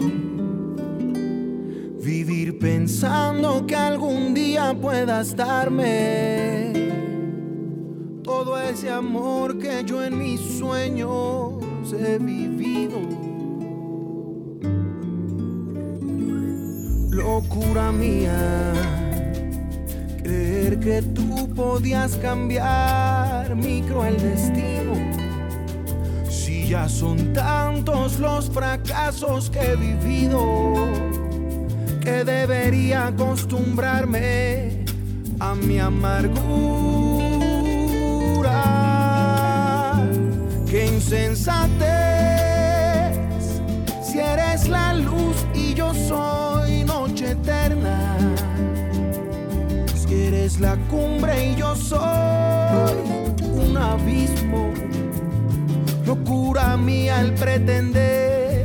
Vivir 2.03 2.59
pensando 2.59 3.65
que 3.65 3.77
algún 3.77 4.35
día 4.35 4.75
puedas 4.81 5.37
darme 5.37 6.73
todo 8.25 8.59
ese 8.59 8.91
amor 8.91 9.59
que 9.59 9.85
yo 9.85 10.03
en 10.03 10.19
mis 10.19 10.41
sueños 10.41 11.93
he 11.93 12.19
vivido. 12.19 12.99
Locura 17.11 17.93
mía 17.93 19.06
creer 20.27 20.81
que 20.81 21.03
tú 21.03 21.49
podías 21.55 22.17
cambiar 22.17 23.55
mi 23.55 23.81
cruel 23.83 24.17
destino. 24.21 24.95
Si 26.29 26.67
ya 26.67 26.89
son 26.89 27.33
tantos 27.33 28.19
los 28.19 28.51
fracasos 28.51 29.51
que 29.51 29.61
he 29.61 29.77
vivido, 29.77 30.75
que 32.01 32.25
debería 32.25 33.07
acostumbrarme 33.09 34.85
a 35.39 35.55
mi 35.55 35.79
amargura. 35.79 36.35
Qué 40.69 40.87
insensatez, 40.87 41.87
si 44.03 44.19
eres 44.19 44.69
la 44.69 44.93
luz 44.95 45.47
y 45.55 45.75
yo 45.75 45.95
soy 45.95 46.83
noche 46.85 47.31
eterna. 47.31 48.16
Eres 50.47 50.61
la 50.61 50.77
cumbre 50.89 51.51
y 51.51 51.57
yo 51.57 51.75
soy 51.75 52.95
un 53.43 53.77
abismo, 53.77 54.73
locura 56.07 56.77
mía 56.77 57.21
el 57.21 57.35
pretender 57.35 58.65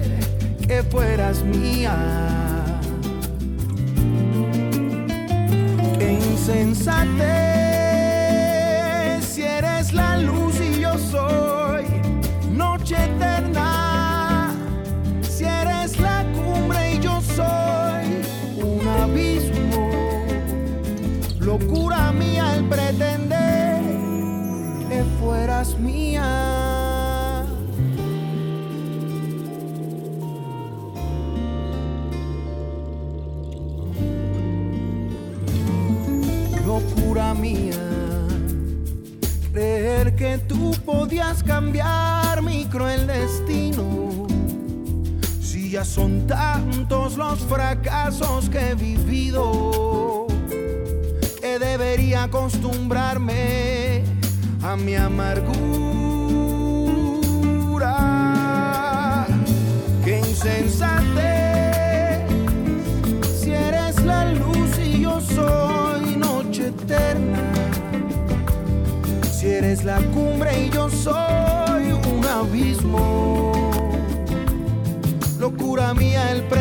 que 0.68 0.84
fueras 0.84 1.42
mía. 1.42 1.96
Qué 5.98 6.12
insensatez, 6.12 7.71
locura 21.62 22.12
mía 22.12 22.56
el 22.56 22.66
pretender 22.66 23.82
que 24.90 25.04
fueras 25.20 25.78
mía. 25.78 27.46
Locura 36.66 37.34
mía, 37.34 37.76
creer 39.52 40.16
que 40.16 40.38
tú 40.40 40.72
podías 40.86 41.44
cambiar 41.44 42.42
mi 42.42 42.66
cruel 42.66 43.08
destino. 43.08 44.28
Si 45.42 45.72
ya 45.72 45.86
son 45.86 46.26
tantos 46.28 47.18
los 47.18 47.40
fracasos 47.40 48.50
que 48.50 48.70
he 48.70 48.76
vivido, 48.76 50.21
acostumbrarme 52.14 54.04
a 54.64 54.76
mi 54.76 54.96
amargura. 54.96 55.56
Qué 60.04 60.20
insensate, 60.20 62.26
si 63.40 63.52
eres 63.52 64.04
la 64.04 64.32
luz 64.32 64.78
y 64.78 65.02
yo 65.02 65.22
soy 65.22 66.18
noche 66.18 66.68
eterna. 66.68 67.40
Si 69.32 69.48
eres 69.48 69.84
la 69.84 69.98
cumbre 70.14 70.66
y 70.66 70.70
yo 70.70 70.90
soy 70.90 71.92
un 71.92 72.26
abismo. 72.26 73.52
Locura 75.40 75.94
mía 75.94 76.32
el 76.32 76.44
pretender 76.44 76.61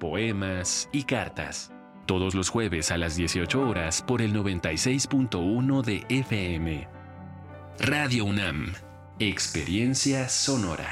poemas 0.00 0.88
y 0.90 1.04
cartas. 1.04 1.70
Todos 2.06 2.34
los 2.34 2.48
jueves 2.48 2.90
a 2.90 2.98
las 2.98 3.14
18 3.14 3.60
horas 3.68 4.02
por 4.02 4.20
el 4.20 4.34
96.1 4.34 5.82
de 5.84 6.04
FM. 6.08 6.88
Radio 7.78 8.24
UNAM. 8.24 8.72
Experiencia 9.20 10.28
sonora. 10.28 10.88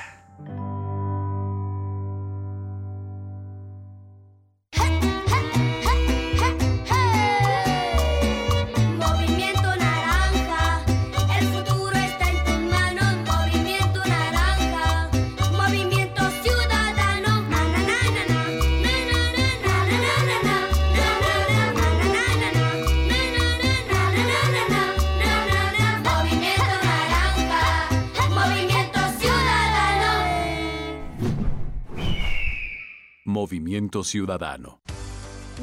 Ciudadano. 34.04 34.80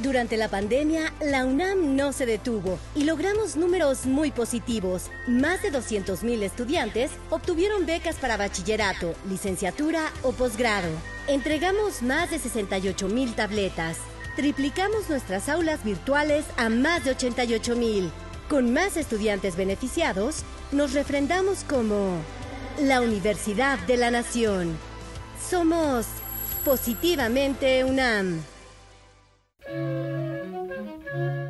Durante 0.04 0.36
la 0.36 0.50
pandemia, 0.50 1.14
la 1.22 1.46
UNAM 1.46 1.96
no 1.96 2.12
se 2.12 2.26
detuvo 2.26 2.78
y 2.96 3.06
logramos 3.06 3.56
números 3.56 4.06
muy 4.06 4.30
positivos. 4.30 5.10
Más 5.26 5.62
de 5.62 5.72
200.000 5.72 6.44
estudiantes 6.44 7.12
obtuvieron 7.30 7.86
becas 7.86 8.18
para 8.18 8.36
bachillerato, 8.36 9.16
licenciatura 9.30 10.12
o 10.22 10.34
posgrado. 10.34 10.90
Entregamos 11.28 12.02
más 12.02 12.30
de 12.30 12.40
68.000 12.40 13.36
tabletas. 13.36 13.98
Triplicamos 14.36 15.10
nuestras 15.10 15.48
aulas 15.48 15.86
virtuales 15.86 16.44
a 16.58 16.68
más 16.68 17.06
de 17.06 17.16
88.000. 17.16 18.10
Con 18.50 18.74
más 18.74 18.98
estudiantes 18.98 19.56
beneficiados, 19.56 20.44
nos 20.74 20.92
refrendamos 20.92 21.64
como 21.64 22.18
la 22.82 23.00
Universidad 23.00 23.80
de 23.88 23.96
la 23.96 24.12
Nación. 24.12 24.78
Somos 25.50 26.06
positivamente 26.66 27.84
UNAM. 27.84 28.42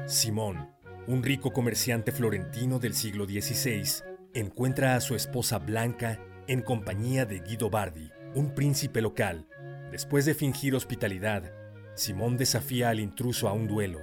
Simón, 0.08 0.70
un 1.08 1.24
rico 1.24 1.54
comerciante 1.54 2.12
florentino 2.12 2.80
del 2.80 2.94
siglo 2.94 3.26
XVI, 3.26 4.04
encuentra 4.34 4.96
a 4.96 5.02
su 5.02 5.16
esposa 5.16 5.58
Blanca 5.58 6.20
en 6.48 6.62
compañía 6.62 7.26
de 7.26 7.40
Guido 7.40 7.70
Bardi, 7.70 8.12
un 8.36 8.54
príncipe 8.54 9.02
local. 9.02 9.48
Después 9.90 10.26
de 10.26 10.36
fingir 10.36 10.76
hospitalidad, 10.76 11.54
Simón 11.96 12.36
desafía 12.36 12.90
al 12.90 13.00
intruso 13.00 13.48
a 13.48 13.54
un 13.54 13.68
duelo, 13.68 14.02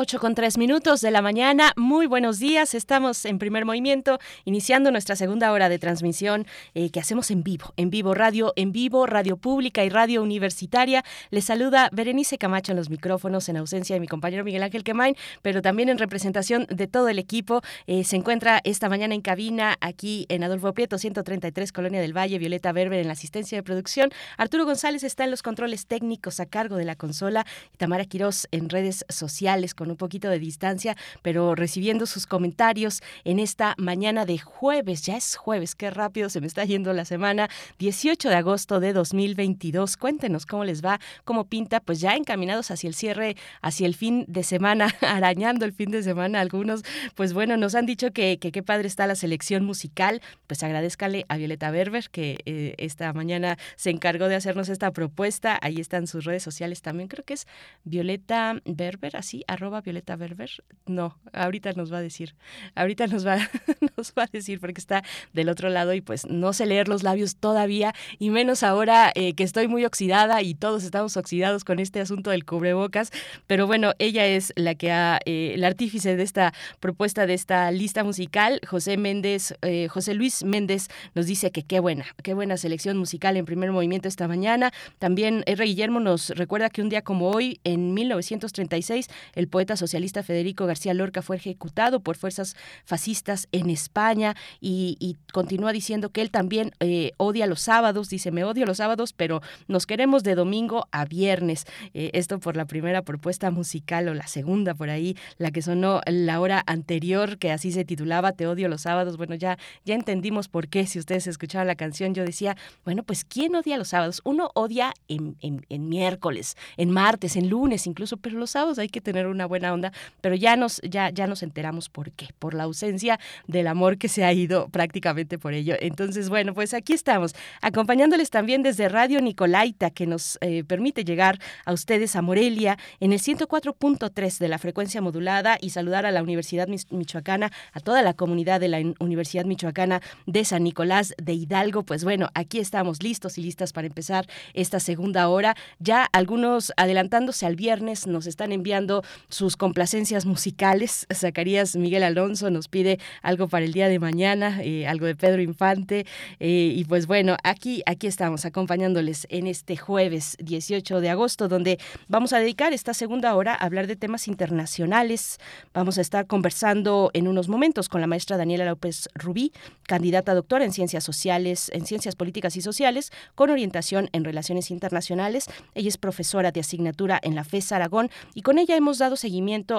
8 0.00 0.20
con 0.20 0.36
3 0.36 0.58
minutos 0.58 1.00
de 1.00 1.10
la 1.10 1.22
mañana. 1.22 1.72
Muy 1.74 2.06
buenos 2.06 2.38
días. 2.38 2.72
Estamos 2.74 3.24
en 3.24 3.40
primer 3.40 3.64
movimiento, 3.64 4.20
iniciando 4.44 4.92
nuestra 4.92 5.16
segunda 5.16 5.50
hora 5.50 5.68
de 5.68 5.80
transmisión 5.80 6.46
eh, 6.74 6.90
que 6.90 7.00
hacemos 7.00 7.32
en 7.32 7.42
vivo, 7.42 7.72
en 7.76 7.90
vivo 7.90 8.14
radio, 8.14 8.52
en 8.54 8.70
vivo, 8.70 9.06
radio 9.06 9.36
pública 9.36 9.84
y 9.84 9.88
radio 9.88 10.22
universitaria. 10.22 11.04
Les 11.30 11.46
saluda 11.46 11.90
Berenice 11.90 12.38
Camacho 12.38 12.70
en 12.70 12.76
los 12.76 12.90
micrófonos, 12.90 13.48
en 13.48 13.56
ausencia 13.56 13.96
de 13.96 13.98
mi 13.98 14.06
compañero 14.06 14.44
Miguel 14.44 14.62
Ángel 14.62 14.84
Quemain, 14.84 15.16
pero 15.42 15.62
también 15.62 15.88
en 15.88 15.98
representación 15.98 16.68
de 16.70 16.86
todo 16.86 17.08
el 17.08 17.18
equipo. 17.18 17.62
Eh, 17.88 18.04
se 18.04 18.14
encuentra 18.14 18.60
esta 18.62 18.88
mañana 18.88 19.16
en 19.16 19.20
cabina 19.20 19.78
aquí 19.80 20.26
en 20.28 20.44
Adolfo 20.44 20.72
Prieto, 20.74 20.98
133, 20.98 21.72
Colonia 21.72 22.00
del 22.00 22.16
Valle, 22.16 22.38
Violeta 22.38 22.70
Berber 22.70 23.00
en 23.00 23.08
la 23.08 23.14
asistencia 23.14 23.58
de 23.58 23.64
producción. 23.64 24.10
Arturo 24.36 24.64
González 24.64 25.02
está 25.02 25.24
en 25.24 25.32
los 25.32 25.42
controles 25.42 25.88
técnicos 25.88 26.38
a 26.38 26.46
cargo 26.46 26.76
de 26.76 26.84
la 26.84 26.94
consola 26.94 27.44
Tamara 27.78 28.04
Quirós 28.04 28.46
en 28.52 28.68
redes 28.68 29.04
sociales 29.08 29.74
con 29.74 29.87
un 29.90 29.96
poquito 29.96 30.28
de 30.28 30.38
distancia, 30.38 30.96
pero 31.22 31.54
recibiendo 31.54 32.06
sus 32.06 32.26
comentarios 32.26 33.02
en 33.24 33.38
esta 33.38 33.74
mañana 33.78 34.26
de 34.26 34.38
jueves. 34.38 35.02
Ya 35.02 35.16
es 35.16 35.36
jueves, 35.36 35.74
qué 35.74 35.90
rápido 35.90 36.28
se 36.28 36.40
me 36.40 36.46
está 36.46 36.64
yendo 36.64 36.92
la 36.92 37.04
semana. 37.04 37.48
18 37.78 38.28
de 38.28 38.34
agosto 38.34 38.80
de 38.80 38.92
2022. 38.92 39.96
Cuéntenos 39.96 40.46
cómo 40.46 40.64
les 40.64 40.84
va, 40.84 41.00
cómo 41.24 41.44
pinta, 41.44 41.80
pues 41.80 42.00
ya 42.00 42.14
encaminados 42.14 42.70
hacia 42.70 42.88
el 42.88 42.94
cierre, 42.94 43.36
hacia 43.62 43.86
el 43.86 43.94
fin 43.94 44.24
de 44.28 44.42
semana, 44.42 44.94
arañando 45.00 45.64
el 45.64 45.72
fin 45.72 45.90
de 45.90 46.02
semana. 46.02 46.40
Algunos, 46.40 46.82
pues 47.14 47.32
bueno, 47.32 47.56
nos 47.56 47.74
han 47.74 47.86
dicho 47.86 48.12
que 48.12 48.38
qué 48.38 48.62
padre 48.62 48.88
está 48.88 49.06
la 49.06 49.14
selección 49.14 49.64
musical. 49.64 50.20
Pues 50.46 50.62
agradezcale 50.62 51.24
a 51.28 51.36
Violeta 51.36 51.70
Berber 51.70 52.08
que 52.10 52.38
eh, 52.44 52.74
esta 52.78 53.12
mañana 53.12 53.58
se 53.76 53.90
encargó 53.90 54.28
de 54.28 54.36
hacernos 54.36 54.68
esta 54.68 54.90
propuesta. 54.92 55.58
Ahí 55.62 55.80
están 55.80 56.06
sus 56.06 56.24
redes 56.24 56.42
sociales 56.42 56.82
también. 56.82 57.08
Creo 57.08 57.24
que 57.24 57.34
es 57.34 57.46
Violeta 57.84 58.60
Berber, 58.64 59.16
así, 59.16 59.44
arroba 59.46 59.77
Violeta 59.80 60.16
Berber? 60.16 60.50
No, 60.86 61.18
ahorita 61.32 61.72
nos 61.72 61.92
va 61.92 61.98
a 61.98 62.02
decir. 62.02 62.34
Ahorita 62.74 63.06
nos 63.06 63.26
va, 63.26 63.36
nos 63.96 64.12
va 64.16 64.24
a 64.24 64.28
decir 64.32 64.60
porque 64.60 64.80
está 64.80 65.02
del 65.32 65.48
otro 65.48 65.68
lado 65.68 65.94
y 65.94 66.00
pues 66.00 66.26
no 66.26 66.52
sé 66.52 66.66
leer 66.66 66.88
los 66.88 67.02
labios 67.02 67.36
todavía 67.36 67.94
y 68.18 68.30
menos 68.30 68.62
ahora 68.62 69.12
eh, 69.14 69.34
que 69.34 69.44
estoy 69.44 69.68
muy 69.68 69.84
oxidada 69.84 70.42
y 70.42 70.54
todos 70.54 70.84
estamos 70.84 71.16
oxidados 71.16 71.64
con 71.64 71.78
este 71.78 72.00
asunto 72.00 72.30
del 72.30 72.44
cubrebocas. 72.44 73.10
Pero 73.46 73.66
bueno, 73.66 73.92
ella 73.98 74.26
es 74.26 74.52
la 74.56 74.74
que 74.74 74.90
ha, 74.92 75.20
eh, 75.24 75.52
el 75.54 75.64
artífice 75.64 76.16
de 76.16 76.22
esta 76.22 76.52
propuesta, 76.80 77.26
de 77.26 77.34
esta 77.34 77.70
lista 77.70 78.04
musical. 78.04 78.60
José 78.66 78.96
Méndez, 78.96 79.54
eh, 79.62 79.88
José 79.88 80.14
Luis 80.14 80.44
Méndez 80.44 80.88
nos 81.14 81.26
dice 81.26 81.50
que 81.50 81.62
qué 81.62 81.80
buena, 81.80 82.06
qué 82.22 82.34
buena 82.34 82.56
selección 82.56 82.96
musical 82.96 83.36
en 83.36 83.44
primer 83.44 83.72
movimiento 83.72 84.08
esta 84.08 84.28
mañana. 84.28 84.72
También 84.98 85.42
R. 85.46 85.64
Guillermo 85.64 86.00
nos 86.00 86.30
recuerda 86.30 86.70
que 86.70 86.82
un 86.82 86.88
día 86.88 87.02
como 87.02 87.30
hoy, 87.30 87.60
en 87.64 87.94
1936, 87.94 89.08
el 89.34 89.48
poeta 89.48 89.67
socialista 89.76 90.22
Federico 90.22 90.66
García 90.66 90.94
Lorca 90.94 91.22
fue 91.22 91.36
ejecutado 91.36 92.00
por 92.00 92.16
fuerzas 92.16 92.56
fascistas 92.84 93.48
en 93.52 93.70
España 93.70 94.36
y, 94.60 95.16
continúa 95.32 95.72
diciendo 95.72 96.10
que 96.10 96.22
él 96.22 96.30
también 96.30 96.72
eh, 96.80 97.12
odia 97.16 97.46
los 97.46 97.60
sábados, 97.60 98.08
dice, 98.08 98.30
me 98.30 98.44
odio 98.44 98.64
los 98.66 98.78
sábados, 98.78 99.12
pero 99.12 99.42
nos 99.66 99.86
queremos 99.86 100.22
de 100.22 100.34
domingo 100.34 100.88
a 100.90 101.04
viernes. 101.04 101.66
Eh, 101.94 102.10
esto 102.14 102.38
por 102.40 102.56
la 102.56 102.64
primera 102.64 103.02
propuesta 103.02 103.50
musical 103.50 104.08
o 104.08 104.14
la 104.14 104.26
segunda 104.26 104.74
por 104.74 104.90
ahí, 104.90 105.16
la 105.36 105.50
que 105.50 105.62
sonó 105.62 106.00
la 106.06 106.40
hora 106.40 106.62
anterior, 106.66 107.38
que 107.38 107.52
así 107.52 107.72
se 107.72 107.84
titulaba, 107.84 108.32
Te 108.32 108.46
odio 108.46 108.68
los 108.68 108.82
sábados. 108.82 109.16
Bueno, 109.16 109.34
ya, 109.34 109.58
ya 109.84 109.94
entendimos 109.94 110.48
por 110.48 110.68
qué, 110.68 110.86
si 110.86 110.98
ustedes 110.98 111.26
escuchaban 111.26 111.66
la 111.66 111.76
canción, 111.76 112.14
yo 112.14 112.24
decía, 112.24 112.56
bueno, 112.84 113.02
pues 113.02 113.24
¿quién 113.24 113.54
odia 113.54 113.76
los 113.76 113.88
sábados? 113.88 114.20
Uno 114.24 114.50
odia 114.54 114.94
en, 115.08 115.36
en 115.40 115.88
miércoles, 115.88 116.56
en 116.76 116.90
martes, 116.90 117.36
en 117.36 117.48
lunes 117.48 117.86
incluso, 117.86 118.16
pero 118.16 118.38
los 118.38 118.50
sábados 118.50 118.78
hay 118.78 118.88
que 118.88 119.00
tener 119.00 119.26
una 119.26 119.46
buena 119.48 119.72
onda, 119.72 119.92
pero 120.20 120.34
ya 120.34 120.56
nos, 120.56 120.80
ya, 120.82 121.10
ya 121.10 121.26
nos 121.26 121.42
enteramos 121.42 121.88
por 121.88 122.12
qué, 122.12 122.28
por 122.38 122.54
la 122.54 122.64
ausencia 122.64 123.18
del 123.46 123.66
amor 123.66 123.98
que 123.98 124.08
se 124.08 124.24
ha 124.24 124.32
ido 124.32 124.68
prácticamente 124.68 125.38
por 125.38 125.54
ello. 125.54 125.74
Entonces, 125.80 126.28
bueno, 126.28 126.54
pues 126.54 126.74
aquí 126.74 126.92
estamos, 126.92 127.34
acompañándoles 127.62 128.30
también 128.30 128.62
desde 128.62 128.88
Radio 128.88 129.20
Nicolaita, 129.20 129.90
que 129.90 130.06
nos 130.06 130.38
eh, 130.40 130.64
permite 130.64 131.04
llegar 131.04 131.38
a 131.64 131.72
ustedes 131.72 132.16
a 132.16 132.22
Morelia 132.22 132.78
en 133.00 133.12
el 133.12 133.20
104.3 133.20 134.38
de 134.38 134.48
la 134.48 134.58
frecuencia 134.58 135.00
modulada 135.00 135.58
y 135.60 135.70
saludar 135.70 136.06
a 136.06 136.12
la 136.12 136.22
Universidad 136.22 136.68
Michoacana, 136.90 137.50
a 137.72 137.80
toda 137.80 138.02
la 138.02 138.14
comunidad 138.14 138.60
de 138.60 138.68
la 138.68 138.78
Universidad 139.00 139.44
Michoacana 139.44 140.00
de 140.26 140.44
San 140.44 140.64
Nicolás 140.64 141.14
de 141.16 141.32
Hidalgo. 141.32 141.82
Pues 141.82 142.04
bueno, 142.04 142.28
aquí 142.34 142.58
estamos 142.58 143.02
listos 143.02 143.38
y 143.38 143.42
listas 143.42 143.72
para 143.72 143.86
empezar 143.86 144.26
esta 144.54 144.80
segunda 144.80 145.28
hora. 145.28 145.56
Ya 145.78 146.04
algunos 146.12 146.72
adelantándose 146.76 147.46
al 147.46 147.56
viernes 147.56 148.06
nos 148.06 148.26
están 148.26 148.52
enviando 148.52 149.02
sus 149.38 149.56
complacencias 149.56 150.26
musicales. 150.26 151.06
Zacarías 151.14 151.76
Miguel 151.76 152.02
Alonso 152.02 152.50
nos 152.50 152.66
pide 152.66 152.98
algo 153.22 153.46
para 153.46 153.64
el 153.64 153.72
día 153.72 153.88
de 153.88 154.00
mañana, 154.00 154.60
eh, 154.64 154.88
algo 154.88 155.06
de 155.06 155.14
Pedro 155.14 155.40
Infante. 155.40 156.06
Eh, 156.40 156.72
y 156.74 156.84
pues 156.86 157.06
bueno, 157.06 157.36
aquí, 157.44 157.84
aquí 157.86 158.08
estamos 158.08 158.44
acompañándoles 158.44 159.28
en 159.30 159.46
este 159.46 159.76
jueves 159.76 160.36
18 160.40 161.00
de 161.00 161.10
agosto, 161.10 161.46
donde 161.46 161.78
vamos 162.08 162.32
a 162.32 162.40
dedicar 162.40 162.72
esta 162.72 162.94
segunda 162.94 163.36
hora 163.36 163.54
a 163.54 163.64
hablar 163.64 163.86
de 163.86 163.94
temas 163.94 164.26
internacionales. 164.26 165.38
Vamos 165.72 165.98
a 165.98 166.00
estar 166.00 166.26
conversando 166.26 167.12
en 167.14 167.28
unos 167.28 167.48
momentos 167.48 167.88
con 167.88 168.00
la 168.00 168.08
maestra 168.08 168.36
Daniela 168.36 168.64
López 168.64 169.08
Rubí, 169.14 169.52
candidata 169.84 170.32
a 170.32 170.34
doctora 170.34 170.64
en 170.64 170.72
ciencias 170.72 171.04
sociales, 171.04 171.70
en 171.72 171.86
ciencias 171.86 172.16
políticas 172.16 172.56
y 172.56 172.60
sociales, 172.60 173.12
con 173.36 173.50
orientación 173.50 174.10
en 174.12 174.24
relaciones 174.24 174.72
internacionales. 174.72 175.46
Ella 175.76 175.88
es 175.88 175.96
profesora 175.96 176.50
de 176.50 176.58
asignatura 176.58 177.20
en 177.22 177.36
la 177.36 177.44
FES 177.44 177.70
Aragón 177.70 178.10
y 178.34 178.42
con 178.42 178.58
ella 178.58 178.74
hemos 178.74 178.98
dado 178.98 179.14
seguimiento 179.14 179.27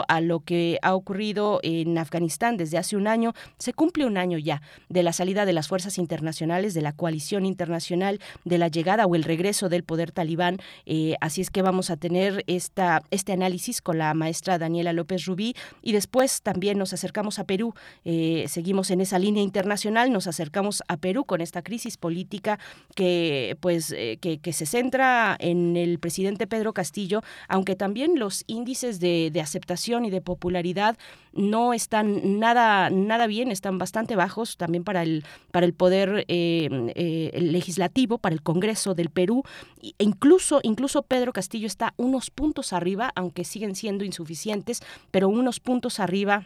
a 0.07 0.21
lo 0.21 0.39
que 0.41 0.79
ha 0.81 0.95
ocurrido 0.95 1.59
en 1.63 1.97
Afganistán 1.97 2.57
desde 2.57 2.77
hace 2.77 2.95
un 2.95 3.07
año. 3.07 3.33
Se 3.57 3.73
cumple 3.73 4.05
un 4.05 4.17
año 4.17 4.37
ya 4.37 4.61
de 4.89 5.03
la 5.03 5.13
salida 5.13 5.45
de 5.45 5.53
las 5.53 5.67
fuerzas 5.67 5.97
internacionales, 5.97 6.73
de 6.73 6.81
la 6.81 6.93
coalición 6.93 7.45
internacional, 7.45 8.19
de 8.45 8.57
la 8.57 8.67
llegada 8.67 9.05
o 9.05 9.15
el 9.15 9.23
regreso 9.23 9.69
del 9.69 9.83
poder 9.83 10.11
talibán. 10.11 10.57
Eh, 10.85 11.15
así 11.21 11.41
es 11.41 11.49
que 11.49 11.61
vamos 11.61 11.89
a 11.89 11.97
tener 11.97 12.43
esta, 12.47 13.01
este 13.11 13.33
análisis 13.33 13.81
con 13.81 13.97
la 13.97 14.13
maestra 14.13 14.57
Daniela 14.57 14.93
López 14.93 15.25
Rubí 15.25 15.55
y 15.81 15.91
después 15.91 16.41
también 16.41 16.77
nos 16.77 16.93
acercamos 16.93 17.39
a 17.39 17.43
Perú. 17.43 17.73
Eh, 18.05 18.45
seguimos 18.47 18.91
en 18.91 19.01
esa 19.01 19.19
línea 19.19 19.43
internacional, 19.43 20.11
nos 20.11 20.27
acercamos 20.27 20.83
a 20.87 20.97
Perú 20.97 21.25
con 21.25 21.41
esta 21.41 21.61
crisis 21.61 21.97
política 21.97 22.59
que, 22.95 23.57
pues, 23.59 23.93
eh, 23.95 24.17
que, 24.19 24.39
se 24.49 24.65
centra 24.65 25.37
en 25.39 25.77
el 25.77 25.99
presidente 25.99 26.47
Pedro 26.47 26.73
Castillo, 26.73 27.21
aunque 27.47 27.75
también 27.75 28.17
los 28.17 28.43
índices 28.47 28.99
de 28.99 29.38
aceptación 29.41 30.05
y 30.05 30.09
de 30.09 30.21
popularidad 30.21 30.97
no 31.33 31.73
están 31.73 32.39
nada, 32.39 32.89
nada 32.89 33.27
bien, 33.27 33.51
están 33.51 33.77
bastante 33.77 34.15
bajos 34.15 34.57
también 34.57 34.83
para 34.83 35.03
el, 35.03 35.23
para 35.51 35.65
el 35.65 35.73
poder 35.73 36.25
eh, 36.27 36.69
eh, 36.95 37.39
legislativo, 37.41 38.17
para 38.17 38.33
el 38.33 38.41
Congreso 38.41 38.95
del 38.95 39.09
Perú. 39.09 39.43
E 39.81 39.93
incluso, 39.99 40.59
incluso 40.63 41.03
Pedro 41.03 41.33
Castillo 41.33 41.67
está 41.67 41.93
unos 41.97 42.29
puntos 42.31 42.73
arriba, 42.73 43.11
aunque 43.15 43.43
siguen 43.43 43.75
siendo 43.75 44.03
insuficientes, 44.03 44.81
pero 45.11 45.27
unos 45.29 45.59
puntos 45.59 45.99
arriba 45.99 46.45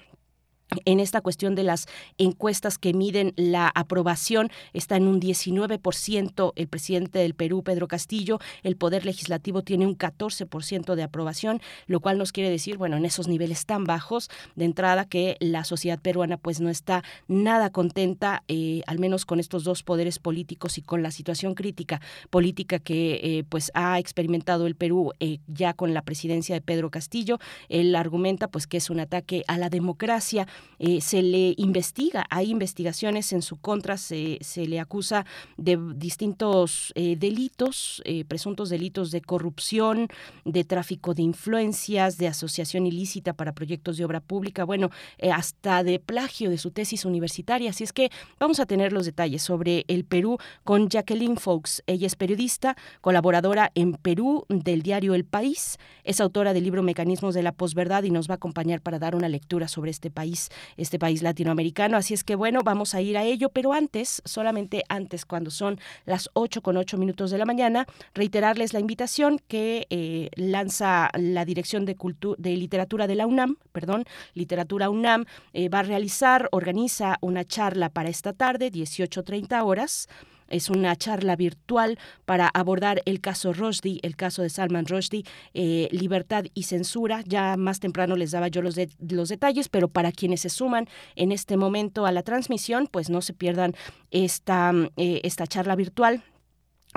en 0.85 0.99
esta 0.99 1.21
cuestión 1.21 1.55
de 1.55 1.63
las 1.63 1.87
encuestas 2.17 2.77
que 2.77 2.93
miden 2.93 3.33
la 3.35 3.71
aprobación 3.73 4.49
está 4.73 4.97
en 4.97 5.07
un 5.07 5.19
19% 5.19 6.53
el 6.55 6.67
presidente 6.67 7.19
del 7.19 7.33
Perú, 7.33 7.63
Pedro 7.63 7.87
Castillo, 7.87 8.39
el 8.63 8.75
Poder 8.75 9.05
Legislativo 9.05 9.61
tiene 9.61 9.85
un 9.85 9.97
14% 9.97 10.95
de 10.95 11.03
aprobación, 11.03 11.61
lo 11.87 11.99
cual 11.99 12.17
nos 12.17 12.31
quiere 12.31 12.49
decir, 12.49 12.77
bueno, 12.77 12.97
en 12.97 13.05
esos 13.05 13.27
niveles 13.27 13.65
tan 13.65 13.83
bajos 13.83 14.29
de 14.55 14.65
entrada 14.65 15.05
que 15.05 15.37
la 15.39 15.63
sociedad 15.63 15.99
peruana 15.99 16.37
pues 16.37 16.59
no 16.59 16.69
está 16.69 17.03
nada 17.27 17.71
contenta, 17.71 18.43
eh, 18.47 18.81
al 18.87 18.99
menos 18.99 19.25
con 19.25 19.39
estos 19.39 19.63
dos 19.63 19.83
poderes 19.83 20.19
políticos 20.19 20.77
y 20.77 20.81
con 20.81 21.03
la 21.03 21.11
situación 21.11 21.55
crítica 21.55 22.01
política 22.29 22.79
que 22.79 23.19
eh, 23.23 23.43
pues 23.47 23.71
ha 23.73 23.99
experimentado 23.99 24.67
el 24.67 24.75
Perú 24.75 25.11
eh, 25.19 25.39
ya 25.47 25.73
con 25.73 25.93
la 25.93 26.01
presidencia 26.01 26.55
de 26.55 26.61
Pedro 26.61 26.89
Castillo. 26.89 27.39
Él 27.69 27.95
argumenta 27.95 28.47
pues 28.47 28.67
que 28.67 28.77
es 28.77 28.89
un 28.89 28.99
ataque 28.99 29.43
a 29.47 29.57
la 29.57 29.69
democracia 29.69 30.47
eh, 30.79 31.01
se 31.01 31.21
le 31.21 31.53
investiga, 31.57 32.25
hay 32.29 32.51
investigaciones 32.51 33.31
en 33.33 33.41
su 33.41 33.57
contra, 33.57 33.97
se, 33.97 34.37
se 34.41 34.67
le 34.67 34.79
acusa 34.79 35.25
de 35.57 35.79
distintos 35.95 36.91
eh, 36.95 37.15
delitos, 37.17 38.01
eh, 38.05 38.25
presuntos 38.25 38.69
delitos 38.69 39.11
de 39.11 39.21
corrupción, 39.21 40.07
de 40.45 40.63
tráfico 40.63 41.13
de 41.13 41.21
influencias, 41.21 42.17
de 42.17 42.27
asociación 42.27 42.85
ilícita 42.85 43.33
para 43.33 43.53
proyectos 43.53 43.97
de 43.97 44.05
obra 44.05 44.19
pública, 44.19 44.63
bueno, 44.63 44.89
hasta 45.31 45.83
de 45.83 45.99
plagio 45.99 46.49
de 46.49 46.57
su 46.57 46.71
tesis 46.71 47.05
universitaria. 47.05 47.69
Así 47.69 47.83
es 47.83 47.93
que 47.93 48.09
vamos 48.39 48.59
a 48.59 48.65
tener 48.65 48.93
los 48.93 49.05
detalles 49.05 49.41
sobre 49.41 49.85
el 49.87 50.03
Perú 50.03 50.37
con 50.63 50.89
Jacqueline 50.89 51.37
Fox. 51.37 51.83
Ella 51.87 52.07
es 52.07 52.15
periodista, 52.15 52.75
colaboradora 53.01 53.71
en 53.75 53.93
Perú 53.93 54.45
del 54.49 54.81
diario 54.81 55.13
El 55.15 55.25
País, 55.25 55.77
es 56.03 56.19
autora 56.19 56.53
del 56.53 56.63
libro 56.63 56.83
Mecanismos 56.83 57.33
de 57.35 57.43
la 57.43 57.51
Posverdad 57.51 58.03
y 58.03 58.11
nos 58.11 58.29
va 58.29 58.33
a 58.33 58.35
acompañar 58.35 58.81
para 58.81 58.99
dar 58.99 59.15
una 59.15 59.29
lectura 59.29 59.67
sobre 59.67 59.91
este 59.91 60.11
país 60.11 60.42
este 60.77 60.99
país 60.99 61.21
latinoamericano. 61.21 61.97
Así 61.97 62.13
es 62.13 62.23
que 62.23 62.35
bueno, 62.35 62.61
vamos 62.63 62.95
a 62.95 63.01
ir 63.01 63.17
a 63.17 63.23
ello, 63.23 63.49
pero 63.49 63.73
antes, 63.73 64.21
solamente 64.25 64.83
antes, 64.89 65.25
cuando 65.25 65.51
son 65.51 65.79
las 66.05 66.29
8 66.33 66.61
con 66.61 66.77
8 66.77 66.97
minutos 66.97 67.31
de 67.31 67.37
la 67.37 67.45
mañana, 67.45 67.87
reiterarles 68.13 68.73
la 68.73 68.79
invitación 68.79 69.39
que 69.47 69.87
eh, 69.89 70.29
lanza 70.35 71.09
la 71.17 71.45
Dirección 71.45 71.85
de, 71.85 71.95
de 72.37 72.57
Literatura 72.57 73.07
de 73.07 73.15
la 73.15 73.27
UNAM, 73.27 73.57
perdón, 73.71 74.05
Literatura 74.33 74.89
UNAM, 74.89 75.25
eh, 75.53 75.69
va 75.69 75.79
a 75.79 75.83
realizar, 75.83 76.49
organiza 76.51 77.17
una 77.21 77.45
charla 77.45 77.89
para 77.89 78.09
esta 78.09 78.33
tarde, 78.33 78.71
18.30 78.71 79.63
horas 79.63 80.07
es 80.53 80.69
una 80.69 80.95
charla 80.95 81.35
virtual 81.35 81.99
para 82.25 82.47
abordar 82.47 83.01
el 83.05 83.19
caso 83.19 83.53
Rushdie, 83.53 83.99
el 84.03 84.15
caso 84.15 84.41
de 84.41 84.49
Salman 84.49 84.85
Rushdie, 84.85 85.25
eh, 85.53 85.89
libertad 85.91 86.45
y 86.53 86.63
censura. 86.63 87.21
Ya 87.25 87.57
más 87.57 87.79
temprano 87.79 88.15
les 88.15 88.31
daba 88.31 88.47
yo 88.47 88.61
los, 88.61 88.77
los 89.09 89.29
detalles, 89.29 89.69
pero 89.69 89.87
para 89.87 90.11
quienes 90.11 90.41
se 90.41 90.49
suman 90.49 90.87
en 91.15 91.31
este 91.31 91.57
momento 91.57 92.05
a 92.05 92.11
la 92.11 92.23
transmisión, 92.23 92.87
pues 92.89 93.09
no 93.09 93.21
se 93.21 93.33
pierdan 93.33 93.73
esta, 94.11 94.71
eh, 94.97 95.21
esta 95.23 95.47
charla 95.47 95.75
virtual 95.75 96.23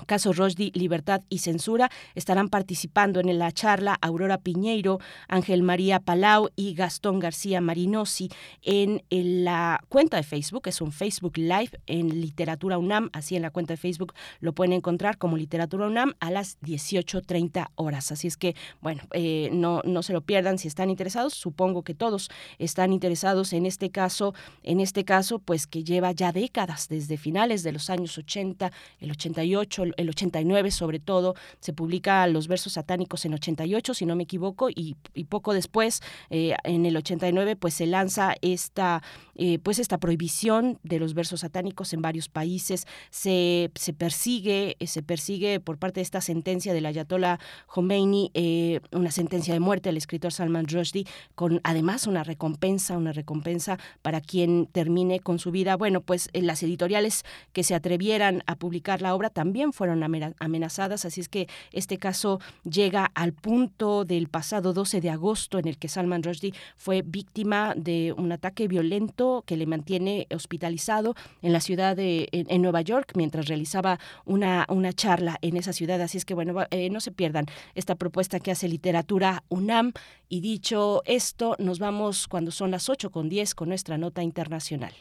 Caso 0.07 0.33
Rosdi, 0.33 0.71
Libertad 0.75 1.23
y 1.29 1.39
Censura. 1.39 1.91
Estarán 2.15 2.49
participando 2.49 3.21
en 3.21 3.39
la 3.39 3.51
charla 3.53 3.97
Aurora 4.01 4.39
Piñeiro, 4.39 4.99
Ángel 5.29 5.63
María 5.63 6.01
Palau 6.01 6.51
y 6.55 6.75
Gastón 6.75 7.19
García 7.19 7.61
Marinosi 7.61 8.31
en, 8.63 9.03
la 9.11 9.83
cuenta 9.89 10.17
de 10.17 10.23
Facebook. 10.23 10.69
Es 10.69 10.81
un 10.81 10.93
Facebook 10.93 11.39
Live 11.39 11.71
en 11.87 12.21
Literatura 12.21 12.79
UNAM. 12.79 13.11
Así 13.13 13.37
en 13.37 13.43
la 13.43 13.51
cuenta 13.51 13.73
de 13.73 13.79
Facebook 13.79 14.13
lo 14.41 14.53
pueden 14.53 14.73
encontrar 14.73 15.19
como 15.19 15.37
Literatura 15.37 15.87
UNAM 15.87 16.15
a 16.21 16.31
las 16.31 16.61
18.30 16.61 17.71
horas. 17.77 18.13
Así 18.13 18.29
es 18.29 18.37
que, 18.37 18.55
bueno, 18.81 19.03
eh, 19.13 19.51
no, 19.53 19.83
no 19.85 20.03
se 20.03 20.13
lo 20.13 20.21
pierdan 20.21 20.59
si 20.59 20.69
están 20.69 20.91
interesados. 20.91 21.35
Supongo 21.35 21.83
que 21.83 21.95
todos 21.95 22.31
están 22.59 22.93
interesados 22.93 23.53
en 23.53 23.67
este 23.67 23.91
caso, 23.91 24.35
en 24.63 24.81
este 24.81 25.05
caso, 25.05 25.39
pues 25.39 25.67
que 25.67 25.85
lleva 25.85 26.13
ya 26.13 26.33
décadas, 26.33 26.89
desde 26.89 27.17
finales 27.17 27.63
de 27.63 27.73
los 27.73 27.91
años 27.91 28.17
80, 28.19 28.73
el 29.01 29.11
88, 29.11 29.86
el 29.97 30.09
89 30.09 30.71
sobre 30.71 30.99
todo, 30.99 31.35
se 31.61 31.73
publica 31.73 32.27
Los 32.27 32.49
versos 32.49 32.75
satánicos 32.75 33.25
en 33.25 33.35
88, 33.35 33.95
si 33.95 34.07
no 34.07 34.17
me 34.17 34.25
equivoco, 34.25 34.69
y, 34.71 34.97
poco 35.29 35.55
después, 35.55 36.03
eh, 36.31 36.55
en 36.65 36.87
el 36.87 36.97
89, 36.97 37.57
pues 37.57 37.75
se 37.75 37.87
lanza 37.87 38.35
esta, 38.43 39.03
eh, 39.35 39.59
pues 39.59 39.79
esta 39.79 39.99
prohibición 39.99 40.79
de 40.83 40.99
los 40.99 41.15
versos 41.15 41.41
satánicos 41.41 41.93
en 41.93 42.03
varios 42.03 42.29
países, 42.29 42.87
se, 43.11 43.71
se 43.75 43.93
persigue, 43.93 44.77
se 44.87 45.03
persigue 45.03 45.61
por 45.61 45.79
parte 45.79 46.01
de 46.01 46.03
esta 46.03 46.21
sentencia 46.21 46.75
del 46.75 46.87
Ayatollah 46.87 47.39
Khomeini, 47.67 48.31
eh, 48.35 48.81
una 48.93 49.11
sentencia 49.11 49.55
de 49.55 49.61
muerte 49.61 49.89
al 49.89 49.97
escritor 49.97 50.33
Salman 50.33 50.67
Rushdie, 50.67 51.07
con 51.35 51.61
además 51.65 52.07
una 52.07 52.25
recompensa, 52.25 52.97
una 52.97 53.13
recompensa 53.13 53.79
para 54.03 54.21
quien 54.21 54.67
termine 54.67 55.21
con 55.21 55.39
su 55.39 55.51
vida. 55.51 55.77
Bueno, 55.77 56.01
pues 56.01 56.29
las 56.33 56.63
editoriales 56.63 57.25
que 57.53 57.63
se 57.63 57.75
atrevieran 57.75 58.43
a 58.47 58.57
publicar 58.57 59.03
la 59.03 59.15
obra 59.15 59.31
también 59.31 59.73
fueron 59.77 60.03
amenazadas, 60.39 61.05
así 61.05 61.21
es 61.21 61.29
que 61.29 61.49
este 61.71 61.99
caso 61.99 62.41
llega 62.65 63.11
al 63.15 63.35
punto 63.35 64.07
del 64.07 64.29
pasado 64.29 64.73
12 64.73 65.03
de 65.03 65.11
agosto 65.11 65.59
en 65.59 65.69
el 65.69 65.77
que 65.77 65.89
Salman 65.89 66.23
Rushdie 66.23 66.55
fue 66.77 67.03
víctima 67.03 67.75
de 67.77 68.15
un 68.17 68.33
ataque 68.33 68.69
violento 68.69 69.45
que 69.47 69.57
le 69.57 69.67
mantiene 69.67 70.27
hospitalizado 70.35 71.15
en 71.43 71.53
la 71.53 71.61
ciudad 71.61 71.95
de 71.95 72.29
en, 72.33 72.63
Nueva 72.63 72.81
York 72.81 73.13
mientras 73.15 73.49
realizaba 73.49 74.01
una, 74.25 74.65
una 74.71 74.95
charla 74.95 75.37
en 75.43 75.59
esa 75.59 75.75
ciudad, 75.75 76.01
así 76.01 76.17
es 76.17 76.25
que 76.25 76.35
bueno, 76.35 76.55
eh, 76.71 76.89
no 76.89 77.01
se 77.01 77.13
pierdan 77.13 77.45
esta 77.75 77.95
propuesta 77.95 78.41
que 78.41 78.51
hace 78.51 78.67
literatura 78.67 79.45
UNAM 79.51 79.93
y 80.31 80.41
dicho 80.41 81.03
esto, 81.05 81.55
nos 81.59 81.79
vamos 81.79 82.29
cuando 82.29 82.51
son 82.51 82.71
las 82.71 82.89
8 82.89 83.11
con 83.11 83.29
10 83.29 83.55
con 83.55 83.69
nuestra 83.69 83.99
nota 83.99 84.23
internacional. 84.23 84.95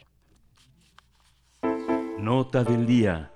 Nota 2.20 2.64
del 2.64 2.86
día. 2.86 3.35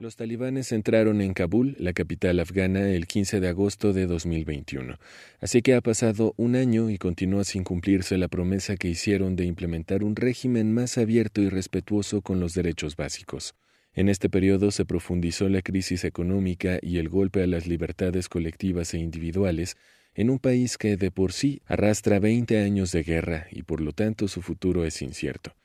Los 0.00 0.14
talibanes 0.14 0.70
entraron 0.70 1.20
en 1.20 1.34
Kabul, 1.34 1.74
la 1.80 1.92
capital 1.92 2.38
afgana, 2.38 2.88
el 2.88 3.08
15 3.08 3.40
de 3.40 3.48
agosto 3.48 3.92
de 3.92 4.06
2021. 4.06 4.96
Así 5.40 5.60
que 5.60 5.74
ha 5.74 5.80
pasado 5.80 6.34
un 6.36 6.54
año 6.54 6.88
y 6.88 6.98
continúa 6.98 7.42
sin 7.42 7.64
cumplirse 7.64 8.16
la 8.16 8.28
promesa 8.28 8.76
que 8.76 8.86
hicieron 8.86 9.34
de 9.34 9.44
implementar 9.44 10.04
un 10.04 10.14
régimen 10.14 10.72
más 10.72 10.98
abierto 10.98 11.42
y 11.42 11.48
respetuoso 11.48 12.22
con 12.22 12.38
los 12.38 12.54
derechos 12.54 12.94
básicos. 12.94 13.56
En 13.92 14.08
este 14.08 14.30
periodo 14.30 14.70
se 14.70 14.84
profundizó 14.84 15.48
la 15.48 15.62
crisis 15.62 16.04
económica 16.04 16.78
y 16.80 16.98
el 16.98 17.08
golpe 17.08 17.42
a 17.42 17.48
las 17.48 17.66
libertades 17.66 18.28
colectivas 18.28 18.94
e 18.94 18.98
individuales 18.98 19.76
en 20.14 20.30
un 20.30 20.38
país 20.38 20.78
que 20.78 20.96
de 20.96 21.10
por 21.10 21.32
sí 21.32 21.60
arrastra 21.66 22.20
20 22.20 22.56
años 22.62 22.92
de 22.92 23.02
guerra 23.02 23.48
y 23.50 23.64
por 23.64 23.80
lo 23.80 23.90
tanto 23.90 24.28
su 24.28 24.42
futuro 24.42 24.84
es 24.84 25.02
incierto. 25.02 25.57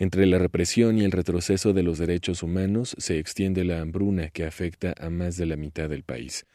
Entre 0.00 0.24
la 0.24 0.38
represión 0.38 0.96
y 0.96 1.04
el 1.04 1.12
retroceso 1.12 1.74
de 1.74 1.82
los 1.82 1.98
derechos 1.98 2.42
humanos 2.42 2.96
se 2.96 3.18
extiende 3.18 3.64
la 3.64 3.82
hambruna 3.82 4.30
que 4.30 4.46
afecta 4.46 4.94
a 4.98 5.10
más 5.10 5.36
de 5.36 5.44
la 5.44 5.56
mitad 5.56 5.90
del 5.90 6.04
país. 6.04 6.46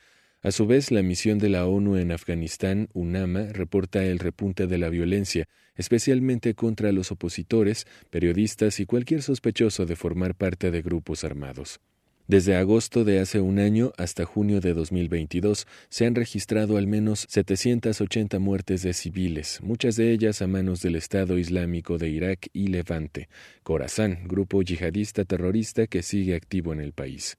A 0.41 0.49
su 0.49 0.65
vez, 0.65 0.89
la 0.89 1.03
misión 1.03 1.37
de 1.37 1.49
la 1.49 1.67
ONU 1.67 1.97
en 1.97 2.11
Afganistán, 2.11 2.89
UNAMA, 2.93 3.43
reporta 3.53 4.03
el 4.03 4.17
repunte 4.17 4.65
de 4.65 4.79
la 4.79 4.89
violencia, 4.89 5.47
especialmente 5.75 6.55
contra 6.55 6.91
los 6.91 7.11
opositores, 7.11 7.85
periodistas 8.09 8.79
y 8.79 8.87
cualquier 8.87 9.21
sospechoso 9.21 9.85
de 9.85 9.95
formar 9.95 10.33
parte 10.33 10.71
de 10.71 10.81
grupos 10.81 11.23
armados. 11.23 11.79
Desde 12.27 12.55
agosto 12.55 13.03
de 13.03 13.19
hace 13.19 13.39
un 13.39 13.59
año 13.59 13.93
hasta 13.97 14.25
junio 14.25 14.59
de 14.59 14.73
2022 14.73 15.67
se 15.89 16.07
han 16.07 16.15
registrado 16.15 16.77
al 16.77 16.87
menos 16.87 17.27
780 17.29 18.39
muertes 18.39 18.81
de 18.81 18.93
civiles, 18.93 19.59
muchas 19.61 19.95
de 19.95 20.11
ellas 20.11 20.41
a 20.41 20.47
manos 20.47 20.81
del 20.81 20.95
Estado 20.95 21.37
Islámico 21.37 21.99
de 21.99 22.09
Irak 22.09 22.47
y 22.51 22.65
Levante, 22.67 23.29
Khorasan, 23.61 24.27
grupo 24.27 24.63
yihadista 24.63 25.23
terrorista 25.23 25.85
que 25.85 26.01
sigue 26.01 26.33
activo 26.33 26.73
en 26.73 26.79
el 26.79 26.93
país. 26.93 27.37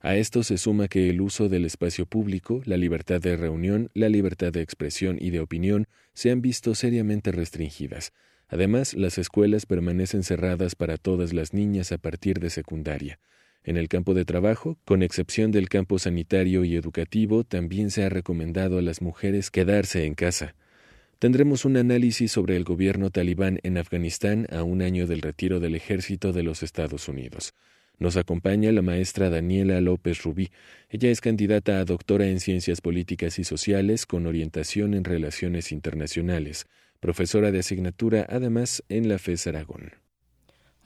A 0.00 0.16
esto 0.16 0.42
se 0.42 0.58
suma 0.58 0.88
que 0.88 1.08
el 1.08 1.22
uso 1.22 1.48
del 1.48 1.64
espacio 1.64 2.04
público, 2.04 2.60
la 2.66 2.76
libertad 2.76 3.22
de 3.22 3.38
reunión, 3.38 3.88
la 3.94 4.10
libertad 4.10 4.52
de 4.52 4.60
expresión 4.60 5.16
y 5.18 5.30
de 5.30 5.40
opinión 5.40 5.86
se 6.12 6.30
han 6.30 6.42
visto 6.42 6.74
seriamente 6.74 7.32
restringidas. 7.32 8.12
Además, 8.48 8.92
las 8.92 9.16
escuelas 9.16 9.64
permanecen 9.64 10.24
cerradas 10.24 10.74
para 10.74 10.98
todas 10.98 11.32
las 11.32 11.54
niñas 11.54 11.90
a 11.90 11.96
partir 11.96 12.38
de 12.38 12.50
secundaria. 12.50 13.18
En 13.62 13.76
el 13.76 13.88
campo 13.88 14.14
de 14.14 14.24
trabajo, 14.24 14.78
con 14.84 15.02
excepción 15.02 15.50
del 15.50 15.68
campo 15.68 15.98
sanitario 15.98 16.64
y 16.64 16.76
educativo, 16.76 17.44
también 17.44 17.90
se 17.90 18.04
ha 18.04 18.08
recomendado 18.08 18.78
a 18.78 18.82
las 18.82 19.02
mujeres 19.02 19.50
quedarse 19.50 20.06
en 20.06 20.14
casa. 20.14 20.54
Tendremos 21.18 21.66
un 21.66 21.76
análisis 21.76 22.32
sobre 22.32 22.56
el 22.56 22.64
gobierno 22.64 23.10
talibán 23.10 23.60
en 23.62 23.76
Afganistán 23.76 24.46
a 24.50 24.62
un 24.62 24.80
año 24.80 25.06
del 25.06 25.20
retiro 25.20 25.60
del 25.60 25.74
ejército 25.74 26.32
de 26.32 26.42
los 26.42 26.62
Estados 26.62 27.08
Unidos. 27.08 27.52
Nos 27.98 28.16
acompaña 28.16 28.72
la 28.72 28.80
maestra 28.80 29.28
Daniela 29.28 29.78
López 29.82 30.22
Rubí. 30.22 30.48
Ella 30.88 31.10
es 31.10 31.20
candidata 31.20 31.78
a 31.78 31.84
doctora 31.84 32.26
en 32.26 32.40
Ciencias 32.40 32.80
Políticas 32.80 33.38
y 33.38 33.44
Sociales 33.44 34.06
con 34.06 34.26
orientación 34.26 34.94
en 34.94 35.04
Relaciones 35.04 35.70
Internacionales, 35.70 36.64
profesora 36.98 37.52
de 37.52 37.58
asignatura 37.58 38.26
además 38.26 38.82
en 38.88 39.10
la 39.10 39.18
FES 39.18 39.48
Aragón. 39.48 39.92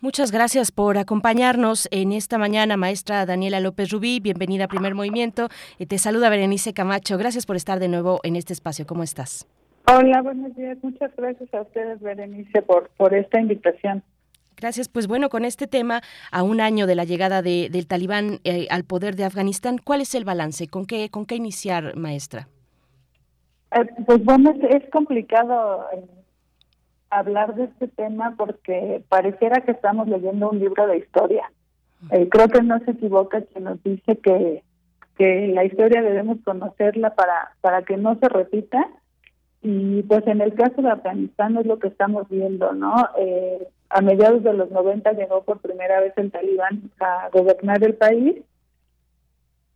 Muchas 0.01 0.33
gracias 0.33 0.71
por 0.71 0.99
acompañarnos 0.99 1.89
en 1.91 2.13
esta 2.13 2.37
mañana, 2.37 2.77
maestra 2.77 3.25
Daniela 3.25 3.61
López 3.61 3.91
Rubí. 3.91 4.21
Bienvenida 4.21 4.65
a 4.65 4.69
Primer 4.69 4.95
Movimiento. 4.95 5.49
Eh, 5.79 5.87
te 5.87 5.99
saluda 5.99 6.29
Berenice 6.29 6.75
Camacho. 6.75 7.17
Gracias 7.17 7.47
por 7.47 7.57
estar 7.57 7.81
de 7.81 7.89
nuevo 7.89 8.21
en 8.23 8.37
este 8.37 8.53
espacio. 8.53 8.87
¿Cómo 8.87 9.03
estás? 9.03 9.47
Hola, 9.87 10.23
buenos 10.23 10.55
días. 10.57 10.79
Muchas 10.83 11.11
gracias 11.17 11.53
a 11.55 11.63
ustedes, 11.63 12.01
Berenice, 12.01 12.63
por, 12.63 12.91
por 12.97 13.15
esta 13.15 13.41
invitación. 13.41 14.03
Gracias. 14.57 14.89
Pues 14.89 15.07
bueno, 15.07 15.29
con 15.29 15.45
este 15.45 15.67
tema, 15.67 16.01
a 16.31 16.43
un 16.43 16.61
año 16.61 16.87
de 16.87 16.95
la 16.95 17.05
llegada 17.05 17.43
de, 17.43 17.69
del 17.71 17.87
talibán 17.87 18.41
eh, 18.45 18.67
al 18.71 18.85
poder 18.85 19.17
de 19.17 19.25
Afganistán, 19.25 19.79
¿cuál 19.83 20.01
es 20.01 20.15
el 20.15 20.25
balance? 20.25 20.69
¿Con 20.69 20.87
qué, 20.87 21.11
con 21.11 21.27
qué 21.27 21.37
iniciar, 21.37 21.97
maestra? 21.97 22.49
Eh, 23.73 23.87
pues 24.07 24.25
bueno, 24.25 24.53
es, 24.53 24.83
es 24.83 24.91
complicado 24.91 25.87
hablar 27.19 27.55
de 27.55 27.65
este 27.65 27.89
tema 27.89 28.35
porque 28.37 29.03
pareciera 29.09 29.61
que 29.63 29.73
estamos 29.73 30.09
leyendo 30.09 30.51
un 30.51 30.59
libro 30.59 30.87
de 30.87 30.99
historia. 30.99 31.51
Eh, 32.11 32.29
creo 32.29 32.49
que 32.49 32.63
no 32.63 32.79
se 32.81 32.93
equivoca 32.93 33.43
quien 33.43 33.65
nos 33.65 33.83
dice 33.83 34.17
que, 34.19 34.63
que 35.17 35.49
la 35.49 35.65
historia 35.65 36.03
debemos 36.03 36.39
conocerla 36.45 37.15
para, 37.15 37.53
para 37.61 37.83
que 37.83 37.97
no 37.97 38.19
se 38.19 38.29
repita. 38.29 38.89
Y 39.63 40.03
pues 40.03 40.27
en 40.27 40.43
el 40.43 40.55
caso 40.55 40.83
de 40.83 40.91
Afganistán 40.91 41.57
es 41.57 41.65
lo 41.65 41.79
que 41.79 41.89
estamos 41.89 42.29
viendo, 42.29 42.75
¿no? 42.75 42.95
Eh, 43.19 43.67
a 43.89 44.01
mediados 44.03 44.43
de 44.43 44.53
los 44.53 44.71
90 44.71 45.13
llegó 45.13 45.43
por 45.45 45.61
primera 45.61 46.01
vez 46.01 46.13
el 46.17 46.31
talibán 46.31 46.91
a 47.01 47.29
gobernar 47.33 47.83
el 47.83 47.95
país 47.95 48.43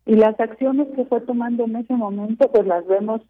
y 0.05 0.15
las 0.15 0.39
acciones 0.39 0.87
que 0.95 1.05
fue 1.05 1.21
tomando 1.21 1.63
en 1.63 1.75
ese 1.77 1.93
momento 1.93 2.51
pues 2.51 2.65
las 2.65 2.85
vemos 2.87 3.21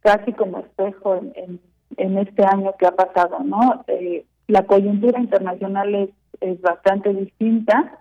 casi 0.00 0.32
como 0.32 0.58
espejo 0.58 1.16
en, 1.16 1.32
en 1.36 1.60
este 1.98 2.44
año 2.44 2.74
que 2.78 2.86
ha 2.86 2.92
pasado, 2.92 3.40
¿no? 3.40 3.84
Eh, 3.88 4.24
la 4.46 4.64
coyuntura 4.64 5.20
internacional 5.20 5.94
es, 5.94 6.10
es 6.40 6.60
bastante 6.60 7.12
distinta, 7.12 7.98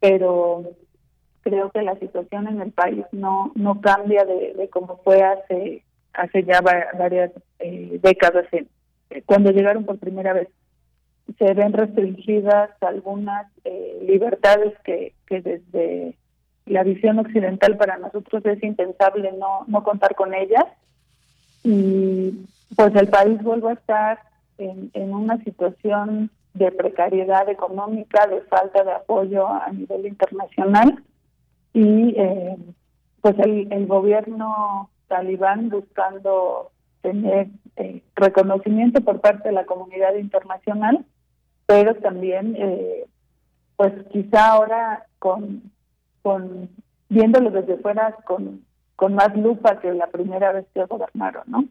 pero 0.00 0.62
creo 1.42 1.70
que 1.70 1.82
la 1.82 1.96
situación 1.98 2.48
en 2.48 2.60
el 2.60 2.72
país 2.72 3.04
no 3.12 3.52
no 3.54 3.80
cambia 3.80 4.24
de, 4.24 4.54
de 4.54 4.68
como 4.68 4.96
fue 5.04 5.22
hace 5.22 5.84
hace 6.12 6.44
ya 6.44 6.60
varias 6.60 7.30
eh, 7.58 7.98
décadas 8.02 8.46
en, 8.52 8.68
eh, 9.10 9.22
cuando 9.24 9.50
llegaron 9.50 9.84
por 9.84 9.98
primera 9.98 10.32
vez. 10.32 10.48
Se 11.38 11.52
ven 11.54 11.72
restringidas 11.72 12.70
algunas 12.80 13.46
eh, 13.64 14.04
libertades 14.06 14.72
que, 14.84 15.12
que 15.26 15.40
desde 15.40 16.16
la 16.66 16.82
visión 16.82 17.18
occidental 17.18 17.76
para 17.76 17.98
nosotros 17.98 18.44
es 18.46 18.62
impensable 18.62 19.32
no, 19.32 19.64
no 19.66 19.82
contar 19.84 20.14
con 20.14 20.34
ellas. 20.34 20.64
Y 21.62 22.46
pues 22.74 22.94
el 22.94 23.08
país 23.08 23.42
vuelve 23.42 23.70
a 23.70 23.74
estar 23.74 24.18
en, 24.58 24.90
una 25.12 25.42
situación 25.44 26.30
de 26.54 26.72
precariedad 26.72 27.48
económica, 27.48 28.26
de 28.26 28.40
falta 28.42 28.82
de 28.82 28.92
apoyo 28.92 29.46
a 29.46 29.70
nivel 29.70 30.06
internacional 30.06 31.02
y 31.72 32.14
eh, 32.16 32.56
pues 33.20 33.38
el, 33.38 33.70
el 33.70 33.86
gobierno 33.86 34.88
talibán 35.08 35.68
buscando 35.68 36.70
tener 37.02 37.48
eh, 37.76 38.02
reconocimiento 38.14 39.00
por 39.00 39.20
parte 39.20 39.48
de 39.48 39.54
la 39.54 39.66
comunidad 39.66 40.14
internacional, 40.14 41.04
pero 41.66 41.94
también 41.96 42.56
eh, 42.58 43.06
pues 43.76 43.92
quizá 44.10 44.52
ahora 44.52 45.06
con, 45.18 45.70
con 46.22 46.68
viéndolo 47.08 47.50
desde 47.50 47.76
fuera 47.76 48.12
con, 48.24 48.64
con 48.96 49.14
más 49.14 49.36
lupa 49.36 49.78
que 49.80 49.92
la 49.92 50.08
primera 50.08 50.52
vez 50.52 50.66
que 50.74 50.84
gobernaron, 50.84 51.44
¿no? 51.46 51.64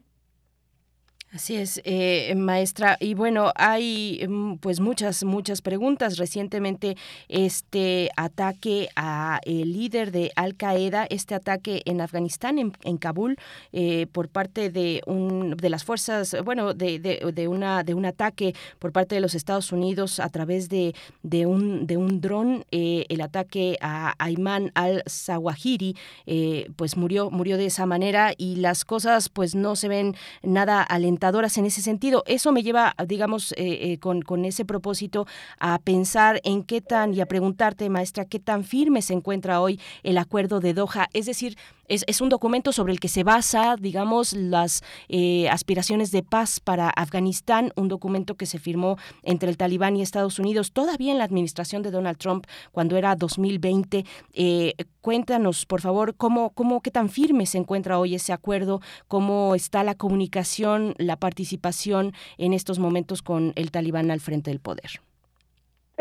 Así 1.32 1.56
es, 1.56 1.82
eh, 1.84 2.32
maestra. 2.36 2.96
Y 3.00 3.14
bueno, 3.14 3.52
hay 3.56 4.24
mm, 4.26 4.54
pues 4.58 4.78
muchas, 4.78 5.24
muchas 5.24 5.60
preguntas. 5.60 6.18
Recientemente 6.18 6.96
este 7.28 8.10
ataque 8.16 8.88
a 8.94 9.40
el 9.44 9.72
líder 9.72 10.12
de 10.12 10.30
Al 10.36 10.54
Qaeda, 10.54 11.04
este 11.10 11.34
ataque 11.34 11.82
en 11.84 12.00
Afganistán, 12.00 12.58
en, 12.60 12.72
en 12.84 12.96
Kabul, 12.96 13.36
eh, 13.72 14.06
por 14.12 14.28
parte 14.28 14.70
de 14.70 15.02
un, 15.06 15.56
de 15.56 15.68
las 15.68 15.84
fuerzas, 15.84 16.36
bueno, 16.44 16.74
de, 16.74 17.00
de, 17.00 17.32
de, 17.34 17.48
una 17.48 17.82
de 17.82 17.94
un 17.94 18.06
ataque 18.06 18.54
por 18.78 18.92
parte 18.92 19.16
de 19.16 19.20
los 19.20 19.34
Estados 19.34 19.72
Unidos 19.72 20.20
a 20.20 20.28
través 20.28 20.68
de, 20.68 20.94
de 21.24 21.44
un 21.44 21.88
de 21.88 21.96
un 21.96 22.20
dron, 22.20 22.64
eh, 22.70 23.04
el 23.08 23.20
ataque 23.20 23.76
a 23.80 24.14
Ayman 24.24 24.70
al 24.74 25.02
Zawahiri, 25.08 25.96
eh, 26.26 26.70
pues 26.76 26.96
murió 26.96 27.30
murió 27.30 27.56
de 27.58 27.66
esa 27.66 27.84
manera 27.84 28.32
y 28.38 28.56
las 28.56 28.84
cosas 28.84 29.28
pues 29.28 29.56
no 29.56 29.74
se 29.74 29.88
ven 29.88 30.14
nada 30.42 30.82
alentadoras 30.82 31.15
en 31.56 31.66
ese 31.66 31.82
sentido. 31.82 32.22
Eso 32.26 32.52
me 32.52 32.62
lleva, 32.62 32.94
digamos, 33.06 33.52
eh, 33.52 33.92
eh, 33.92 33.98
con, 33.98 34.22
con, 34.22 34.44
ese 34.44 34.64
propósito 34.64 35.26
a 35.58 35.78
pensar 35.78 36.40
en 36.44 36.62
qué 36.62 36.80
tan, 36.80 37.14
y 37.14 37.20
a 37.20 37.26
preguntarte, 37.26 37.88
maestra, 37.88 38.24
qué 38.24 38.38
tan 38.38 38.64
firme 38.64 39.02
se 39.02 39.12
encuentra 39.14 39.60
hoy 39.60 39.80
el 40.02 40.18
acuerdo 40.18 40.60
de 40.60 40.74
Doha. 40.74 41.08
Es 41.12 41.26
decir, 41.26 41.56
es, 41.88 42.04
es 42.06 42.20
un 42.20 42.28
documento 42.28 42.72
sobre 42.72 42.92
el 42.92 43.00
que 43.00 43.08
se 43.08 43.24
basa, 43.24 43.76
digamos, 43.78 44.32
las 44.32 44.82
eh, 45.08 45.48
aspiraciones 45.48 46.10
de 46.10 46.22
paz 46.22 46.60
para 46.60 46.88
Afganistán, 46.88 47.72
un 47.76 47.88
documento 47.88 48.34
que 48.34 48.46
se 48.46 48.58
firmó 48.58 48.96
entre 49.22 49.48
el 49.48 49.56
Talibán 49.56 49.96
y 49.96 50.02
Estados 50.02 50.38
Unidos 50.38 50.72
todavía 50.72 51.12
en 51.12 51.18
la 51.18 51.24
administración 51.24 51.82
de 51.82 51.90
Donald 51.90 52.18
Trump 52.18 52.46
cuando 52.72 52.96
era 52.96 53.14
2020. 53.16 54.04
Eh, 54.34 54.74
cuéntanos, 55.00 55.66
por 55.66 55.80
favor, 55.80 56.14
cómo, 56.16 56.50
cómo, 56.50 56.80
qué 56.80 56.90
tan 56.90 57.08
firme 57.08 57.46
se 57.46 57.58
encuentra 57.58 57.98
hoy 57.98 58.14
ese 58.14 58.32
acuerdo, 58.32 58.80
cómo 59.08 59.54
está 59.54 59.84
la 59.84 59.94
comunicación, 59.94 60.94
la 60.98 61.16
participación 61.16 62.12
en 62.38 62.52
estos 62.52 62.78
momentos 62.78 63.22
con 63.22 63.52
el 63.56 63.70
Talibán 63.70 64.10
al 64.10 64.20
frente 64.20 64.50
del 64.50 64.60
poder. 64.60 65.00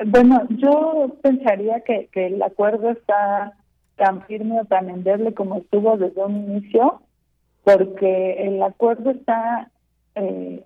Bueno, 0.07 0.45
yo 0.49 1.15
pensaría 1.21 1.79
que, 1.81 2.09
que 2.11 2.27
el 2.27 2.41
acuerdo 2.41 2.89
está 2.89 3.53
tan 3.95 4.23
firme 4.23 4.61
o 4.61 4.65
tan 4.65 4.89
endeble 4.89 5.33
como 5.33 5.57
estuvo 5.57 5.97
desde 5.97 6.23
un 6.23 6.35
inicio, 6.35 7.01
porque 7.63 8.47
el 8.47 8.61
acuerdo 8.61 9.11
está 9.11 9.69
eh, 10.15 10.63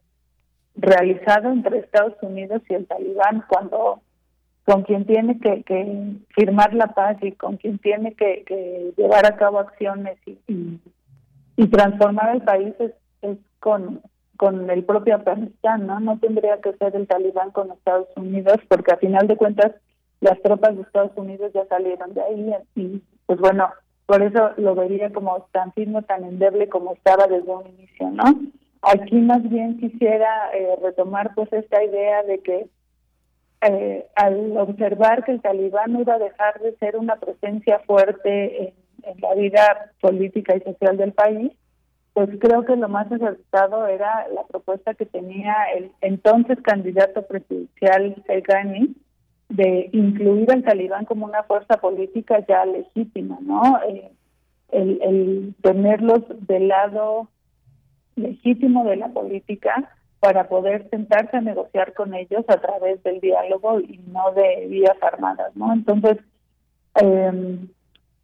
realizado 0.75 1.51
entre 1.51 1.79
Estados 1.79 2.15
Unidos 2.21 2.61
y 2.69 2.73
el 2.73 2.87
Talibán 2.87 3.43
cuando 3.47 4.01
con 4.65 4.83
quien 4.83 5.05
tiene 5.05 5.39
que, 5.39 5.63
que 5.63 6.13
firmar 6.35 6.73
la 6.73 6.87
paz 6.87 7.17
y 7.21 7.31
con 7.31 7.57
quien 7.57 7.79
tiene 7.79 8.13
que, 8.13 8.43
que 8.45 8.93
llevar 8.97 9.25
a 9.25 9.35
cabo 9.35 9.59
acciones 9.59 10.17
y, 10.27 10.37
y, 11.57 11.67
transformar 11.67 12.35
el 12.35 12.41
país 12.43 12.75
es, 12.79 12.91
es 13.23 13.37
con 13.59 14.01
con 14.37 14.69
el 14.69 14.85
propio 14.85 15.15
Afganistán, 15.15 15.85
¿no? 15.85 15.99
No 15.99 16.17
tendría 16.17 16.61
que 16.61 16.71
ser 16.77 16.95
el 16.95 17.07
Talibán 17.07 17.51
con 17.51 17.71
Estados 17.71 18.07
Unidos, 18.15 18.55
porque 18.69 18.93
a 18.93 18.97
final 18.97 19.27
de 19.27 19.35
cuentas 19.35 19.73
las 20.21 20.41
tropas 20.41 20.77
de 20.77 20.83
Estados 20.83 21.11
Unidos 21.17 21.51
ya 21.53 21.65
salieron 21.65 22.13
de 22.13 22.21
ahí 22.21 22.53
y 22.75 23.01
pues 23.29 23.39
bueno, 23.41 23.69
por 24.07 24.23
eso 24.23 24.53
lo 24.57 24.73
vería 24.73 25.13
como 25.13 25.45
tan 25.51 25.71
firme, 25.73 26.01
tan 26.01 26.23
endeble 26.23 26.67
como 26.67 26.93
estaba 26.93 27.27
desde 27.27 27.51
un 27.51 27.67
inicio, 27.67 28.09
¿no? 28.09 28.23
Aquí 28.81 29.17
más 29.17 29.47
bien 29.47 29.77
quisiera 29.77 30.49
eh, 30.51 30.75
retomar 30.81 31.35
pues 31.35 31.53
esta 31.53 31.83
idea 31.83 32.23
de 32.23 32.39
que 32.39 32.67
eh, 33.61 34.07
al 34.15 34.57
observar 34.57 35.23
que 35.25 35.33
el 35.33 35.41
talibán 35.41 35.99
iba 35.99 36.15
a 36.15 36.17
dejar 36.17 36.59
de 36.59 36.75
ser 36.77 36.97
una 36.97 37.17
presencia 37.17 37.77
fuerte 37.85 38.73
en, 39.03 39.21
la 39.21 39.35
vida 39.35 39.91
política 40.01 40.55
y 40.55 40.61
social 40.61 40.97
del 40.97 41.11
país, 41.13 41.51
pues 42.13 42.31
creo 42.39 42.65
que 42.65 42.75
lo 42.77 42.89
más 42.89 43.11
acertado 43.11 43.85
era 43.85 44.27
la 44.29 44.41
propuesta 44.45 44.95
que 44.95 45.05
tenía 45.05 45.53
el 45.77 45.91
entonces 46.01 46.59
candidato 46.63 47.21
presidencial 47.27 48.23
Ghani 48.27 48.95
de 49.49 49.89
incluir 49.93 50.51
al 50.51 50.63
talibán 50.63 51.05
como 51.05 51.25
una 51.25 51.43
fuerza 51.43 51.77
política 51.77 52.45
ya 52.47 52.65
legítima, 52.65 53.37
¿no? 53.41 53.79
Eh, 53.87 54.11
el, 54.71 55.55
tenerlos 55.61 56.21
del 56.47 56.67
lado 56.67 57.27
legítimo 58.15 58.83
de 58.85 58.97
la 58.97 59.07
política 59.09 59.91
para 60.19 60.47
poder 60.47 60.89
sentarse 60.89 61.37
a 61.37 61.41
negociar 61.41 61.93
con 61.93 62.13
ellos 62.13 62.45
a 62.47 62.57
través 62.57 63.01
del 63.03 63.19
diálogo 63.19 63.79
y 63.79 63.99
no 64.07 64.31
de 64.33 64.67
vías 64.67 64.97
armadas, 65.01 65.55
¿no? 65.55 65.73
Entonces, 65.73 66.17
eh, 67.01 67.57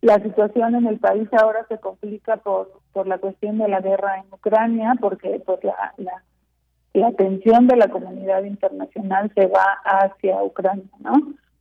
la 0.01 0.19
situación 0.21 0.75
en 0.75 0.87
el 0.87 0.99
país 0.99 1.27
ahora 1.33 1.65
se 1.67 1.79
complica 1.79 2.37
por 2.37 2.85
por 2.95 3.07
la 3.07 3.17
cuestión 3.17 3.57
de 3.57 3.67
la 3.67 3.81
guerra 3.81 4.19
en 4.19 4.33
Ucrania, 4.33 4.95
porque 5.01 5.41
pues 5.45 5.61
la, 5.65 5.93
la, 5.97 6.23
la 6.95 7.07
atención 7.07 7.67
de 7.67 7.75
la 7.75 7.89
comunidad 7.89 8.43
internacional 8.43 9.31
se 9.35 9.47
va 9.47 9.79
hacia 9.83 10.41
Ucrania, 10.43 10.85
¿no? 10.99 11.13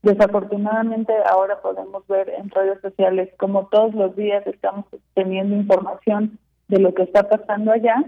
Desafortunadamente 0.02 1.12
ahora 1.30 1.60
podemos 1.60 2.06
ver 2.06 2.28
en 2.28 2.50
redes 2.50 2.80
sociales 2.80 3.30
como 3.38 3.66
todos 3.66 3.94
los 3.94 4.14
días 4.16 4.46
estamos 4.46 4.84
teniendo 5.14 5.56
información 5.56 6.38
de 6.68 6.78
lo 6.78 6.94
que 6.94 7.02
está 7.04 7.28
pasando 7.28 7.72
allá 7.72 8.04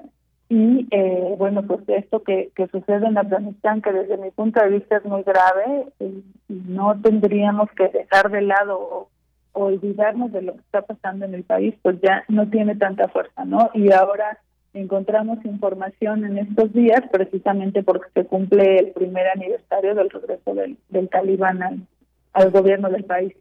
y 0.48 0.86
eh, 0.90 1.34
bueno 1.38 1.62
pues 1.62 1.80
esto 1.88 2.22
que, 2.22 2.50
que 2.54 2.68
sucede 2.68 3.06
en 3.06 3.18
Afganistán 3.18 3.82
que 3.82 3.92
desde 3.92 4.18
mi 4.18 4.30
punto 4.30 4.62
de 4.62 4.70
vista 4.70 4.98
es 4.98 5.04
muy 5.04 5.22
grave 5.22 5.86
y 5.98 6.22
no 6.48 7.00
tendríamos 7.00 7.70
que 7.72 7.88
dejar 7.88 8.30
de 8.30 8.42
lado 8.42 8.78
o 8.78 9.08
olvidarnos 9.56 10.32
de 10.32 10.42
lo 10.42 10.52
que 10.52 10.60
está 10.60 10.82
pasando 10.82 11.24
en 11.24 11.34
el 11.34 11.42
país, 11.42 11.74
pues 11.82 11.96
ya 12.02 12.24
no 12.28 12.48
tiene 12.48 12.76
tanta 12.76 13.08
fuerza, 13.08 13.44
¿no? 13.44 13.70
Y 13.72 13.90
ahora 13.90 14.38
encontramos 14.76 15.44
información 15.44 16.24
en 16.24 16.38
estos 16.38 16.72
días 16.72 17.02
precisamente 17.10 17.82
porque 17.82 18.10
se 18.14 18.26
cumple 18.26 18.78
el 18.78 18.92
primer 18.92 19.26
aniversario 19.28 19.94
del 19.94 20.10
regreso 20.10 20.54
del, 20.54 21.08
talibán 21.08 21.62
al, 21.62 21.86
al 22.32 22.50
gobierno 22.50 22.90
del 22.90 23.04
país. 23.04 23.34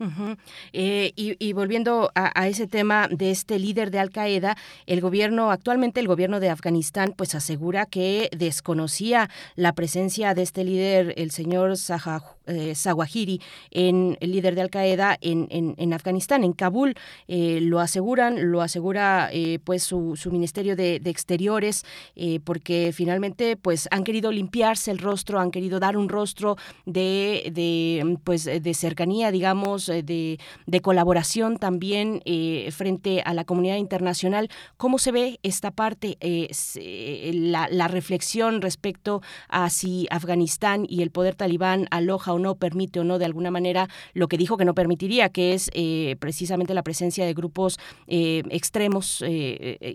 Uh 0.00 0.34
eh, 0.72 1.12
y, 1.16 1.36
y, 1.38 1.52
volviendo 1.52 2.10
a, 2.14 2.48
ese 2.48 2.66
tema 2.66 3.08
de 3.10 3.30
este 3.30 3.58
líder 3.58 3.90
de 3.90 3.98
Al 3.98 4.10
Qaeda, 4.10 4.56
el 4.86 5.00
gobierno, 5.00 5.50
actualmente 5.50 6.00
el 6.00 6.08
gobierno 6.08 6.40
de 6.40 6.48
Afganistán, 6.48 7.12
pues 7.16 7.34
asegura 7.34 7.86
que 7.86 8.30
desconocía 8.36 9.28
la 9.56 9.74
presencia 9.74 10.34
de 10.34 10.42
este 10.42 10.64
líder, 10.64 11.14
el 11.16 11.30
señor 11.30 11.76
Zaha, 11.76 12.22
eh, 12.46 12.74
Zawahiri, 12.74 13.40
en 13.70 14.16
el 14.20 14.32
líder 14.32 14.54
de 14.54 14.62
Al 14.62 14.70
Qaeda 14.70 15.18
en, 15.20 15.92
Afganistán, 15.92 16.44
en 16.44 16.52
Kabul. 16.52 16.94
Eh, 17.28 17.58
lo 17.60 17.80
aseguran, 17.80 18.50
lo 18.50 18.62
asegura 18.62 19.28
eh, 19.32 19.58
pues 19.62 19.82
su, 19.82 20.16
su, 20.16 20.30
ministerio 20.30 20.76
de, 20.76 21.00
de 21.00 21.10
Exteriores, 21.10 21.84
eh, 22.16 22.40
porque 22.44 22.92
finalmente 22.94 23.56
pues 23.56 23.88
han 23.90 24.04
querido 24.04 24.32
limpiarse 24.32 24.90
el 24.90 24.98
rostro, 24.98 25.40
han 25.40 25.50
querido 25.50 25.80
dar 25.80 25.96
un 25.96 26.08
rostro 26.08 26.56
de, 26.86 27.50
de 27.52 28.16
pues 28.24 28.44
de 28.44 28.74
cercanía, 28.74 29.30
digamos 29.30 29.89
de, 29.90 30.38
de 30.66 30.80
colaboración 30.80 31.56
también 31.56 32.22
eh, 32.24 32.68
frente 32.72 33.22
a 33.24 33.34
la 33.34 33.44
comunidad 33.44 33.76
internacional. 33.76 34.48
¿Cómo 34.76 34.98
se 34.98 35.12
ve 35.12 35.38
esta 35.42 35.70
parte, 35.70 36.16
eh, 36.20 37.30
la, 37.34 37.68
la, 37.70 37.88
reflexión 37.88 38.62
respecto 38.62 39.20
a 39.48 39.68
si 39.70 40.06
Afganistán 40.10 40.86
y 40.88 41.02
el 41.02 41.10
poder 41.10 41.34
talibán 41.34 41.86
aloja 41.90 42.32
o 42.32 42.38
no, 42.38 42.54
permite 42.54 43.00
o 43.00 43.04
no 43.04 43.18
de 43.18 43.24
alguna 43.24 43.50
manera 43.50 43.88
lo 44.14 44.28
que 44.28 44.38
dijo 44.38 44.56
que 44.56 44.64
no 44.64 44.74
permitiría, 44.74 45.28
que 45.28 45.54
es 45.54 45.70
eh, 45.74 46.16
precisamente 46.20 46.74
la 46.74 46.82
presencia 46.82 47.26
de 47.26 47.34
grupos 47.34 47.78
extremos 48.06 49.22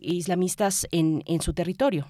islamistas 0.01 0.87
en, 0.91 1.23
en 1.25 1.41
su 1.41 1.53
territorio? 1.53 2.07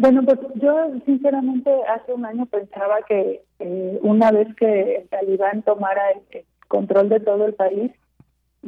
Bueno, 0.00 0.22
pues 0.22 0.38
yo 0.54 0.92
sinceramente 1.04 1.70
hace 1.86 2.14
un 2.14 2.24
año 2.24 2.46
pensaba 2.46 3.02
que 3.06 3.42
eh, 3.58 3.98
una 4.00 4.30
vez 4.30 4.48
que 4.56 4.96
el 4.96 5.08
talibán 5.10 5.60
tomara 5.60 6.00
el, 6.12 6.44
control 6.68 7.10
de 7.10 7.20
todo 7.20 7.44
el 7.44 7.52
país, 7.52 7.92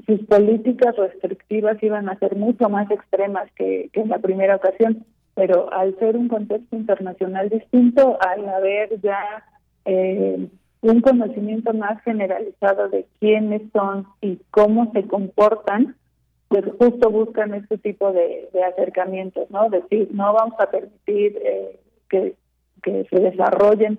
sus 0.05 0.21
políticas 0.27 0.95
restrictivas 0.95 1.83
iban 1.83 2.11
a 2.11 2.19
ser 2.19 2.37
mucho 2.37 2.69
más 2.69 2.91
extremas 2.91 3.51
que, 3.53 3.89
que 3.95 4.01
en 4.03 4.11
la 4.11 4.19
primera 4.19 4.57
ocasión. 4.57 5.07
pero 5.35 5.73
al 5.73 5.99
ser 5.99 6.19
un 6.19 6.29
contexto 6.29 6.77
internacional 6.77 7.49
distinto, 7.49 8.19
al 8.21 8.47
haber 8.47 9.01
ya 9.01 9.43
eh, 9.87 10.49
un 10.83 11.01
conocimiento 11.01 11.73
más 11.73 12.03
generalizado 12.03 12.91
de 12.91 13.07
quiénes 13.21 13.63
son 13.73 14.07
y 14.21 14.39
cómo 14.51 14.93
se 14.93 15.05
comportan, 15.07 15.97
pues 16.53 16.65
justo 16.79 17.11
buscan 17.11 17.55
este 17.55 17.79
tipo 17.79 18.13
de, 18.13 18.49
acercamientos, 18.73 19.51
¿no? 19.51 19.71
Decir, 19.71 20.09
no 20.13 20.35
vamos 20.35 20.55
a 20.59 20.71
permitir 20.71 21.41
eh, 21.43 21.81
que, 22.11 22.35
que 22.83 23.07
se 23.09 23.21
desarrollen. 23.21 23.99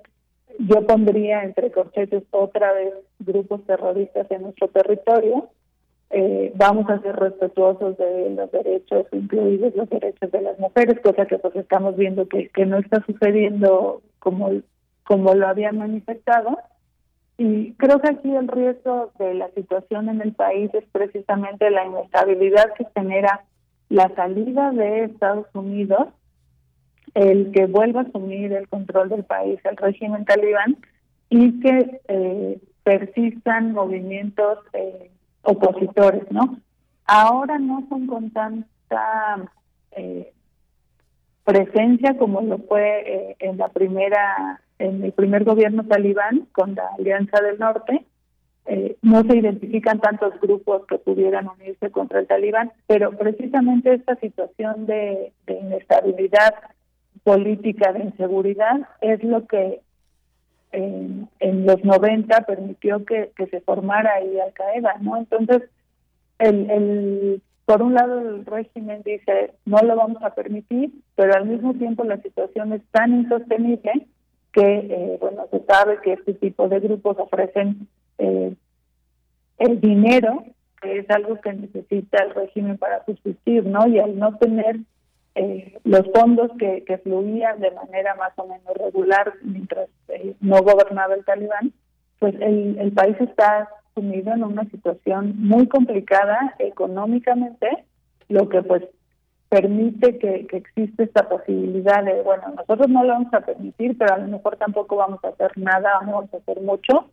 Yo 0.59 0.85
pondría 0.85 1.43
entre 1.43 1.71
corchetes 1.71 2.23
otra 2.29 2.73
vez 2.73 2.93
grupos 3.19 3.65
terroristas 3.65 4.29
en 4.29 4.43
nuestro 4.43 4.67
territorio. 4.67 5.49
Eh, 6.11 6.51
vamos 6.55 6.87
a 6.91 7.01
ser 7.01 7.15
respetuosos 7.15 7.97
de 7.97 8.29
los 8.29 8.51
derechos, 8.51 9.07
incluidos 9.11 9.75
los 9.75 9.89
derechos 9.89 10.31
de 10.31 10.41
las 10.41 10.59
mujeres, 10.59 10.99
cosa 10.99 11.25
que 11.25 11.39
pues 11.39 11.55
estamos 11.55 11.95
viendo 11.95 12.27
que, 12.27 12.49
que 12.49 12.67
no 12.67 12.77
está 12.77 13.03
sucediendo 13.03 14.03
como, 14.19 14.51
como 15.05 15.33
lo 15.33 15.47
habían 15.47 15.79
manifestado. 15.79 16.59
Y 17.45 17.73
creo 17.73 17.99
que 17.99 18.07
aquí 18.09 18.33
el 18.33 18.47
riesgo 18.47 19.11
de 19.19 19.33
la 19.33 19.49
situación 19.49 20.07
en 20.07 20.21
el 20.21 20.31
país 20.31 20.73
es 20.73 20.85
precisamente 20.93 21.69
la 21.69 21.85
inestabilidad 21.85 22.73
que 22.77 22.87
genera 22.95 23.43
la 23.89 24.07
salida 24.15 24.71
de 24.71 25.03
Estados 25.03 25.47
Unidos, 25.53 26.07
el 27.15 27.51
que 27.51 27.65
vuelva 27.65 27.99
a 27.99 28.03
asumir 28.03 28.53
el 28.53 28.69
control 28.69 29.09
del 29.09 29.25
país 29.25 29.59
el 29.65 29.75
régimen 29.75 30.23
talibán 30.23 30.77
y 31.29 31.59
que 31.59 31.99
eh, 32.07 32.61
persistan 32.83 33.73
movimientos 33.73 34.59
eh, 34.71 35.11
opositores, 35.41 36.23
¿no? 36.31 36.59
Ahora 37.03 37.59
no 37.59 37.85
son 37.89 38.07
con 38.07 38.31
tanta 38.31 39.51
eh, 39.91 40.31
presencia 41.43 42.17
como 42.17 42.39
lo 42.39 42.59
fue 42.59 43.03
eh, 43.05 43.35
en 43.39 43.57
la 43.57 43.67
primera 43.67 44.61
en 44.79 45.03
el 45.03 45.11
primer 45.11 45.43
gobierno 45.43 45.85
talibán 45.85 46.47
con 46.51 46.75
la 46.75 46.87
Alianza 46.97 47.41
del 47.41 47.59
Norte. 47.59 48.05
Eh, 48.65 48.95
no 49.01 49.23
se 49.23 49.37
identifican 49.37 49.99
tantos 49.99 50.39
grupos 50.39 50.85
que 50.87 50.97
pudieran 50.97 51.49
unirse 51.49 51.91
contra 51.91 52.19
el 52.19 52.27
talibán, 52.27 52.71
pero 52.87 53.11
precisamente 53.17 53.93
esta 53.93 54.15
situación 54.15 54.85
de, 54.85 55.33
inestabilidad 55.47 56.55
política, 57.23 57.91
de 57.91 58.05
inseguridad, 58.05 58.87
es 59.01 59.21
lo 59.23 59.45
que 59.47 59.81
en, 60.71 61.29
los 61.65 61.83
90 61.83 62.41
permitió 62.41 63.03
que, 63.05 63.31
se 63.49 63.61
formara 63.61 64.13
ahí 64.15 64.39
Al 64.39 64.53
Qaeda, 64.53 64.95
¿no? 65.01 65.17
Entonces, 65.17 65.63
el, 66.39 66.69
el 66.71 67.41
por 67.65 67.81
un 67.81 67.93
lado 67.93 68.19
el 68.19 68.45
régimen 68.45 69.01
dice 69.05 69.53
no 69.65 69.77
lo 69.79 69.95
vamos 69.95 70.21
a 70.23 70.35
permitir, 70.35 70.91
pero 71.15 71.33
al 71.33 71.45
mismo 71.45 71.73
tiempo 71.73 72.03
la 72.03 72.17
situación 72.21 72.73
es 72.73 72.81
tan 72.91 73.13
insostenible 73.13 74.07
que, 74.53 74.61
eh, 74.61 75.17
bueno, 75.19 75.47
se 75.51 75.59
sabe 75.65 75.99
que 76.01 76.13
este 76.13 76.33
tipo 76.35 76.69
de 76.69 76.79
grupos 76.79 77.17
ofrecen 77.19 77.87
eh, 78.19 78.55
el 79.57 79.81
dinero, 79.81 80.43
que 80.81 80.99
es 80.99 81.09
algo 81.09 81.41
que 81.41 81.53
necesita 81.53 82.23
el 82.23 82.33
régimen 82.35 82.77
para 82.77 83.03
subsistir, 83.05 83.65
¿no? 83.65 83.87
Y 83.87 83.99
al 83.99 84.17
no 84.17 84.37
tener 84.37 84.77
eh, 85.35 85.79
los 85.83 86.03
fondos 86.13 86.51
que, 86.59 86.83
que 86.83 86.99
fluían 86.99 87.59
de 87.59 87.71
manera 87.71 88.13
más 88.15 88.33
o 88.37 88.47
menos 88.47 88.77
regular 88.77 89.33
mientras 89.41 89.89
eh, 90.09 90.35
no 90.41 90.61
gobernaba 90.61 91.15
el 91.15 91.25
talibán, 91.25 91.73
pues 92.19 92.35
el, 92.35 92.77
el 92.79 92.91
país 92.91 93.15
está 93.19 93.67
sumido 93.95 94.33
en 94.33 94.43
una 94.43 94.65
situación 94.69 95.33
muy 95.37 95.67
complicada 95.67 96.55
económicamente, 96.59 97.85
lo 98.29 98.47
que 98.49 98.61
pues 98.61 98.83
permite 99.53 100.17
que, 100.17 100.47
que 100.47 100.57
existe 100.57 101.03
esta 101.03 101.29
posibilidad 101.29 102.03
de, 102.03 102.23
bueno, 102.23 102.43
nosotros 102.55 102.89
no 102.89 103.03
lo 103.03 103.13
vamos 103.13 103.33
a 103.35 103.41
permitir, 103.41 103.95
pero 103.99 104.15
a 104.15 104.17
lo 104.17 104.27
mejor 104.27 104.55
tampoco 104.57 104.95
vamos 104.95 105.23
a 105.23 105.27
hacer 105.27 105.51
nada, 105.57 105.99
vamos 106.01 106.33
a 106.33 106.37
hacer 106.37 106.59
mucho, 106.61 107.05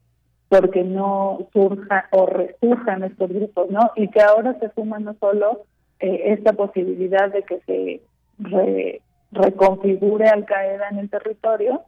porque 0.49 0.83
no 0.83 1.47
surja 1.53 2.09
o 2.13 2.25
resurjan 2.25 3.05
estos 3.05 3.29
grupos, 3.31 3.71
¿no? 3.71 3.91
Y 3.95 4.09
que 4.09 4.23
ahora 4.23 4.55
se 4.59 4.71
suma 4.71 4.99
no 4.99 5.15
solo 5.21 5.65
eh, 5.99 6.33
esta 6.33 6.55
posibilidad 6.55 7.31
de 7.31 7.43
que 7.43 7.61
se 7.67 8.01
re- 8.39 9.03
reconfigure 9.33 10.27
Al 10.31 10.47
Qaeda 10.47 10.89
en 10.93 10.99
el 10.99 11.11
territorio, 11.11 11.83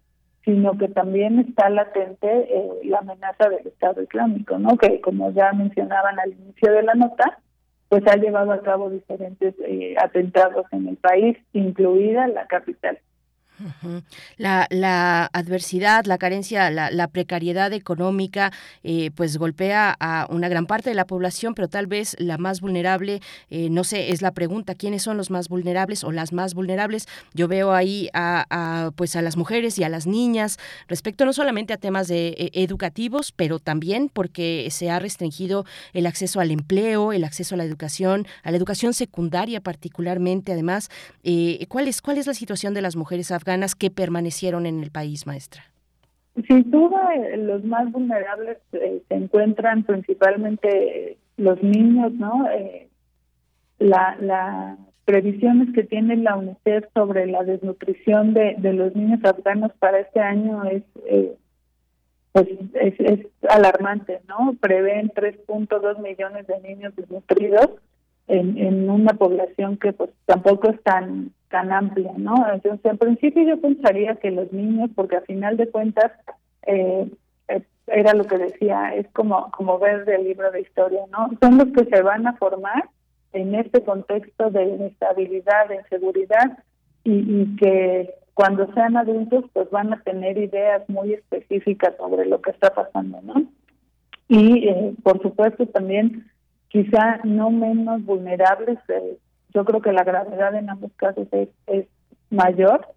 sino 0.44 0.76
que 0.76 0.88
también 0.88 1.38
está 1.38 1.70
latente 1.70 2.28
eh, 2.30 2.70
la 2.84 2.98
amenaza 2.98 3.48
del 3.48 3.66
Estado 3.66 4.02
Islámico, 4.02 4.58
¿no? 4.58 4.76
Que 4.76 5.00
como 5.00 5.30
ya 5.30 5.50
mencionaban 5.54 6.20
al 6.20 6.32
inicio 6.32 6.72
de 6.72 6.82
la 6.82 6.92
nota, 6.94 7.38
pues 7.92 8.06
ha 8.06 8.16
llevado 8.16 8.52
a 8.52 8.62
cabo 8.62 8.88
diferentes 8.88 9.54
eh, 9.66 9.94
atentados 9.98 10.64
en 10.72 10.88
el 10.88 10.96
país, 10.96 11.36
incluida 11.52 12.26
la 12.26 12.46
capital. 12.46 12.98
La, 14.38 14.66
la 14.70 15.30
adversidad, 15.32 16.04
la 16.06 16.18
carencia, 16.18 16.70
la, 16.70 16.90
la 16.90 17.06
precariedad 17.06 17.72
económica, 17.72 18.52
eh, 18.82 19.10
pues 19.14 19.36
golpea 19.36 19.96
a 20.00 20.26
una 20.30 20.48
gran 20.48 20.66
parte 20.66 20.90
de 20.90 20.94
la 20.94 21.06
población, 21.06 21.54
pero 21.54 21.68
tal 21.68 21.86
vez 21.86 22.16
la 22.18 22.38
más 22.38 22.60
vulnerable, 22.60 23.20
eh, 23.50 23.68
no 23.70 23.84
sé, 23.84 24.10
es 24.10 24.22
la 24.22 24.32
pregunta, 24.32 24.74
¿quiénes 24.74 25.02
son 25.02 25.16
los 25.16 25.30
más 25.30 25.48
vulnerables 25.48 26.02
o 26.02 26.12
las 26.12 26.32
más 26.32 26.54
vulnerables? 26.54 27.06
Yo 27.34 27.46
veo 27.46 27.72
ahí 27.72 28.08
a, 28.14 28.46
a, 28.50 28.90
pues 28.92 29.14
a 29.16 29.22
las 29.22 29.36
mujeres 29.36 29.78
y 29.78 29.84
a 29.84 29.88
las 29.88 30.06
niñas 30.06 30.58
respecto 30.88 31.24
no 31.24 31.32
solamente 31.32 31.72
a 31.72 31.76
temas 31.76 32.08
de, 32.08 32.28
eh, 32.28 32.50
educativos, 32.54 33.32
pero 33.32 33.58
también 33.58 34.10
porque 34.12 34.68
se 34.70 34.90
ha 34.90 34.98
restringido 34.98 35.64
el 35.92 36.06
acceso 36.06 36.40
al 36.40 36.50
empleo, 36.50 37.12
el 37.12 37.24
acceso 37.24 37.54
a 37.54 37.58
la 37.58 37.64
educación, 37.64 38.26
a 38.42 38.50
la 38.50 38.56
educación 38.56 38.92
secundaria 38.92 39.60
particularmente, 39.60 40.52
además. 40.52 40.90
Eh, 41.22 41.66
¿cuál, 41.68 41.86
es, 41.86 42.02
¿Cuál 42.02 42.18
es 42.18 42.26
la 42.26 42.34
situación 42.34 42.74
de 42.74 42.82
las 42.82 42.96
mujeres 42.96 43.30
afganas 43.30 43.51
que 43.74 43.90
permanecieron 43.90 44.66
en 44.66 44.82
el 44.82 44.90
país, 44.90 45.26
maestra? 45.26 45.62
Sin 46.46 46.70
duda, 46.70 47.14
eh, 47.14 47.36
los 47.36 47.62
más 47.64 47.90
vulnerables 47.92 48.58
eh, 48.72 49.02
se 49.06 49.14
encuentran 49.14 49.84
principalmente 49.84 51.10
eh, 51.10 51.18
los 51.36 51.62
niños, 51.62 52.12
¿no? 52.14 52.48
La, 53.78 54.16
las 54.20 54.78
previsiones 55.04 55.74
que 55.74 55.82
tiene 55.82 56.16
la 56.16 56.36
UNICEF 56.36 56.84
sobre 56.94 57.26
la 57.26 57.42
desnutrición 57.42 58.32
de, 58.32 58.56
los 58.72 58.94
niños 58.94 59.20
afganos 59.24 59.72
para 59.78 59.98
este 59.98 60.20
año 60.20 60.64
es, 60.64 60.82
pues 62.32 62.48
es, 62.74 62.94
es 63.00 63.26
alarmante, 63.50 64.20
¿no? 64.28 64.54
Prevén 64.60 65.10
3.2 65.10 66.00
millones 66.00 66.46
de 66.46 66.60
niños 66.60 66.94
desnutridos 66.96 67.70
en, 68.28 68.88
una 68.88 69.14
población 69.14 69.76
que 69.76 69.92
pues 69.92 70.10
tampoco 70.26 70.70
es 70.70 70.82
tan 70.82 71.32
tan 71.48 71.70
amplia, 71.70 72.12
¿no? 72.16 72.46
Entonces, 72.50 72.84
en 72.84 72.96
principio 72.96 73.42
yo 73.46 73.60
pensaría 73.60 74.14
que 74.16 74.30
los 74.30 74.50
niños, 74.52 74.90
porque 74.94 75.16
a 75.16 75.22
final 75.22 75.58
de 75.58 75.68
cuentas 75.68 76.10
eh, 76.66 77.10
eh, 77.48 77.62
era 77.88 78.14
lo 78.14 78.24
que 78.24 78.38
decía, 78.38 78.94
es 78.94 79.06
como 79.12 79.50
como 79.50 79.78
ver 79.78 80.04
del 80.04 80.24
libro 80.24 80.50
de 80.50 80.62
historia, 80.62 81.02
¿no? 81.10 81.30
Son 81.40 81.58
los 81.58 81.68
que 81.68 81.84
se 81.84 82.02
van 82.02 82.26
a 82.26 82.34
formar 82.34 82.88
en 83.32 83.54
este 83.54 83.82
contexto 83.82 84.50
de 84.50 84.64
inestabilidad, 84.64 85.68
de 85.68 85.76
inseguridad 85.76 86.58
y, 87.04 87.12
y 87.12 87.56
que 87.56 88.14
cuando 88.34 88.72
sean 88.72 88.96
adultos 88.96 89.44
pues 89.52 89.70
van 89.70 89.92
a 89.92 90.00
tener 90.02 90.38
ideas 90.38 90.88
muy 90.88 91.14
específicas 91.14 91.94
sobre 91.96 92.26
lo 92.26 92.40
que 92.40 92.50
está 92.50 92.74
pasando, 92.74 93.20
¿no? 93.22 93.44
Y 94.28 94.68
eh, 94.68 94.94
por 95.02 95.20
supuesto 95.20 95.66
también 95.66 96.31
quizá 96.72 97.20
no 97.22 97.50
menos 97.50 98.02
vulnerables, 98.04 98.78
eh, 98.88 99.18
yo 99.52 99.64
creo 99.66 99.82
que 99.82 99.92
la 99.92 100.04
gravedad 100.04 100.54
en 100.54 100.70
ambos 100.70 100.90
casos 100.96 101.28
es, 101.30 101.50
es 101.66 101.86
mayor, 102.30 102.88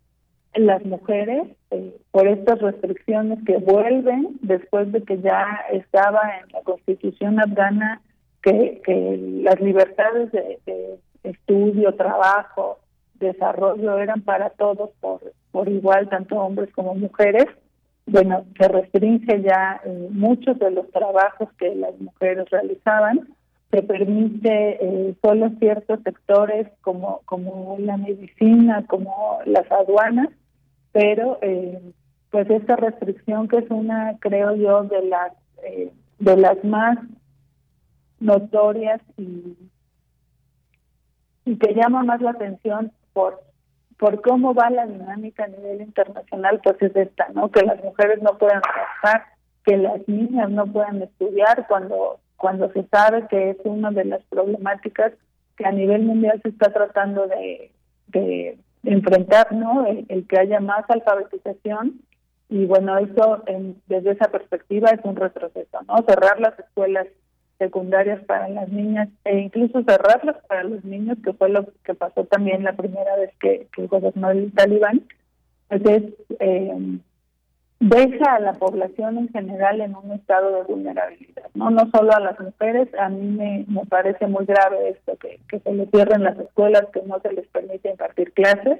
las 0.55 0.85
mujeres, 0.85 1.49
eh, 1.71 1.93
por 2.11 2.25
estas 2.25 2.61
restricciones 2.61 3.39
que 3.45 3.57
vuelven 3.57 4.37
después 4.41 4.89
de 4.93 5.03
que 5.03 5.19
ya 5.19 5.59
estaba 5.73 6.21
en 6.39 6.53
la 6.53 6.61
constitución 6.61 7.37
afgana 7.41 8.01
que, 8.41 8.81
que 8.85 9.41
las 9.43 9.59
libertades 9.59 10.31
de, 10.31 10.97
estudio, 11.23 11.95
trabajo, 11.95 12.77
desarrollo 13.15 13.97
eran 13.97 14.21
para 14.21 14.51
todos 14.51 14.91
por, 15.01 15.19
por 15.51 15.67
igual, 15.67 16.07
tanto 16.07 16.37
hombres 16.37 16.71
como 16.73 16.95
mujeres, 16.95 17.47
bueno, 18.05 18.45
se 18.57 18.67
restringe 18.67 19.41
ya 19.41 19.81
muchos 20.11 20.59
de 20.59 20.69
los 20.69 20.89
trabajos 20.91 21.49
que 21.57 21.73
las 21.75 21.99
mujeres 21.99 22.47
realizaban, 22.51 23.27
se 23.71 23.83
permite 23.83 24.77
eh, 24.79 25.15
solo 25.21 25.49
ciertos 25.59 25.99
sectores 26.03 26.67
como, 26.81 27.21
como 27.25 27.75
la 27.79 27.97
medicina, 27.97 28.85
como 28.87 29.39
las 29.45 29.69
aduanas, 29.71 30.29
pero 30.91 31.39
eh, 31.41 31.81
pues 32.29 32.49
esta 32.49 32.75
restricción 32.75 33.47
que 33.47 33.57
es 33.57 33.69
una, 33.69 34.17
creo 34.19 34.55
yo, 34.55 34.83
de 34.83 35.03
las, 35.05 35.33
eh, 35.63 35.91
de 36.19 36.37
las 36.37 36.63
más 36.63 36.97
notorias 38.19 39.01
y, 39.17 39.57
y 41.45 41.57
que 41.57 41.73
llama 41.73 42.03
más 42.03 42.21
la 42.21 42.31
atención 42.31 42.91
por 43.13 43.45
por 43.97 44.21
cómo 44.21 44.53
va 44.53 44.69
la 44.69 44.85
dinámica 44.85 45.45
a 45.45 45.47
nivel 45.47 45.81
internacional, 45.81 46.59
pues 46.63 46.81
es 46.81 46.95
esta, 46.95 47.29
¿no? 47.33 47.49
Que 47.49 47.65
las 47.65 47.81
mujeres 47.83 48.21
no 48.21 48.37
puedan 48.37 48.61
trabajar, 48.61 49.25
que 49.63 49.77
las 49.77 50.07
niñas 50.07 50.49
no 50.49 50.65
puedan 50.67 51.01
estudiar 51.01 51.65
cuando 51.67 52.19
cuando 52.37 52.71
se 52.71 52.83
sabe 52.87 53.27
que 53.29 53.51
es 53.51 53.57
una 53.63 53.91
de 53.91 54.05
las 54.05 54.23
problemáticas 54.23 55.13
que 55.57 55.65
a 55.65 55.71
nivel 55.71 56.03
mundial 56.03 56.39
se 56.41 56.49
está 56.49 56.71
tratando 56.71 57.27
de, 57.27 57.71
enfrentar, 58.83 59.51
¿no? 59.51 59.85
El, 59.85 60.27
que 60.27 60.37
haya 60.39 60.59
más 60.59 60.85
alfabetización 60.89 62.01
y 62.49 62.65
bueno, 62.65 62.97
eso 62.99 63.43
en- 63.47 63.81
desde 63.87 64.11
esa 64.11 64.29
perspectiva 64.29 64.89
es 64.89 64.99
un 65.03 65.15
retroceso, 65.15 65.79
¿no? 65.87 66.03
Cerrar 66.07 66.39
las 66.39 66.57
escuelas 66.59 67.07
secundarias 67.57 68.23
para 68.25 68.47
las 68.49 68.69
niñas 68.69 69.09
e 69.23 69.39
incluso 69.39 69.81
cerrarlas 69.83 70.37
para 70.47 70.63
los 70.63 70.83
niños, 70.85 71.17
que 71.23 71.33
fue 71.33 71.49
lo 71.49 71.65
que 71.83 71.93
pasó 71.95 72.25
también 72.25 72.63
la 72.63 72.73
primera 72.73 73.15
vez 73.15 73.31
que, 73.39 73.67
que 73.75 73.87
gobernó 73.87 74.29
el 74.29 74.51
talibán, 74.53 75.01
pues 75.67 75.81
es, 75.85 76.03
eh, 76.39 76.97
deja 77.79 78.35
a 78.35 78.39
la 78.39 78.53
población 78.53 79.17
en 79.17 79.29
general 79.29 79.81
en 79.81 79.95
un 79.95 80.11
estado 80.13 80.51
de 80.55 80.63
vulnerabilidad, 80.63 81.49
no 81.53 81.69
no 81.69 81.89
solo 81.91 82.13
a 82.13 82.19
las 82.19 82.39
mujeres, 82.39 82.87
a 82.97 83.09
mí 83.09 83.27
me, 83.27 83.65
me 83.67 83.85
parece 83.85 84.27
muy 84.27 84.45
grave 84.45 84.89
esto, 84.89 85.17
que, 85.17 85.39
que 85.49 85.59
se 85.59 85.73
les 85.73 85.89
cierren 85.91 86.23
las 86.23 86.37
escuelas, 86.39 86.85
que 86.93 87.01
no 87.03 87.19
se 87.19 87.33
les 87.33 87.47
permite 87.47 87.89
impartir 87.89 88.31
clases, 88.33 88.79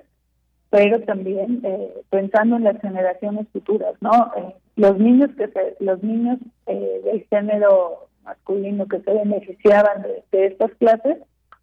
pero 0.70 1.02
también 1.02 1.62
eh, 1.64 1.94
pensando 2.10 2.56
en 2.56 2.64
las 2.64 2.80
generaciones 2.82 3.48
futuras, 3.50 3.96
¿no? 4.02 4.32
Eh, 4.36 4.56
los 4.76 4.98
niños 4.98 5.30
que 5.38 5.48
se, 5.48 5.76
los 5.80 6.02
niños 6.04 6.40
eh, 6.66 7.02
del 7.04 7.26
género 7.30 8.08
masculino 8.24 8.88
que 8.88 9.00
se 9.02 9.14
beneficiaban 9.14 10.02
de, 10.02 10.24
de 10.32 10.48
estas 10.48 10.72
clases, 10.76 11.18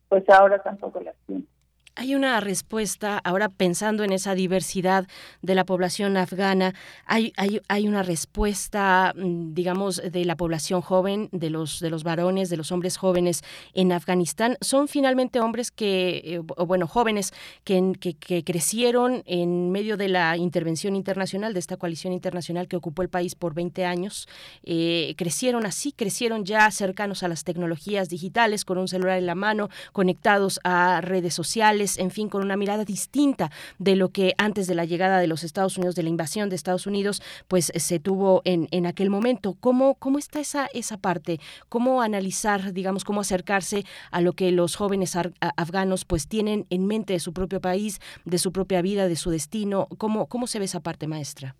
pues 0.08 0.28
ahora 0.28 0.62
tampoco 0.62 1.00
las 1.00 1.16
tienen. 1.26 1.46
Hay 1.94 2.14
una 2.14 2.40
respuesta, 2.40 3.18
ahora 3.18 3.50
pensando 3.50 4.02
en 4.02 4.12
esa 4.12 4.34
diversidad 4.34 5.06
de 5.42 5.54
la 5.54 5.66
población 5.66 6.16
afgana, 6.16 6.74
hay, 7.04 7.34
hay, 7.36 7.60
hay 7.68 7.86
una 7.86 8.02
respuesta, 8.02 9.12
mm, 9.14 9.52
digamos, 9.52 10.00
de 10.02 10.24
la 10.24 10.34
población 10.34 10.80
joven, 10.80 11.28
de 11.32 11.50
los, 11.50 11.80
de 11.80 11.90
los 11.90 12.02
varones, 12.02 12.48
de 12.48 12.56
los 12.56 12.72
hombres 12.72 12.96
jóvenes 12.96 13.42
en 13.74 13.92
Afganistán. 13.92 14.56
Son 14.62 14.88
finalmente 14.88 15.38
hombres 15.38 15.70
que, 15.70 16.22
eh, 16.24 16.40
o 16.56 16.64
bueno, 16.64 16.86
jóvenes 16.86 17.34
que, 17.62 17.92
que, 18.00 18.42
crecieron 18.42 19.22
en 19.26 19.70
medio 19.70 19.98
de 19.98 20.08
la 20.08 20.38
intervención 20.38 20.96
internacional, 20.96 21.52
de 21.52 21.60
esta 21.60 21.76
coalición 21.76 22.14
internacional 22.14 22.68
que 22.68 22.76
ocupó 22.76 23.02
el 23.02 23.10
país 23.10 23.34
por 23.34 23.52
20 23.52 23.84
años. 23.84 24.28
Eh, 24.62 25.14
crecieron 25.18 25.66
así, 25.66 25.92
crecieron 25.92 26.46
ya 26.46 26.70
cercanos 26.70 27.22
a 27.22 27.28
las 27.28 27.44
tecnologías 27.44 28.08
digitales, 28.08 28.64
con 28.64 28.78
un 28.78 28.88
celular 28.88 29.18
en 29.18 29.26
la 29.26 29.34
mano, 29.34 29.68
conectados 29.92 30.58
a 30.64 31.02
redes 31.02 31.34
sociales 31.34 31.81
en 31.82 32.10
fin, 32.10 32.28
con 32.28 32.42
una 32.42 32.56
mirada 32.56 32.84
distinta 32.84 33.50
de 33.78 33.96
lo 33.96 34.10
que 34.10 34.34
antes 34.38 34.66
de 34.66 34.74
la 34.74 34.84
llegada 34.84 35.18
de 35.18 35.26
los 35.26 35.44
Estados 35.44 35.76
Unidos, 35.76 35.94
de 35.94 36.02
la 36.02 36.08
invasión 36.08 36.48
de 36.48 36.56
Estados 36.56 36.86
Unidos, 36.86 37.22
pues 37.48 37.72
se 37.74 37.98
tuvo 37.98 38.42
en, 38.44 38.68
en 38.70 38.86
aquel 38.86 39.10
momento. 39.10 39.56
¿Cómo, 39.60 39.94
¿Cómo 39.96 40.18
está 40.18 40.40
esa, 40.40 40.66
esa 40.72 40.96
parte? 40.98 41.38
¿Cómo 41.68 42.02
analizar, 42.02 42.72
digamos, 42.72 43.04
cómo 43.04 43.20
acercarse 43.20 43.84
a 44.10 44.20
lo 44.20 44.32
que 44.32 44.50
los 44.52 44.76
jóvenes 44.76 45.16
afganos 45.16 46.04
pues 46.04 46.28
tienen 46.28 46.66
en 46.70 46.86
mente 46.86 47.14
de 47.14 47.20
su 47.20 47.32
propio 47.32 47.60
país, 47.60 48.00
de 48.24 48.38
su 48.38 48.52
propia 48.52 48.82
vida, 48.82 49.08
de 49.08 49.16
su 49.16 49.30
destino? 49.30 49.88
¿Cómo, 49.98 50.26
cómo 50.26 50.46
se 50.46 50.58
ve 50.58 50.66
esa 50.66 50.80
parte, 50.80 51.06
maestra? 51.06 51.54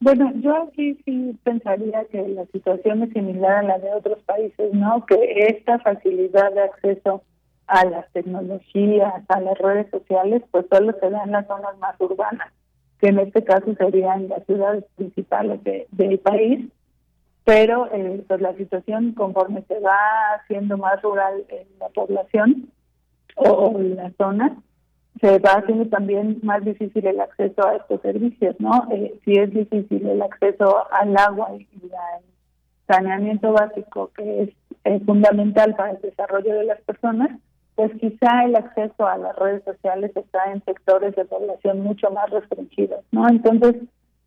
Bueno, 0.00 0.32
yo 0.40 0.64
aquí 0.64 0.98
sí 1.04 1.38
pensaría 1.44 2.04
que 2.06 2.26
la 2.26 2.44
situación 2.46 3.04
es 3.04 3.12
similar 3.12 3.58
a 3.58 3.62
la 3.62 3.78
de 3.78 3.94
otros 3.94 4.18
países, 4.24 4.72
¿no? 4.72 5.06
Que 5.06 5.46
esta 5.46 5.78
facilidad 5.78 6.52
de 6.52 6.62
acceso 6.62 7.22
a 7.66 7.84
las 7.84 8.10
tecnologías, 8.12 9.22
a 9.28 9.40
las 9.40 9.58
redes 9.58 9.90
sociales, 9.90 10.42
pues 10.50 10.66
solo 10.70 10.92
se 11.00 11.10
da 11.10 11.22
en 11.24 11.32
las 11.32 11.46
zonas 11.46 11.76
más 11.78 11.94
urbanas, 12.00 12.48
que 13.00 13.08
en 13.08 13.18
este 13.18 13.42
caso 13.44 13.74
serían 13.76 14.28
las 14.28 14.44
ciudades 14.46 14.84
principales 14.96 15.62
de- 15.64 15.86
del 15.90 16.18
país, 16.18 16.68
pero 17.44 17.88
eh, 17.92 18.24
pues 18.28 18.40
la 18.40 18.54
situación 18.54 19.12
conforme 19.14 19.62
se 19.62 19.78
va 19.80 19.96
haciendo 20.36 20.76
más 20.78 21.00
rural 21.02 21.44
en 21.48 21.66
la 21.80 21.88
población 21.88 22.68
o, 23.36 23.48
o 23.50 23.78
en 23.80 23.96
las 23.96 24.14
zonas, 24.16 24.52
se 25.20 25.38
va 25.38 25.52
haciendo 25.54 25.86
también 25.88 26.38
más 26.42 26.64
difícil 26.64 27.06
el 27.06 27.20
acceso 27.20 27.66
a 27.66 27.76
estos 27.76 28.00
servicios, 28.02 28.54
¿no? 28.58 28.88
Eh, 28.92 29.18
si 29.24 29.32
es 29.32 29.50
difícil 29.52 30.06
el 30.06 30.22
acceso 30.22 30.84
al 30.92 31.16
agua 31.16 31.50
y 31.56 31.64
al 31.84 32.22
saneamiento 32.86 33.52
básico, 33.52 34.10
que 34.16 34.54
es 34.84 35.02
fundamental 35.04 35.74
para 35.76 35.92
el 35.92 36.00
desarrollo 36.00 36.54
de 36.54 36.64
las 36.64 36.80
personas, 36.82 37.30
pues 37.74 37.90
quizá 38.00 38.44
el 38.44 38.56
acceso 38.56 39.06
a 39.06 39.16
las 39.16 39.34
redes 39.36 39.64
sociales 39.64 40.12
está 40.14 40.52
en 40.52 40.62
sectores 40.64 41.16
de 41.16 41.24
población 41.24 41.80
mucho 41.80 42.10
más 42.10 42.28
restringidos, 42.30 43.04
¿no? 43.10 43.28
Entonces, 43.28 43.76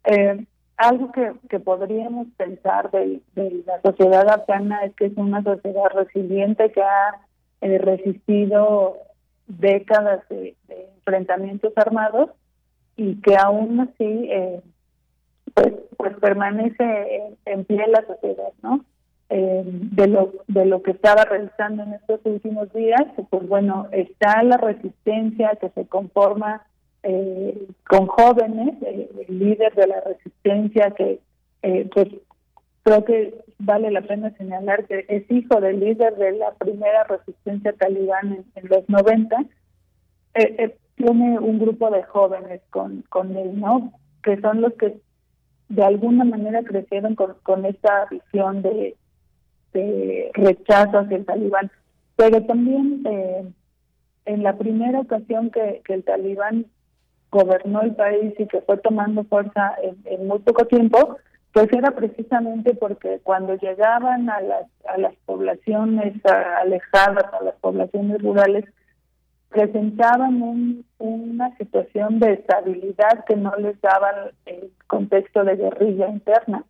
eh, 0.05 0.45
algo 0.77 1.11
que, 1.11 1.33
que 1.49 1.59
podríamos 1.59 2.27
pensar 2.37 2.91
de, 2.91 3.21
la 3.65 3.81
sociedad 3.81 4.27
afgana 4.29 4.83
es 4.83 4.95
que 4.95 5.05
es 5.05 5.13
una 5.15 5.43
sociedad 5.43 5.89
resiliente 5.93 6.71
que 6.71 6.81
ha 6.81 7.21
eh, 7.61 7.77
resistido 7.77 8.97
décadas 9.47 10.27
de, 10.29 10.55
enfrentamientos 10.97 11.71
armados 11.77 12.31
y 12.97 13.21
que 13.21 13.37
aún 13.37 13.79
así 13.79 14.29
eh, 14.31 14.61
pues 15.53 15.73
pues 15.97 16.17
permanece 16.17 17.37
en 17.45 17.65
pie 17.65 17.85
la 17.87 18.03
sociedad 18.07 18.51
no 18.63 18.83
Eh, 19.37 19.63
de 19.65 20.07
lo 20.07 20.31
de 20.47 20.65
lo 20.65 20.81
que 20.81 20.91
estaba 20.91 21.25
realizando 21.25 21.83
en 21.83 21.91
estos 21.91 22.21
últimos 22.23 22.71
días 22.71 23.03
pues 23.29 23.45
bueno 23.49 23.89
está 23.91 24.41
la 24.43 24.55
resistencia 24.55 25.57
que 25.59 25.69
se 25.71 25.85
conforma 25.87 26.65
eh, 27.03 27.67
con 27.85 28.07
jóvenes 28.07 28.75
eh, 28.83 29.09
el 29.27 29.39
líder 29.39 29.75
de 29.75 29.87
la 29.87 29.99
resistencia 29.99 30.91
que 30.91 31.19
eh, 31.63 31.89
pues 31.93 32.07
creo 32.83 33.03
que 33.03 33.43
vale 33.59 33.91
la 33.91 34.03
pena 34.03 34.29
señalar 34.37 34.85
que 34.85 35.05
es 35.09 35.29
hijo 35.29 35.59
del 35.59 35.81
líder 35.81 36.15
de 36.15 36.31
la 36.31 36.53
primera 36.53 37.03
resistencia 37.03 37.73
talibán 37.73 38.31
en, 38.31 38.45
en 38.55 38.69
los 38.69 38.87
90 38.87 39.35
eh, 40.35 40.55
eh, 40.59 40.77
tiene 40.95 41.39
un 41.39 41.59
grupo 41.59 41.89
de 41.91 42.03
jóvenes 42.03 42.61
con, 42.69 43.03
con 43.09 43.35
él, 43.35 43.59
¿no? 43.59 43.91
Que 44.23 44.39
son 44.41 44.61
los 44.61 44.73
que 44.73 44.97
de 45.69 45.83
alguna 45.83 46.23
manera 46.23 46.61
crecieron 46.63 47.15
con, 47.15 47.35
con 47.43 47.65
esta 47.65 48.05
visión 48.09 48.61
de, 48.61 48.95
de 49.73 50.31
rechazo 50.33 50.99
hacia 50.99 51.17
el 51.17 51.25
talibán. 51.25 51.71
Pero 52.15 52.43
también 52.45 53.03
eh, 53.05 53.45
en 54.25 54.43
la 54.43 54.57
primera 54.57 54.99
ocasión 54.99 55.51
que, 55.51 55.81
que 55.85 55.93
el 55.95 56.03
talibán 56.03 56.65
gobernó 57.31 57.81
el 57.81 57.95
país 57.95 58.33
y 58.39 58.47
que 58.47 58.61
fue 58.61 58.77
tomando 58.77 59.23
fuerza 59.25 59.75
en, 60.05 60.27
muy 60.27 60.39
poco 60.39 60.65
tiempo, 60.65 61.17
pues 61.51 61.67
era 61.73 61.91
precisamente 61.91 62.73
porque 62.75 63.19
cuando 63.23 63.55
llegaban 63.55 64.29
a 64.29 64.39
las, 64.41 64.65
a 64.87 64.97
las 64.97 65.13
poblaciones 65.25 66.13
alejadas, 66.25 67.25
a 67.33 67.43
las 67.43 67.55
poblaciones 67.55 68.21
rurales, 68.21 68.65
presentaban 69.49 70.41
un- 70.41 70.85
una 70.97 71.55
situación 71.57 72.19
de 72.19 72.33
estabilidad 72.33 73.23
que 73.25 73.35
no 73.35 73.53
les 73.57 73.79
daba 73.81 74.31
el 74.45 74.71
contexto 74.87 75.43
de 75.43 75.55
guerrilla 75.55 76.09
interna. 76.09 76.63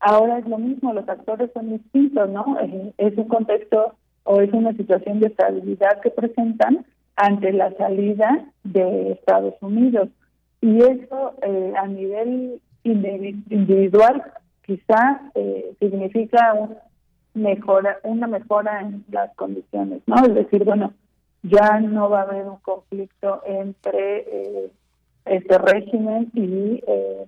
Ahora 0.00 0.38
es 0.38 0.46
lo 0.46 0.58
mismo, 0.58 0.92
los 0.92 1.08
actores 1.08 1.50
son 1.52 1.70
distintos, 1.70 2.28
¿no? 2.30 2.56
Es 2.98 3.16
un 3.16 3.28
contexto 3.28 3.94
o 4.24 4.40
es 4.40 4.52
una 4.52 4.72
situación 4.74 5.20
de 5.20 5.26
estabilidad 5.28 6.00
que 6.00 6.10
presentan 6.10 6.84
ante 7.16 7.52
la 7.52 7.72
salida 7.72 8.44
de 8.62 9.12
Estados 9.12 9.54
Unidos. 9.60 10.08
Y 10.60 10.78
eso 10.78 11.34
eh, 11.42 11.72
a 11.76 11.86
nivel 11.86 12.60
indivi- 12.84 13.42
individual 13.50 14.22
quizá 14.64 15.22
eh, 15.34 15.72
significa 15.80 16.52
un 16.54 16.76
mejora, 17.34 17.98
una 18.02 18.26
mejora 18.26 18.80
en 18.80 19.04
las 19.10 19.34
condiciones, 19.34 20.02
¿no? 20.06 20.16
Es 20.24 20.34
decir, 20.34 20.64
bueno, 20.64 20.92
ya 21.42 21.80
no 21.80 22.10
va 22.10 22.20
a 22.20 22.22
haber 22.24 22.46
un 22.46 22.58
conflicto 22.58 23.42
entre 23.46 24.18
eh, 24.18 24.70
este 25.24 25.58
régimen 25.58 26.30
y, 26.34 26.82
eh, 26.86 27.24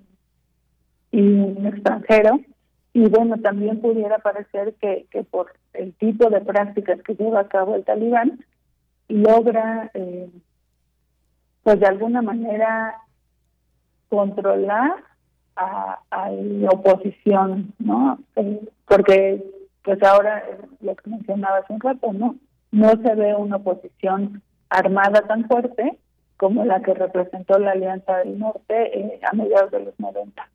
y 1.11 1.21
un 1.21 1.65
extranjero. 1.65 2.39
Y 2.93 3.07
bueno, 3.07 3.37
también 3.37 3.79
pudiera 3.79 4.19
parecer 4.19 4.75
que, 4.75 5.05
que 5.11 5.23
por 5.23 5.53
el 5.73 5.93
tipo 5.93 6.29
de 6.29 6.41
prácticas 6.41 7.01
que 7.03 7.15
lleva 7.15 7.41
a 7.41 7.47
cabo 7.47 7.75
el 7.75 7.85
talibán, 7.85 8.43
logra, 9.07 9.91
eh, 9.93 10.29
pues 11.63 11.79
de 11.79 11.87
alguna 11.87 12.21
manera, 12.21 12.95
controlar 14.09 15.03
a, 15.55 15.99
la 16.31 16.69
oposición, 16.69 17.73
¿no? 17.79 18.19
Eh, 18.35 18.59
porque, 18.87 19.43
pues 19.83 20.01
ahora, 20.03 20.39
eh, 20.39 20.57
lo 20.81 20.95
que 20.95 21.09
mencionaba 21.09 21.57
hace 21.57 21.73
un 21.73 21.79
rato, 21.79 22.11
¿no? 22.13 22.35
No 22.71 22.89
se 22.89 23.15
ve 23.15 23.35
una 23.35 23.57
oposición 23.57 24.41
armada 24.69 25.21
tan 25.27 25.47
fuerte 25.47 25.97
como 26.37 26.65
la 26.65 26.81
que 26.81 26.93
representó 26.93 27.59
la 27.59 27.71
Alianza 27.71 28.17
del 28.17 28.39
Norte 28.39 28.99
eh, 28.99 29.19
a 29.23 29.33
mediados 29.33 29.71
de 29.71 29.85
los 29.85 29.99
90. 29.99 30.49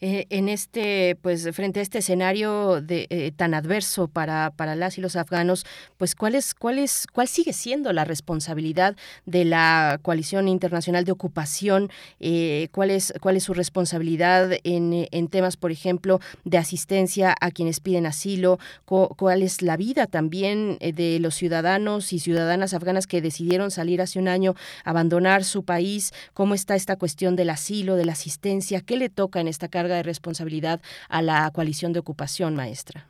Eh, 0.00 0.26
en 0.30 0.48
este, 0.48 1.16
pues, 1.20 1.48
frente 1.52 1.80
a 1.80 1.82
este 1.82 1.98
escenario 1.98 2.80
de, 2.80 3.06
eh, 3.10 3.32
tan 3.34 3.54
adverso 3.54 4.06
para, 4.06 4.52
para 4.52 4.76
las 4.76 4.98
y 4.98 5.00
los 5.00 5.16
afganos, 5.16 5.66
pues, 5.96 6.14
¿cuál 6.14 6.36
es, 6.36 6.54
cuál 6.54 6.78
es, 6.78 7.06
cuál 7.12 7.26
sigue 7.26 7.52
siendo 7.52 7.92
la 7.92 8.04
responsabilidad 8.04 8.96
de 9.26 9.44
la 9.44 9.98
coalición 10.02 10.46
internacional 10.46 11.04
de 11.04 11.12
ocupación? 11.12 11.90
Eh, 12.20 12.68
¿cuál 12.70 12.90
es, 12.90 13.12
cuál 13.20 13.36
es 13.36 13.42
su 13.44 13.52
responsabilidad 13.52 14.52
en, 14.62 14.92
eh, 14.92 15.08
en 15.10 15.26
temas, 15.26 15.56
por 15.56 15.72
ejemplo, 15.72 16.20
de 16.44 16.58
asistencia 16.58 17.34
a 17.40 17.50
quienes 17.50 17.80
piden 17.80 18.06
asilo? 18.06 18.58
¿Cuál 18.84 19.42
es 19.42 19.60
la 19.60 19.76
vida 19.76 20.06
también 20.06 20.78
de 20.80 21.18
los 21.20 21.34
ciudadanos 21.34 22.12
y 22.12 22.20
ciudadanas 22.20 22.74
afganas 22.74 23.06
que 23.06 23.20
decidieron 23.20 23.70
salir 23.70 24.00
hace 24.00 24.18
un 24.18 24.28
año, 24.28 24.54
abandonar 24.84 25.44
su 25.44 25.64
país? 25.64 26.12
¿Cómo 26.32 26.54
está 26.54 26.76
esta 26.76 26.96
cuestión 26.96 27.34
del 27.34 27.50
asilo, 27.50 27.96
de 27.96 28.04
la 28.04 28.12
asistencia? 28.12 28.80
¿Qué 28.80 28.99
le 29.00 29.08
toca 29.08 29.40
en 29.40 29.48
esta 29.48 29.68
carga 29.68 29.96
de 29.96 30.04
responsabilidad 30.04 30.80
a 31.08 31.22
la 31.22 31.50
coalición 31.50 31.92
de 31.92 31.98
ocupación, 31.98 32.54
maestra? 32.54 33.06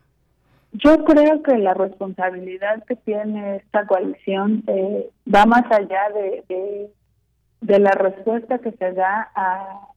Yo 0.72 1.04
creo 1.04 1.42
que 1.42 1.58
la 1.58 1.74
responsabilidad 1.74 2.84
que 2.84 2.96
tiene 2.96 3.56
esta 3.56 3.86
coalición 3.86 4.62
eh, 4.68 5.10
va 5.32 5.44
más 5.44 5.64
allá 5.70 6.08
de, 6.14 6.90
de, 7.60 7.78
la 7.80 7.90
respuesta 7.90 8.58
que 8.58 8.70
se 8.72 8.92
da 8.92 9.30
a, 9.34 9.88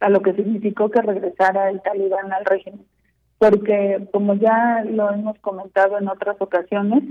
a 0.00 0.08
lo 0.08 0.22
que 0.22 0.32
significó 0.32 0.90
que 0.90 1.02
regresara 1.02 1.68
el 1.70 1.82
talibán 1.82 2.32
al 2.32 2.44
régimen. 2.46 2.86
Porque, 3.38 4.08
como 4.12 4.34
ya 4.34 4.82
lo 4.84 5.12
hemos 5.12 5.38
comentado 5.40 5.98
en 5.98 6.08
otras 6.08 6.40
ocasiones, 6.40 7.04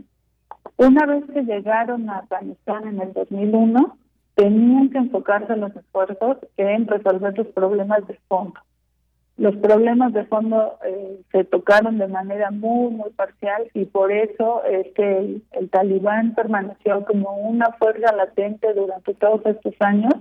una 0.77 1.05
vez 1.05 1.23
que 1.31 1.43
llegaron 1.43 2.09
a 2.09 2.19
Afganistán 2.19 2.87
en 2.87 2.99
el 2.99 3.13
2001, 3.13 3.97
tenían 4.35 4.89
que 4.89 4.97
enfocarse 4.97 5.55
los 5.55 5.75
esfuerzos 5.75 6.37
en 6.57 6.87
resolver 6.87 7.37
los 7.37 7.47
problemas 7.47 8.05
de 8.07 8.19
fondo. 8.27 8.59
Los 9.37 9.55
problemas 9.57 10.13
de 10.13 10.25
fondo 10.25 10.77
eh, 10.85 11.21
se 11.31 11.43
tocaron 11.43 11.97
de 11.97 12.07
manera 12.07 12.51
muy, 12.51 12.93
muy 12.93 13.09
parcial 13.11 13.69
y 13.73 13.85
por 13.85 14.11
eso 14.11 14.63
es 14.63 14.93
que 14.93 15.41
el, 15.51 15.69
talibán 15.69 16.35
permaneció 16.35 17.03
como 17.05 17.33
una 17.35 17.71
fuerza 17.73 18.13
latente 18.13 18.73
durante 18.73 19.13
todos 19.13 19.45
estos 19.45 19.73
años. 19.79 20.13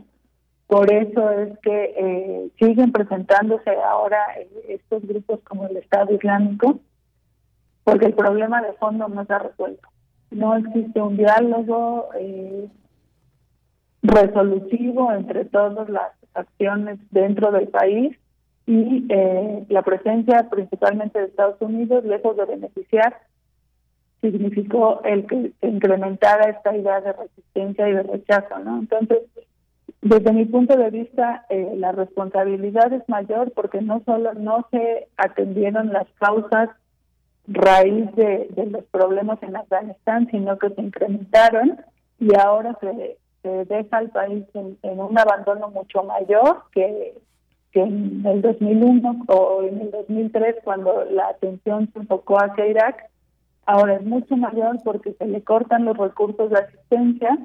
Por 0.67 0.93
eso 0.93 1.31
es 1.31 1.57
que 1.61 1.95
eh, 1.97 2.51
siguen 2.59 2.91
presentándose 2.91 3.71
ahora 3.71 4.19
eh, 4.37 4.49
estos 4.69 5.07
grupos 5.07 5.41
como 5.45 5.67
el 5.67 5.77
Estado 5.77 6.13
Islámico, 6.13 6.81
porque 7.85 8.07
el 8.07 8.15
problema 8.15 8.63
de 8.63 8.73
fondo 8.75 9.07
no 9.09 9.25
se 9.27 9.33
ha 9.33 9.39
resuelto. 9.39 9.89
No 10.33 10.57
existe 10.57 11.01
un 11.01 11.17
diálogo 11.17 12.09
eh, 12.19 12.69
resolutivo 14.05 15.11
entre 15.13 15.47
todas 15.47 15.89
las 15.89 16.13
acciones 16.35 16.99
dentro 17.11 17.51
del 17.51 17.69
país 17.69 18.17
y 18.67 19.07
eh, 19.09 19.65
la 19.69 19.83
presencia 19.83 20.49
principalmente 20.51 21.19
de 21.19 21.27
Estados 21.27 21.61
Unidos, 21.61 22.05
lejos 22.05 22.37
de 22.37 22.45
beneficiar, 22.45 23.19
significó 24.21 25.03
el 25.05 25.27
que 25.27 25.53
se 25.61 25.67
incrementara 25.67 26.51
esta 26.51 26.77
idea 26.77 27.01
de 27.01 27.13
resistencia 27.13 27.89
y 27.89 27.93
de 27.93 28.03
rechazo, 28.03 28.59
¿no? 28.59 28.79
Entonces, 28.79 29.19
desde 30.01 30.33
mi 30.33 30.45
punto 30.47 30.77
de 30.77 30.91
vista, 30.91 31.47
eh, 31.49 31.75
la 31.77 31.93
responsabilidad 31.93 32.93
es 32.93 33.07
mayor 33.09 33.53
porque 33.53 33.81
no 33.81 34.03
solo 34.05 34.35
no 34.35 34.67
se 34.71 35.09
atendieron 35.17 35.93
las 35.93 36.07
causas 36.19 36.71
raíz 37.47 38.15
de, 38.17 38.49
de 38.51 38.67
los 38.67 38.85
problemas 38.85 39.43
en 39.43 39.57
Afganistán, 39.57 40.29
sino 40.31 40.59
que 40.59 40.71
se 40.71 40.81
incrementaron 40.81 41.79
y 42.19 42.35
ahora 42.39 42.79
se, 42.81 43.19
se 43.45 43.67
deja 43.67 43.99
al 43.99 44.09
país 44.09 44.43
en, 44.55 44.79
en 44.83 44.99
un 44.99 45.19
abandono 45.19 45.69
mucho 45.69 46.03
mayor 46.03 46.63
que, 46.73 47.15
que 47.73 47.83
en 47.83 48.25
el 48.25 48.41
2001 48.41 49.27
o 49.29 49.63
en 49.63 49.83
el 49.83 49.91
2003 49.91 50.57
cuando 50.65 51.05
la 51.11 51.29
atención 51.29 51.91
se 51.93 51.99
enfocó 51.99 52.39
hacia 52.39 52.67
Irak. 52.67 53.11
Ahora 53.67 53.97
es 53.97 54.03
mucho 54.03 54.35
mayor 54.37 54.79
porque 54.83 55.13
se 55.13 55.27
le 55.27 55.43
cortan 55.43 55.85
los 55.85 55.97
recursos 55.99 56.51
de 56.51 56.59
asistencia, 56.59 57.39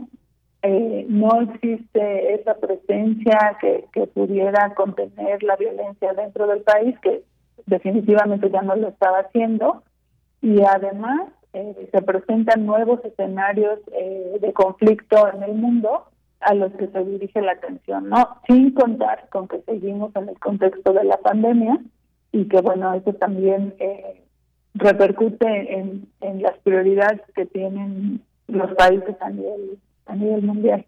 eh, 0.62 1.06
no 1.10 1.42
existe 1.42 2.34
esa 2.34 2.56
presencia 2.56 3.58
que, 3.60 3.86
que 3.94 4.08
pudiera 4.08 4.74
contener 4.76 5.44
la 5.44 5.58
violencia 5.58 6.14
dentro 6.14 6.48
del 6.48 6.62
país, 6.62 6.98
que 7.02 7.24
definitivamente 7.66 8.50
ya 8.50 8.62
no 8.62 8.76
lo 8.76 8.88
estaba 8.88 9.20
haciendo, 9.20 9.84
y 10.42 10.62
además 10.62 11.30
eh, 11.54 11.90
se 11.92 12.02
presentan 12.02 12.66
nuevos 12.66 13.04
escenarios 13.04 13.80
eh, 13.92 14.38
de 14.40 14.54
conflicto 14.54 15.28
en 15.34 15.44
el 15.44 15.54
mundo 15.54 16.06
a 16.42 16.54
los 16.54 16.72
que 16.74 16.88
se 16.88 17.04
dirige 17.04 17.42
la 17.42 17.54
atención, 17.54 18.10
¿no? 18.10 18.38
Sin 18.48 18.72
contar 18.72 19.28
con 19.30 19.48
que 19.48 19.62
seguimos 19.62 20.16
en 20.16 20.30
el 20.30 20.40
contexto 20.40 20.94
de 20.94 21.04
la 21.04 21.18
pandemia 21.18 21.80
y 22.32 22.46
que, 22.48 22.62
bueno, 22.62 22.94
eso 22.94 23.14
también 23.14 23.74
eh, 23.80 24.24
repercute 24.76 25.80
en, 25.80 26.08
en 26.22 26.42
las 26.42 26.58
prioridades 26.60 27.22
que 27.36 27.46
tienen 27.46 28.22
los 28.48 28.74
países 28.76 29.16
a 29.20 29.30
nivel, 29.30 29.80
a 30.06 30.16
nivel 30.16 30.42
mundial. 30.44 30.86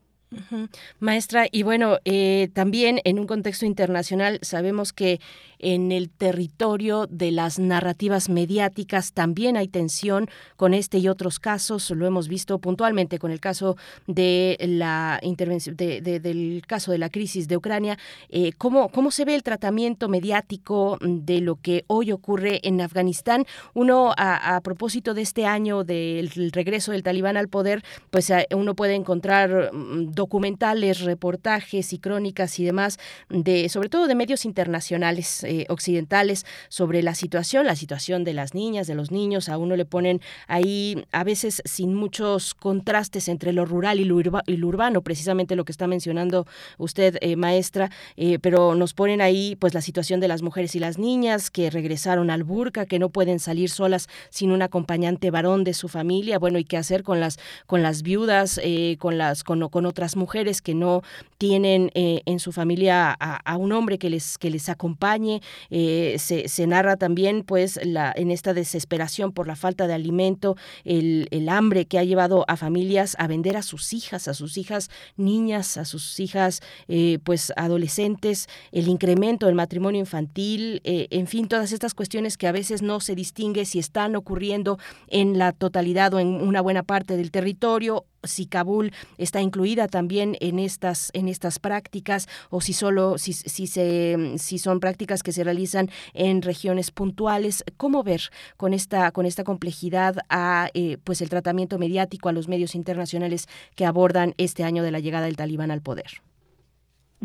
Maestra, 0.99 1.45
y 1.51 1.63
bueno, 1.63 1.97
eh, 2.05 2.49
también 2.53 2.99
en 3.03 3.19
un 3.19 3.27
contexto 3.27 3.65
internacional 3.65 4.39
sabemos 4.41 4.93
que 4.93 5.19
en 5.59 5.91
el 5.91 6.09
territorio 6.09 7.05
de 7.07 7.31
las 7.31 7.59
narrativas 7.59 8.29
mediáticas 8.29 9.13
también 9.13 9.57
hay 9.57 9.67
tensión 9.67 10.27
con 10.55 10.73
este 10.73 10.97
y 10.97 11.07
otros 11.07 11.39
casos. 11.39 11.91
Lo 11.91 12.07
hemos 12.07 12.27
visto 12.27 12.57
puntualmente 12.59 13.19
con 13.19 13.29
el 13.31 13.39
caso 13.39 13.75
de 14.07 14.57
la 14.61 15.19
intervención 15.21 15.75
de- 15.75 16.01
de- 16.01 16.19
del 16.19 16.63
caso 16.65 16.91
de 16.91 16.97
la 16.97 17.09
crisis 17.09 17.47
de 17.47 17.57
Ucrania. 17.57 17.97
Eh, 18.29 18.53
¿cómo, 18.57 18.89
¿Cómo 18.89 19.11
se 19.11 19.23
ve 19.25 19.35
el 19.35 19.43
tratamiento 19.43 20.07
mediático 20.09 20.97
de 21.01 21.41
lo 21.41 21.57
que 21.57 21.83
hoy 21.87 22.11
ocurre 22.11 22.59
en 22.63 22.81
Afganistán? 22.81 23.45
Uno, 23.75 24.13
a, 24.17 24.55
a 24.55 24.61
propósito 24.61 25.13
de 25.13 25.21
este 25.21 25.45
año 25.45 25.83
del 25.83 26.31
regreso 26.53 26.91
del 26.91 27.03
talibán 27.03 27.37
al 27.37 27.49
poder, 27.49 27.83
pues 28.09 28.31
a- 28.31 28.45
uno 28.55 28.73
puede 28.75 28.95
encontrar 28.95 29.69
mm, 29.73 30.11
documentales, 30.21 31.01
reportajes 31.01 31.93
y 31.93 31.97
crónicas 31.97 32.59
y 32.59 32.63
demás 32.63 32.99
de, 33.29 33.69
sobre 33.69 33.89
todo 33.89 34.05
de 34.05 34.13
medios 34.13 34.45
internacionales 34.45 35.43
eh, 35.43 35.65
occidentales 35.67 36.45
sobre 36.69 37.01
la 37.01 37.15
situación, 37.15 37.65
la 37.65 37.75
situación 37.75 38.23
de 38.23 38.33
las 38.33 38.53
niñas, 38.53 38.85
de 38.85 38.93
los 38.93 39.09
niños. 39.09 39.49
A 39.49 39.57
uno 39.57 39.75
le 39.75 39.85
ponen 39.85 40.21
ahí 40.45 41.03
a 41.11 41.23
veces 41.23 41.63
sin 41.65 41.95
muchos 41.95 42.53
contrastes 42.53 43.29
entre 43.29 43.51
lo 43.51 43.65
rural 43.65 43.99
y 43.99 44.03
lo, 44.03 44.19
y 44.45 44.57
lo 44.57 44.67
urbano, 44.67 45.01
precisamente 45.01 45.55
lo 45.55 45.65
que 45.65 45.71
está 45.71 45.87
mencionando 45.87 46.45
usted, 46.77 47.17
eh, 47.21 47.35
maestra, 47.35 47.89
eh, 48.15 48.37
pero 48.39 48.75
nos 48.75 48.93
ponen 48.93 49.21
ahí 49.21 49.55
pues 49.55 49.73
la 49.73 49.81
situación 49.81 50.19
de 50.19 50.27
las 50.27 50.43
mujeres 50.43 50.75
y 50.75 50.79
las 50.79 50.99
niñas 50.99 51.49
que 51.49 51.71
regresaron 51.71 52.29
al 52.29 52.43
burka, 52.43 52.85
que 52.85 52.99
no 52.99 53.09
pueden 53.09 53.39
salir 53.39 53.71
solas 53.71 54.07
sin 54.29 54.51
un 54.51 54.61
acompañante 54.61 55.31
varón 55.31 55.63
de 55.63 55.73
su 55.73 55.87
familia, 55.87 56.37
bueno, 56.37 56.59
y 56.59 56.63
qué 56.63 56.77
hacer 56.77 57.01
con 57.01 57.19
las 57.19 57.39
con 57.65 57.81
las 57.81 58.03
viudas, 58.03 58.61
con 58.99 59.17
las 59.17 59.43
con, 59.43 59.67
con 59.69 59.85
otras 59.87 60.10
mujeres 60.15 60.61
que 60.61 60.73
no 60.73 61.01
tienen 61.37 61.91
eh, 61.95 62.21
en 62.25 62.39
su 62.39 62.51
familia 62.51 63.11
a, 63.19 63.57
un 63.57 63.71
hombre 63.71 63.97
que 63.97 64.09
les 64.09 64.37
que 64.37 64.49
les 64.51 64.69
acompañe. 64.69 65.41
Eh, 65.69 66.17
se, 66.19 66.67
narra 66.67 66.97
también 66.97 67.43
pues 67.43 67.79
la 67.83 68.13
en 68.15 68.29
esta 68.29 68.53
desesperación 68.53 69.31
por 69.31 69.47
la 69.47 69.55
falta 69.55 69.87
de 69.87 69.93
alimento, 69.93 70.55
el, 70.85 71.27
hambre 71.49 71.85
que 71.85 71.97
ha 71.97 72.03
llevado 72.03 72.45
a 72.47 72.55
familias 72.55 73.15
a 73.19 73.27
vender 73.27 73.57
a 73.57 73.63
sus 73.63 73.91
hijas, 73.93 74.27
a 74.27 74.33
sus 74.33 74.57
hijas 74.57 74.89
niñas, 75.17 75.77
a 75.77 75.85
sus 75.85 76.19
hijas 76.19 76.61
eh, 76.87 77.17
pues 77.23 77.51
adolescentes, 77.55 78.47
el 78.71 78.87
incremento 78.87 79.47
del 79.47 79.55
matrimonio 79.55 79.99
infantil, 79.99 80.81
en 80.83 81.27
fin, 81.27 81.47
todas 81.47 81.71
estas 81.71 81.93
cuestiones 81.93 82.37
que 82.37 82.47
a 82.47 82.51
veces 82.51 82.81
no 82.81 82.99
se 82.99 83.15
distingue 83.15 83.65
si 83.65 83.79
están 83.79 84.15
ocurriendo 84.15 84.77
en 85.07 85.37
la 85.37 85.51
totalidad 85.51 86.13
o 86.13 86.19
en 86.19 86.27
una 86.27 86.61
buena 86.61 86.83
parte 86.83 87.17
del 87.17 87.31
territorio 87.31 88.05
si 88.23 88.45
Kabul 88.45 88.91
está 89.17 89.41
incluida 89.41 89.87
también 89.87 90.35
en 90.39 90.59
estas 90.59 91.11
en 91.13 91.27
estas 91.27 91.59
prácticas 91.59 92.27
o 92.49 92.61
si 92.61 92.73
solo 92.73 93.17
si, 93.17 93.33
si 93.33 93.67
se 93.67 94.37
si 94.37 94.57
son 94.57 94.79
prácticas 94.79 95.23
que 95.23 95.31
se 95.31 95.43
realizan 95.43 95.89
en 96.13 96.41
regiones 96.41 96.91
puntuales 96.91 97.63
cómo 97.77 98.03
ver 98.03 98.21
con 98.57 98.73
esta 98.73 99.11
con 99.11 99.25
esta 99.25 99.43
complejidad 99.43 100.17
a 100.29 100.69
eh, 100.73 100.97
pues 101.03 101.21
el 101.21 101.29
tratamiento 101.29 101.77
mediático 101.77 102.29
a 102.29 102.33
los 102.33 102.47
medios 102.47 102.75
internacionales 102.75 103.47
que 103.75 103.85
abordan 103.85 104.33
este 104.37 104.63
año 104.63 104.83
de 104.83 104.91
la 104.91 104.99
llegada 104.99 105.25
del 105.25 105.37
talibán 105.37 105.71
al 105.71 105.81
poder 105.81 106.21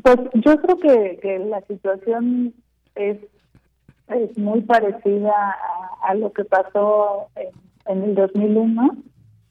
Pues 0.02 0.16
yo 0.34 0.60
creo 0.60 0.78
que, 0.78 1.18
que 1.20 1.38
la 1.38 1.60
situación 1.62 2.54
es, 2.94 3.18
es 4.08 4.38
muy 4.38 4.62
parecida 4.62 5.32
a, 5.32 6.10
a 6.10 6.14
lo 6.14 6.32
que 6.32 6.44
pasó 6.44 7.28
en, 7.36 7.48
en 7.86 8.02
el 8.02 8.14
2001. 8.14 8.96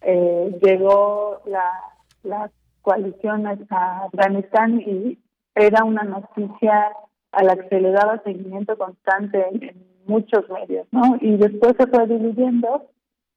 Eh, 0.07 0.59
llegó 0.61 1.41
la, 1.45 2.51
coalición 2.83 3.47
a 3.47 4.03
Afganistán 4.05 4.79
y 4.79 5.17
era 5.55 5.83
una 5.83 6.03
noticia 6.03 6.91
a 7.31 7.43
la 7.43 7.55
que 7.55 7.67
se 7.69 7.81
le 7.81 7.89
daba 7.89 8.21
seguimiento 8.23 8.77
constante 8.77 9.43
en, 9.51 9.95
muchos 10.05 10.47
medios, 10.51 10.85
¿no? 10.91 11.17
Y 11.19 11.35
después 11.37 11.73
se 11.79 11.87
fue 11.87 12.05
dividiendo, 12.05 12.85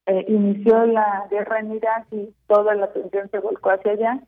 eh, 0.05 0.23
inició 0.27 0.85
la 0.85 1.25
guerra 1.31 1.61
en 1.61 1.71
Irak 1.71 2.05
y 2.11 2.31
toda 2.45 2.75
la 2.75 2.85
atención 2.85 3.27
se 3.31 3.39
volcó 3.39 3.71
hacia 3.71 3.93
allá 3.93 4.19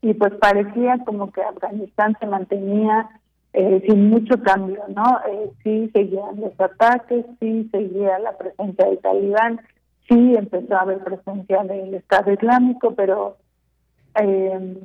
y 0.00 0.14
pues 0.14 0.32
parecía 0.40 0.98
como 1.04 1.30
que 1.30 1.42
Afganistán 1.42 2.16
se 2.18 2.26
mantenía 2.26 3.08
eh, 3.52 3.82
sin 3.86 4.08
mucho 4.08 4.42
cambio, 4.42 4.82
¿no? 4.88 5.20
Eh, 5.28 5.50
sí 5.62 5.90
seguían 5.92 6.40
los 6.40 6.58
ataques, 6.58 7.26
sí 7.38 7.68
seguía 7.70 8.18
la 8.18 8.36
presencia 8.38 8.86
del 8.86 8.98
talibán, 8.98 9.60
sí 10.08 10.34
empezó 10.36 10.76
a 10.76 10.80
haber 10.82 10.98
presencia 10.98 11.62
del 11.64 11.94
Estado 11.94 12.32
Islámico, 12.32 12.94
pero 12.94 13.36
eh, 14.20 14.78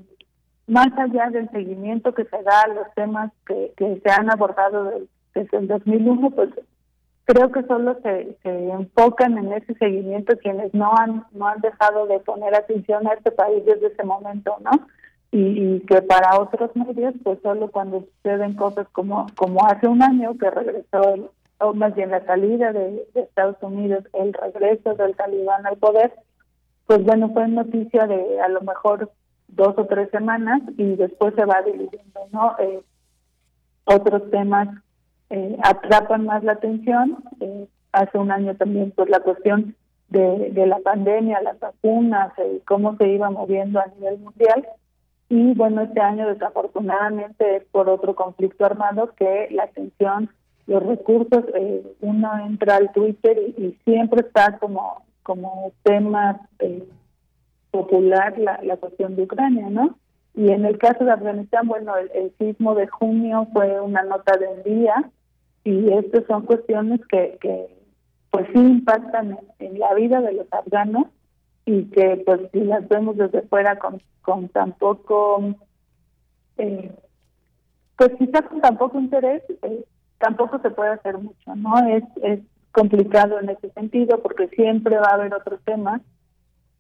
más 0.68 0.88
allá 0.98 1.30
del 1.30 1.50
seguimiento 1.52 2.14
que 2.14 2.26
se 2.26 2.42
da 2.44 2.62
a 2.62 2.68
los 2.68 2.94
temas 2.96 3.32
que, 3.46 3.74
que 3.78 4.00
se 4.04 4.10
han 4.12 4.30
abordado 4.32 4.86
de- 4.86 5.08
desde 5.36 5.58
el 5.58 5.68
2001, 5.68 6.30
pues 6.32 6.50
creo 7.26 7.52
que 7.52 7.64
solo 7.64 7.98
se, 8.02 8.38
se 8.42 8.70
enfocan 8.70 9.38
en 9.38 9.52
ese 9.54 9.74
seguimiento 9.76 10.38
quienes 10.38 10.74
no 10.74 10.92
han 10.98 11.26
no 11.34 11.48
han 11.48 11.60
dejado 11.62 12.08
de 12.08 12.20
poner 12.20 12.56
atención 12.56 13.06
a 13.08 13.14
este 13.14 13.32
país 13.32 13.64
desde 13.66 13.88
ese 13.88 14.04
momento, 14.04 14.56
¿no? 14.64 14.72
Y, 15.32 15.42
y 15.76 15.80
que 15.82 16.02
para 16.02 16.40
otros 16.40 16.74
medios, 16.76 17.14
pues 17.24 17.38
solo 17.44 17.70
cuando 17.70 18.06
suceden 18.16 18.54
cosas 18.56 18.88
como 18.94 19.28
como 19.36 19.66
hace 19.68 19.88
un 19.88 20.02
año 20.02 20.38
que 20.38 20.50
regresó, 20.50 21.14
el- 21.14 21.30
o 21.60 21.74
más 21.74 21.96
bien 21.96 22.12
la 22.12 22.26
salida 22.26 22.72
de, 22.72 23.08
Estados 23.16 23.58
Unidos, 23.62 24.04
el 24.14 24.34
regreso 24.34 24.94
del 24.96 25.16
talibán 25.16 25.66
al 25.66 25.78
poder, 25.78 26.14
pues 26.86 27.04
bueno, 27.04 27.32
fue 27.34 27.48
noticia 27.48 28.08
de 28.08 28.40
a 28.40 28.48
lo 28.48 28.62
mejor 28.62 29.12
dos 29.48 29.74
o 29.78 29.86
tres 29.86 30.10
semanas 30.12 30.62
y 30.78 30.96
después 30.96 31.34
se 31.36 31.46
va 31.46 31.62
diluyendo, 31.62 32.28
¿no? 32.32 32.56
Eh, 32.60 32.82
otros 33.86 34.30
temas 34.30 34.70
eh, 35.30 35.58
atrapan 35.64 36.26
más 36.26 36.44
la 36.44 36.54
atención. 36.54 37.18
Eh, 37.40 37.68
hace 37.92 38.18
un 38.18 38.32
año 38.32 38.56
también, 38.56 38.92
pues 38.96 39.10
la 39.10 39.20
cuestión 39.20 39.76
de, 40.10 40.52
de 40.52 40.68
la 40.68 40.80
pandemia, 40.80 41.42
las 41.42 41.60
vacunas, 41.60 42.32
eh, 42.38 42.62
cómo 42.66 42.96
se 42.98 43.08
iba 43.08 43.30
moviendo 43.30 43.80
a 43.80 43.88
nivel 43.88 44.20
mundial. 44.20 44.68
Y 45.30 45.54
bueno, 45.56 45.82
este 45.82 46.00
año 46.00 46.28
desafortunadamente 46.28 47.58
es 47.58 47.64
por 47.66 47.90
otro 47.90 48.16
conflicto 48.16 48.66
armado 48.66 49.14
que 49.16 49.50
la 49.52 49.64
atención, 49.64 50.30
los 50.68 50.84
recursos, 50.84 51.46
eh, 51.56 51.96
uno 52.02 52.46
entra 52.46 52.76
al 52.76 52.92
Twitter 52.92 53.38
y, 53.58 53.78
siempre 53.86 54.22
está 54.22 54.60
como, 54.60 55.04
como 55.24 55.72
tema 55.84 56.42
eh, 56.60 56.88
popular 57.72 58.38
la, 58.38 58.60
la 58.64 58.78
cuestión 58.78 59.16
de 59.16 59.24
Ucrania, 59.24 59.70
¿no? 59.70 59.98
Y 60.38 60.52
en 60.52 60.66
el 60.66 60.78
caso 60.78 61.04
de 61.04 61.12
Afganistán, 61.12 61.68
bueno, 61.68 61.94
el, 61.98 62.32
sismo 62.38 62.76
de 62.76 62.88
junio 62.88 63.48
fue 63.54 63.82
una 63.82 64.04
nota 64.04 64.38
de 64.38 64.72
día 64.72 65.10
y 65.64 65.92
estas 65.94 66.26
son 66.28 66.46
cuestiones 66.46 67.02
que, 67.08 67.40
que 67.42 67.66
pues 68.30 68.46
sí 68.54 68.60
impactan 68.60 69.40
en, 69.58 69.80
la 69.80 69.96
vida 69.96 70.22
de 70.22 70.34
los 70.34 70.46
afganos 70.54 71.08
y 71.66 71.86
que 71.86 72.22
pues 72.24 72.42
si 72.52 72.60
las 72.60 72.88
vemos 72.88 73.18
desde 73.18 73.42
fuera 73.44 73.80
con, 73.80 74.00
con 74.22 74.48
tan 74.50 74.74
poco, 74.74 75.56
eh, 76.60 76.92
pues 77.98 78.12
quizás 78.20 78.44
con 78.44 78.62
tan 78.62 78.78
poco 78.78 79.00
interés, 79.00 79.42
eh, 79.64 79.86
tampoco 80.20 80.60
se 80.60 80.70
puede 80.70 80.92
hacer 80.92 81.18
mucho, 81.18 81.56
¿no? 81.56 81.78
Es, 81.88 82.04
es 82.24 82.40
complicado 82.72 83.40
en 83.40 83.50
ese 83.50 83.70
sentido 83.72 84.22
porque 84.22 84.48
siempre 84.50 84.98
va 84.98 85.10
a 85.10 85.16
haber 85.16 85.34
otros 85.34 85.60
temas 85.64 86.02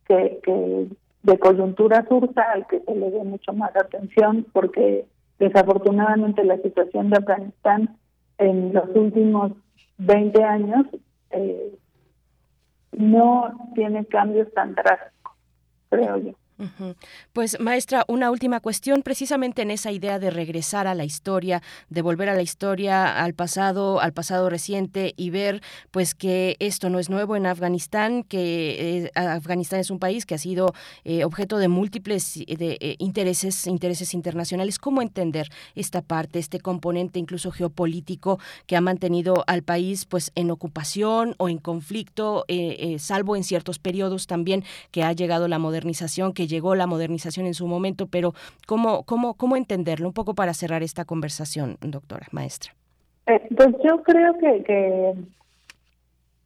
que, 0.05 0.39
que 0.43 0.87
de 1.23 1.39
coyuntura 1.39 2.05
surja 2.07 2.41
al 2.53 2.67
que 2.67 2.79
se 2.79 2.95
le 2.95 3.11
dé 3.11 3.23
mucho 3.23 3.53
más 3.53 3.75
atención 3.75 4.45
porque 4.53 5.05
desafortunadamente 5.39 6.43
la 6.43 6.57
situación 6.57 7.09
de 7.09 7.17
Afganistán 7.17 7.97
en 8.37 8.73
los 8.73 8.89
últimos 8.95 9.51
20 9.97 10.43
años 10.43 10.85
eh, 11.31 11.77
no 12.91 13.71
tiene 13.75 14.05
cambios 14.05 14.51
tan 14.53 14.73
drásticos, 14.75 15.33
creo 15.89 16.17
yo. 16.17 16.31
Pues 17.33 17.59
maestra, 17.59 18.03
una 18.07 18.31
última 18.31 18.59
cuestión, 18.59 19.03
precisamente 19.03 19.61
en 19.61 19.69
esa 19.69 19.91
idea 19.91 20.17
de 20.17 20.31
regresar 20.31 20.87
a 20.87 20.95
la 20.95 21.05
historia, 21.05 21.61
de 21.89 22.01
volver 22.01 22.29
a 22.29 22.35
la 22.35 22.41
historia, 22.41 23.23
al 23.23 23.35
pasado, 23.35 24.01
al 24.01 24.13
pasado 24.13 24.49
reciente 24.49 25.13
y 25.17 25.29
ver 25.29 25.61
pues 25.91 26.15
que 26.15 26.55
esto 26.59 26.89
no 26.89 26.97
es 26.97 27.09
nuevo 27.09 27.35
en 27.35 27.45
Afganistán, 27.45 28.23
que 28.23 29.05
eh, 29.05 29.11
Afganistán 29.13 29.79
es 29.79 29.91
un 29.91 29.99
país 29.99 30.25
que 30.25 30.33
ha 30.33 30.39
sido 30.39 30.73
eh, 31.03 31.23
objeto 31.25 31.59
de 31.59 31.67
múltiples 31.67 32.33
de, 32.33 32.77
eh, 32.79 32.95
intereses, 32.97 33.67
intereses 33.67 34.15
internacionales. 34.15 34.79
¿Cómo 34.79 35.03
entender 35.03 35.49
esta 35.75 36.01
parte, 36.01 36.39
este 36.39 36.59
componente 36.59 37.19
incluso 37.19 37.51
geopolítico 37.51 38.39
que 38.65 38.75
ha 38.75 38.81
mantenido 38.81 39.43
al 39.45 39.61
país 39.61 40.05
pues 40.05 40.31
en 40.33 40.49
ocupación 40.49 41.35
o 41.37 41.49
en 41.49 41.59
conflicto, 41.59 42.45
salvo 42.97 43.35
en 43.35 43.43
ciertos 43.43 43.77
periodos 43.77 44.25
también 44.25 44.63
que 44.91 45.03
ha 45.03 45.13
llegado 45.13 45.47
la 45.47 45.59
modernización, 45.59 46.33
que 46.33 46.46
llegó 46.47 46.75
la 46.75 46.87
modernización 46.87 47.45
en 47.45 47.53
su 47.53 47.67
momento, 47.67 48.07
pero 48.07 48.33
¿cómo, 48.65 49.03
cómo, 49.03 49.35
cómo 49.35 49.55
entenderlo? 49.55 50.07
Un 50.07 50.13
poco 50.13 50.33
para 50.33 50.53
cerrar 50.53 50.83
esta 50.83 51.05
conversación, 51.05 51.77
doctora, 51.81 52.27
maestra. 52.31 52.73
Eh, 53.27 53.41
pues 53.55 53.69
yo 53.83 54.03
creo 54.03 54.37
que, 54.37 55.13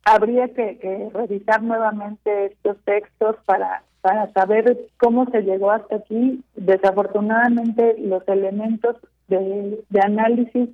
habría 0.03 0.47
que, 0.49 0.77
que 0.79 1.09
revisar 1.13 1.61
nuevamente 1.61 2.47
estos 2.47 2.77
textos 2.83 3.35
para, 3.45 3.83
para 4.01 4.31
saber 4.33 4.89
cómo 4.97 5.29
se 5.29 5.41
llegó 5.41 5.71
hasta 5.71 5.97
aquí. 5.97 6.43
Desafortunadamente 6.55 7.95
los 7.99 8.27
elementos 8.27 8.97
de, 9.27 9.83
de 9.89 9.99
análisis 10.01 10.69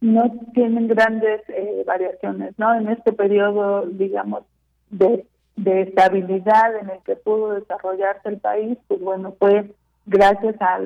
no 0.00 0.30
tienen 0.54 0.88
grandes 0.88 1.42
eh, 1.48 1.84
variaciones, 1.86 2.58
¿no? 2.58 2.74
En 2.74 2.88
este 2.88 3.12
periodo, 3.12 3.86
digamos, 3.86 4.44
de, 4.90 5.26
de 5.64 5.82
estabilidad 5.82 6.76
en 6.76 6.90
el 6.90 6.98
que 7.04 7.16
pudo 7.16 7.54
desarrollarse 7.54 8.28
el 8.28 8.38
país, 8.38 8.78
pues 8.88 9.00
bueno, 9.00 9.34
fue 9.38 9.70
gracias 10.06 10.56
a, 10.60 10.78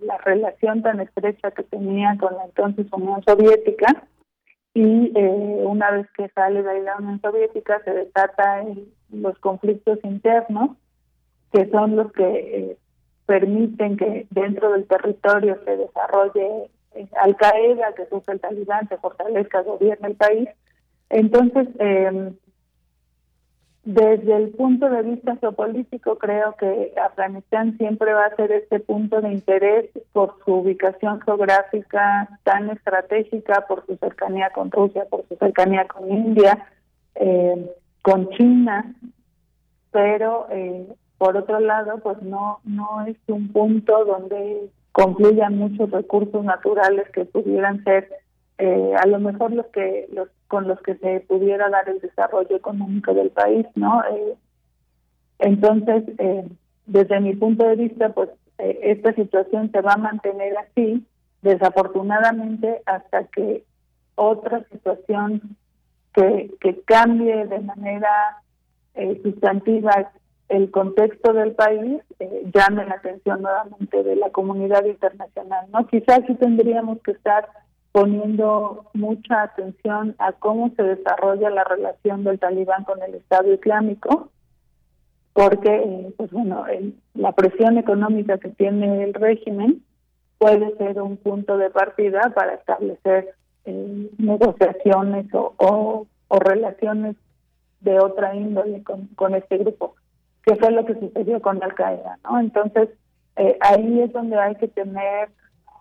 la 0.00 0.18
relación 0.18 0.82
tan 0.82 0.98
estrecha 1.00 1.52
que 1.52 1.62
tenía 1.62 2.16
con 2.18 2.34
la 2.34 2.44
entonces 2.44 2.86
Unión 2.92 3.22
Soviética 3.24 4.04
y 4.74 5.12
eh, 5.14 5.62
una 5.64 5.92
vez 5.92 6.08
que 6.16 6.28
sale 6.30 6.62
de 6.62 6.70
ahí 6.70 6.80
la 6.82 6.96
Unión 6.96 7.20
Soviética 7.20 7.80
se 7.84 7.92
desata 7.92 8.62
el- 8.62 8.92
los 9.12 9.38
conflictos 9.38 10.00
internos 10.02 10.70
que 11.52 11.70
son 11.70 11.94
los 11.96 12.12
que 12.12 12.24
eh, 12.24 12.76
permiten 13.26 13.96
que 13.96 14.26
dentro 14.30 14.72
del 14.72 14.86
territorio 14.86 15.56
se 15.64 15.76
desarrolle 15.76 16.70
eh, 16.94 17.06
Al 17.22 17.36
Qaeda, 17.36 17.92
que 17.94 18.06
surge 18.06 18.32
el 18.32 18.40
Talibán, 18.40 18.88
se 18.88 18.96
fortalezca, 18.98 19.62
gobierne 19.62 20.08
el 20.08 20.16
país. 20.16 20.48
Entonces, 21.10 21.68
eh, 21.78 22.32
desde 23.84 24.36
el 24.36 24.50
punto 24.50 24.88
de 24.88 25.02
vista 25.02 25.36
geopolítico, 25.36 26.16
creo 26.16 26.54
que 26.56 26.94
Afganistán 27.02 27.76
siempre 27.78 28.12
va 28.14 28.26
a 28.26 28.36
ser 28.36 28.52
este 28.52 28.78
punto 28.78 29.20
de 29.20 29.32
interés 29.32 29.90
por 30.12 30.36
su 30.44 30.54
ubicación 30.54 31.20
geográfica 31.22 32.28
tan 32.44 32.70
estratégica, 32.70 33.66
por 33.66 33.84
su 33.86 33.96
cercanía 33.96 34.50
con 34.50 34.70
Rusia, 34.70 35.06
por 35.10 35.26
su 35.26 35.34
cercanía 35.34 35.88
con 35.88 36.08
India, 36.10 36.64
eh, 37.16 37.70
con 38.02 38.30
China, 38.30 38.94
pero 39.90 40.46
eh, 40.50 40.86
por 41.18 41.36
otro 41.36 41.58
lado, 41.58 41.98
pues 41.98 42.22
no 42.22 42.60
no 42.64 43.04
es 43.06 43.16
un 43.26 43.48
punto 43.48 44.04
donde 44.04 44.70
confluyan 44.92 45.58
muchos 45.58 45.90
recursos 45.90 46.44
naturales 46.44 47.08
que 47.10 47.24
pudieran 47.24 47.82
ser 47.82 48.08
eh, 48.58 48.94
a 48.96 49.06
lo 49.06 49.18
mejor 49.18 49.52
los 49.52 49.66
que 49.66 50.08
los 50.12 50.28
con 50.48 50.68
los 50.68 50.80
que 50.82 50.96
se 50.96 51.20
pudiera 51.20 51.70
dar 51.70 51.88
el 51.88 52.00
desarrollo 52.00 52.54
económico 52.54 53.14
del 53.14 53.30
país, 53.30 53.66
¿no? 53.74 54.02
Eh, 54.04 54.34
entonces, 55.38 56.04
eh, 56.18 56.46
desde 56.86 57.20
mi 57.20 57.34
punto 57.34 57.66
de 57.66 57.76
vista, 57.76 58.10
pues 58.10 58.28
eh, 58.58 58.78
esta 58.82 59.14
situación 59.14 59.70
se 59.72 59.80
va 59.80 59.94
a 59.94 59.96
mantener 59.98 60.56
así, 60.58 61.06
desafortunadamente, 61.40 62.82
hasta 62.86 63.24
que 63.24 63.64
otra 64.14 64.64
situación 64.70 65.56
que, 66.14 66.54
que 66.60 66.80
cambie 66.82 67.46
de 67.46 67.60
manera 67.60 68.42
eh, 68.94 69.20
sustantiva 69.22 70.12
el 70.48 70.70
contexto 70.70 71.32
del 71.32 71.52
país 71.52 72.02
eh, 72.18 72.42
llame 72.52 72.84
la 72.84 72.96
atención 72.96 73.40
nuevamente 73.40 74.02
de 74.02 74.16
la 74.16 74.30
comunidad 74.30 74.84
internacional, 74.84 75.66
¿no? 75.72 75.86
Quizás 75.86 76.20
sí 76.26 76.34
tendríamos 76.34 77.00
que 77.00 77.12
estar 77.12 77.48
poniendo 77.92 78.86
mucha 78.94 79.42
atención 79.42 80.16
a 80.18 80.32
cómo 80.32 80.70
se 80.76 80.82
desarrolla 80.82 81.50
la 81.50 81.64
relación 81.64 82.24
del 82.24 82.38
talibán 82.38 82.84
con 82.84 83.02
el 83.02 83.14
Estado 83.14 83.52
Islámico, 83.52 84.30
porque, 85.34 85.74
eh, 85.74 86.14
pues 86.16 86.30
bueno, 86.30 86.64
la 87.14 87.32
presión 87.32 87.78
económica 87.78 88.38
que 88.38 88.48
tiene 88.48 89.04
el 89.04 89.14
régimen 89.14 89.82
puede 90.38 90.76
ser 90.76 91.00
un 91.00 91.16
punto 91.18 91.56
de 91.56 91.70
partida 91.70 92.32
para 92.34 92.54
establecer 92.54 93.34
eh, 93.64 94.10
negociaciones 94.18 95.32
o, 95.34 95.54
o, 95.58 96.06
o 96.28 96.38
relaciones 96.38 97.16
de 97.80 97.98
otra 97.98 98.34
índole 98.34 98.82
con, 98.82 99.06
con 99.08 99.34
este 99.34 99.58
grupo, 99.58 99.96
que 100.44 100.56
fue 100.56 100.70
lo 100.70 100.84
que 100.84 100.94
sucedió 100.94 101.40
con 101.40 101.62
Al 101.62 101.74
Qaeda, 101.74 102.18
¿no? 102.24 102.40
Entonces, 102.40 102.88
eh, 103.36 103.56
ahí 103.60 104.00
es 104.00 104.12
donde 104.12 104.38
hay 104.38 104.54
que 104.56 104.68
tener 104.68 105.28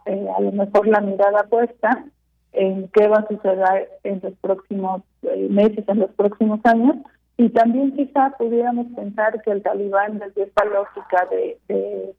eh, 0.06 0.28
a 0.36 0.42
lo 0.42 0.52
mejor 0.52 0.88
la 0.88 1.02
mirada 1.02 1.44
puesta 1.44 2.06
en 2.54 2.90
qué 2.90 3.08
va 3.08 3.18
a 3.18 3.28
suceder 3.28 3.90
en 4.04 4.20
los 4.24 4.34
próximos 4.42 5.02
eh, 5.24 5.48
meses, 5.50 5.86
en 5.88 6.00
los 6.00 6.12
próximos 6.12 6.60
años, 6.66 6.98
y 7.38 7.50
también 7.50 7.96
quizá 7.96 8.36
pudiéramos 8.38 8.88
pensar 8.96 9.42
que 9.42 9.52
el 9.52 9.64
talibán 9.64 10.20
desde 10.20 10.44
esta 10.44 10.66
lógica 10.66 11.28
de, 11.32 11.58
de 11.68 12.14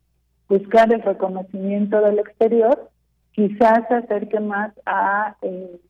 buscar 0.48 0.92
el 0.92 1.02
reconocimiento 1.02 2.00
del 2.00 2.18
exterior, 2.18 2.90
quizás 3.32 3.86
se 3.88 3.94
acerque 3.94 4.40
más 4.40 4.72
a, 4.86 5.36
eh, 5.42 5.80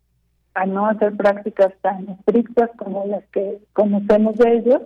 a 0.55 0.67
no 0.67 0.87
hacer 0.87 1.17
prácticas 1.17 1.73
tan 1.81 2.09
estrictas 2.09 2.71
como 2.77 3.07
las 3.07 3.25
que 3.27 3.59
conocemos 3.73 4.37
de 4.37 4.55
ellos 4.55 4.83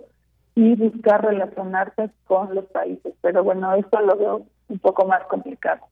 y 0.55 0.75
buscar 0.75 1.23
relacionarse 1.23 2.09
con 2.25 2.55
los 2.55 2.65
países. 2.65 3.13
Pero 3.21 3.43
bueno, 3.43 3.75
esto 3.75 3.99
lo 4.01 4.17
veo 4.17 4.45
un 4.69 4.79
poco 4.79 5.05
más 5.05 5.23
complicado. 5.29 5.87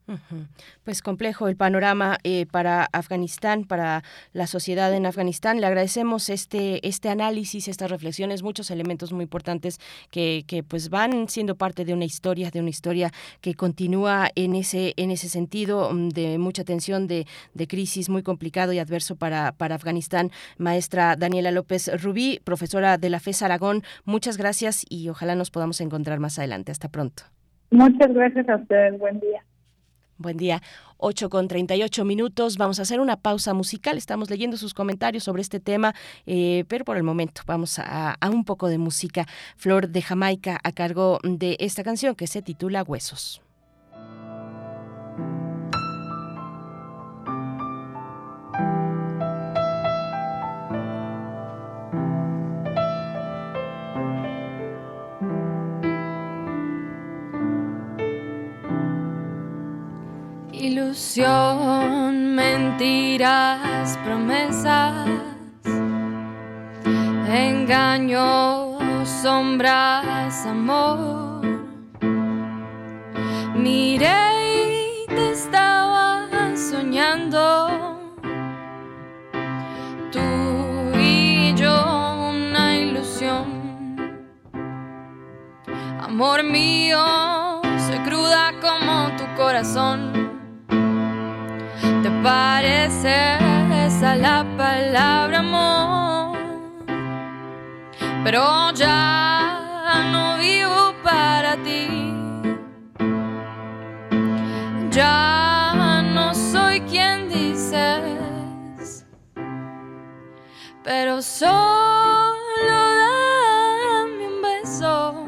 Pues 0.83 1.01
complejo 1.01 1.47
el 1.47 1.55
panorama 1.55 2.17
eh, 2.23 2.45
para 2.45 2.87
Afganistán, 2.91 3.63
para 3.63 4.03
la 4.33 4.47
sociedad 4.47 4.93
en 4.93 5.05
Afganistán. 5.05 5.61
Le 5.61 5.67
agradecemos 5.67 6.29
este 6.29 6.85
este 6.87 7.09
análisis, 7.09 7.67
estas 7.67 7.89
reflexiones, 7.89 8.43
muchos 8.43 8.71
elementos 8.71 9.13
muy 9.13 9.23
importantes 9.23 9.79
que, 10.11 10.43
que 10.47 10.61
pues 10.63 10.89
van 10.89 11.29
siendo 11.29 11.55
parte 11.55 11.85
de 11.85 11.93
una 11.93 12.05
historia, 12.05 12.51
de 12.51 12.59
una 12.59 12.69
historia 12.69 13.11
que 13.41 13.55
continúa 13.55 14.29
en 14.35 14.55
ese 14.55 14.93
en 14.97 15.11
ese 15.11 15.29
sentido 15.29 15.91
mm, 15.93 16.09
de 16.09 16.37
mucha 16.37 16.63
tensión, 16.63 17.07
de, 17.07 17.25
de 17.53 17.67
crisis 17.67 18.09
muy 18.09 18.23
complicado 18.23 18.73
y 18.73 18.79
adverso 18.79 19.15
para, 19.15 19.53
para 19.53 19.75
Afganistán. 19.75 20.31
Maestra 20.57 21.15
Daniela 21.15 21.51
López 21.51 21.89
Rubí, 22.01 22.39
profesora 22.43 22.97
de 22.97 23.09
la 23.09 23.19
FES 23.19 23.41
Aragón, 23.41 23.83
muchas 24.03 24.37
gracias 24.37 24.85
y 24.89 25.09
ojalá 25.09 25.35
nos 25.35 25.51
podamos 25.51 25.79
encontrar 25.81 26.19
más 26.19 26.37
adelante. 26.39 26.71
Hasta 26.71 26.89
pronto. 26.89 27.23
Muchas 27.69 28.13
gracias 28.13 28.47
a 28.49 28.57
ustedes. 28.57 28.97
Buen 28.99 29.19
día. 29.19 29.43
Buen 30.17 30.37
día. 30.37 30.61
8 30.97 31.29
con 31.29 31.47
38 31.47 32.05
minutos. 32.05 32.57
Vamos 32.57 32.79
a 32.79 32.83
hacer 32.83 32.99
una 32.99 33.17
pausa 33.17 33.53
musical. 33.53 33.97
Estamos 33.97 34.29
leyendo 34.29 34.55
sus 34.55 34.73
comentarios 34.73 35.23
sobre 35.23 35.41
este 35.41 35.59
tema, 35.59 35.93
eh, 36.25 36.63
pero 36.69 36.85
por 36.85 36.95
el 36.97 37.03
momento 37.03 37.41
vamos 37.45 37.79
a, 37.79 38.13
a 38.13 38.29
un 38.29 38.45
poco 38.45 38.69
de 38.69 38.77
música. 38.77 39.25
Flor 39.57 39.89
de 39.89 40.01
Jamaica 40.01 40.59
a 40.63 40.71
cargo 40.71 41.19
de 41.23 41.57
esta 41.59 41.83
canción 41.83 42.15
que 42.15 42.27
se 42.27 42.41
titula 42.41 42.83
Huesos. 42.83 43.44
Ilusión, 60.67 62.33
mentiras, 62.33 63.99
promesas, 64.03 65.07
engaño, 67.27 68.79
sombras, 69.05 70.43
amor. 70.47 71.45
Miré 73.53 75.03
y 75.03 75.05
te 75.05 75.33
estaba 75.33 76.27
soñando. 76.55 77.69
Tú 80.11 80.19
y 80.99 81.53
yo, 81.53 82.31
una 82.31 82.75
ilusión. 82.75 83.45
Amor 86.01 86.43
mío, 86.43 87.61
soy 87.85 87.99
cruda 87.99 88.51
como 88.59 89.15
tu 89.15 89.25
corazón. 89.35 90.24
¿Te 92.25 92.31
parece 92.31 93.37
esa 93.85 94.15
la 94.15 94.43
palabra 94.57 95.39
amor? 95.41 96.35
Pero 98.23 98.71
ya 98.73 100.01
no 100.11 100.35
vivo 100.39 100.95
para 101.03 101.55
ti. 101.57 102.15
Ya 104.89 106.01
no 106.15 106.33
soy 106.33 106.81
quien 106.89 107.29
dices, 107.29 109.05
pero 110.83 111.21
solo 111.21 112.79
dame 113.93 114.27
un 114.33 114.41
beso. 114.41 115.27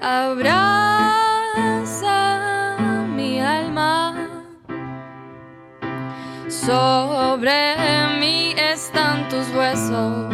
Abraza 0.00 0.79
Sobre 6.70 7.76
mí 8.20 8.54
están 8.56 9.28
tus 9.28 9.48
huesos 9.52 10.32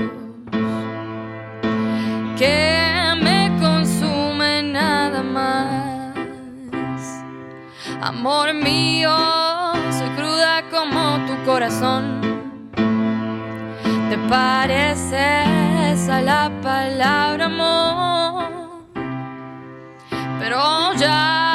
que 2.36 3.14
me 3.22 3.50
consumen 3.58 4.72
nada 4.72 5.22
más. 5.22 6.14
Amor 8.02 8.52
mío, 8.52 9.16
soy 9.90 10.10
cruda 10.10 10.62
como 10.70 11.24
tu 11.26 11.42
corazón. 11.46 12.20
¿Te 14.10 14.18
parece 14.28 15.42
esa 15.92 16.20
la 16.20 16.50
palabra 16.60 17.46
amor? 17.46 18.44
Pero 20.38 20.92
ya 20.98 21.45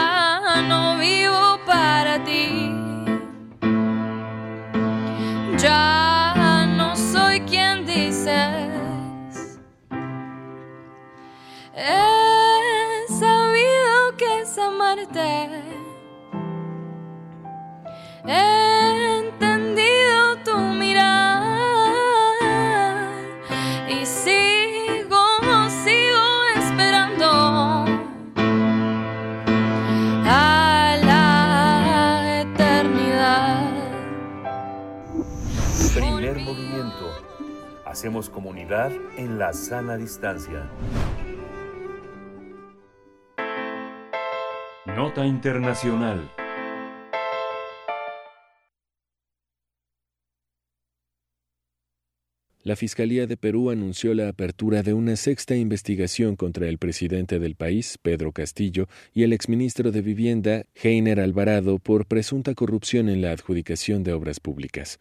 He 18.24 19.18
entendido 19.18 20.38
tu 20.46 20.56
mirar. 20.58 21.42
Y 23.90 24.06
sigo, 24.06 25.26
sigo 25.84 26.44
esperando 26.56 27.86
a 30.24 30.98
la 31.04 32.42
eternidad. 32.42 33.72
Primer 35.96 36.40
movimiento. 36.42 37.12
Hacemos 37.86 38.30
comunidad 38.30 38.92
en 39.18 39.40
la 39.40 39.52
sana 39.54 39.98
distancia. 39.98 40.70
Nota 44.88 45.28
Internacional. 45.28 46.28
La 52.64 52.76
Fiscalía 52.76 53.28
de 53.28 53.38
Perú 53.38 53.70
anunció 53.70 54.16
la 54.16 54.28
apertura 54.28 54.82
de 54.82 54.96
una 54.96 55.18
sexta 55.18 55.56
investigación 55.56 56.36
contra 56.36 56.68
el 56.68 56.80
presidente 56.80 57.38
del 57.38 57.54
país, 57.54 58.00
Pedro 58.02 58.32
Castillo, 58.32 58.88
y 59.14 59.22
el 59.22 59.34
exministro 59.34 59.92
de 59.92 60.02
Vivienda, 60.02 60.64
Heiner 60.74 61.20
Alvarado, 61.20 61.78
por 61.78 62.08
presunta 62.08 62.56
corrupción 62.56 63.08
en 63.08 63.22
la 63.22 63.34
adjudicación 63.34 64.04
de 64.04 64.14
obras 64.14 64.40
públicas. 64.40 65.00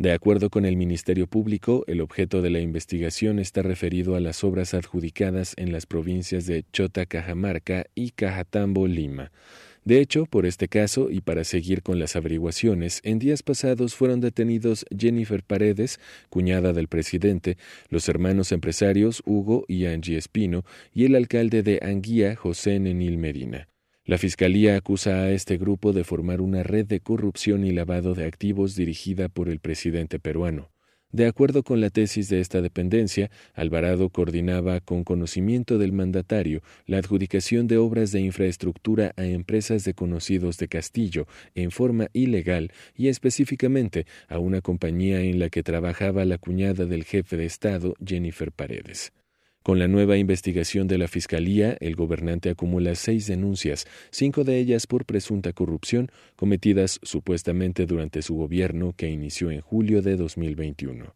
De 0.00 0.12
acuerdo 0.12 0.48
con 0.48 0.64
el 0.64 0.78
Ministerio 0.78 1.26
Público, 1.26 1.84
el 1.86 2.00
objeto 2.00 2.40
de 2.40 2.48
la 2.48 2.60
investigación 2.60 3.38
está 3.38 3.60
referido 3.60 4.14
a 4.14 4.20
las 4.20 4.44
obras 4.44 4.72
adjudicadas 4.72 5.52
en 5.58 5.72
las 5.72 5.84
provincias 5.84 6.46
de 6.46 6.64
Chota, 6.72 7.04
Cajamarca 7.04 7.84
y 7.94 8.12
Cajatambo, 8.12 8.86
Lima. 8.86 9.30
De 9.84 10.00
hecho, 10.00 10.24
por 10.24 10.46
este 10.46 10.68
caso 10.68 11.10
y 11.10 11.20
para 11.20 11.44
seguir 11.44 11.82
con 11.82 11.98
las 11.98 12.16
averiguaciones, 12.16 13.02
en 13.04 13.18
días 13.18 13.42
pasados 13.42 13.94
fueron 13.94 14.22
detenidos 14.22 14.86
Jennifer 14.98 15.42
Paredes, 15.42 16.00
cuñada 16.30 16.72
del 16.72 16.88
presidente, 16.88 17.58
los 17.90 18.08
hermanos 18.08 18.52
empresarios 18.52 19.22
Hugo 19.26 19.66
y 19.68 19.84
Angie 19.84 20.16
Espino 20.16 20.64
y 20.94 21.04
el 21.04 21.14
alcalde 21.14 21.62
de 21.62 21.78
Anguía, 21.82 22.36
José 22.36 22.80
Nenil 22.80 23.18
Medina. 23.18 23.69
La 24.10 24.18
Fiscalía 24.18 24.74
acusa 24.74 25.22
a 25.22 25.30
este 25.30 25.56
grupo 25.56 25.92
de 25.92 26.02
formar 26.02 26.40
una 26.40 26.64
red 26.64 26.84
de 26.84 26.98
corrupción 26.98 27.64
y 27.64 27.70
lavado 27.70 28.16
de 28.16 28.24
activos 28.24 28.74
dirigida 28.74 29.28
por 29.28 29.48
el 29.48 29.60
presidente 29.60 30.18
peruano. 30.18 30.72
De 31.12 31.28
acuerdo 31.28 31.62
con 31.62 31.80
la 31.80 31.90
tesis 31.90 32.28
de 32.28 32.40
esta 32.40 32.60
dependencia, 32.60 33.30
Alvarado 33.54 34.08
coordinaba 34.08 34.80
con 34.80 35.04
conocimiento 35.04 35.78
del 35.78 35.92
mandatario 35.92 36.60
la 36.86 36.98
adjudicación 36.98 37.68
de 37.68 37.76
obras 37.76 38.10
de 38.10 38.18
infraestructura 38.18 39.12
a 39.16 39.26
empresas 39.26 39.84
de 39.84 39.94
conocidos 39.94 40.58
de 40.58 40.66
Castillo 40.66 41.28
en 41.54 41.70
forma 41.70 42.08
ilegal 42.12 42.72
y 42.96 43.06
específicamente 43.06 44.06
a 44.26 44.40
una 44.40 44.60
compañía 44.60 45.20
en 45.20 45.38
la 45.38 45.50
que 45.50 45.62
trabajaba 45.62 46.24
la 46.24 46.38
cuñada 46.38 46.84
del 46.84 47.04
jefe 47.04 47.36
de 47.36 47.44
Estado, 47.44 47.94
Jennifer 48.04 48.50
Paredes. 48.50 49.12
Con 49.62 49.78
la 49.78 49.88
nueva 49.88 50.16
investigación 50.16 50.88
de 50.88 50.96
la 50.96 51.06
Fiscalía, 51.06 51.76
el 51.80 51.94
gobernante 51.94 52.48
acumula 52.48 52.94
seis 52.94 53.26
denuncias, 53.26 53.86
cinco 54.10 54.42
de 54.42 54.58
ellas 54.58 54.86
por 54.86 55.04
presunta 55.04 55.52
corrupción, 55.52 56.10
cometidas 56.34 56.98
supuestamente 57.02 57.84
durante 57.84 58.22
su 58.22 58.36
gobierno 58.36 58.94
que 58.96 59.10
inició 59.10 59.50
en 59.50 59.60
julio 59.60 60.00
de 60.00 60.16
2021. 60.16 61.14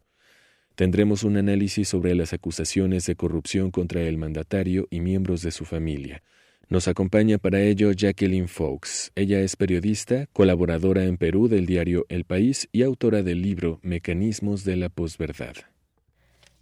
Tendremos 0.75 1.23
un 1.23 1.37
análisis 1.37 1.89
sobre 1.89 2.13
las 2.13 2.33
acusaciones 2.33 3.07
de 3.07 3.15
corrupción 3.15 3.71
contra 3.71 4.01
el 4.03 4.17
mandatario 4.17 4.87
y 4.91 4.99
miembros 4.99 5.41
de 5.41 5.51
su 5.51 5.65
familia. 5.65 6.21
Nos 6.69 6.87
acompaña 6.87 7.39
para 7.39 7.61
ello 7.61 7.91
Jacqueline 7.93 8.47
Fox. 8.47 9.11
Ella 9.15 9.39
es 9.39 9.55
periodista, 9.55 10.27
colaboradora 10.33 11.05
en 11.05 11.17
Perú 11.17 11.47
del 11.47 11.65
diario 11.65 12.05
El 12.09 12.25
País 12.25 12.67
y 12.71 12.83
autora 12.83 13.23
del 13.23 13.41
libro 13.41 13.79
Mecanismos 13.81 14.63
de 14.65 14.75
la 14.75 14.89
posverdad. 14.89 15.55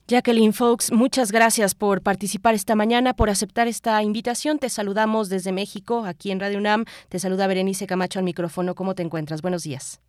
Jacqueline 0.05 0.51
Fox, 0.51 0.91
muchas 0.91 1.31
gracias 1.31 1.75
por 1.75 2.01
participar 2.01 2.55
esta 2.55 2.75
mañana, 2.75 3.13
por 3.13 3.29
aceptar 3.29 3.69
esta 3.69 4.03
invitación. 4.03 4.59
Te 4.59 4.67
saludamos 4.67 5.29
desde 5.29 5.53
México, 5.53 6.03
aquí 6.05 6.31
en 6.31 6.41
Radio 6.41 6.57
UNAM. 6.57 6.83
Te 7.07 7.19
saluda 7.19 7.47
Berenice 7.47 7.87
Camacho 7.87 8.19
al 8.19 8.25
micrófono. 8.25 8.75
¿Cómo 8.75 8.95
te 8.95 9.03
encuentras? 9.03 9.41
Buenos 9.41 9.63
días. 9.63 10.01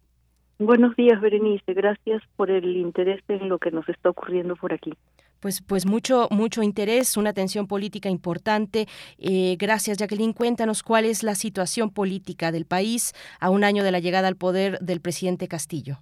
Buenos 0.59 0.97
días, 0.97 1.21
Berenice. 1.21 1.75
Gracias 1.75 2.23
por 2.35 2.51
el 2.51 2.77
interés 2.77 3.23
en 3.29 3.49
lo 3.49 3.61
que 3.61 3.71
nos 3.71 3.89
está 3.89 4.11
ocurriendo 4.11 4.57
por 4.57 4.73
aquí. 4.73 4.93
Pues, 5.39 5.63
pues 5.63 5.87
mucho, 5.87 6.27
mucho 6.33 6.65
interés, 6.65 7.17
una 7.17 7.31
atención 7.31 7.69
política 7.69 8.09
importante. 8.09 8.89
Eh, 9.19 9.55
gracias, 9.61 9.99
Jacqueline. 9.99 10.33
Cuéntanos 10.33 10.83
cuál 10.83 11.05
es 11.05 11.23
la 11.23 11.37
situación 11.37 11.91
política 11.91 12.51
del 12.51 12.67
país 12.67 13.13
a 13.39 13.51
un 13.51 13.63
año 13.63 13.85
de 13.85 13.93
la 13.93 14.01
llegada 14.01 14.27
al 14.27 14.37
poder 14.37 14.81
del 14.81 15.01
presidente 15.01 15.47
Castillo. 15.47 15.99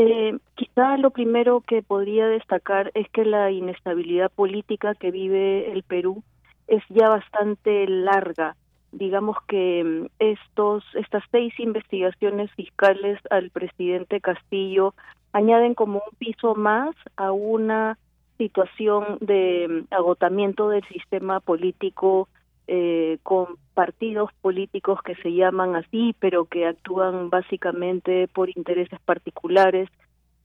Eh, 0.00 0.38
quizá 0.54 0.96
lo 0.96 1.10
primero 1.10 1.60
que 1.60 1.82
podría 1.82 2.28
destacar 2.28 2.92
es 2.94 3.10
que 3.10 3.24
la 3.24 3.50
inestabilidad 3.50 4.30
política 4.30 4.94
que 4.94 5.10
vive 5.10 5.72
el 5.72 5.82
Perú 5.82 6.22
es 6.68 6.84
ya 6.88 7.08
bastante 7.08 7.84
larga. 7.88 8.54
Digamos 8.92 9.36
que 9.48 9.82
mm, 9.82 10.06
estos, 10.20 10.84
estas 10.94 11.24
seis 11.32 11.52
investigaciones 11.58 12.48
fiscales 12.52 13.18
al 13.28 13.50
presidente 13.50 14.20
Castillo 14.20 14.94
añaden 15.32 15.74
como 15.74 15.94
un 15.96 16.16
piso 16.16 16.54
más 16.54 16.94
a 17.16 17.32
una 17.32 17.98
situación 18.36 19.18
de 19.20 19.66
mm, 19.90 19.94
agotamiento 19.94 20.68
del 20.68 20.84
sistema 20.84 21.40
político 21.40 22.28
eh, 22.70 23.16
con 23.22 23.56
partidos 23.72 24.30
políticos 24.42 25.00
que 25.02 25.14
se 25.16 25.32
llaman 25.32 25.74
así, 25.74 26.14
pero 26.20 26.44
que 26.44 26.66
actúan 26.66 27.30
básicamente 27.30 28.28
por 28.28 28.50
intereses 28.50 29.00
particulares 29.06 29.88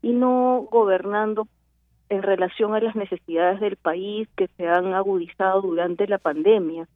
y 0.02 0.14
no 0.14 0.66
gobernando 0.72 1.50
en 2.08 2.24
relación 2.24 2.74
a 2.74 2.80
las 2.80 2.96
necesidades 2.96 3.60
del 3.60 3.76
país 3.76 4.30
que 4.38 4.48
se 4.56 4.68
han 4.70 4.94
agudizado 4.94 5.62
durante 5.64 6.08
la 6.08 6.18
pandemia. 6.18 6.88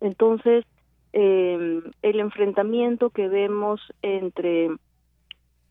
Entonces, 0.00 0.66
eh, 1.14 1.80
el 2.02 2.20
enfrentamiento 2.20 3.08
que 3.08 3.28
vemos 3.28 3.80
entre 4.02 4.68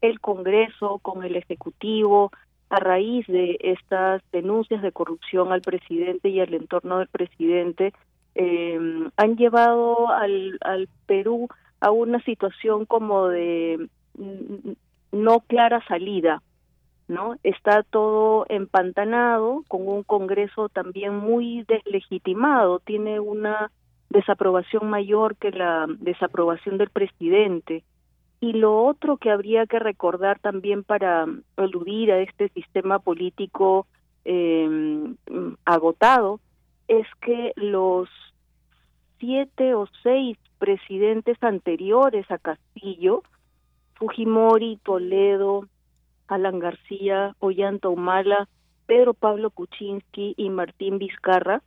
el 0.02 0.20
Congreso 0.22 0.98
con 1.04 1.24
el 1.24 1.36
Ejecutivo, 1.36 2.32
a 2.70 2.78
raíz 2.80 3.28
de 3.28 3.58
estas 3.60 4.24
denuncias 4.32 4.82
de 4.82 4.92
corrupción 4.92 5.52
al 5.52 5.62
presidente 5.62 6.30
y 6.30 6.40
al 6.40 6.54
entorno 6.56 6.98
del 6.98 7.10
presidente, 7.10 7.94
eh, 8.36 9.10
han 9.16 9.36
llevado 9.38 10.10
al, 10.10 10.60
Perú 11.06 11.48
a 11.80 11.92
una 11.92 12.20
situación 12.24 12.86
como 12.86 13.28
de 13.28 13.88
no 15.12 15.40
clara 15.42 15.86
salida, 15.88 16.42
¿no? 17.08 17.36
Está 17.44 17.84
todo 17.84 18.46
empantanado 18.50 19.64
con 19.68 19.88
un 19.88 20.04
Congreso 20.04 20.70
también 20.70 21.16
muy 21.16 21.64
deslegitimado, 21.68 22.80
tiene 22.80 23.20
una 23.20 23.72
desaprobación 24.10 24.90
mayor 24.90 25.36
que 25.36 25.52
la 25.52 25.86
desaprobación 26.00 26.78
del 26.78 26.90
presidente. 26.90 27.84
Y 28.40 28.54
lo 28.54 28.84
otro 28.84 29.18
que 29.18 29.32
habría 29.32 29.66
que 29.68 29.80
recordar 29.80 30.40
también 30.40 30.84
para 30.84 31.26
eludir 31.58 32.12
a 32.12 32.20
este 32.20 32.50
sistema 32.50 33.00
político 33.00 33.88
eh, 34.26 35.14
agotado 35.66 36.40
es 36.88 37.08
que 37.22 37.54
los 37.56 38.10
siete 39.20 39.74
o 39.74 39.88
seis 40.02 40.38
presidentes 40.60 41.42
anteriores 41.42 42.30
a 42.30 42.38
Castillo, 42.38 43.24
Fujimori, 43.96 44.80
Toledo, 44.84 45.68
Alan 46.28 46.60
García, 46.60 47.36
Ollanta 47.40 47.90
Humala, 47.90 48.48
Pedro 48.86 49.14
Pablo 49.14 49.50
Kuczynski 49.50 50.34
y 50.36 50.50
Martín 50.50 50.98
Vizcarra, 50.98 51.62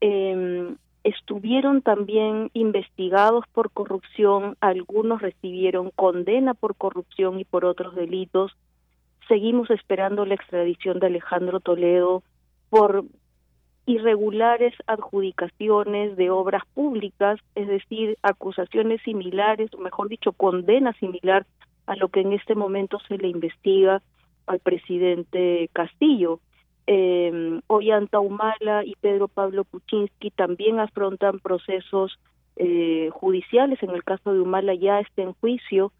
eh, 0.00 0.74
estuvieron 1.04 1.82
también 1.82 2.50
investigados 2.52 3.44
por 3.52 3.70
corrupción, 3.70 4.56
algunos 4.60 5.22
recibieron 5.22 5.90
condena 5.94 6.54
por 6.54 6.74
corrupción 6.74 7.38
y 7.38 7.44
por 7.44 7.64
otros 7.64 7.94
delitos. 7.94 8.56
Seguimos 9.28 9.70
esperando 9.70 10.26
la 10.26 10.34
extradición 10.34 10.98
de 10.98 11.06
Alejandro 11.06 11.60
Toledo 11.60 12.24
por 12.70 13.04
irregulares 13.86 14.74
adjudicaciones 14.86 16.16
de 16.16 16.30
obras 16.30 16.62
públicas, 16.74 17.40
es 17.54 17.68
decir, 17.68 18.18
acusaciones 18.22 19.00
similares, 19.02 19.72
o 19.74 19.78
mejor 19.78 20.08
dicho, 20.08 20.32
condena 20.32 20.92
similar 20.94 21.46
a 21.86 21.96
lo 21.96 22.08
que 22.08 22.20
en 22.20 22.32
este 22.32 22.54
momento 22.54 22.98
se 23.08 23.16
le 23.16 23.28
investiga 23.28 24.02
al 24.46 24.58
presidente 24.60 25.70
Castillo 25.72 26.40
eh, 26.86 27.60
Ollanta 27.66 28.20
Humala 28.20 28.84
y 28.84 28.94
Pedro 29.00 29.28
Pablo 29.28 29.64
Kuczynski 29.64 30.30
también 30.30 30.78
afrontan 30.78 31.40
procesos 31.40 32.18
eh, 32.56 33.10
judiciales. 33.12 33.82
En 33.82 33.90
el 33.90 34.04
caso 34.04 34.32
de 34.32 34.40
Humala 34.40 34.74
ya 34.74 35.00
está 35.00 35.22
en 35.22 35.32
juicio. 35.34 35.92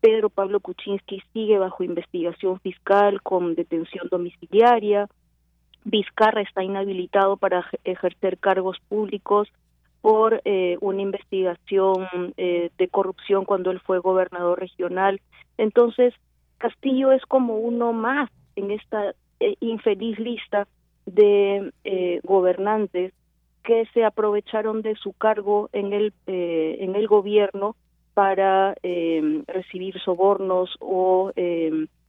Pedro 0.00 0.28
Pablo 0.28 0.60
Kuczynski 0.60 1.22
sigue 1.32 1.58
bajo 1.58 1.82
investigación 1.82 2.60
fiscal 2.60 3.22
con 3.22 3.54
detención 3.54 4.08
domiciliaria. 4.10 5.08
Vizcarra 5.88 6.42
está 6.42 6.64
inhabilitado 6.64 7.36
para 7.36 7.64
ejercer 7.84 8.38
cargos 8.38 8.76
públicos 8.88 9.48
por 10.00 10.42
eh, 10.44 10.76
una 10.80 11.00
investigación 11.00 12.08
eh, 12.36 12.70
de 12.76 12.88
corrupción 12.88 13.44
cuando 13.44 13.70
él 13.70 13.78
fue 13.78 14.00
gobernador 14.00 14.58
regional. 14.58 15.20
Entonces, 15.58 16.12
Castillo 16.58 17.12
es 17.12 17.24
como 17.26 17.58
uno 17.58 17.92
más 17.92 18.28
en 18.56 18.72
esta 18.72 19.14
eh, 19.38 19.54
infeliz 19.60 20.18
lista 20.18 20.66
de 21.06 21.72
eh, 21.84 22.20
gobernantes 22.24 23.12
que 23.62 23.86
se 23.94 24.04
aprovecharon 24.04 24.82
de 24.82 24.96
su 24.96 25.12
cargo 25.12 25.70
en 25.72 25.92
el 25.92 26.12
eh, 26.26 26.78
en 26.80 26.96
el 26.96 27.06
gobierno 27.06 27.76
para 28.14 28.74
eh, 28.82 29.42
recibir 29.46 29.98
sobornos 30.00 30.76
o 30.80 31.32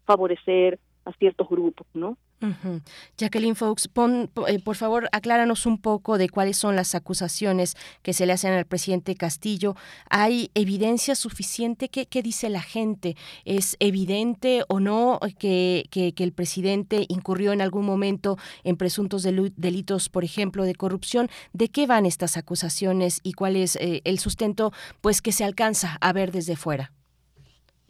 favorecer 0.06 0.80
a 1.08 1.14
ciertos 1.14 1.48
grupos, 1.50 1.88
¿no? 1.94 2.18
Jacqueline 3.18 3.56
Fox, 3.56 3.88
pon, 3.88 4.30
po- 4.32 4.48
eh, 4.48 4.60
por 4.60 4.76
favor, 4.76 5.10
acláranos 5.12 5.66
un 5.66 5.80
poco 5.80 6.20
de 6.20 6.30
cuáles 6.30 6.56
son 6.58 6.76
las 6.76 6.94
acusaciones 6.94 7.76
que 8.04 8.14
se 8.14 8.28
le 8.28 8.34
hacen 8.34 8.54
al 8.54 8.66
presidente 8.66 9.16
Castillo. 9.16 9.76
¿Hay 10.10 10.52
evidencia 10.54 11.16
suficiente? 11.16 11.90
¿Qué, 11.90 12.06
qué 12.06 12.22
dice 12.22 12.50
la 12.50 12.62
gente? 12.62 13.16
¿Es 13.46 13.76
evidente 13.80 14.64
o 14.68 14.80
no 14.80 15.20
que, 15.40 15.86
que- 15.90 16.14
el 16.18 16.32
presidente 16.32 17.06
incurrió 17.10 17.54
en 17.54 17.62
algún 17.62 17.86
momento 17.86 18.38
en 18.64 18.76
presuntos 18.78 19.24
delitos, 19.24 20.10
por 20.10 20.24
ejemplo, 20.24 20.64
de 20.64 20.76
corrupción? 20.76 21.30
¿De 21.54 21.70
qué 21.70 21.88
van 21.88 22.06
estas 22.06 22.38
acusaciones 22.38 23.20
y 23.24 23.34
cuál 23.34 23.56
es 23.56 23.78
eh, 23.78 24.02
el 24.04 24.20
sustento 24.20 24.72
pues 25.02 25.22
que 25.24 25.32
se 25.32 25.44
alcanza 25.44 25.98
a 26.02 26.14
ver 26.14 26.32
desde 26.32 26.56
fuera? 26.56 26.92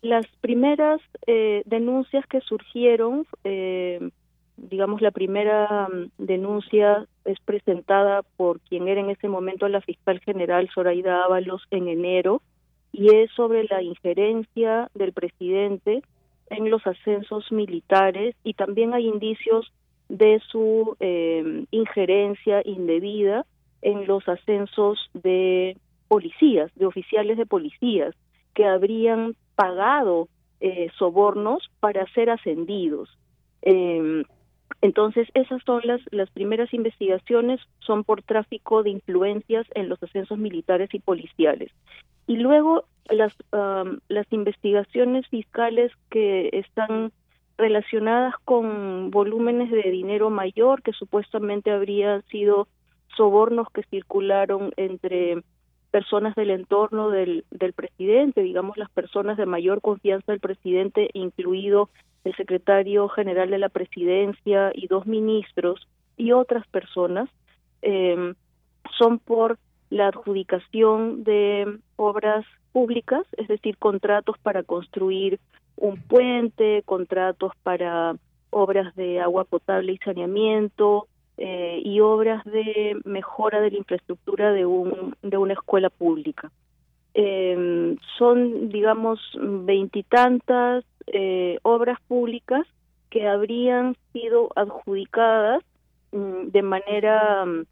Las 0.01 0.27
primeras 0.41 1.01
eh, 1.25 1.63
denuncias 1.65 2.25
que 2.27 2.41
surgieron, 2.41 3.25
eh, 3.43 4.09
digamos, 4.55 5.01
la 5.01 5.11
primera 5.11 5.87
mm, 5.87 6.23
denuncia 6.23 7.07
es 7.25 7.39
presentada 7.39 8.21
por 8.37 8.59
quien 8.61 8.87
era 8.87 9.01
en 9.01 9.09
ese 9.09 9.27
momento 9.27 9.67
la 9.67 9.81
fiscal 9.81 10.19
general 10.19 10.69
Zoraida 10.73 11.23
Ábalos 11.23 11.63
en 11.71 11.87
enero 11.87 12.41
y 12.91 13.15
es 13.15 13.31
sobre 13.31 13.65
la 13.65 13.81
injerencia 13.81 14.89
del 14.93 15.13
presidente 15.13 16.03
en 16.49 16.69
los 16.69 16.85
ascensos 16.85 17.51
militares 17.51 18.35
y 18.43 18.53
también 18.53 18.93
hay 18.93 19.07
indicios 19.07 19.71
de 20.09 20.39
su 20.49 20.95
eh, 20.99 21.65
injerencia 21.71 22.61
indebida 22.63 23.45
en 23.81 24.07
los 24.07 24.27
ascensos 24.27 25.09
de 25.13 25.75
policías, 26.07 26.71
de 26.75 26.85
oficiales 26.85 27.37
de 27.37 27.45
policías 27.45 28.15
que 28.53 28.65
habrían 28.65 29.35
pagado 29.57 30.29
eh, 30.61 30.89
sobornos 30.97 31.69
para 31.81 32.05
ser 32.13 32.29
ascendidos. 32.29 33.09
Eh, 33.63 34.23
entonces, 34.81 35.27
esas 35.34 35.61
son 35.65 35.81
las, 35.84 36.01
las 36.11 36.29
primeras 36.29 36.73
investigaciones, 36.73 37.59
son 37.79 38.03
por 38.03 38.21
tráfico 38.21 38.84
de 38.84 38.91
influencias 38.91 39.65
en 39.73 39.89
los 39.89 40.01
ascensos 40.03 40.38
militares 40.38 40.93
y 40.93 40.99
policiales. 40.99 41.71
Y 42.27 42.38
luego 42.38 42.85
las, 43.09 43.34
am, 43.51 43.99
las 44.07 44.31
investigaciones 44.31 45.27
fiscales 45.27 45.91
que 46.11 46.49
están 46.53 47.11
relacionadas 47.57 48.35
con 48.45 49.09
volúmenes 49.09 49.71
de 49.71 49.89
dinero 49.89 50.29
mayor 50.29 50.84
que 50.84 50.93
supuestamente 50.93 51.71
habrían 51.71 52.21
sido 52.27 52.67
sobornos 53.15 53.67
que 53.73 53.81
circularon 53.84 54.71
entre 54.77 55.41
personas 55.97 56.35
del 56.35 56.51
entorno 56.51 57.09
del, 57.09 57.43
del 57.49 57.73
presidente, 57.73 58.43
digamos 58.43 58.77
las 58.77 58.91
personas 58.91 59.35
de 59.35 59.47
mayor 59.47 59.81
confianza 59.81 60.31
del 60.31 60.39
presidente, 60.39 61.09
incluido 61.13 61.89
el 62.23 62.35
secretario 62.35 63.09
general 63.09 63.49
de 63.49 63.57
la 63.57 63.69
presidencia 63.69 64.69
y 64.75 64.85
dos 64.85 65.07
ministros 65.07 65.87
y 66.15 66.33
otras 66.33 66.67
personas, 66.67 67.29
eh, 67.81 68.35
son 68.95 69.17
por 69.17 69.57
la 69.89 70.09
adjudicación 70.09 71.23
de 71.23 71.79
obras 71.95 72.45
públicas, 72.73 73.25
es 73.35 73.47
decir, 73.47 73.75
contratos 73.79 74.37
para 74.37 74.61
construir 74.61 75.39
un 75.77 75.99
puente, 75.99 76.83
contratos 76.85 77.53
para 77.63 78.17
obras 78.51 78.95
de 78.95 79.19
agua 79.19 79.45
potable 79.45 79.93
y 79.93 79.97
saneamiento 79.97 81.07
eh, 81.38 81.81
y 81.84 81.99
obras 81.99 82.43
de 82.45 82.99
mejora 83.05 83.61
de 83.61 83.72
la 83.72 83.77
infraestructura 83.77 84.51
de, 84.51 84.65
un, 84.65 85.15
de 85.22 85.38
una 85.38 85.53
escuela 85.53 85.89
pública. 85.89 86.51
Eh, 87.14 87.95
son, 88.18 88.69
digamos, 88.69 89.19
veintitantas 89.39 90.84
eh, 91.07 91.57
obras 91.64 91.99
públicas 92.07 92.68
que 93.09 93.27
habrían 93.27 93.95
sido 94.14 94.49
adjudicadas 94.55 95.64
mm, 96.11 96.47
de 96.47 96.61
manera 96.61 97.45
mm, 97.45 97.65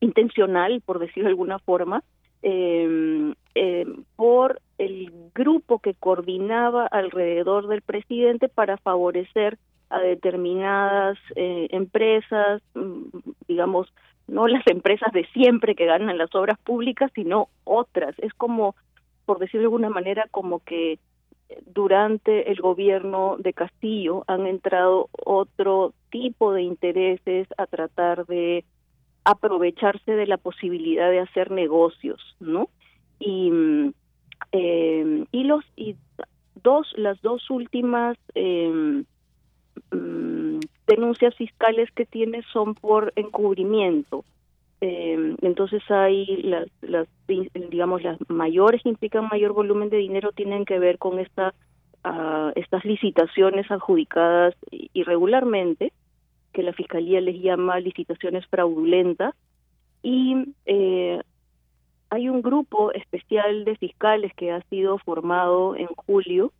intencional, 0.00 0.80
por 0.84 0.98
decirlo 0.98 1.24
de 1.24 1.30
alguna 1.30 1.58
forma, 1.58 2.02
eh, 2.42 3.34
eh, 3.54 3.86
por 4.16 4.60
el 4.78 5.12
grupo 5.34 5.78
que 5.80 5.94
coordinaba 5.94 6.86
alrededor 6.86 7.68
del 7.68 7.82
presidente 7.82 8.48
para 8.48 8.78
favorecer 8.78 9.58
a 9.90 10.00
determinadas 10.00 11.18
eh, 11.36 11.68
empresas, 11.70 12.62
mm, 12.74 13.18
digamos, 13.48 13.92
no 14.28 14.48
las 14.48 14.66
empresas 14.66 15.12
de 15.12 15.26
siempre 15.32 15.74
que 15.74 15.86
ganan 15.86 16.18
las 16.18 16.34
obras 16.34 16.58
públicas, 16.58 17.10
sino 17.14 17.48
otras. 17.64 18.14
Es 18.18 18.32
como, 18.34 18.74
por 19.26 19.38
decirlo 19.38 19.60
de 19.60 19.66
alguna 19.66 19.90
manera, 19.90 20.26
como 20.30 20.60
que 20.60 20.98
durante 21.66 22.50
el 22.50 22.60
gobierno 22.60 23.36
de 23.38 23.52
Castillo 23.52 24.24
han 24.28 24.46
entrado 24.46 25.08
otro 25.24 25.92
tipo 26.10 26.52
de 26.52 26.62
intereses 26.62 27.48
a 27.58 27.66
tratar 27.66 28.26
de 28.26 28.64
aprovecharse 29.24 30.12
de 30.12 30.26
la 30.26 30.38
posibilidad 30.38 31.10
de 31.10 31.20
hacer 31.20 31.50
negocios, 31.50 32.20
¿no? 32.40 32.68
Y 33.18 33.52
eh, 34.52 35.24
y 35.30 35.44
los 35.44 35.64
y 35.76 35.96
dos 36.62 36.92
las 36.96 37.20
dos 37.20 37.50
últimas 37.50 38.16
eh, 38.34 39.04
mm, 39.92 40.60
denuncias 40.86 41.34
fiscales 41.36 41.90
que 41.92 42.06
tiene 42.06 42.42
son 42.52 42.74
por 42.74 43.12
encubrimiento. 43.16 44.24
Eh, 44.80 45.36
entonces 45.42 45.82
hay 45.90 46.42
las, 46.42 46.66
las 46.80 47.06
digamos 47.26 48.02
las 48.02 48.18
mayores 48.28 48.82
que 48.82 48.88
implican 48.88 49.28
mayor 49.28 49.52
volumen 49.52 49.90
de 49.90 49.98
dinero 49.98 50.32
tienen 50.32 50.64
que 50.64 50.78
ver 50.78 50.96
con 50.96 51.18
esta 51.18 51.52
ah, 52.02 52.50
estas 52.54 52.86
licitaciones 52.86 53.70
adjudicadas 53.70 54.54
irregularmente 54.70 55.92
que 56.54 56.62
la 56.62 56.72
fiscalía 56.72 57.20
les 57.20 57.40
llama 57.42 57.78
licitaciones 57.78 58.46
fraudulentas 58.46 59.34
y 60.02 60.54
eh, 60.64 61.20
hay 62.08 62.28
un 62.28 62.42
grupo 62.42 62.92
especial 62.92 63.64
de 63.64 63.76
fiscales 63.76 64.32
que 64.34 64.50
ha 64.50 64.62
sido 64.62 64.98
formado 64.98 65.76
en 65.76 65.86
julio 65.88 66.52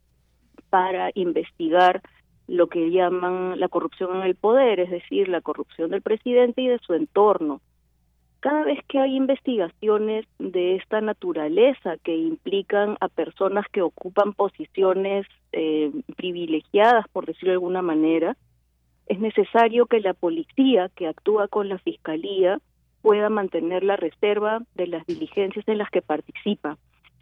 para 0.69 1.11
investigar 1.15 2.03
lo 2.51 2.67
que 2.67 2.91
llaman 2.91 3.61
la 3.61 3.69
corrupción 3.69 4.17
en 4.17 4.23
el 4.23 4.35
poder, 4.35 4.81
es 4.81 4.91
decir, 4.91 5.29
la 5.29 5.41
corrupción 5.41 5.91
del 5.91 6.03
presidente 6.03 6.63
y 6.63 6.67
de 6.67 6.81
su 6.81 6.95
entorno. 6.95 7.61
Cada 8.41 8.65
vez 8.65 8.81
que 8.89 8.99
hay 8.99 9.15
investigaciones 9.15 10.27
de 10.41 10.75
esta 10.75 11.01
naturaleza 11.01 11.97
que 12.03 12.17
implican 12.17 12.97
a 13.01 13.09
personas 13.09 13.67
que 13.71 13.83
ocupan 13.83 14.33
posiciones 14.33 15.27
eh, 15.53 15.93
privilegiadas, 16.17 17.07
por 17.13 17.27
decirlo 17.27 17.51
de 17.51 17.57
alguna 17.57 17.83
manera, 17.83 18.37
es 19.07 19.21
necesario 19.21 19.87
que 19.87 20.01
la 20.01 20.15
policía 20.15 20.91
que 20.97 21.07
actúa 21.07 21.47
con 21.47 21.69
la 21.69 21.79
fiscalía 21.79 22.59
pueda 23.01 23.29
mantener 23.29 23.85
la 23.85 23.97
reserva 23.97 24.63
de 24.75 24.89
las 24.89 25.07
diligencias 25.07 25.69
en 25.69 25.79
las 25.79 25.91
que 25.91 26.03
participa. 26.03 26.79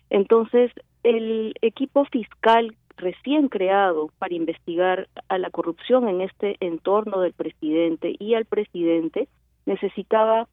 Entonces, 0.08 0.72
el 1.02 1.54
equipo 1.60 2.06
fiscal 2.06 2.74
recién 2.98 3.48
creado 3.48 4.10
para 4.18 4.34
investigar 4.34 5.08
a 5.28 5.38
la 5.38 5.50
corrupción 5.50 6.08
en 6.08 6.20
este 6.20 6.56
entorno 6.60 7.20
del 7.20 7.32
presidente 7.32 8.14
y 8.18 8.34
al 8.34 8.44
presidente 8.44 9.28
necesitaba 9.66 10.48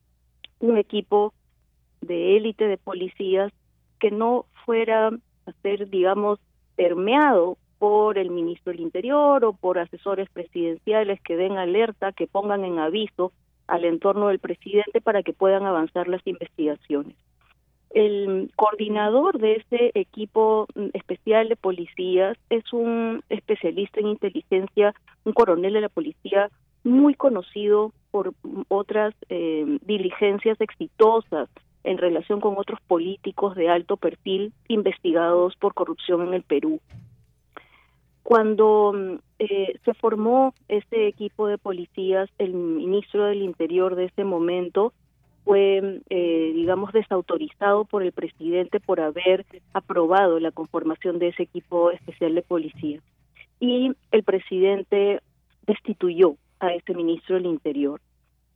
un 0.60 0.78
equipo 0.78 1.34
de 2.02 2.38
élite 2.38 2.68
de 2.68 2.78
policías 2.78 3.52
que 4.00 4.12
no 4.12 4.46
fuera 4.66 5.08
a 5.08 5.52
ser, 5.62 5.90
digamos, 5.90 6.40
permeado 6.76 7.58
por 7.80 8.18
el 8.18 8.30
ministro 8.30 8.72
del 8.72 8.82
Interior 8.82 9.44
o 9.44 9.54
por 9.54 9.80
asesores 9.80 10.30
presidenciales 10.30 11.20
que 11.22 11.36
den 11.36 11.58
alerta, 11.58 12.14
que 12.14 12.28
pongan 12.28 12.64
en 12.64 12.80
aviso 12.80 13.32
al 13.68 13.86
entorno 13.86 14.28
del 14.28 14.40
presidente 14.40 15.02
para 15.02 15.24
que 15.24 15.34
puedan 15.34 15.66
avanzar 15.66 16.08
las 16.08 16.26
investigaciones. 16.26 17.16
El 17.96 18.52
coordinador 18.58 19.40
de 19.40 19.54
ese 19.54 19.92
equipo 19.94 20.68
especial 20.92 21.48
de 21.48 21.56
policías 21.56 22.38
es 22.50 22.74
un 22.74 23.24
especialista 23.30 24.02
en 24.02 24.08
inteligencia, 24.08 24.94
un 25.24 25.32
coronel 25.32 25.72
de 25.72 25.80
la 25.80 25.88
policía 25.88 26.52
muy 26.84 27.14
conocido 27.14 27.94
por 28.12 28.34
otras 28.68 29.16
eh, 29.30 29.80
diligencias 29.84 30.60
exitosas 30.60 31.48
en 31.86 31.98
relación 31.98 32.42
con 32.42 32.58
otros 32.58 32.82
políticos 32.82 33.56
de 33.56 33.70
alto 33.70 33.96
perfil 33.96 34.52
investigados 34.68 35.56
por 35.56 35.74
corrupción 35.74 36.28
en 36.28 36.34
el 36.34 36.44
Perú. 36.44 36.82
Cuando 38.24 38.92
mm, 38.94 39.20
eh, 39.40 39.80
se 39.86 39.94
formó 39.94 40.54
este 40.68 41.08
equipo 41.08 41.48
de 41.48 41.58
policías, 41.58 42.30
el 42.40 42.56
ministro 42.56 43.24
del 43.24 43.42
Interior 43.42 43.96
de 43.96 44.06
ese 44.06 44.26
momento 44.26 44.92
fue, 45.46 46.02
eh, 46.10 46.52
digamos, 46.56 46.92
desautorizado 46.92 47.86
por 47.86 48.02
el 48.04 48.12
presidente 48.12 48.80
por 48.80 49.00
haber 49.00 49.46
aprobado 49.74 50.40
la 50.40 50.52
conformación 50.52 51.20
de 51.20 51.30
ese 51.30 51.44
equipo 51.44 51.92
especial 51.92 52.34
de 52.34 52.42
policía. 52.42 53.00
Y 53.60 53.94
el 54.12 54.24
presidente 54.24 55.22
destituyó 55.68 56.36
a 56.60 56.74
ese 56.74 56.96
ministro 56.96 57.36
del 57.36 57.46
Interior. 57.46 58.02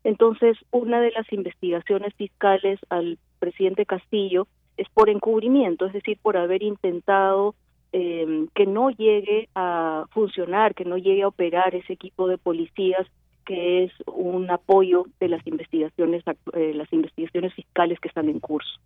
Entonces, 0.04 0.58
una 0.72 1.00
de 1.00 1.12
las 1.12 1.32
investigaciones 1.32 2.14
fiscales 2.16 2.80
al 2.90 3.20
presidente 3.38 3.86
Castillo 3.86 4.48
es 4.76 4.88
por 4.90 5.10
encubrimiento, 5.10 5.86
es 5.86 5.94
decir, 5.94 6.18
por 6.22 6.38
haber 6.38 6.64
intentado 6.64 7.54
eh, 7.92 8.48
que 8.56 8.66
no 8.66 8.90
llegue 8.90 9.50
a 9.54 10.06
funcionar, 10.12 10.74
que 10.74 10.86
no 10.86 10.98
llegue 10.98 11.24
a 11.24 11.28
operar 11.28 11.76
ese 11.76 11.94
equipo 11.94 12.28
de 12.28 12.38
policías 12.38 13.06
que 13.50 13.84
es 13.84 13.92
un 14.06 14.52
apoyo 14.52 15.06
de 15.20 15.28
las 15.28 15.46
investigaciones, 15.48 16.24
eh, 16.54 16.72
las 16.76 16.94
investigaciones 16.94 17.52
fiscales 17.56 18.00
que 18.00 18.08
están 18.08 18.30
en 18.30 18.40
curso. 18.40 18.80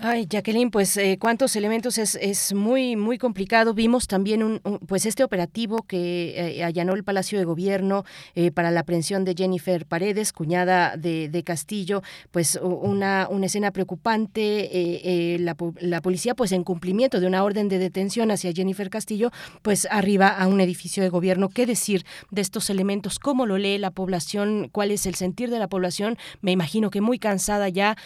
Ay, 0.00 0.28
Jacqueline, 0.30 0.70
pues 0.70 0.96
eh, 0.96 1.18
cuántos 1.20 1.56
elementos 1.56 1.98
es, 1.98 2.14
es 2.14 2.54
muy 2.54 2.94
muy 2.94 3.18
complicado. 3.18 3.74
Vimos 3.74 4.06
también 4.06 4.44
un, 4.44 4.60
pues 4.86 5.06
este 5.06 5.24
operativo 5.24 5.82
que 5.82 6.58
eh, 6.58 6.62
allanó 6.62 6.94
el 6.94 7.02
Palacio 7.02 7.36
de 7.36 7.44
Gobierno 7.44 8.04
eh, 8.36 8.52
para 8.52 8.70
la 8.70 8.80
aprehensión 8.80 9.24
de 9.24 9.34
Jennifer 9.36 9.86
Paredes, 9.86 10.32
cuñada 10.32 10.96
de, 10.96 11.28
de 11.28 11.42
Castillo, 11.42 12.02
pues 12.30 12.60
una, 12.62 13.26
una 13.28 13.46
escena 13.46 13.72
preocupante. 13.72 15.36
La, 15.40 15.56
la, 15.80 16.00
policía, 16.00 16.34
pues 16.36 16.52
en 16.52 16.62
cumplimiento 16.62 17.18
de 17.18 17.26
una 17.26 17.42
orden 17.42 17.68
de 17.68 17.78
detención 17.78 18.30
hacia 18.30 18.52
Jennifer 18.52 18.90
Castillo, 18.90 19.32
pues 19.62 19.88
arriba 19.90 20.28
a 20.28 20.46
un 20.46 20.60
edificio 20.60 21.02
de 21.02 21.08
gobierno. 21.08 21.48
¿Qué 21.48 21.66
decir 21.66 22.04
de 22.30 22.40
estos 22.40 22.70
elementos? 22.70 23.18
¿Cómo 23.18 23.46
lo 23.46 23.58
lee 23.58 23.78
la 23.78 23.90
población? 23.90 24.68
¿Cuál 24.70 24.92
es 24.92 25.06
el 25.06 25.16
sentir 25.16 25.50
de 25.50 25.58
la 25.58 25.66
población? 25.66 26.18
Me 26.40 26.52
imagino 26.52 26.90
que 26.90 27.00
muy 27.00 27.18
cansada 27.18 27.68
ya. 27.68 27.96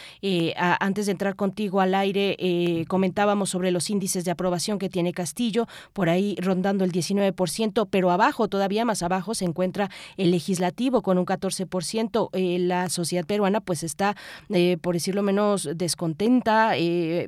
A, 0.57 0.83
antes 0.83 1.05
de 1.05 1.11
entrar 1.11 1.35
contigo 1.35 1.82
al 1.83 1.93
aire 1.95 2.35
eh, 2.39 2.85
comentábamos 2.87 3.49
sobre 3.49 3.71
los 3.71 3.89
índices 3.89 4.25
de 4.25 4.31
aprobación 4.31 4.79
que 4.79 4.89
tiene 4.89 5.13
Castillo, 5.13 5.67
por 5.93 6.09
ahí 6.09 6.35
rondando 6.39 6.83
el 6.83 6.91
19%, 6.91 7.87
pero 7.89 8.11
abajo, 8.11 8.47
todavía 8.47 8.85
más 8.85 9.03
abajo, 9.03 9.35
se 9.35 9.45
encuentra 9.45 9.89
el 10.17 10.31
legislativo 10.31 11.01
con 11.01 11.17
un 11.17 11.25
14%. 11.25 12.29
Eh, 12.33 12.57
la 12.59 12.89
sociedad 12.89 13.25
peruana 13.25 13.61
pues 13.61 13.83
está, 13.83 14.15
eh, 14.49 14.77
por 14.81 14.95
decirlo 14.95 15.21
menos, 15.21 15.69
descontenta 15.75 16.73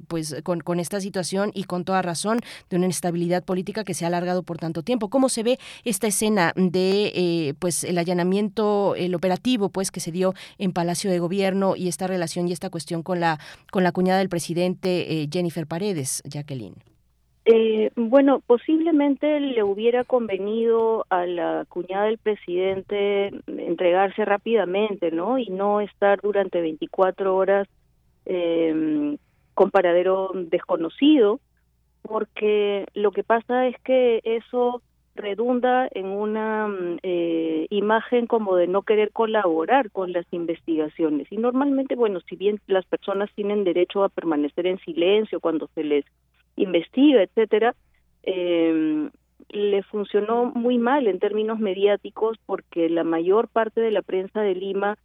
pues 0.08 0.36
con, 0.44 0.62
con 0.62 0.80
esta 0.80 1.00
situación 1.00 1.52
y 1.54 1.66
con 1.66 1.86
toda 1.86 2.02
razón 2.02 2.40
de 2.70 2.78
una 2.78 2.86
inestabilidad 2.86 3.44
política 3.44 3.84
que 3.84 3.94
se 3.94 4.06
ha 4.06 4.08
alargado 4.08 4.44
por 4.44 4.58
tanto 4.58 4.82
tiempo. 4.82 5.10
¿Cómo 5.10 5.30
se 5.30 5.44
ve 5.44 5.60
esta 5.84 6.08
escena 6.08 6.54
de 6.56 7.56
pues 7.60 7.84
el 7.84 7.98
allanamiento, 7.98 8.96
el 8.96 9.14
operativo 9.16 9.70
pues 9.70 9.92
que 9.92 10.00
se 10.00 10.12
dio 10.12 10.34
en 10.58 10.72
Palacio 10.72 11.12
de 11.12 11.20
Gobierno 11.20 11.76
y 11.76 11.88
esta 11.88 12.08
relación 12.08 12.48
y 12.48 12.54
esta 12.54 12.70
cuestión 12.70 13.04
con 13.04 13.20
la 13.20 13.40
con 13.72 13.84
la 13.84 13.92
cuñada 13.92 14.20
del 14.20 14.30
presidente? 14.30 14.45
Presidente 14.46 15.24
eh, 15.24 15.28
Jennifer 15.32 15.66
Paredes, 15.66 16.22
Jacqueline? 16.24 16.76
Eh, 17.46 17.90
bueno, 17.96 18.42
posiblemente 18.46 19.40
le 19.40 19.64
hubiera 19.64 20.04
convenido 20.04 21.08
a 21.10 21.26
la 21.26 21.66
cuñada 21.68 22.06
del 22.06 22.20
presidente 22.20 23.32
entregarse 23.48 24.24
rápidamente, 24.24 25.10
¿no? 25.10 25.40
Y 25.40 25.48
no 25.48 25.82
estar 25.82 26.22
durante 26.22 26.62
24 26.62 27.36
horas 27.36 27.68
eh, 28.28 29.18
con 29.56 29.72
paradero 29.72 30.30
desconocido, 30.36 31.40
porque 32.04 32.86
lo 32.94 33.12
que 33.12 33.24
pasa 33.24 33.68
es 33.68 33.76
que 33.84 34.22
eso 34.24 34.84
redunda 35.16 35.88
en 35.92 36.08
una 36.08 36.68
mm, 36.68 36.98
eh, 37.04 37.68
imagen 37.70 38.28
como 38.28 38.56
de 38.56 38.68
no 38.68 38.84
querer 38.84 39.12
colaborar 39.12 39.92
con 39.92 40.12
las 40.12 40.26
investigaciones. 40.32 41.32
Y 41.32 41.38
normalmente, 41.38 41.96
bueno, 41.96 42.20
si 42.22 42.36
bien 42.36 42.60
las 42.68 42.86
personas 42.86 43.30
tienen 43.34 43.64
derecho 43.64 44.04
a 44.04 44.10
permanecer 44.10 44.68
en 44.68 44.80
silencio 44.80 45.40
cuando 45.40 45.68
se 45.74 45.84
les 45.84 46.06
investiga, 46.56 47.24
etcétera, 47.24 47.76
eh, 48.24 49.10
le 49.50 49.84
funcionó 49.84 50.52
muy 50.54 50.78
mal 50.78 51.08
en 51.08 51.20
términos 51.20 51.60
mediáticos 51.60 52.38
porque 52.46 52.90
la 52.90 53.04
mayor 53.04 53.48
parte 53.48 53.82
de 53.82 53.92
la 53.92 54.02
prensa 54.02 54.42
de 54.42 54.56
Lima 54.56 54.98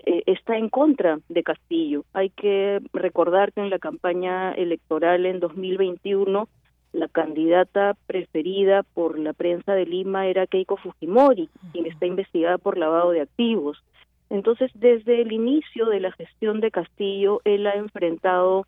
eh, 0.00 0.22
está 0.26 0.56
en 0.56 0.68
contra 0.68 1.20
de 1.28 1.42
Castillo. 1.42 2.04
Hay 2.12 2.30
que 2.30 2.80
recordar 2.92 3.52
que 3.52 3.60
en 3.60 3.70
la 3.70 3.78
campaña 3.78 4.52
electoral 4.52 5.26
en 5.26 5.40
2021 5.40 6.48
la 6.94 7.08
candidata 7.08 7.96
preferida 8.06 8.84
por 8.84 9.18
la 9.18 9.32
prensa 9.32 9.74
de 9.74 9.84
Lima 9.84 10.28
era 10.28 10.46
Keiko 10.46 10.76
Fujimori, 10.76 11.48
quien 11.72 11.86
está 11.86 12.06
investigada 12.06 12.56
por 12.56 12.78
lavado 12.78 13.10
de 13.10 13.20
activos. 13.20 13.82
Entonces, 14.30 14.70
desde 14.74 15.20
el 15.20 15.32
inicio 15.32 15.86
de 15.86 16.00
la 16.00 16.12
gestión 16.12 16.60
de 16.60 16.70
Castillo, 16.70 17.40
él 17.44 17.66
ha 17.66 17.74
enfrentado 17.74 18.66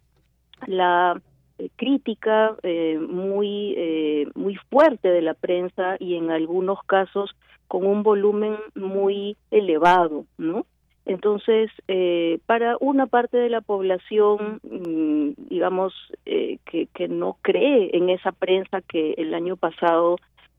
la 0.66 1.22
eh, 1.58 1.70
crítica 1.76 2.56
eh, 2.62 2.98
muy 2.98 3.74
eh, 3.76 4.26
muy 4.34 4.56
fuerte 4.70 5.08
de 5.08 5.22
la 5.22 5.34
prensa 5.34 5.96
y 6.00 6.16
en 6.16 6.30
algunos 6.30 6.82
casos 6.84 7.30
con 7.68 7.86
un 7.86 8.02
volumen 8.02 8.56
muy 8.74 9.36
elevado, 9.50 10.24
¿no? 10.36 10.66
Entonces, 11.06 11.70
eh, 11.86 12.40
para 12.46 12.76
una 12.80 13.06
parte 13.06 13.36
de 13.36 13.48
la 13.48 13.60
población, 13.60 14.60
mm, 14.64 15.48
digamos, 15.48 15.94
eh, 16.26 16.58
que, 16.64 16.88
no 17.08 17.38
cree 17.42 17.96
en 17.96 18.10
esa 18.10 18.32
prensa 18.32 18.82
que 18.82 19.14
el 19.16 19.32
año 19.32 19.56
pasado 19.56 20.16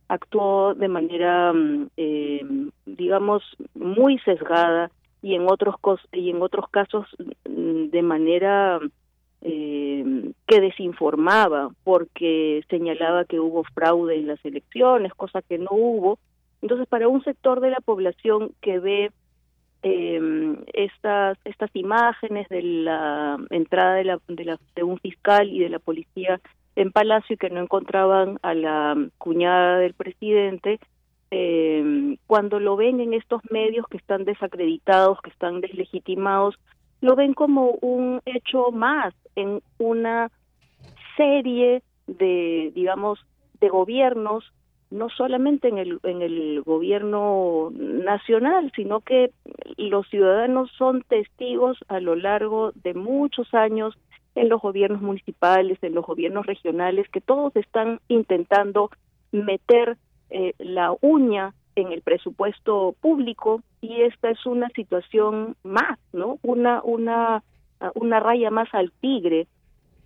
actuó 0.07 0.73
de 0.73 0.87
manera, 0.87 1.51
mm, 1.51 1.89
eh, 1.97 2.41
digamos, 2.85 3.43
muy 3.75 4.19
sesgada 4.19 4.89
y 5.21 5.35
en 5.35 5.49
otros 5.49 5.75
y 6.13 6.29
en 6.29 6.41
otros 6.41 6.69
casos 6.69 7.05
mm, 7.49 7.89
de 7.89 8.01
manera 8.01 8.79
eh, 9.41 10.31
que 10.47 10.61
desinformaba 10.61 11.71
porque 11.83 12.63
señalaba 12.69 13.25
que 13.25 13.39
hubo 13.41 13.65
fraude 13.75 14.15
en 14.15 14.27
las 14.27 14.43
elecciones, 14.45 15.13
cosa 15.13 15.41
que 15.41 15.57
no 15.57 15.69
hubo. 15.71 16.19
Entonces, 16.61 16.87
para 16.87 17.09
un 17.09 17.21
sector 17.23 17.59
de 17.59 17.71
la 17.71 17.81
población 17.81 18.51
que 18.61 18.79
ve 18.79 19.11
eh, 19.83 20.55
estas 20.73 21.37
estas 21.45 21.69
imágenes 21.75 22.47
de 22.49 22.61
la 22.61 23.37
entrada 23.49 23.95
de, 23.95 24.03
la, 24.03 24.19
de, 24.27 24.45
la, 24.45 24.59
de 24.75 24.83
un 24.83 24.97
fiscal 24.99 25.49
y 25.49 25.59
de 25.59 25.69
la 25.69 25.79
policía 25.79 26.39
en 26.75 26.91
Palacio 26.91 27.33
y 27.33 27.37
que 27.37 27.49
no 27.49 27.61
encontraban 27.61 28.37
a 28.43 28.53
la 28.53 28.95
cuñada 29.17 29.79
del 29.79 29.93
presidente, 29.93 30.79
eh, 31.31 32.17
cuando 32.27 32.59
lo 32.59 32.75
ven 32.75 32.99
en 32.99 33.13
estos 33.13 33.41
medios 33.49 33.87
que 33.87 33.97
están 33.97 34.25
desacreditados, 34.25 35.19
que 35.21 35.31
están 35.31 35.59
deslegitimados, 35.59 36.59
lo 37.01 37.15
ven 37.15 37.33
como 37.33 37.71
un 37.81 38.21
hecho 38.25 38.71
más 38.71 39.13
en 39.35 39.61
una 39.77 40.31
serie 41.15 41.81
de, 42.05 42.71
digamos, 42.73 43.19
de 43.59 43.69
gobiernos, 43.69 44.53
no 44.89 45.09
solamente 45.09 45.67
en 45.67 45.77
el, 45.77 45.99
en 46.03 46.21
el 46.21 46.61
gobierno 46.61 47.71
nacional, 47.73 48.71
sino 48.75 49.01
que 49.01 49.31
los 49.75 50.07
ciudadanos 50.09 50.71
son 50.77 51.03
testigos 51.03 51.77
a 51.87 51.99
lo 51.99 52.15
largo 52.15 52.71
de 52.83 52.93
muchos 52.93 53.53
años 53.53 53.97
en 54.35 54.49
los 54.49 54.61
gobiernos 54.61 55.01
municipales, 55.01 55.77
en 55.81 55.95
los 55.95 56.05
gobiernos 56.05 56.45
regionales, 56.45 57.09
que 57.09 57.21
todos 57.21 57.55
están 57.55 57.99
intentando 58.07 58.91
meter 59.31 59.97
eh, 60.29 60.53
la 60.59 60.93
uña 61.01 61.53
en 61.75 61.91
el 61.91 62.01
presupuesto 62.01 62.95
público 63.01 63.61
y 63.81 64.01
esta 64.01 64.29
es 64.29 64.45
una 64.45 64.69
situación 64.69 65.55
más, 65.63 65.99
¿no? 66.11 66.39
Una 66.41 66.81
una 66.83 67.43
una 67.93 68.19
raya 68.19 68.49
más 68.49 68.67
al 68.73 68.91
tigre 68.99 69.47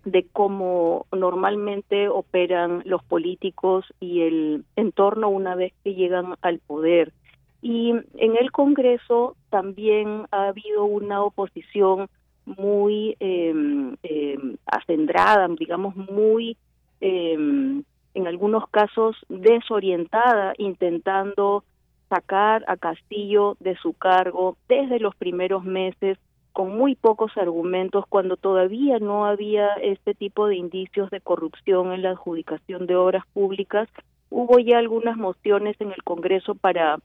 de 0.04 0.26
cómo 0.32 1.06
normalmente 1.12 2.08
operan 2.08 2.82
los 2.84 3.02
políticos 3.04 3.84
y 4.00 4.22
el 4.22 4.64
entorno 4.76 5.28
una 5.28 5.54
vez 5.54 5.72
que 5.84 5.94
llegan 5.94 6.34
al 6.42 6.58
poder. 6.58 7.12
Y 7.60 7.90
en 7.90 8.36
el 8.36 8.50
Congreso 8.50 9.36
también 9.50 10.26
ha 10.32 10.48
habido 10.48 10.84
una 10.84 11.22
oposición 11.22 12.08
muy 12.44 13.16
eh, 13.20 14.36
acendrada, 14.66 15.46
digamos, 15.48 15.94
muy, 15.94 16.56
eh, 17.00 17.34
en 17.34 18.26
algunos 18.26 18.68
casos, 18.68 19.16
desorientada, 19.28 20.54
intentando 20.58 21.62
sacar 22.08 22.64
a 22.66 22.76
Castillo 22.76 23.56
de 23.60 23.76
su 23.76 23.94
cargo 23.94 24.56
desde 24.68 24.98
los 24.98 25.14
primeros 25.14 25.64
meses 25.64 26.18
con 26.52 26.76
muy 26.76 26.94
pocos 26.94 27.36
argumentos 27.36 28.04
cuando 28.08 28.36
todavía 28.36 28.98
no 28.98 29.26
había 29.26 29.74
este 29.74 30.14
tipo 30.14 30.46
de 30.46 30.56
indicios 30.56 31.10
de 31.10 31.20
corrupción 31.20 31.92
en 31.92 32.02
la 32.02 32.10
adjudicación 32.10 32.86
de 32.86 32.96
obras 32.96 33.24
públicas. 33.32 33.88
Hubo 34.30 34.58
ya 34.58 34.78
algunas 34.78 35.16
mociones 35.16 35.80
en 35.80 35.92
el 35.92 36.02
Congreso 36.02 36.54
para 36.54 36.98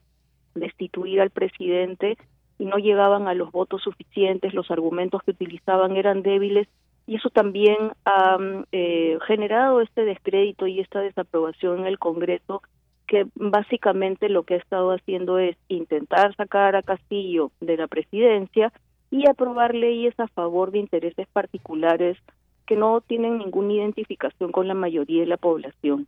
destituir 0.54 1.20
al 1.20 1.30
presidente 1.30 2.16
y 2.58 2.64
no 2.64 2.76
llegaban 2.76 3.28
a 3.28 3.34
los 3.34 3.52
votos 3.52 3.82
suficientes, 3.82 4.54
los 4.54 4.70
argumentos 4.70 5.22
que 5.22 5.30
utilizaban 5.30 5.96
eran 5.96 6.22
débiles 6.22 6.68
y 7.06 7.16
eso 7.16 7.30
también 7.30 7.92
ha 8.04 8.36
eh, 8.72 9.18
generado 9.26 9.80
este 9.80 10.04
descrédito 10.04 10.66
y 10.66 10.80
esta 10.80 11.00
desaprobación 11.00 11.80
en 11.80 11.86
el 11.86 11.98
Congreso 11.98 12.62
que 13.06 13.26
básicamente 13.34 14.28
lo 14.28 14.42
que 14.42 14.54
ha 14.54 14.58
estado 14.58 14.90
haciendo 14.90 15.38
es 15.38 15.56
intentar 15.68 16.36
sacar 16.36 16.76
a 16.76 16.82
Castillo 16.82 17.50
de 17.60 17.78
la 17.78 17.86
presidencia 17.86 18.72
y 19.10 19.28
aprobar 19.28 19.74
leyes 19.74 20.14
a 20.18 20.28
favor 20.28 20.70
de 20.70 20.78
intereses 20.78 21.26
particulares 21.32 22.16
que 22.66 22.76
no 22.76 23.00
tienen 23.00 23.38
ninguna 23.38 23.72
identificación 23.72 24.52
con 24.52 24.68
la 24.68 24.74
mayoría 24.74 25.20
de 25.20 25.26
la 25.26 25.36
población. 25.38 26.06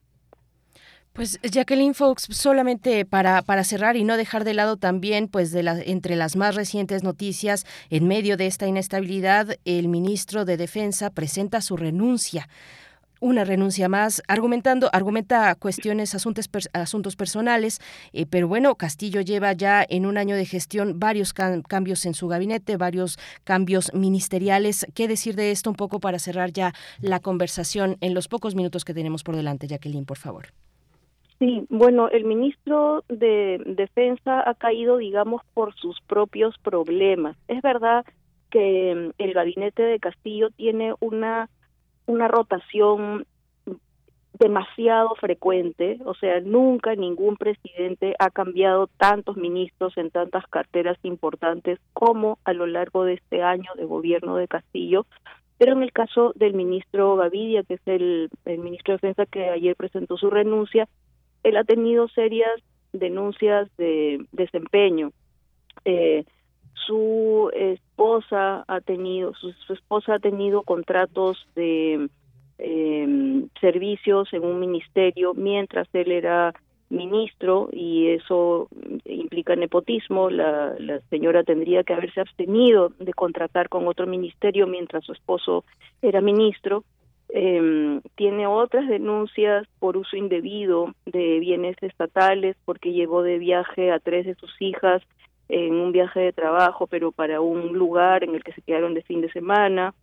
Pues 1.12 1.40
Jacqueline 1.42 1.94
Fox, 1.94 2.28
solamente 2.30 3.04
para, 3.04 3.42
para 3.42 3.64
cerrar 3.64 3.96
y 3.96 4.04
no 4.04 4.16
dejar 4.16 4.44
de 4.44 4.54
lado 4.54 4.76
también, 4.76 5.26
pues 5.26 5.50
de 5.50 5.64
la, 5.64 5.80
entre 5.80 6.14
las 6.14 6.36
más 6.36 6.54
recientes 6.54 7.02
noticias, 7.02 7.66
en 7.90 8.06
medio 8.06 8.36
de 8.36 8.46
esta 8.46 8.68
inestabilidad, 8.68 9.56
el 9.64 9.88
ministro 9.88 10.44
de 10.44 10.56
Defensa 10.56 11.10
presenta 11.10 11.62
su 11.62 11.76
renuncia 11.76 12.48
una 13.20 13.44
renuncia 13.44 13.88
más, 13.88 14.22
argumentando, 14.28 14.88
argumenta 14.92 15.54
cuestiones, 15.54 16.14
asuntos, 16.14 16.48
asuntos 16.72 17.16
personales, 17.16 17.78
eh, 18.12 18.26
pero 18.28 18.48
bueno, 18.48 18.74
Castillo 18.74 19.20
lleva 19.20 19.52
ya 19.52 19.84
en 19.88 20.06
un 20.06 20.18
año 20.18 20.36
de 20.36 20.46
gestión 20.46 20.98
varios 20.98 21.32
cam 21.32 21.62
cambios 21.62 22.06
en 22.06 22.14
su 22.14 22.28
gabinete, 22.28 22.76
varios 22.76 23.18
cambios 23.44 23.92
ministeriales. 23.94 24.86
¿Qué 24.94 25.06
decir 25.06 25.36
de 25.36 25.50
esto 25.50 25.70
un 25.70 25.76
poco 25.76 26.00
para 26.00 26.18
cerrar 26.18 26.52
ya 26.52 26.72
la 27.00 27.20
conversación 27.20 27.96
en 28.00 28.14
los 28.14 28.28
pocos 28.28 28.54
minutos 28.54 28.84
que 28.84 28.94
tenemos 28.94 29.22
por 29.22 29.36
delante, 29.36 29.68
Jacqueline, 29.68 30.06
por 30.06 30.16
favor? 30.16 30.46
Sí, 31.38 31.66
bueno, 31.70 32.08
el 32.10 32.24
ministro 32.24 33.02
de 33.08 33.62
Defensa 33.64 34.48
ha 34.48 34.54
caído, 34.54 34.98
digamos, 34.98 35.42
por 35.54 35.74
sus 35.74 35.98
propios 36.02 36.54
problemas. 36.58 37.36
Es 37.48 37.62
verdad 37.62 38.04
que 38.50 39.12
el 39.16 39.32
gabinete 39.32 39.82
de 39.82 39.98
Castillo 40.00 40.50
tiene 40.50 40.92
una 41.00 41.48
una 42.10 42.28
rotación 42.28 43.24
demasiado 44.38 45.14
frecuente, 45.16 45.98
o 46.04 46.14
sea, 46.14 46.40
nunca 46.40 46.94
ningún 46.94 47.36
presidente 47.36 48.14
ha 48.18 48.30
cambiado 48.30 48.86
tantos 48.86 49.36
ministros 49.36 49.96
en 49.98 50.10
tantas 50.10 50.46
carteras 50.46 50.98
importantes 51.02 51.78
como 51.92 52.38
a 52.44 52.54
lo 52.54 52.66
largo 52.66 53.04
de 53.04 53.14
este 53.14 53.42
año 53.42 53.70
de 53.76 53.84
gobierno 53.84 54.36
de 54.36 54.48
Castillo, 54.48 55.06
pero 55.58 55.72
en 55.72 55.82
el 55.82 55.92
caso 55.92 56.32
del 56.36 56.54
ministro 56.54 57.16
Gavidia, 57.16 57.62
que 57.64 57.74
es 57.74 57.82
el, 57.84 58.30
ministro 58.46 58.94
de 58.94 58.96
Defensa 58.96 59.26
que 59.26 59.50
ayer 59.50 59.76
presentó 59.76 60.16
su 60.16 60.30
renuncia, 60.30 60.88
él 61.42 61.58
ha 61.58 61.64
tenido 61.64 62.08
serias 62.08 62.60
denuncias 62.94 63.68
de 63.76 64.24
desempeño. 64.32 65.12
Eh, 65.84 66.24
su 66.86 67.50
esposa 68.00 68.64
ha 68.66 68.80
tenido 68.80 69.34
su, 69.34 69.52
su, 69.52 69.74
esposa 69.74 70.14
ha 70.14 70.18
tenido 70.18 70.62
contratos 70.62 71.46
de 71.54 72.08
eh, 72.58 73.46
servicios 73.60 74.32
en 74.32 74.42
un 74.42 74.58
ministerio 74.58 75.34
mientras 75.34 75.86
él 75.92 76.10
era 76.10 76.54
ministro 76.88 77.68
y 77.72 78.08
eso 78.08 78.68
implica 79.04 79.54
nepotismo. 79.54 80.30
La, 80.30 80.74
la 80.78 81.00
señora 81.10 81.44
tendría 81.44 81.84
que 81.84 81.92
haberse 81.92 82.22
abstenido 82.22 82.90
de 82.98 83.12
contratar 83.12 83.68
con 83.68 83.86
otro 83.86 84.06
ministerio 84.06 84.66
mientras 84.66 85.04
su 85.04 85.12
esposo 85.12 85.64
era 86.00 86.22
ministro. 86.22 86.84
Eh, 87.28 88.00
tiene 88.16 88.46
otras 88.46 88.88
denuncias 88.88 89.66
por 89.78 89.98
uso 89.98 90.16
indebido 90.16 90.94
de 91.04 91.38
bienes 91.38 91.76
estatales 91.82 92.56
porque 92.64 92.92
llevó 92.92 93.22
de 93.22 93.38
viaje 93.38 93.92
a 93.92 94.00
tres 94.00 94.24
de 94.24 94.34
sus 94.36 94.50
hijas 94.60 95.02
en 95.50 95.74
un 95.74 95.92
viaje 95.92 96.20
de 96.20 96.32
trabajo, 96.32 96.86
pero 96.86 97.12
para 97.12 97.40
un 97.40 97.76
lugar 97.76 98.24
en 98.24 98.34
el 98.34 98.44
que 98.44 98.52
se 98.52 98.62
quedaron 98.62 98.94
de 98.94 99.02
fin 99.02 99.20
de 99.20 99.32
semana. 99.32 99.94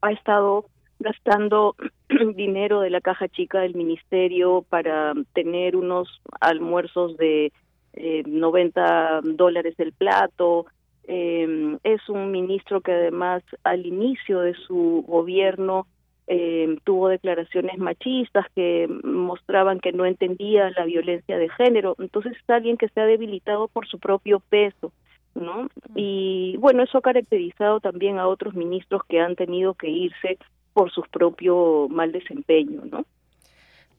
Ha 0.00 0.12
estado 0.12 0.66
gastando 0.98 1.74
dinero 2.34 2.80
de 2.80 2.90
la 2.90 3.00
caja 3.00 3.28
chica 3.28 3.60
del 3.60 3.74
ministerio 3.74 4.64
para 4.68 5.12
tener 5.32 5.76
unos 5.76 6.20
almuerzos 6.40 7.16
de 7.16 7.52
eh, 7.94 8.22
90 8.26 9.20
dólares 9.22 9.74
el 9.78 9.92
plato. 9.92 10.66
Eh, 11.08 11.78
es 11.84 12.08
un 12.08 12.30
ministro 12.30 12.80
que 12.80 12.92
además 12.92 13.42
al 13.64 13.86
inicio 13.86 14.40
de 14.40 14.54
su 14.54 15.04
gobierno 15.06 15.86
eh, 16.26 16.76
tuvo 16.84 17.08
declaraciones 17.08 17.78
machistas 17.78 18.46
que 18.54 18.88
mostraban 19.04 19.80
que 19.80 19.92
no 19.92 20.06
entendía 20.06 20.70
la 20.70 20.84
violencia 20.84 21.38
de 21.38 21.48
género. 21.48 21.96
Entonces 21.98 22.32
es 22.32 22.50
alguien 22.50 22.76
que 22.76 22.88
se 22.88 23.00
ha 23.00 23.06
debilitado 23.06 23.68
por 23.68 23.86
su 23.86 23.98
propio 23.98 24.40
peso. 24.40 24.92
¿no? 25.34 25.68
Y 25.94 26.56
bueno, 26.58 26.82
eso 26.82 26.98
ha 26.98 27.02
caracterizado 27.02 27.80
también 27.80 28.18
a 28.18 28.26
otros 28.26 28.54
ministros 28.54 29.02
que 29.06 29.20
han 29.20 29.36
tenido 29.36 29.74
que 29.74 29.88
irse 29.88 30.38
por 30.72 30.90
su 30.90 31.02
propio 31.02 31.88
mal 31.90 32.12
desempeño, 32.12 32.82
¿no? 32.90 33.04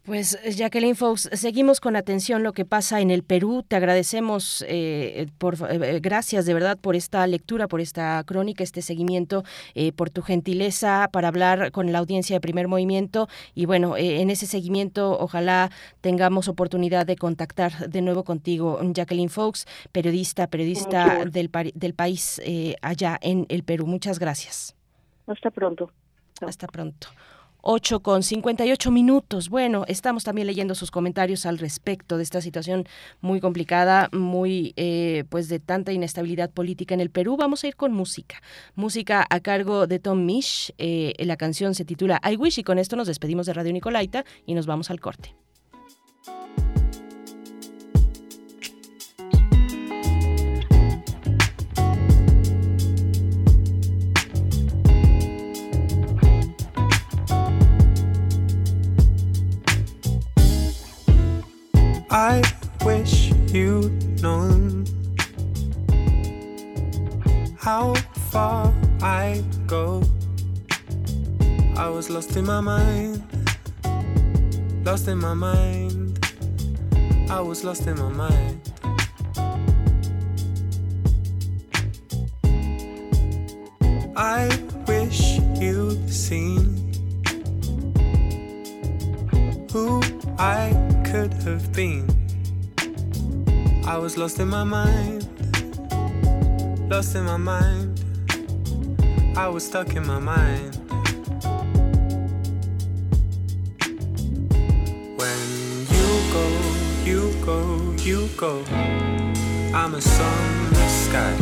Pues 0.08 0.40
Jacqueline 0.56 0.96
Fox, 0.96 1.30
seguimos 1.34 1.82
con 1.82 1.98
atención 1.98 2.42
lo 2.42 2.54
que 2.54 2.64
pasa 2.64 3.02
en 3.02 3.12
el 3.12 3.24
Perú. 3.24 3.66
Te 3.68 3.76
agradecemos, 3.76 4.64
eh, 4.66 5.28
por 5.38 5.58
eh, 5.70 6.00
gracias 6.00 6.46
de 6.46 6.54
verdad 6.54 6.78
por 6.80 6.96
esta 6.96 7.28
lectura, 7.28 7.68
por 7.68 7.82
esta 7.82 8.24
crónica, 8.26 8.64
este 8.64 8.82
seguimiento, 8.82 9.44
eh, 9.76 9.92
por 9.92 10.10
tu 10.10 10.22
gentileza 10.22 11.10
para 11.12 11.28
hablar 11.28 11.74
con 11.74 11.92
la 11.92 12.00
audiencia 12.00 12.38
de 12.38 12.40
Primer 12.40 12.70
Movimiento. 12.70 13.28
Y 13.54 13.66
bueno, 13.66 13.98
eh, 13.98 14.22
en 14.22 14.30
ese 14.30 14.46
seguimiento, 14.46 15.20
ojalá 15.20 15.72
tengamos 16.00 16.48
oportunidad 16.48 17.06
de 17.06 17.18
contactar 17.18 17.90
de 17.90 18.02
nuevo 18.02 18.24
contigo, 18.24 18.80
Jacqueline 18.82 19.28
Fox, 19.28 19.66
periodista, 19.92 20.48
periodista 20.48 21.26
del, 21.26 21.52
del 21.76 21.94
país 21.94 22.40
eh, 22.46 22.76
allá 22.82 23.20
en 23.22 23.46
el 23.50 23.64
Perú. 23.64 23.86
Muchas 23.88 24.20
gracias. 24.20 24.74
Hasta 25.28 25.52
pronto. 25.52 25.92
Hasta 26.40 26.66
pronto. 26.66 27.10
8 27.62 28.00
con 28.02 28.24
58 28.24 28.92
minutos. 28.92 29.50
Bueno, 29.50 29.84
estamos 29.88 30.24
también 30.24 30.48
leyendo 30.48 30.76
sus 30.76 30.92
comentarios 30.92 31.46
al 31.46 31.58
respecto 31.58 32.18
de 32.18 32.24
esta 32.24 32.42
situación 32.42 32.86
muy 33.22 33.40
complicada, 33.40 34.10
muy 34.12 34.74
eh, 34.76 35.24
pues 35.30 35.50
de 35.50 35.60
tanta 35.60 35.92
inestabilidad 35.92 36.50
política 36.50 36.94
en 36.94 37.02
el 37.02 37.10
Perú. 37.10 37.38
Vamos 37.38 37.64
a 37.64 37.68
ir 37.68 37.76
con 37.76 37.94
música. 37.94 38.42
Música 38.76 39.26
a 39.30 39.40
cargo 39.40 39.88
de 39.88 40.00
Tom 40.00 40.26
Misch. 40.26 40.74
Eh, 40.78 41.14
la 41.20 41.38
canción 41.38 41.76
se 41.76 41.86
titula 41.86 42.22
I 42.24 42.36
Wish 42.36 42.60
y 42.60 42.64
con 42.64 42.80
esto 42.80 42.96
nos 42.96 43.08
despedimos 43.08 43.46
de 43.46 43.54
Radio 43.54 43.74
Nicolaita 43.74 44.26
y 44.46 44.54
nos 44.54 44.66
vamos 44.66 44.90
al 44.90 45.00
corte. 45.00 45.36
I 62.18 62.42
wish 62.84 63.32
you'd 63.54 64.24
known 64.24 64.88
how 67.60 67.94
far 68.32 68.74
I 69.04 69.44
go. 69.68 70.02
I 71.76 71.88
was 71.90 72.10
lost 72.10 72.36
in 72.36 72.44
my 72.48 72.60
mind, 72.60 73.22
lost 74.84 75.08
in 75.08 75.20
my 75.20 75.36
mind. 75.36 76.18
I 77.30 77.40
was 77.40 77.64
lost 77.64 77.86
in 77.86 78.00
my 78.00 78.10
mind. 78.10 78.62
I 84.16 84.50
wish 84.88 85.38
you'd 85.62 86.10
seen 86.10 86.66
who 89.72 90.02
I 90.40 90.72
could 91.04 91.34
have 91.34 91.74
been. 91.74 92.06
I 93.88 93.98
was 93.98 94.18
lost 94.18 94.40
in 94.40 94.50
my 94.50 94.64
mind, 94.64 95.26
lost 96.92 97.16
in 97.16 97.24
my 97.24 97.38
mind. 97.38 98.04
I 99.36 99.48
was 99.48 99.66
stuck 99.66 99.96
in 99.96 100.06
my 100.06 100.20
mind. 100.20 100.76
When 105.18 105.40
you 105.90 106.08
go, 106.32 106.48
you 107.04 107.34
go, 107.44 107.96
you 107.98 108.30
go. 108.38 108.64
I'm 109.74 109.96
a 109.96 110.02
sunless 110.02 111.06
sky. 111.08 111.34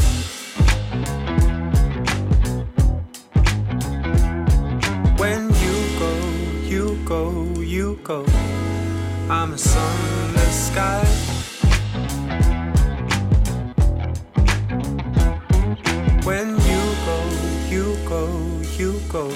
When 5.18 5.50
you 5.66 6.00
go, 6.00 6.14
you 6.64 6.98
go, 7.04 7.32
you 7.60 8.00
go. 8.02 8.45
I'm 9.28 9.54
a 9.54 9.58
sky. 9.58 11.04
When 16.24 16.50
you 16.50 16.84
go, 17.06 17.20
you 17.68 17.98
go, 18.08 18.30
you 18.78 19.02
go. 19.12 19.32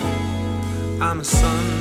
I'm 1.02 1.22
a 1.22 1.24
sky. 1.24 1.80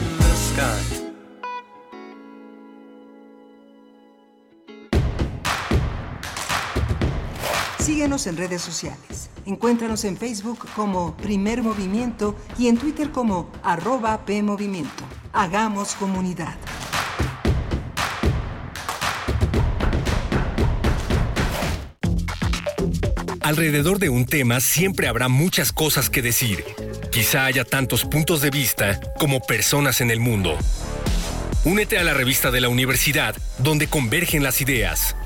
Síguenos 7.78 8.26
en 8.26 8.38
redes 8.38 8.62
sociales. 8.62 9.28
Encuéntranos 9.44 10.04
en 10.04 10.16
Facebook 10.16 10.60
como 10.74 11.14
Primer 11.18 11.62
Movimiento 11.62 12.34
y 12.58 12.68
en 12.68 12.78
Twitter 12.78 13.10
como 13.10 13.50
arroba 13.62 14.24
PMovimiento. 14.24 15.04
Hagamos 15.34 15.94
comunidad. 15.94 16.56
Alrededor 23.48 23.98
de 23.98 24.10
un 24.10 24.26
tema 24.26 24.60
siempre 24.60 25.08
habrá 25.08 25.30
muchas 25.30 25.72
cosas 25.72 26.10
que 26.10 26.20
decir. 26.20 26.64
Quizá 27.10 27.46
haya 27.46 27.64
tantos 27.64 28.04
puntos 28.04 28.42
de 28.42 28.50
vista 28.50 29.00
como 29.18 29.40
personas 29.40 30.02
en 30.02 30.10
el 30.10 30.20
mundo. 30.20 30.54
Únete 31.64 31.96
a 31.96 32.04
la 32.04 32.12
revista 32.12 32.50
de 32.50 32.60
la 32.60 32.68
universidad 32.68 33.34
donde 33.56 33.86
convergen 33.86 34.42
las 34.42 34.60
ideas. 34.60 35.16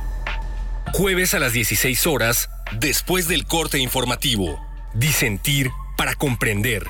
Jueves 0.93 1.35
a 1.35 1.41
las 1.41 1.53
16 1.53 2.07
horas, 2.07 2.49
después 2.79 3.27
del 3.27 3.45
corte 3.45 3.81
informativo. 3.81 4.65
Disentir 4.95 5.73
para 5.97 6.15
comprender. 6.15 6.87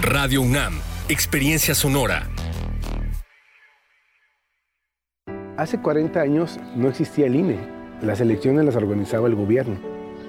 Radio 0.00 0.40
UNAM, 0.40 0.78
Experiencia 1.08 1.74
Sonora. 1.74 2.30
Hace 5.56 5.80
40 5.80 6.20
años 6.20 6.60
no 6.76 6.88
existía 6.88 7.26
el 7.26 7.34
INE. 7.34 7.58
Las 8.02 8.20
elecciones 8.20 8.64
las 8.64 8.76
organizaba 8.76 9.26
el 9.26 9.34
gobierno. 9.34 9.89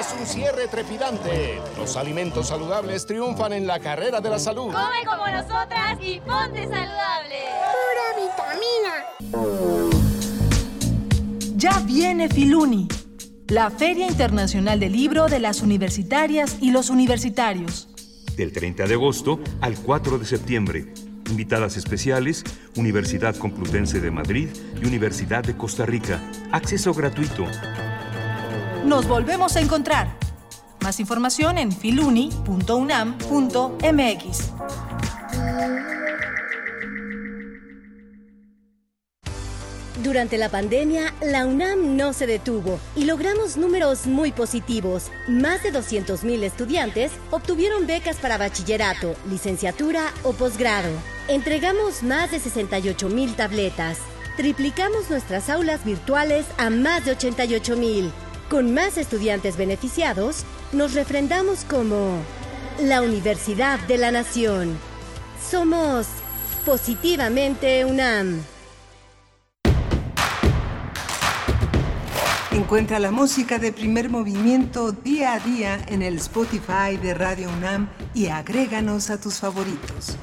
Es 0.00 0.14
un 0.18 0.26
cierre 0.26 0.66
trepidante. 0.66 1.60
Los 1.76 1.94
alimentos 1.98 2.48
saludables 2.48 3.04
triunfan 3.04 3.52
en 3.52 3.66
la 3.66 3.80
carrera 3.80 4.22
de 4.22 4.30
la 4.30 4.38
salud. 4.38 4.72
Come 4.72 5.04
como 5.04 5.26
nosotras 5.26 5.98
y 6.00 6.18
ponte 6.20 6.62
saludable. 6.62 7.36
Pura 7.76 8.06
vitamina. 8.16 9.04
Ya 11.54 11.78
viene 11.80 12.30
Filuni, 12.30 12.88
la 13.48 13.68
Feria 13.68 14.06
Internacional 14.06 14.80
del 14.80 14.92
Libro 14.92 15.26
de 15.26 15.38
las 15.38 15.60
Universitarias 15.60 16.56
y 16.62 16.70
los 16.70 16.88
Universitarios. 16.88 17.86
Del 18.38 18.52
30 18.52 18.86
de 18.86 18.94
agosto 18.94 19.38
al 19.60 19.76
4 19.76 20.18
de 20.18 20.24
septiembre. 20.24 20.94
Invitadas 21.28 21.76
especiales, 21.76 22.42
Universidad 22.74 23.36
Complutense 23.36 24.00
de 24.00 24.10
Madrid 24.10 24.48
y 24.82 24.86
Universidad 24.86 25.44
de 25.44 25.58
Costa 25.58 25.84
Rica. 25.84 26.22
Acceso 26.52 26.94
gratuito. 26.94 27.44
Nos 28.84 29.06
volvemos 29.06 29.54
a 29.56 29.60
encontrar. 29.60 30.16
Más 30.80 31.00
información 31.00 31.58
en 31.58 31.72
filuni.unam.mx. 31.72 34.50
Durante 40.02 40.38
la 40.38 40.48
pandemia, 40.48 41.12
la 41.20 41.44
UNAM 41.44 41.96
no 41.96 42.14
se 42.14 42.26
detuvo 42.26 42.80
y 42.96 43.04
logramos 43.04 43.58
números 43.58 44.06
muy 44.06 44.32
positivos. 44.32 45.10
Más 45.28 45.62
de 45.62 45.74
200.000 45.74 46.42
estudiantes 46.42 47.12
obtuvieron 47.30 47.86
becas 47.86 48.16
para 48.16 48.38
bachillerato, 48.38 49.14
licenciatura 49.28 50.06
o 50.22 50.32
posgrado. 50.32 50.88
Entregamos 51.28 52.02
más 52.02 52.30
de 52.30 52.40
68.000 52.40 53.36
tabletas. 53.36 53.98
Triplicamos 54.38 55.10
nuestras 55.10 55.50
aulas 55.50 55.84
virtuales 55.84 56.46
a 56.56 56.70
más 56.70 57.04
de 57.04 57.14
88.000. 57.14 58.10
Con 58.50 58.74
más 58.74 58.98
estudiantes 58.98 59.56
beneficiados, 59.56 60.44
nos 60.72 60.94
refrendamos 60.94 61.64
como 61.64 62.18
la 62.80 63.00
Universidad 63.00 63.78
de 63.86 63.96
la 63.96 64.10
Nación. 64.10 64.76
Somos 65.40 66.08
positivamente 66.66 67.84
UNAM. 67.84 68.42
Encuentra 72.50 72.98
la 72.98 73.12
música 73.12 73.60
de 73.60 73.72
primer 73.72 74.10
movimiento 74.10 74.90
día 74.90 75.34
a 75.34 75.38
día 75.38 75.78
en 75.86 76.02
el 76.02 76.16
Spotify 76.16 76.96
de 77.00 77.14
Radio 77.14 77.48
UNAM 77.56 77.88
y 78.14 78.26
agréganos 78.26 79.10
a 79.10 79.20
tus 79.20 79.38
favoritos. 79.38 80.16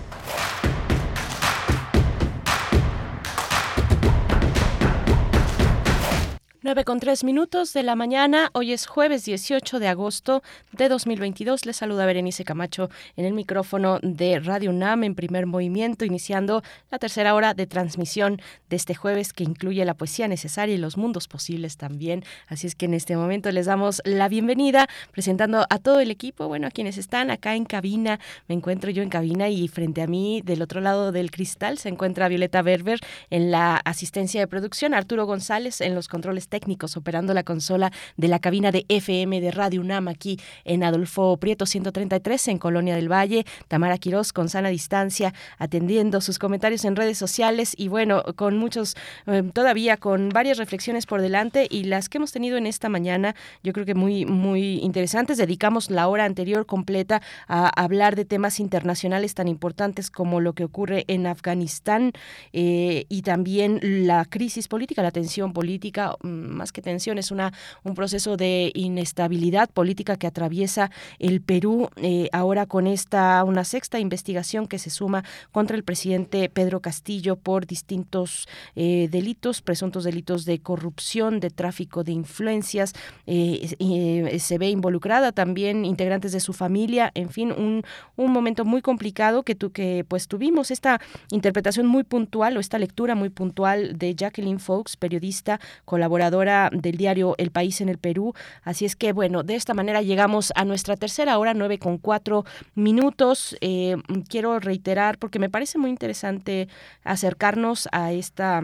9 6.68 6.84
con 6.84 7.00
3 7.00 7.24
minutos 7.24 7.72
de 7.72 7.82
la 7.82 7.96
mañana. 7.96 8.50
Hoy 8.52 8.74
es 8.74 8.88
jueves 8.88 9.24
18 9.24 9.80
de 9.80 9.88
agosto 9.88 10.44
de 10.74 10.90
2022. 10.90 11.66
Les 11.66 11.78
saluda 11.78 12.06
Berenice 12.06 12.44
Camacho 12.44 12.90
en 13.16 13.24
el 13.24 13.32
micrófono 13.32 14.00
de 14.04 14.42
Radio 14.42 14.72
UNAM 14.72 15.06
en 15.06 15.16
primer 15.16 15.46
movimiento, 15.46 16.04
iniciando 16.04 16.64
la 16.92 17.00
tercera 17.00 17.36
hora 17.36 17.54
de 17.54 17.68
transmisión 17.68 18.42
de 18.70 18.76
este 18.76 18.96
jueves 18.96 19.32
que 19.32 19.46
incluye 19.46 19.86
la 19.86 19.94
poesía 19.94 20.28
necesaria 20.28 20.76
y 20.76 20.78
los 20.78 20.98
mundos 20.98 21.30
posibles 21.30 21.78
también. 21.78 22.26
Así 22.48 22.68
es 22.68 22.76
que 22.76 22.88
en 22.88 22.96
este 22.96 23.16
momento 23.16 23.50
les 23.50 23.68
damos 23.68 24.02
la 24.04 24.28
bienvenida 24.28 24.90
presentando 25.14 25.66
a 25.70 25.80
todo 25.80 26.02
el 26.02 26.12
equipo, 26.12 26.50
bueno, 26.50 26.68
a 26.68 26.72
quienes 26.72 26.98
están 26.98 27.32
acá 27.32 27.56
en 27.56 27.64
cabina. 27.64 28.20
Me 28.50 28.56
encuentro 28.56 28.92
yo 28.92 29.04
en 29.04 29.10
cabina 29.10 29.48
y 29.48 29.70
frente 29.70 30.02
a 30.02 30.08
mí, 30.08 30.42
del 30.44 30.62
otro 30.62 30.82
lado 30.82 31.14
del 31.14 31.32
cristal, 31.32 31.78
se 31.78 31.88
encuentra 31.88 32.28
Violeta 32.28 32.62
Berber 32.62 33.00
en 33.30 33.52
la 33.52 33.78
asistencia 33.78 34.42
de 34.42 34.48
producción, 34.48 34.94
Arturo 34.94 35.26
González 35.26 35.80
en 35.80 35.96
los 35.96 36.10
controles 36.10 36.50
técnicos 36.50 36.57
técnicos 36.58 36.98
operando 36.98 37.36
la 37.36 37.44
consola 37.44 37.92
de 38.16 38.28
la 38.28 38.40
cabina 38.40 38.72
de 38.72 38.84
FM 38.90 39.42
de 39.42 39.52
Radio 39.52 39.80
UNAM 39.80 40.08
aquí 40.08 40.40
en 40.66 40.84
Adolfo 40.84 41.38
Prieto 41.38 41.68
133 41.68 42.48
en 42.48 42.58
Colonia 42.58 42.96
del 42.96 43.12
Valle, 43.12 43.46
Tamara 43.68 44.00
Quirós 44.00 44.34
con 44.34 44.50
sana 44.50 44.70
distancia 44.70 45.36
atendiendo 45.60 46.20
sus 46.20 46.40
comentarios 46.40 46.84
en 46.84 46.96
redes 46.96 47.20
sociales 47.20 47.76
y 47.78 47.90
bueno, 47.90 48.24
con 48.36 48.58
muchos 48.58 48.96
eh, 49.28 49.44
todavía 49.54 49.98
con 49.98 50.30
varias 50.30 50.58
reflexiones 50.58 51.06
por 51.06 51.22
delante 51.22 51.68
y 51.70 51.84
las 51.84 52.10
que 52.10 52.18
hemos 52.18 52.32
tenido 52.32 52.58
en 52.58 52.66
esta 52.66 52.90
mañana, 52.90 53.36
yo 53.62 53.72
creo 53.72 53.86
que 53.86 53.94
muy 53.94 54.26
muy 54.26 54.80
interesantes. 54.80 55.38
Dedicamos 55.38 55.92
la 55.92 56.08
hora 56.08 56.26
anterior 56.26 56.66
completa 56.66 57.22
a 57.48 57.70
hablar 57.70 58.16
de 58.16 58.26
temas 58.26 58.60
internacionales 58.60 59.36
tan 59.36 59.48
importantes 59.48 60.10
como 60.10 60.42
lo 60.42 60.54
que 60.54 60.64
ocurre 60.64 61.06
en 61.08 61.28
Afganistán 61.28 62.14
eh, 62.52 63.06
y 63.10 63.22
también 63.22 63.80
la 63.84 64.26
crisis 64.26 64.68
política, 64.68 65.04
la 65.04 65.12
tensión 65.12 65.54
política 65.54 66.16
mm, 66.24 66.47
más 66.48 66.72
que 66.72 66.82
tensión, 66.82 67.18
es 67.18 67.32
una, 67.32 67.54
un 67.84 67.96
proceso 67.96 68.38
de 68.38 68.72
inestabilidad 68.74 69.70
política 69.70 70.18
que 70.18 70.28
atraviesa 70.28 70.92
el 71.20 71.42
Perú 71.42 71.90
eh, 71.98 72.30
ahora 72.32 72.66
con 72.66 72.88
esta, 72.88 73.44
una 73.44 73.64
sexta 73.64 74.00
investigación 74.00 74.68
que 74.68 74.80
se 74.80 74.90
suma 74.90 75.24
contra 75.52 75.76
el 75.76 75.84
presidente 75.84 76.50
Pedro 76.50 76.82
Castillo 76.82 77.36
por 77.36 77.66
distintos 77.66 78.48
eh, 78.76 79.08
delitos, 79.12 79.62
presuntos 79.62 80.04
delitos 80.04 80.46
de 80.46 80.60
corrupción, 80.60 81.40
de 81.40 81.50
tráfico 81.50 82.04
de 82.04 82.12
influencias, 82.12 82.94
eh, 83.26 84.38
se 84.40 84.58
ve 84.58 84.70
involucrada 84.70 85.32
también 85.32 85.86
integrantes 85.86 86.32
de 86.32 86.40
su 86.40 86.54
familia, 86.54 87.12
en 87.16 87.30
fin, 87.30 87.52
un, 87.52 87.84
un 88.16 88.32
momento 88.32 88.66
muy 88.66 88.82
complicado 88.82 89.44
que, 89.44 89.56
tu, 89.56 89.72
que 89.72 90.06
pues 90.08 90.28
tuvimos 90.28 90.72
esta 90.72 91.00
interpretación 91.32 91.88
muy 91.88 92.04
puntual 92.04 92.58
o 92.58 92.60
esta 92.60 92.80
lectura 92.80 93.16
muy 93.16 93.30
puntual 93.30 93.98
de 93.98 94.16
Jacqueline 94.16 94.60
Fox, 94.60 94.98
periodista, 94.98 95.60
colaboradora 95.86 96.27
del 96.30 96.98
diario 96.98 97.36
El 97.38 97.52
País 97.52 97.82
en 97.82 97.90
el 97.90 97.98
Perú. 97.98 98.34
Así 98.64 98.86
es 98.86 98.96
que, 98.96 99.14
bueno, 99.14 99.44
de 99.44 99.56
esta 99.56 99.74
manera 99.74 100.02
llegamos 100.02 100.52
a 100.56 100.66
nuestra 100.66 100.96
tercera 100.96 101.38
hora, 101.38 101.54
nueve 101.54 101.80
con 101.80 101.98
cuatro 101.98 102.46
minutos. 102.76 103.56
Eh, 103.62 103.98
quiero 104.30 104.60
reiterar, 104.60 105.18
porque 105.18 105.40
me 105.40 105.50
parece 105.50 105.78
muy 105.78 105.90
interesante 105.90 106.68
acercarnos 107.04 107.88
a 107.92 108.12
esta 108.12 108.64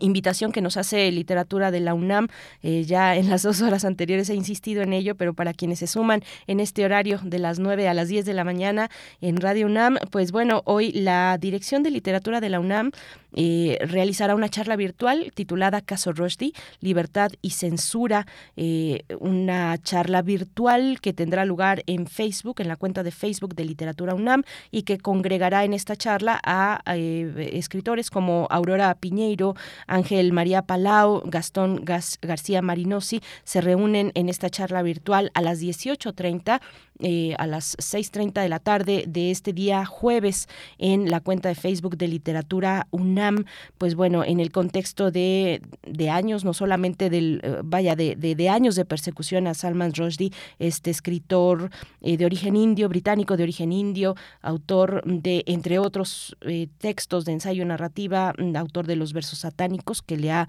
invitación 0.00 0.52
que 0.52 0.60
nos 0.60 0.76
hace 0.76 1.10
literatura 1.10 1.70
de 1.70 1.80
la 1.80 1.94
UNAM. 1.94 2.28
Eh, 2.62 2.84
ya 2.84 3.16
en 3.16 3.28
las 3.30 3.42
dos 3.42 3.60
horas 3.62 3.84
anteriores 3.84 4.28
he 4.30 4.34
insistido 4.34 4.82
en 4.82 4.92
ello, 4.92 5.14
pero 5.14 5.34
para 5.34 5.54
quienes 5.54 5.78
se 5.78 5.86
suman 5.86 6.22
en 6.46 6.60
este 6.60 6.84
horario 6.84 7.20
de 7.22 7.38
las 7.38 7.58
9 7.58 7.88
a 7.88 7.94
las 7.94 8.08
10 8.08 8.24
de 8.24 8.34
la 8.34 8.44
mañana 8.44 8.90
en 9.20 9.38
Radio 9.38 9.66
UNAM, 9.66 9.96
pues 10.10 10.32
bueno, 10.32 10.62
hoy 10.64 10.92
la 10.92 11.38
Dirección 11.38 11.82
de 11.82 11.90
Literatura 11.90 12.40
de 12.40 12.48
la 12.48 12.60
UNAM 12.60 12.90
eh, 13.32 13.78
realizará 13.80 14.34
una 14.34 14.48
charla 14.48 14.76
virtual 14.76 15.30
titulada 15.34 15.80
Caso 15.82 16.12
Rushdie, 16.12 16.52
Libertad 16.80 17.32
y 17.42 17.50
Censura, 17.50 18.26
eh, 18.56 19.04
una 19.20 19.76
charla 19.78 20.22
virtual 20.22 21.00
que 21.00 21.12
tendrá 21.12 21.44
lugar 21.44 21.82
en 21.86 22.06
Facebook, 22.06 22.60
en 22.60 22.68
la 22.68 22.76
cuenta 22.76 23.02
de 23.02 23.10
Facebook 23.10 23.54
de 23.54 23.64
Literatura 23.64 24.14
UNAM, 24.14 24.42
y 24.70 24.82
que 24.82 24.98
congregará 24.98 25.64
en 25.64 25.74
esta 25.74 25.96
charla 25.96 26.40
a 26.42 26.82
escritores 26.96 28.10
como 28.10 28.46
Aurora 28.50 28.94
Piñeiro, 28.94 29.54
Ángel 29.86 30.32
María 30.32 30.62
Palau, 30.62 31.22
Gastón 31.24 31.82
García 31.84 32.62
Marinosi 32.62 33.20
se 33.44 33.60
reúnen 33.60 34.12
en 34.14 34.28
esta 34.28 34.50
charla 34.50 34.82
virtual 34.82 35.30
a 35.34 35.42
las 35.42 35.60
18.30 35.60 36.60
eh, 37.00 37.34
a 37.38 37.46
las 37.46 37.76
6.30 37.76 38.40
de 38.40 38.48
la 38.48 38.58
tarde 38.58 39.04
de 39.06 39.30
este 39.30 39.52
día 39.52 39.84
jueves 39.84 40.48
en 40.78 41.10
la 41.10 41.20
cuenta 41.20 41.50
de 41.50 41.54
Facebook 41.54 41.98
de 41.98 42.08
Literatura 42.08 42.86
UNAM, 42.90 43.44
pues 43.76 43.94
bueno, 43.94 44.24
en 44.24 44.40
el 44.40 44.50
contexto 44.50 45.10
de, 45.10 45.60
años, 46.10 46.44
no 46.44 46.54
solamente 46.54 47.10
del, 47.10 47.40
eh, 47.42 47.60
vaya, 47.62 47.96
de, 47.96 48.48
años 48.48 48.76
de 48.76 48.86
persecución 48.86 49.46
a 49.46 49.52
Salman 49.52 49.92
Rushdie, 49.92 50.32
este 50.58 50.90
escritor 50.90 51.70
eh, 52.00 52.16
de 52.16 52.24
origen 52.24 52.56
indio, 52.56 52.88
británico 52.88 53.36
de 53.36 53.42
origen 53.42 53.72
indio, 53.72 54.14
autor 54.40 55.02
de, 55.04 55.42
entre 55.46 55.78
otros 55.78 56.34
textos 56.78 57.26
de 57.26 57.32
ensayo 57.32 57.64
narrativa, 57.66 58.32
mm, 58.38 58.56
autor 58.56 58.86
de 58.86 58.96
los 58.96 59.12
versos 59.12 59.40
satánicos, 59.40 59.65
que 60.06 60.16
le 60.16 60.32
ha 60.32 60.48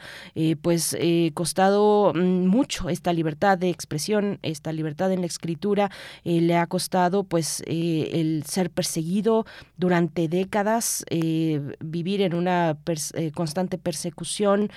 pues 0.61 0.95
costado 1.33 2.13
mm, 2.13 2.47
mucho 2.47 2.89
esta 2.89 3.13
libertad 3.13 3.57
de 3.57 3.69
expresión, 3.69 4.39
esta 4.41 4.71
libertad 4.71 5.11
en 5.11 5.21
la 5.21 5.27
escritura, 5.27 5.91
le 6.23 6.55
ha 6.55 6.67
costado 6.67 7.23
pues 7.23 7.63
eh, 7.65 8.09
el 8.13 8.43
ser 8.45 8.69
perseguido 8.69 9.45
durante 9.77 10.27
décadas, 10.27 11.05
eh, 11.09 11.61
vivir 11.79 12.21
en 12.21 12.33
una 12.33 12.77
eh, 13.13 13.31
constante 13.31 13.77
persecución, 13.77 14.69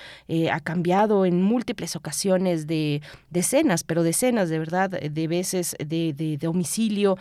ha 0.51 0.59
cambiado 0.59 1.25
en 1.25 1.41
múltiples 1.41 1.95
ocasiones 1.95 2.67
de 2.67 3.01
decenas, 3.29 3.83
pero 3.83 4.03
decenas 4.03 4.49
de 4.49 4.59
verdad, 4.59 4.89
de 4.89 5.27
veces 5.27 5.75
de, 5.79 6.13
de 6.13 6.37
domicilio, 6.37 7.17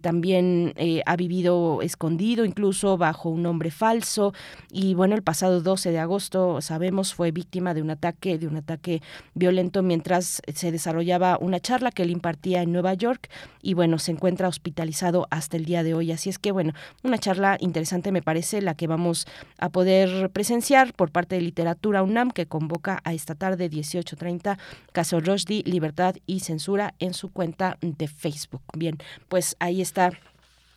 también 0.00 0.74
ha 1.06 1.16
vivido 1.16 1.80
escondido 1.82 2.44
incluso 2.44 2.96
bajo 2.96 3.30
un 3.30 3.42
nombre 3.42 3.70
falso. 3.70 4.32
Y 4.70 4.94
bueno, 4.94 5.14
el 5.14 5.22
pasado 5.22 5.60
12 5.60 5.90
de 5.90 5.98
agosto 5.98 6.59
sabemos 6.60 7.14
fue 7.14 7.30
víctima 7.30 7.74
de 7.74 7.82
un 7.82 7.90
ataque, 7.90 8.38
de 8.38 8.46
un 8.46 8.56
ataque 8.56 9.02
violento 9.34 9.82
mientras 9.82 10.42
se 10.54 10.72
desarrollaba 10.72 11.38
una 11.40 11.60
charla 11.60 11.90
que 11.90 12.02
él 12.02 12.10
impartía 12.10 12.62
en 12.62 12.72
Nueva 12.72 12.94
York 12.94 13.28
y 13.62 13.74
bueno, 13.74 13.98
se 13.98 14.12
encuentra 14.12 14.48
hospitalizado 14.48 15.26
hasta 15.30 15.56
el 15.56 15.64
día 15.64 15.82
de 15.82 15.94
hoy. 15.94 16.12
Así 16.12 16.30
es 16.30 16.38
que, 16.38 16.52
bueno, 16.52 16.72
una 17.02 17.18
charla 17.18 17.56
interesante 17.60 18.12
me 18.12 18.22
parece 18.22 18.62
la 18.62 18.74
que 18.74 18.86
vamos 18.86 19.26
a 19.58 19.68
poder 19.68 20.30
presenciar 20.30 20.92
por 20.94 21.10
parte 21.10 21.36
de 21.36 21.42
Literatura 21.42 22.02
UNAM 22.02 22.30
que 22.30 22.46
convoca 22.46 23.00
a 23.04 23.12
esta 23.12 23.34
tarde 23.34 23.70
18.30 23.70 24.58
Caso 24.92 25.20
Rushdie, 25.20 25.62
Libertad 25.64 26.16
y 26.26 26.40
Censura 26.40 26.94
en 26.98 27.14
su 27.14 27.30
cuenta 27.30 27.78
de 27.80 28.08
Facebook. 28.08 28.62
Bien, 28.76 28.98
pues 29.28 29.56
ahí 29.60 29.80
está 29.80 30.12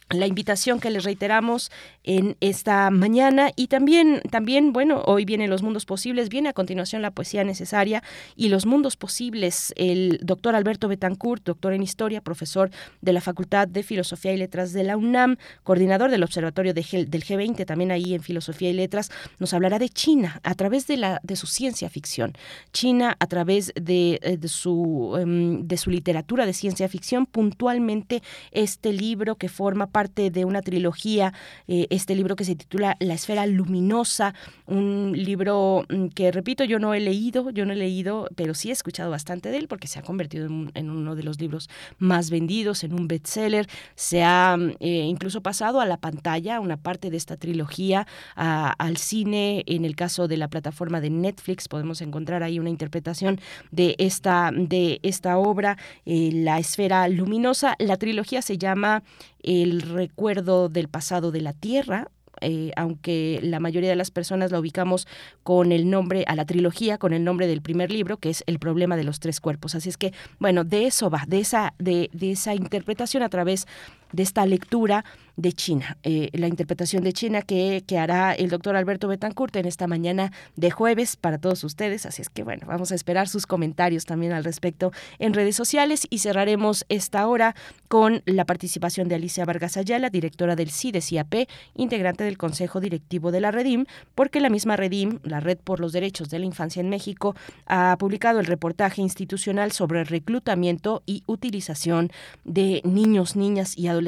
la 0.10 0.28
invitación 0.28 0.80
que 0.80 0.90
les 0.90 1.04
reiteramos 1.04 1.72
en 2.04 2.36
esta 2.40 2.90
mañana. 2.90 3.52
Y 3.56 3.68
también 3.68 4.22
también 4.30 4.74
bueno 4.74 5.02
hoy 5.06 5.26
vienen 5.26 5.50
los 5.50 5.64
mundos 5.64 5.86
posibles 5.86 6.30
viene 6.30 6.50
a 6.50 6.54
continuación 6.54 7.02
la 7.02 7.12
poesía 7.12 7.44
necesaria 7.44 8.04
y 8.36 8.50
los 8.50 8.66
mundos 8.66 8.98
posibles. 8.98 9.74
El 9.76 10.20
doctor 10.22 10.56
Alberto 10.56 10.88
Betancourt 10.88 11.44
doctor 11.46 11.74
en 11.74 11.84
historia 11.84 12.22
profesor 12.22 12.70
de 13.02 13.14
la 13.14 13.22
Facultad 13.22 13.68
de 13.68 13.84
Filosofía 13.84 14.34
y 14.34 14.38
Letras 14.38 14.74
de 14.74 14.84
la 14.84 14.98
UNAM 14.98 15.38
coordinador 15.64 16.12
del 16.12 16.24
observatorio 16.24 16.74
del 16.74 16.86
G20 16.86 17.66
también 17.66 17.92
ahí 17.92 18.14
en 18.14 18.22
Filosofía 18.22 18.70
y 18.70 18.74
Letras 18.74 19.12
nos 19.40 19.54
hablará 19.54 19.80
de 19.80 19.90
China 19.90 20.40
a 20.44 20.56
través 20.56 20.88
de 20.88 20.98
la 20.98 21.20
de 21.24 21.36
su 21.36 21.48
ciencia 21.48 21.90
ficción. 21.90 22.34
China 22.72 23.16
a 23.20 23.28
través 23.28 23.72
de, 23.76 24.20
eh, 24.22 24.38
de 24.38 24.48
su 24.48 25.18
em, 25.20 25.68
de 25.68 25.78
su 25.78 25.90
literatura 25.90 26.46
de 26.46 26.54
ciencia 26.54 26.88
ficción. 26.90 27.26
Puntualmente 27.26 28.22
este 28.52 28.94
libro 28.94 29.36
que 29.36 29.50
forma 29.50 29.88
parte 29.94 30.30
de 30.30 30.44
una 30.44 30.62
trilogía, 30.62 31.34
eh, 31.70 31.88
este 31.90 32.16
libro 32.16 32.36
que 32.36 32.44
se 32.44 32.56
titula 32.56 32.98
La 33.00 33.14
esfera 33.14 33.46
luminosa, 33.46 34.34
un 34.66 35.14
libro 35.16 35.86
mm, 35.88 36.08
que, 36.08 36.34
repito, 36.34 36.66
yo 36.66 36.80
no 36.80 36.94
he 36.94 37.00
leído, 37.00 37.50
yo 37.52 37.66
no 37.66 37.72
he 37.72 37.78
leído, 37.78 38.28
pero 38.36 38.54
sí 38.54 38.70
he 38.70 38.74
escuchado 38.74 39.10
bastante 39.10 39.50
de 39.50 39.58
él 39.60 39.70
porque 39.70 39.88
se 39.88 40.00
ha 40.00 40.02
convertido 40.02 40.48
en, 40.48 40.90
uno 40.90 41.16
de 41.16 41.24
los 41.24 41.40
libros 41.40 41.70
más 41.98 42.30
vendidos, 42.30 42.84
en 42.84 42.94
un 42.94 43.08
bestseller, 43.08 43.68
se 43.96 44.24
ha 44.24 44.58
eh, 44.82 45.06
incluso 45.08 45.40
pasado 45.42 45.80
a 45.80 45.86
la 45.86 45.96
pantalla 45.96 46.60
una 46.60 46.76
parte 46.76 47.10
de 47.10 47.16
esta 47.16 47.38
trilogía, 47.38 48.06
al 48.36 48.98
cine, 48.98 49.64
en 49.68 49.86
el 49.86 49.96
caso 49.96 50.28
de 50.28 50.36
la 50.38 50.50
plataforma 50.50 51.00
de 51.00 51.10
Netflix 51.10 51.68
podemos 51.68 52.02
encontrar 52.02 52.44
ahí 52.44 52.60
una 52.60 52.70
interpretación 52.70 53.40
de 53.72 53.96
esta, 54.00 54.52
de 54.54 55.00
esta 55.04 55.38
obra, 55.38 55.78
eh, 56.06 56.32
La 56.34 56.60
esfera 56.60 57.08
luminosa. 57.08 57.76
La 57.80 57.98
trilogía 57.98 58.42
se 58.42 58.58
llama 58.58 59.04
El 59.44 59.83
recuerdo 59.84 60.70
del 60.70 60.88
pasado 60.88 61.32
de 61.32 61.42
la 61.42 61.54
Tierra, 61.54 62.10
eh, 62.42 62.72
aunque 62.76 63.40
la 63.42 63.60
mayoría 63.60 63.90
de 63.90 63.96
las 63.96 64.12
personas 64.12 64.52
la 64.52 64.60
ubicamos 64.60 65.08
con 65.44 65.72
el 65.72 65.90
nombre, 65.90 66.26
a 66.28 66.36
la 66.36 66.46
trilogía, 66.46 66.98
con 66.98 67.14
el 67.14 67.24
nombre 67.24 67.48
del 67.48 67.62
primer 67.62 67.92
libro, 67.92 68.18
que 68.18 68.30
es 68.30 68.44
El 68.48 68.60
problema 68.60 68.98
de 68.98 69.04
los 69.04 69.20
tres 69.20 69.40
cuerpos. 69.40 69.76
Así 69.76 69.90
es 69.90 69.98
que, 69.98 70.14
bueno, 70.40 70.64
de 70.64 70.88
eso 70.88 71.10
va, 71.10 71.24
de 71.28 71.40
esa, 71.40 71.74
de, 71.80 72.10
de 72.12 72.32
esa 72.32 72.56
interpretación 72.56 73.24
a 73.24 73.30
través 73.30 73.68
de 74.14 74.24
esta 74.24 74.46
lectura 74.46 75.04
de 75.36 75.52
China, 75.52 75.98
eh, 76.04 76.30
la 76.34 76.48
interpretación 76.48 77.04
de 77.04 77.12
China 77.12 77.42
que, 77.42 77.84
que, 77.88 77.98
hará 77.98 78.34
el 78.34 78.50
doctor 78.52 78.76
Alberto 78.76 79.08
Betancourt 79.08 79.56
en 79.56 79.66
esta 79.66 79.88
mañana 79.88 80.32
de 80.56 80.70
jueves 80.70 81.16
para 81.16 81.40
todos 81.40 81.64
ustedes. 81.64 82.06
Así 82.06 82.22
es 82.22 82.30
que 82.30 82.44
bueno, 82.44 82.68
vamos 82.68 82.92
a 82.92 82.96
esperar 82.96 83.28
sus 83.28 83.48
comentarios 83.48 84.06
también 84.06 84.32
al 84.32 84.44
respecto 84.44 84.92
en 85.18 85.34
redes 85.34 85.56
sociales 85.56 86.06
y 86.12 86.20
cerraremos 86.20 86.86
esta 86.88 87.28
hora 87.28 87.56
con 87.88 88.22
la 88.26 88.46
participación 88.46 89.08
de 89.08 89.16
Alicia 89.16 89.44
Vargas 89.44 89.76
Ayala, 89.76 90.12
directora 90.12 90.56
del 90.56 90.70
CIDES-IAP, 90.70 91.48
integrante 91.76 92.24
del 92.24 92.38
Consejo 92.38 92.80
Directivo 92.80 93.32
de 93.32 93.42
la 93.42 93.50
Redim, 93.50 93.86
porque 94.14 94.40
la 94.40 94.50
misma 94.50 94.76
Redim, 94.76 95.18
la 95.24 95.40
Red 95.40 95.58
por 95.64 95.80
los 95.80 95.94
Derechos 95.94 96.30
de 96.30 96.38
la 96.38 96.46
Infancia 96.46 96.80
en 96.80 96.90
México, 96.90 97.36
ha 97.66 97.96
publicado 97.98 98.40
el 98.40 98.46
reportaje 98.46 99.02
institucional 99.02 99.72
sobre 99.72 100.04
reclutamiento 100.04 101.02
y 101.08 101.24
utilización 101.26 102.12
de 102.44 102.82
niños, 102.84 103.36
niñas 103.36 103.76
y 103.76 103.88
adolescentes 103.88 104.03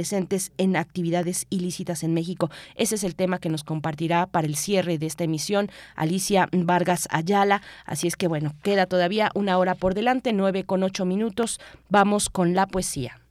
en 0.58 0.76
actividades 0.76 1.46
ilícitas 1.50 2.04
en 2.04 2.14
México. 2.14 2.50
Ese 2.76 2.96
es 2.96 3.04
el 3.04 3.16
tema 3.16 3.40
que 3.40 3.50
nos 3.50 3.64
compartirá 3.64 4.26
para 4.28 4.48
el 4.48 4.56
cierre 4.56 4.98
de 4.98 5.06
esta 5.06 5.24
emisión 5.24 5.70
Alicia 5.96 6.50
Vargas 6.52 7.08
Ayala. 7.12 7.62
Así 7.86 8.08
es 8.08 8.16
que 8.16 8.28
bueno, 8.28 8.54
queda 8.64 8.86
todavía 8.86 9.32
una 9.36 9.58
hora 9.58 9.76
por 9.76 9.94
delante, 9.94 10.34
nueve 10.34 10.64
con 10.64 10.84
ocho 10.84 11.06
minutos. 11.06 11.60
Vamos 11.90 12.30
con 12.30 12.54
la 12.54 12.68
poesía. 12.68 13.22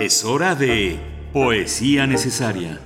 Es 0.00 0.24
hora 0.24 0.54
de 0.54 0.98
poesía 1.32 2.06
necesaria. 2.06 2.80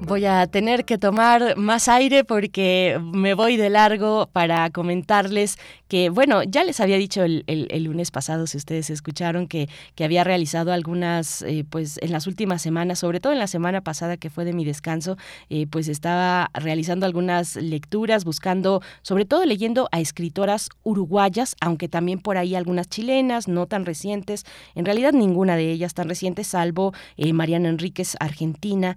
Voy 0.00 0.26
a 0.26 0.46
tener 0.48 0.84
que 0.84 0.98
tomar 0.98 1.56
más 1.56 1.88
aire 1.88 2.24
porque 2.24 3.00
me 3.14 3.34
voy 3.34 3.56
de 3.56 3.70
largo 3.70 4.28
para 4.32 4.68
comentarles 4.70 5.58
que, 5.92 6.08
bueno, 6.08 6.42
ya 6.42 6.64
les 6.64 6.80
había 6.80 6.96
dicho 6.96 7.22
el, 7.22 7.44
lunes 7.84 8.10
pasado, 8.10 8.46
si 8.46 8.56
ustedes 8.56 8.88
escucharon, 8.88 9.46
que, 9.46 9.68
que 9.94 10.04
había 10.04 10.24
realizado 10.24 10.72
algunas, 10.72 11.42
eh, 11.42 11.66
pues 11.68 11.98
en 12.00 12.12
las 12.12 12.26
últimas 12.26 12.62
semanas, 12.62 13.00
sobre 13.00 13.20
todo 13.20 13.34
en 13.34 13.38
la 13.38 13.46
semana 13.46 13.82
pasada 13.82 14.16
que 14.16 14.30
fue 14.30 14.46
de 14.46 14.54
mi 14.54 14.64
descanso, 14.64 15.18
eh, 15.50 15.66
pues 15.66 15.88
estaba 15.88 16.50
realizando 16.54 17.04
algunas 17.04 17.56
lecturas, 17.56 18.24
buscando, 18.24 18.80
sobre 19.02 19.26
todo 19.26 19.44
leyendo 19.44 19.90
a 19.92 20.00
escritoras 20.00 20.70
uruguayas, 20.82 21.56
aunque 21.60 21.90
también 21.90 22.20
por 22.20 22.38
ahí 22.38 22.54
algunas 22.54 22.88
chilenas, 22.88 23.46
no 23.46 23.66
tan 23.66 23.84
recientes, 23.84 24.46
en 24.74 24.86
realidad 24.86 25.12
ninguna 25.12 25.56
de 25.56 25.72
ellas 25.72 25.92
tan 25.92 26.08
reciente, 26.08 26.42
salvo 26.42 26.94
eh, 27.18 27.34
Mariana 27.34 27.68
Enríquez, 27.68 28.16
argentina, 28.18 28.96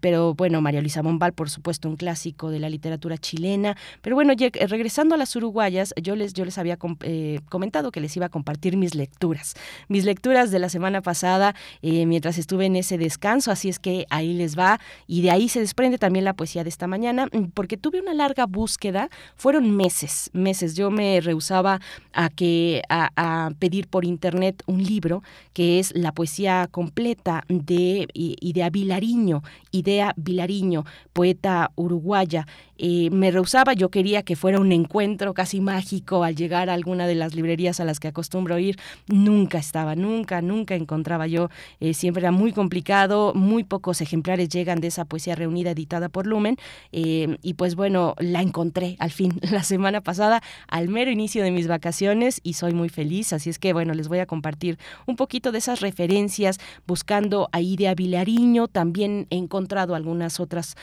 pero 0.00 0.34
bueno, 0.34 0.60
María 0.60 0.80
Luisa 0.80 1.02
Bombal, 1.02 1.32
por 1.32 1.48
supuesto, 1.48 1.88
un 1.88 1.94
clásico 1.94 2.50
de 2.50 2.58
la 2.58 2.68
literatura 2.68 3.18
chilena, 3.18 3.76
pero 4.02 4.16
bueno, 4.16 4.32
regresando 4.68 5.14
a 5.14 5.18
las 5.18 5.36
uruguayas, 5.36 5.75
yo 6.02 6.16
les, 6.16 6.32
yo 6.32 6.44
les 6.44 6.58
había 6.58 6.78
eh, 7.02 7.40
comentado 7.48 7.90
que 7.90 8.00
les 8.00 8.16
iba 8.16 8.26
a 8.26 8.28
compartir 8.28 8.76
mis 8.76 8.94
lecturas, 8.94 9.54
mis 9.88 10.04
lecturas 10.04 10.50
de 10.50 10.58
la 10.58 10.68
semana 10.68 11.02
pasada 11.02 11.54
eh, 11.82 12.06
mientras 12.06 12.38
estuve 12.38 12.66
en 12.66 12.76
ese 12.76 12.98
descanso, 12.98 13.50
así 13.50 13.68
es 13.68 13.78
que 13.78 14.06
ahí 14.10 14.34
les 14.34 14.58
va 14.58 14.80
y 15.06 15.22
de 15.22 15.30
ahí 15.30 15.48
se 15.48 15.60
desprende 15.60 15.98
también 15.98 16.24
la 16.24 16.34
poesía 16.34 16.64
de 16.64 16.68
esta 16.68 16.86
mañana, 16.86 17.26
mm, 17.26 17.50
porque 17.54 17.76
tuve 17.76 18.00
una 18.00 18.14
larga 18.14 18.46
búsqueda, 18.46 19.08
fueron 19.36 19.70
meses, 19.76 20.30
meses, 20.32 20.74
yo 20.74 20.90
me 20.90 21.20
rehusaba 21.20 21.80
a, 22.12 22.28
que, 22.30 22.82
a, 22.88 23.50
pedir 23.58 23.88
por 23.88 24.04
internet 24.04 24.62
un 24.66 24.82
libro 24.82 25.22
que 25.52 25.78
es 25.78 25.94
la 25.94 26.12
poesía 26.12 26.68
completa 26.70 27.44
de 27.48 28.08
Idea 28.14 28.70
Vilariño, 28.70 29.42
Idea 29.76 30.14
Vilariño, 30.16 30.84
poeta 31.12 31.72
uruguaya. 31.76 32.46
Eh, 32.78 33.08
me 33.10 33.30
rehusaba, 33.30 33.72
yo 33.72 33.90
quería 33.90 34.22
que 34.22 34.36
fuera 34.36 34.60
un 34.60 34.70
encuentro 34.72 35.32
casi 35.34 35.60
mágico 35.60 36.24
al 36.24 36.36
llegar 36.36 36.68
a 36.68 36.74
alguna 36.74 37.06
de 37.06 37.14
las 37.14 37.34
librerías 37.34 37.80
a 37.80 37.84
las 37.84 38.00
que 38.00 38.08
acostumbro 38.08 38.58
ir. 38.58 38.78
Nunca 39.06 39.58
estaba, 39.58 39.94
nunca, 39.94 40.42
nunca 40.42 40.74
encontraba 40.74 41.26
yo. 41.26 41.48
Eh, 41.80 41.94
siempre 41.94 42.20
era 42.20 42.32
muy 42.32 42.52
complicado, 42.52 43.32
muy 43.34 43.64
pocos 43.64 44.00
ejemplares 44.00 44.48
llegan 44.48 44.80
de 44.80 44.88
esa 44.88 45.04
poesía 45.04 45.34
reunida 45.34 45.70
editada 45.70 46.08
por 46.08 46.26
Lumen. 46.26 46.56
Eh, 46.92 47.38
y 47.42 47.54
pues 47.54 47.76
bueno, 47.76 48.14
la 48.18 48.42
encontré 48.42 48.96
al 48.98 49.10
fin 49.10 49.40
la 49.50 49.62
semana 49.62 50.00
pasada, 50.00 50.42
al 50.68 50.88
mero 50.88 51.10
inicio 51.10 51.42
de 51.42 51.50
mis 51.50 51.68
vacaciones 51.68 52.40
y 52.42 52.54
soy 52.54 52.74
muy 52.74 52.88
feliz. 52.88 53.32
Así 53.32 53.50
es 53.50 53.58
que 53.58 53.72
bueno, 53.72 53.94
les 53.94 54.08
voy 54.08 54.18
a 54.18 54.26
compartir 54.26 54.78
un 55.06 55.16
poquito 55.16 55.52
de 55.52 55.58
esas 55.58 55.80
referencias 55.80 56.58
buscando 56.86 57.48
a 57.52 57.60
Idea 57.60 57.94
Vilariño. 57.94 58.68
También 58.68 59.26
he 59.30 59.36
encontrado 59.66 59.96
algunas 59.96 60.38
otras 60.38 60.76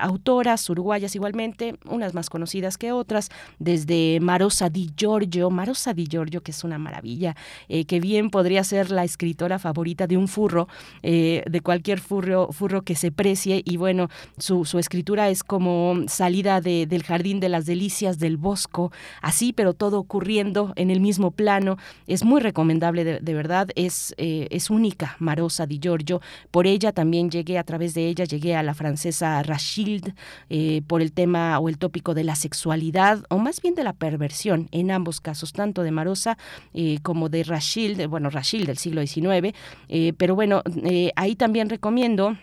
autoras 0.00 0.68
uruguayas 0.70 1.14
igualmente, 1.16 1.74
unas 1.84 2.14
más 2.14 2.30
conocidas 2.30 2.78
que 2.78 2.92
otras, 2.92 3.30
desde 3.58 4.20
Marosa 4.20 4.70
Di 4.70 4.90
Giorgio, 4.96 5.50
Marosa 5.50 5.94
Di 5.94 6.06
Giorgio, 6.06 6.42
que 6.42 6.52
es 6.52 6.62
una 6.64 6.78
maravilla, 6.78 7.34
eh, 7.68 7.84
que 7.84 7.98
bien 7.98 8.30
podría 8.30 8.62
ser 8.62 8.90
la 8.90 9.04
escritora 9.04 9.58
favorita 9.58 10.06
de 10.06 10.16
un 10.16 10.28
furro, 10.28 10.68
eh, 11.02 11.42
de 11.50 11.60
cualquier 11.60 11.98
furro, 11.98 12.52
furro 12.52 12.82
que 12.82 12.94
se 12.94 13.10
precie, 13.10 13.62
y 13.64 13.76
bueno, 13.76 14.08
su, 14.38 14.64
escritura 14.78 15.28
es 15.28 15.42
como 15.42 15.96
salida 16.06 16.60
del 16.60 17.02
jardín 17.02 17.40
de 17.40 17.48
las 17.48 17.66
delicias 17.66 18.18
del 18.18 18.36
bosco, 18.36 18.92
así, 19.22 19.52
pero 19.52 19.74
todo 19.74 19.98
ocurriendo 19.98 20.72
en 20.76 20.90
el 20.90 21.00
mismo 21.00 21.32
plano, 21.32 21.78
es 22.06 22.22
muy 22.22 22.40
recomendable, 22.40 23.04
de, 23.04 23.34
verdad, 23.34 23.68
es, 23.74 24.14
eh, 24.18 24.46
es 24.50 24.70
única 24.70 25.16
Marosa 25.18 25.66
Di 25.66 25.80
Giorgio, 25.80 26.20
por 26.50 26.66
ella 26.66 26.92
también 26.92 27.30
llegué, 27.30 27.58
a 27.58 27.64
través 27.64 27.87
de 27.94 28.08
ella 28.08 28.24
llegué 28.24 28.56
a 28.56 28.62
la 28.62 28.74
francesa 28.74 29.42
Rachilde, 29.42 30.14
por 30.86 31.02
el 31.02 31.12
tema 31.12 31.58
o 31.58 31.68
el 31.68 31.78
tópico 31.78 32.14
de 32.14 32.24
la 32.24 32.34
sexualidad 32.34 33.24
o 33.28 33.38
más 33.38 33.60
bien 33.60 33.74
de 33.74 33.84
la 33.84 33.92
perversión 33.92 34.68
en 34.72 34.90
ambos 34.90 35.20
casos, 35.20 35.52
tanto 35.52 35.82
de 35.82 35.90
Marosa 35.90 36.38
eh, 36.74 36.98
como 37.02 37.28
de 37.28 37.44
Rachel, 37.44 38.08
bueno, 38.08 38.30
Rachel 38.30 38.66
del 38.66 38.78
siglo 38.78 39.06
XIX, 39.06 39.54
eh, 39.88 40.12
pero 40.16 40.34
bueno, 40.34 40.62
eh, 40.84 41.12
ahí 41.16 41.36
también 41.36 41.68
recomiendo 41.68 42.36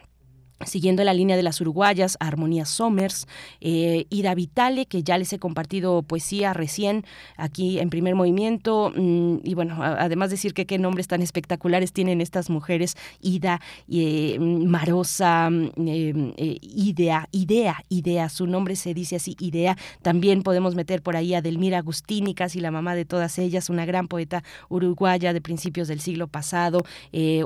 Siguiendo 0.63 1.03
la 1.03 1.13
línea 1.13 1.35
de 1.35 1.43
las 1.43 1.59
uruguayas, 1.59 2.15
Armonía 2.21 2.63
Somers, 2.63 3.27
eh, 3.59 4.05
Ida 4.09 4.33
Vitale, 4.33 4.85
que 4.85 5.03
ya 5.03 5.17
les 5.17 5.33
he 5.33 5.37
compartido 5.37 6.01
poesía 6.01 6.53
recién 6.53 7.03
aquí 7.35 7.77
en 7.79 7.89
primer 7.89 8.15
movimiento. 8.15 8.93
Mm, 8.95 9.39
y 9.43 9.53
bueno, 9.53 9.83
además 9.83 10.29
decir 10.29 10.53
que 10.53 10.65
qué 10.65 10.77
nombres 10.77 11.07
tan 11.07 11.21
espectaculares 11.21 11.91
tienen 11.91 12.21
estas 12.21 12.49
mujeres, 12.49 12.95
Ida, 13.21 13.59
eh, 13.89 14.39
Marosa, 14.39 15.49
mm, 15.49 15.71
em, 15.87 16.33
eh, 16.37 16.57
Idea, 16.61 17.27
Idea, 17.33 17.83
Idea, 17.89 18.29
su 18.29 18.47
nombre 18.47 18.77
se 18.77 18.93
dice 18.93 19.17
así, 19.17 19.35
Idea. 19.41 19.75
También 20.03 20.41
podemos 20.41 20.73
meter 20.73 21.01
por 21.01 21.17
ahí 21.17 21.33
a 21.33 21.41
Delmira 21.41 21.79
Agustini, 21.79 22.33
casi 22.33 22.61
la 22.61 22.71
mamá 22.71 22.95
de 22.95 23.03
todas 23.03 23.39
ellas, 23.39 23.69
una 23.69 23.85
gran 23.85 24.07
poeta 24.07 24.41
uruguaya 24.69 25.33
de 25.33 25.41
principios 25.41 25.89
del 25.89 25.99
siglo 25.99 26.27
pasado, 26.27 26.83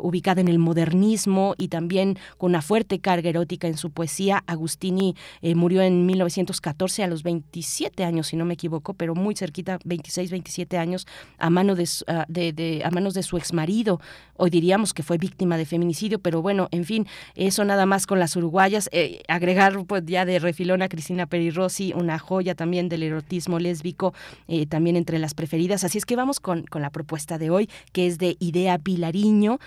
ubicada 0.02 0.42
en 0.42 0.48
el 0.48 0.60
modernismo 0.60 1.56
y 1.58 1.70
también 1.70 2.18
con 2.38 2.52
una 2.52 2.62
fuerte 2.62 2.99
carga 3.00 3.30
erótica 3.30 3.68
en 3.68 3.78
su 3.78 3.92
poesía. 3.92 4.44
Agustini 4.48 5.16
eh, 5.42 5.56
murió 5.56 5.82
en 5.82 6.06
1914 6.06 7.04
a 7.04 7.08
los 7.08 7.24
27 7.24 8.04
años, 8.04 8.28
si 8.28 8.38
no 8.38 8.46
me 8.46 8.54
equivoco, 8.54 8.94
pero 8.94 9.16
muy 9.16 9.36
cerquita, 9.36 9.80
26, 9.86 10.32
27 10.32 10.78
años, 10.78 11.08
a, 11.38 11.50
mano 11.50 11.76
ah, 12.08 12.26
de, 12.28 12.82
a 12.84 12.92
manos 12.92 13.14
de 13.14 13.24
su 13.24 13.38
exmarido. 13.38 14.00
Hoy 14.36 14.50
diríamos 14.50 14.94
que 14.94 15.04
fue 15.04 15.18
víctima 15.18 15.58
de 15.58 15.66
feminicidio, 15.66 16.20
pero 16.20 16.42
bueno, 16.42 16.68
en 16.72 16.86
fin, 16.86 17.08
eso 17.36 17.66
nada 17.66 17.86
más 17.86 18.08
con 18.08 18.20
las 18.20 18.36
uruguayas. 18.36 18.90
Eh, 18.92 19.22
agregar 19.28 19.86
pues 19.86 20.04
ya 20.06 20.26
de 20.26 20.40
refilón 20.40 20.82
a 20.82 20.90
Cristina 20.90 21.26
Perirossi, 21.26 21.94
una 21.94 22.20
joya 22.20 22.56
también 22.56 22.90
del 22.90 23.04
erotismo 23.04 23.60
lésbico, 23.60 24.14
eh, 24.48 24.66
también 24.66 24.96
entre 24.96 25.20
las 25.20 25.34
preferidas. 25.34 25.84
Así 25.84 25.98
es 25.98 26.06
que 26.06 26.16
vamos 26.16 26.40
con, 26.40 26.64
con 26.64 26.82
la 26.82 26.90
propuesta 26.90 27.38
de 27.38 27.50
hoy, 27.50 27.70
que 27.92 28.08
es 28.08 28.18
de 28.18 28.38
Idea 28.40 28.78
Vilariño. 28.78 29.60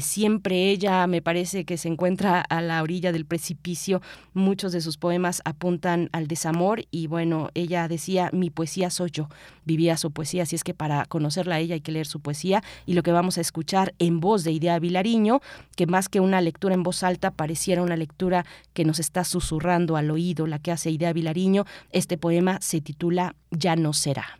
siempre 0.00 0.70
ella 0.70 1.06
me 1.06 1.22
parece 1.22 1.64
que 1.64 1.76
se 1.76 1.88
encuentra 1.88 2.40
a 2.40 2.60
la 2.60 2.69
orilla 2.78 3.10
del 3.10 3.26
precipicio. 3.26 4.00
Muchos 4.34 4.70
de 4.70 4.80
sus 4.80 4.96
poemas 4.96 5.42
apuntan 5.44 6.08
al 6.12 6.28
desamor 6.28 6.84
y 6.90 7.08
bueno, 7.08 7.48
ella 7.54 7.88
decía, 7.88 8.30
mi 8.32 8.50
poesía 8.50 8.90
soy 8.90 9.10
yo, 9.10 9.28
vivía 9.64 9.96
su 9.96 10.12
poesía, 10.12 10.44
así 10.44 10.54
es 10.54 10.62
que 10.62 10.74
para 10.74 11.04
conocerla 11.06 11.56
a 11.56 11.58
ella 11.58 11.74
hay 11.74 11.80
que 11.80 11.92
leer 11.92 12.06
su 12.06 12.20
poesía 12.20 12.62
y 12.86 12.94
lo 12.94 13.02
que 13.02 13.12
vamos 13.12 13.38
a 13.38 13.40
escuchar 13.40 13.94
en 13.98 14.20
voz 14.20 14.44
de 14.44 14.52
Idea 14.52 14.78
Vilariño, 14.78 15.40
que 15.76 15.86
más 15.86 16.08
que 16.08 16.20
una 16.20 16.40
lectura 16.40 16.74
en 16.74 16.82
voz 16.82 17.02
alta 17.02 17.30
pareciera 17.30 17.82
una 17.82 17.96
lectura 17.96 18.44
que 18.72 18.84
nos 18.84 19.00
está 19.00 19.24
susurrando 19.24 19.96
al 19.96 20.10
oído, 20.10 20.46
la 20.46 20.58
que 20.58 20.72
hace 20.72 20.90
Idea 20.90 21.12
Vilariño, 21.12 21.64
este 21.90 22.16
poema 22.18 22.58
se 22.60 22.80
titula 22.80 23.34
Ya 23.50 23.76
no 23.76 23.92
será. 23.92 24.38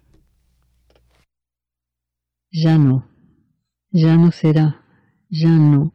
Ya 2.52 2.78
no, 2.78 3.09
ya 3.93 4.16
no 4.16 4.32
será, 4.32 4.85
ya 5.28 5.48
no, 5.48 5.94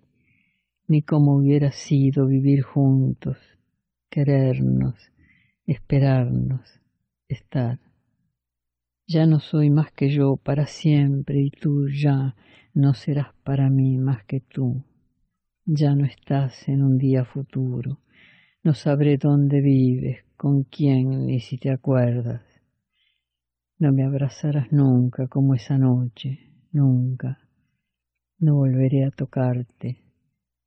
ni 0.91 1.03
cómo 1.03 1.37
hubiera 1.37 1.71
sido 1.71 2.27
vivir 2.27 2.63
juntos, 2.63 3.37
querernos, 4.09 4.95
esperarnos, 5.65 6.81
estar. 7.29 7.79
Ya 9.07 9.25
no 9.25 9.39
soy 9.39 9.69
más 9.69 9.93
que 9.93 10.09
yo 10.09 10.35
para 10.35 10.65
siempre 10.65 11.39
y 11.39 11.49
tú 11.49 11.87
ya 11.87 12.35
no 12.73 12.93
serás 12.93 13.33
para 13.45 13.69
mí 13.69 13.97
más 13.97 14.25
que 14.25 14.41
tú. 14.41 14.83
Ya 15.63 15.95
no 15.95 16.03
estás 16.03 16.67
en 16.67 16.83
un 16.83 16.97
día 16.97 17.23
futuro, 17.23 17.99
no 18.61 18.73
sabré 18.73 19.17
dónde 19.17 19.61
vives, 19.61 20.25
con 20.35 20.63
quién 20.63 21.27
ni 21.27 21.39
si 21.39 21.57
te 21.57 21.71
acuerdas. 21.71 22.41
No 23.79 23.93
me 23.93 24.03
abrazarás 24.03 24.73
nunca 24.73 25.29
como 25.29 25.55
esa 25.55 25.77
noche, 25.77 26.51
nunca 26.73 27.39
no 28.41 28.55
volveré 28.55 29.05
a 29.05 29.11
tocarte, 29.11 30.01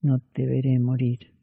no 0.04 0.20
te 0.32 0.46
veré 0.46 0.78
morir. 0.78 1.33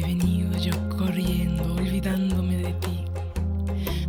He 0.00 0.02
venido 0.02 0.56
yo 0.56 0.72
corriendo, 0.96 1.74
olvidándome 1.74 2.56
de 2.56 2.72
ti. 2.72 3.04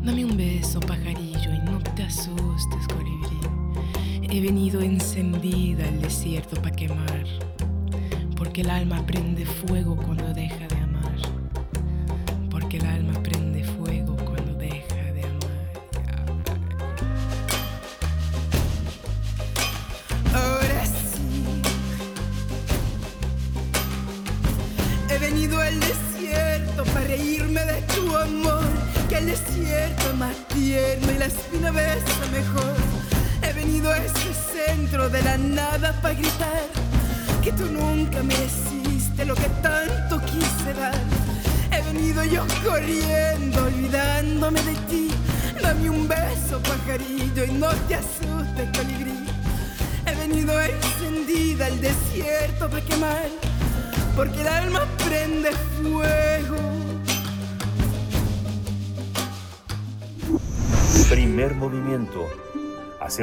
Dame 0.01 0.23
un 0.23 0.37
beso, 0.37 0.79
pajarillo, 0.79 1.53
y 1.53 1.59
no 1.69 1.79
te 1.79 2.03
asustes, 2.03 2.87
colibrí. 2.87 3.37
He 4.21 4.39
venido 4.39 4.79
encendida 4.79 5.85
al 5.85 6.01
desierto 6.01 6.55
para 6.61 6.73
quemar, 6.73 7.25
porque 8.37 8.61
el 8.61 8.69
alma 8.69 9.05
prende 9.05 9.45
fuego 9.45 9.97
cuando 9.97 10.33
deja 10.33 10.65
de 10.65 10.77
amar. 10.77 11.17
Porque 12.49 12.77
el 12.77 12.85
alma 12.85 13.20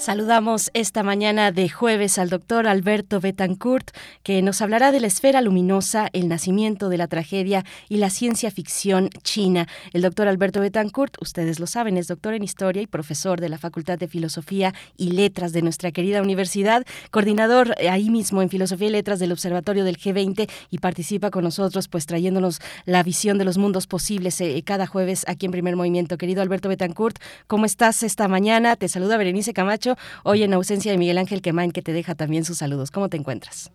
Saludamos 0.00 0.70
esta 0.72 1.02
mañana 1.02 1.52
de 1.52 1.68
jueves 1.68 2.16
al 2.16 2.30
doctor 2.30 2.66
Alberto 2.66 3.20
Betancourt, 3.20 3.90
que 4.22 4.40
nos 4.40 4.62
hablará 4.62 4.92
de 4.92 5.00
la 5.00 5.08
esfera 5.08 5.42
luminosa, 5.42 6.08
el 6.14 6.26
nacimiento 6.26 6.88
de 6.88 6.96
la 6.96 7.06
tragedia 7.06 7.66
y 7.90 7.98
la 7.98 8.08
ciencia 8.08 8.50
ficción 8.50 9.10
china. 9.22 9.68
El 9.92 10.00
doctor 10.00 10.26
Alberto 10.26 10.62
Betancourt, 10.62 11.20
ustedes 11.20 11.60
lo 11.60 11.66
saben, 11.66 11.98
es 11.98 12.08
doctor 12.08 12.32
en 12.32 12.42
historia 12.42 12.80
y 12.80 12.86
profesor 12.86 13.42
de 13.42 13.50
la 13.50 13.58
Facultad 13.58 13.98
de 13.98 14.08
Filosofía 14.08 14.72
y 14.96 15.10
Letras 15.10 15.52
de 15.52 15.60
nuestra 15.60 15.92
querida 15.92 16.22
universidad, 16.22 16.86
coordinador 17.10 17.74
ahí 17.90 18.08
mismo 18.08 18.40
en 18.40 18.48
Filosofía 18.48 18.88
y 18.88 18.92
Letras 18.92 19.18
del 19.18 19.32
Observatorio 19.32 19.84
del 19.84 19.98
G20 19.98 20.50
y 20.70 20.78
participa 20.78 21.30
con 21.30 21.44
nosotros, 21.44 21.88
pues 21.88 22.06
trayéndonos 22.06 22.60
la 22.86 23.02
visión 23.02 23.36
de 23.36 23.44
los 23.44 23.58
mundos 23.58 23.86
posibles 23.86 24.40
eh, 24.40 24.62
cada 24.64 24.86
jueves 24.86 25.26
aquí 25.28 25.44
en 25.44 25.52
Primer 25.52 25.76
Movimiento. 25.76 26.16
Querido 26.16 26.40
Alberto 26.40 26.70
Betancourt, 26.70 27.18
¿cómo 27.46 27.66
estás 27.66 28.02
esta 28.02 28.28
mañana? 28.28 28.76
Te 28.76 28.88
saluda 28.88 29.18
Berenice 29.18 29.52
Camacho 29.52 29.89
hoy 30.24 30.42
en 30.42 30.54
ausencia 30.54 30.92
de 30.92 30.98
Miguel 30.98 31.18
Ángel 31.18 31.42
Quemain, 31.42 31.72
que 31.72 31.82
te 31.82 31.92
deja 31.92 32.14
también 32.14 32.44
sus 32.44 32.58
saludos. 32.58 32.90
¿Cómo 32.90 33.08
te 33.08 33.16
encuentras? 33.16 33.72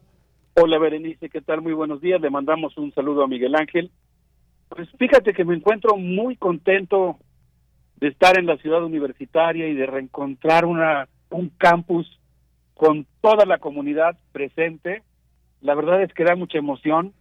Hola 0.56 0.78
Berenice, 0.80 1.30
¿qué 1.30 1.42
tal? 1.42 1.62
Muy 1.62 1.74
buenos 1.74 2.00
días. 2.00 2.22
Le 2.22 2.30
mandamos 2.30 2.78
un 2.78 2.94
saludo 2.94 3.24
a 3.24 3.28
Miguel 3.28 3.56
Ángel. 3.56 3.92
Pues 4.70 4.88
fíjate 4.98 5.34
que 5.34 5.44
me 5.44 5.56
encuentro 5.56 5.98
muy 5.98 6.38
contento 6.38 7.18
de 7.98 8.08
estar 8.08 8.40
en 8.40 8.46
la 8.46 8.58
ciudad 8.58 8.84
universitaria 8.84 9.68
y 9.68 9.74
de 9.74 9.86
reencontrar 9.86 10.66
una 10.66 11.08
un 11.30 11.50
campus 11.50 12.08
con 12.74 13.06
toda 13.22 13.46
la 13.46 13.58
comunidad 13.58 14.18
presente. 14.32 15.04
La 15.62 15.76
verdad 15.76 16.02
es 16.02 16.14
que 16.14 16.24
da 16.24 16.36
mucha 16.36 16.58
emoción. 16.58 17.14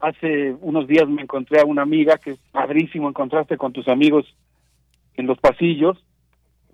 Hace 0.00 0.54
unos 0.60 0.86
días 0.86 1.08
me 1.08 1.22
encontré 1.22 1.60
a 1.60 1.66
una 1.66 1.82
amiga 1.82 2.18
que 2.18 2.32
es 2.32 2.38
padrísimo 2.50 3.08
encontraste 3.08 3.56
con 3.56 3.72
tus 3.72 3.88
amigos 3.88 4.24
en 5.16 5.26
los 5.26 5.38
pasillos 5.38 6.02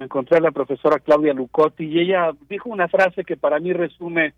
me 0.00 0.06
encontré 0.06 0.38
a 0.38 0.40
la 0.40 0.50
profesora 0.50 0.98
Claudia 0.98 1.34
Lucotti 1.34 1.84
y 1.84 2.00
ella 2.00 2.32
dijo 2.48 2.70
una 2.70 2.88
frase 2.88 3.22
que 3.22 3.36
para 3.36 3.60
mí 3.60 3.74
resume 3.74 4.32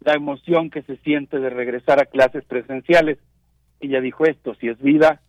la 0.00 0.14
emoción 0.14 0.70
que 0.70 0.82
se 0.82 0.96
siente 0.98 1.40
de 1.40 1.50
regresar 1.50 2.00
a 2.00 2.06
clases 2.06 2.44
presenciales. 2.44 3.18
Ella 3.80 4.00
dijo 4.00 4.24
esto, 4.24 4.54
si 4.54 4.68
es 4.68 4.80
vida, 4.80 5.20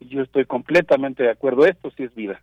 y 0.00 0.08
yo 0.08 0.22
estoy 0.22 0.46
completamente 0.46 1.22
de 1.22 1.30
acuerdo, 1.30 1.66
esto 1.66 1.90
sí 1.90 2.04
es 2.04 2.14
vida 2.14 2.40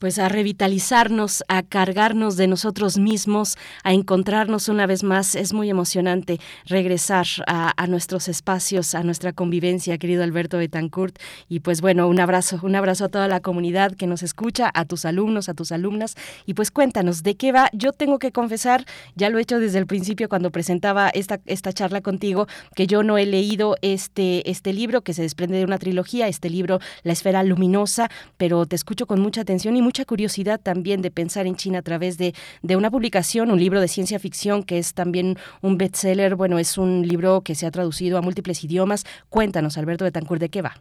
pues 0.00 0.18
a 0.18 0.28
revitalizarnos, 0.28 1.44
a 1.46 1.62
cargarnos 1.62 2.36
de 2.36 2.48
nosotros 2.48 2.98
mismos, 2.98 3.56
a 3.84 3.92
encontrarnos 3.92 4.68
una 4.68 4.86
vez 4.86 5.04
más. 5.04 5.34
Es 5.34 5.52
muy 5.52 5.68
emocionante 5.68 6.40
regresar 6.64 7.26
a, 7.46 7.86
nuestros 7.86 8.28
espacios, 8.28 8.94
a 8.94 9.02
nuestra 9.02 9.32
convivencia, 9.32 9.98
querido 9.98 10.24
Alberto 10.24 10.56
Betancourt. 10.56 11.18
Y 11.48 11.60
pues 11.60 11.82
bueno, 11.82 12.08
un 12.08 12.18
abrazo, 12.18 12.58
un 12.62 12.74
abrazo 12.74 13.04
a 13.04 13.08
toda 13.08 13.28
la 13.28 13.40
comunidad 13.40 13.94
que 13.94 14.06
nos 14.06 14.22
escucha, 14.22 14.70
a 14.72 14.86
tus 14.86 15.04
alumnos, 15.04 15.50
a 15.50 15.54
tus 15.54 15.70
alumnas. 15.70 16.16
Y 16.46 16.54
pues 16.54 16.70
cuéntanos, 16.70 17.22
¿de 17.22 17.34
qué 17.34 17.52
va? 17.52 17.68
Yo 17.74 17.92
tengo 17.92 18.18
que 18.18 18.32
confesar, 18.32 18.86
ya 19.16 19.28
lo 19.28 19.38
he 19.38 19.42
hecho 19.42 19.60
desde 19.60 19.78
el 19.78 19.86
principio 19.86 20.30
cuando 20.30 20.50
presentaba 20.50 21.10
esta, 21.10 21.40
esta 21.44 21.74
charla 21.74 22.00
contigo, 22.00 22.46
que 22.74 22.86
yo 22.86 23.02
no 23.02 23.18
he 23.18 23.26
leído 23.26 23.76
este, 23.82 24.48
este 24.50 24.72
libro 24.72 25.02
que 25.02 25.12
se 25.12 25.20
desprende 25.20 25.58
de 25.58 25.64
una 25.64 25.78
trilogía, 25.78 26.26
este 26.26 26.48
libro 26.48 26.80
La 27.02 27.12
Esfera 27.12 27.42
Luminosa, 27.42 28.08
pero 28.38 28.64
te 28.64 28.76
escucho 28.76 29.06
con 29.06 29.20
mucha 29.20 29.42
atención 29.42 29.76
y 29.76 29.82
mucha 29.90 30.04
curiosidad 30.04 30.60
también 30.62 31.02
de 31.02 31.10
pensar 31.10 31.48
en 31.48 31.56
China 31.56 31.80
a 31.80 31.82
través 31.82 32.16
de, 32.16 32.32
de 32.62 32.76
una 32.76 32.92
publicación, 32.92 33.50
un 33.50 33.58
libro 33.58 33.80
de 33.80 33.88
ciencia 33.88 34.20
ficción 34.20 34.62
que 34.62 34.78
es 34.78 34.94
también 34.94 35.34
un 35.62 35.78
bestseller. 35.78 36.36
Bueno, 36.36 36.60
es 36.60 36.78
un 36.78 37.02
libro 37.02 37.40
que 37.40 37.56
se 37.56 37.66
ha 37.66 37.72
traducido 37.72 38.16
a 38.16 38.22
múltiples 38.22 38.62
idiomas. 38.62 39.04
Cuéntanos, 39.30 39.76
Alberto 39.78 40.04
Betancourt, 40.04 40.40
¿de 40.40 40.48
qué 40.48 40.62
va? 40.62 40.74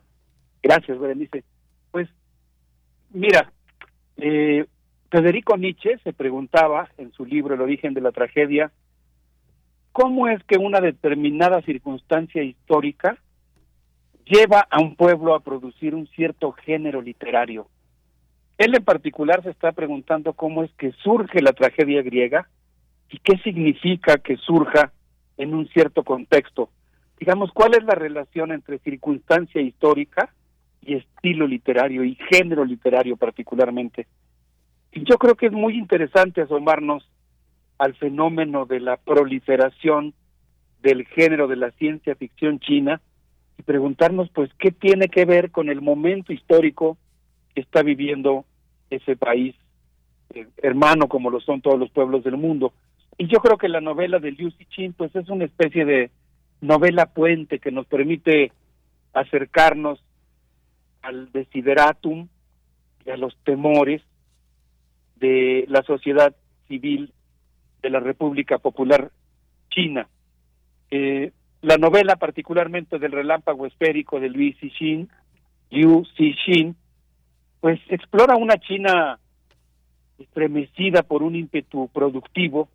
Gracias, 0.61 0.99
Berenice. 0.99 1.43
Pues, 1.89 2.07
mira, 3.09 3.51
eh, 4.17 4.67
Federico 5.09 5.57
Nietzsche 5.57 5.97
se 6.03 6.13
preguntaba 6.13 6.91
en 6.99 7.11
su 7.13 7.25
libro 7.25 7.55
El 7.55 7.61
origen 7.61 7.95
de 7.95 8.01
la 8.01 8.11
tragedia, 8.11 8.71
¿cómo 9.91 10.27
es 10.27 10.43
que 10.43 10.59
una 10.59 10.81
determinada 10.81 11.63
circunstancia 11.63 12.43
histórica 12.43 13.17
lleva 14.25 14.67
a 14.69 14.79
un 14.79 14.95
pueblo 14.95 15.33
a 15.33 15.39
producir 15.39 15.95
un 15.95 16.05
cierto 16.09 16.51
género 16.51 17.01
literario? 17.01 17.69
Él 18.59 18.75
en 18.75 18.83
particular 18.83 19.41
se 19.41 19.51
está 19.51 19.71
preguntando 19.71 20.33
cómo 20.33 20.65
es 20.65 20.71
que 20.73 20.91
surge 21.01 21.41
la 21.41 21.53
tragedia 21.53 22.01
griega 22.01 22.49
y 23.09 23.17
qué 23.19 23.37
significa 23.37 24.17
que 24.17 24.35
surja 24.35 24.91
en 25.37 25.53
un 25.53 25.69
cierto 25.69 26.03
contexto. 26.03 26.69
Digamos, 27.17 27.51
¿cuál 27.53 27.75
es 27.75 27.85
la 27.85 27.95
relación 27.95 28.51
entre 28.51 28.79
circunstancia 28.79 29.61
histórica 29.61 30.33
y 30.81 30.95
estilo 30.95 31.47
literario 31.47 32.03
y 32.03 32.15
género 32.15 32.65
literario 32.65 33.15
particularmente? 33.15 34.07
Y 34.91 35.05
yo 35.09 35.17
creo 35.17 35.35
que 35.35 35.45
es 35.45 35.53
muy 35.53 35.77
interesante 35.77 36.41
asomarnos 36.41 37.09
al 37.77 37.95
fenómeno 37.95 38.65
de 38.65 38.81
la 38.81 38.97
proliferación 38.97 40.13
del 40.81 41.05
género 41.05 41.47
de 41.47 41.55
la 41.55 41.71
ciencia 41.71 42.13
ficción 42.15 42.59
china 42.59 42.99
y 43.57 43.63
preguntarnos 43.63 44.29
pues 44.31 44.51
qué 44.59 44.71
tiene 44.71 45.07
que 45.07 45.23
ver 45.23 45.49
con 45.49 45.69
el 45.69 45.79
momento 45.79 46.33
histórico 46.33 46.97
que 47.55 47.61
está 47.61 47.83
viviendo 47.83 48.43
ese 48.89 49.15
país 49.15 49.55
eh, 50.33 50.47
hermano 50.57 51.07
como 51.07 51.29
lo 51.29 51.39
son 51.39 51.61
todos 51.61 51.79
los 51.79 51.89
pueblos 51.91 52.23
del 52.23 52.37
mundo. 52.37 52.73
Y 53.17 53.27
yo 53.27 53.39
creo 53.39 53.57
que 53.57 53.67
la 53.67 53.81
novela 53.81 54.19
de 54.19 54.31
Liu 54.31 54.51
Cixin 54.51 54.93
pues 54.93 55.15
es 55.15 55.27
una 55.29 55.45
especie 55.45 55.85
de 55.85 56.11
novela 56.61 57.07
puente 57.07 57.59
que 57.59 57.71
nos 57.71 57.87
permite 57.87 58.51
acercarnos 59.13 59.99
al 61.01 61.31
desideratum 61.31 62.27
y 63.05 63.09
a 63.09 63.17
los 63.17 63.35
temores 63.43 64.01
de 65.15 65.65
la 65.67 65.81
sociedad 65.83 66.35
civil 66.67 67.11
de 67.81 67.89
la 67.89 67.99
República 67.99 68.57
Popular 68.57 69.11
China. 69.69 70.07
Eh, 70.91 71.31
la 71.61 71.77
novela 71.77 72.15
particularmente 72.17 72.99
del 72.99 73.11
relámpago 73.11 73.65
esférico 73.65 74.19
de 74.19 74.29
Liu 74.29 74.53
Cixin, 74.59 75.09
Liu 75.71 76.05
Cixin, 76.15 76.75
pues 77.61 77.79
explora 77.89 78.35
una 78.35 78.57
China 78.57 79.19
estremecida 80.17 81.03
por 81.03 81.23
un 81.23 81.35
ímpetu 81.35 81.87
productivo 81.89 82.69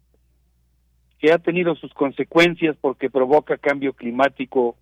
que 1.18 1.32
ha 1.32 1.38
tenido 1.38 1.74
sus 1.74 1.92
consecuencias 1.94 2.76
porque 2.80 3.10
provoca 3.10 3.56
cambio 3.56 3.94
climático 3.94 4.76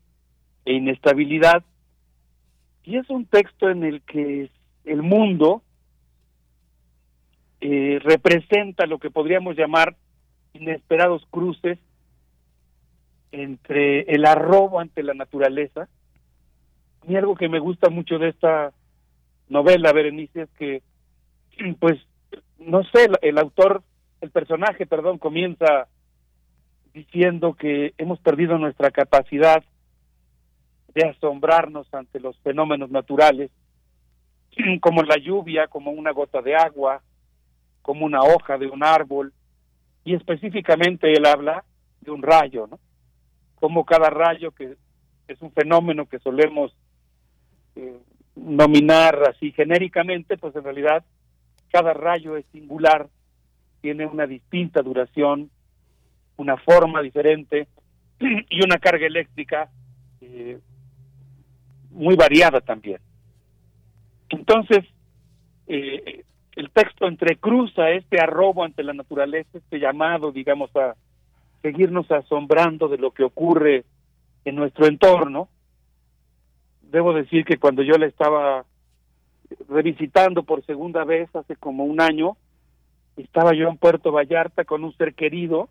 e 0.65 0.75
inestabilidad. 0.75 1.65
Y 2.85 2.97
es 2.97 3.09
un 3.11 3.27
texto 3.27 3.69
en 3.69 3.85
el 3.85 4.03
que 4.03 4.51
el 4.85 5.03
mundo 5.03 5.63
eh, 7.61 8.01
representa 8.03 8.87
lo 8.87 8.99
que 8.99 9.11
podríamos 9.11 9.57
llamar 9.57 9.97
inesperados 10.53 11.25
cruces 11.31 11.79
entre 13.31 14.01
el 14.03 14.27
arrobo 14.27 14.81
ante 14.81 15.03
la 15.03 15.15
naturaleza 15.15 15.89
y 17.07 17.17
algo 17.17 17.35
que 17.35 17.49
me 17.49 17.61
gusta 17.61 17.89
mucho 17.89 18.19
de 18.19 18.29
esta 18.29 18.73
novela, 19.53 19.93
Berenice, 19.93 20.43
es 20.43 20.51
que, 20.59 20.83
pues, 21.79 22.01
no 22.59 22.83
sé, 22.85 23.09
el, 23.23 23.39
autor, 23.39 23.83
el 24.21 24.31
personaje, 24.31 24.87
perdón, 24.87 25.19
comienza 25.19 25.87
diciendo 26.93 27.55
que 27.55 27.95
hemos 27.99 28.19
perdido 28.21 28.59
nuestra 28.59 28.91
capacidad 28.91 29.63
de 30.95 31.09
asombrarnos 31.09 31.93
ante 31.95 32.21
los 32.21 32.37
fenómenos 32.41 32.91
naturales, 32.91 33.51
como 34.81 35.03
la 35.03 35.17
lluvia, 35.17 35.69
como 35.69 35.91
una 35.91 36.13
gota 36.13 36.43
de 36.43 36.57
agua, 36.57 37.03
como 37.83 38.05
una 38.05 38.23
hoja 38.23 38.59
de 38.59 38.67
un 38.67 38.83
árbol, 38.83 39.33
y 40.05 40.15
específicamente 40.15 41.13
él 41.13 41.27
habla 41.27 41.65
de 42.01 42.11
un 42.11 42.23
rayo, 42.23 42.67
¿no? 42.67 42.79
Como 43.55 43.85
cada 43.85 44.11
rayo 44.11 44.51
que 44.51 44.77
es 45.29 45.41
un 45.41 45.53
fenómeno 45.53 46.07
que 46.07 46.19
solemos 46.19 46.75
eh, 47.77 48.01
nominar 48.37 49.23
así 49.29 49.53
genéricamente, 49.53 50.37
pues 50.37 50.55
en 50.57 50.65
realidad 50.65 51.05
cada 51.71 51.93
rayo 51.93 52.37
es 52.37 52.45
singular, 52.53 53.09
tiene 53.81 54.07
una 54.07 54.27
distinta 54.27 54.83
duración, 54.83 55.51
una 56.37 56.57
forma 56.57 57.03
diferente 57.03 57.69
y 58.21 58.65
una 58.65 58.79
carga 58.79 59.07
eléctrica 59.07 59.71
eh, 60.21 60.59
muy 61.91 62.17
variada 62.17 62.61
también. 62.61 63.01
Entonces, 64.29 64.85
eh, 65.67 66.25
el 66.57 66.71
texto 66.71 67.07
entrecruza 67.07 67.91
este 67.91 68.21
arrobo 68.21 68.65
ante 68.65 68.83
la 68.83 68.93
naturaleza, 68.93 69.59
este 69.59 69.79
llamado, 69.79 70.33
digamos, 70.33 70.75
a 70.77 70.95
seguirnos 71.63 72.11
asombrando 72.11 72.89
de 72.89 72.99
lo 72.99 73.13
que 73.13 73.25
ocurre 73.25 73.85
en 74.45 74.57
nuestro 74.57 74.87
entorno. 74.87 75.49
Debo 76.93 77.15
decir 77.15 77.47
que 77.47 77.57
cuando 77.57 77.83
yo 77.83 77.95
la 77.95 78.05
estaba 78.05 78.67
revisitando 79.67 80.43
por 80.43 80.63
segunda 80.67 81.05
vez 81.05 81.35
hace 81.35 81.57
como 81.57 81.85
un 81.85 82.03
año, 82.03 82.37
estaba 83.17 83.55
yo 83.55 83.69
en 83.69 83.79
Puerto 83.79 84.13
Vallarta 84.13 84.67
con 84.67 84.85
un 84.85 84.95
ser 84.99 85.15
querido 85.15 85.71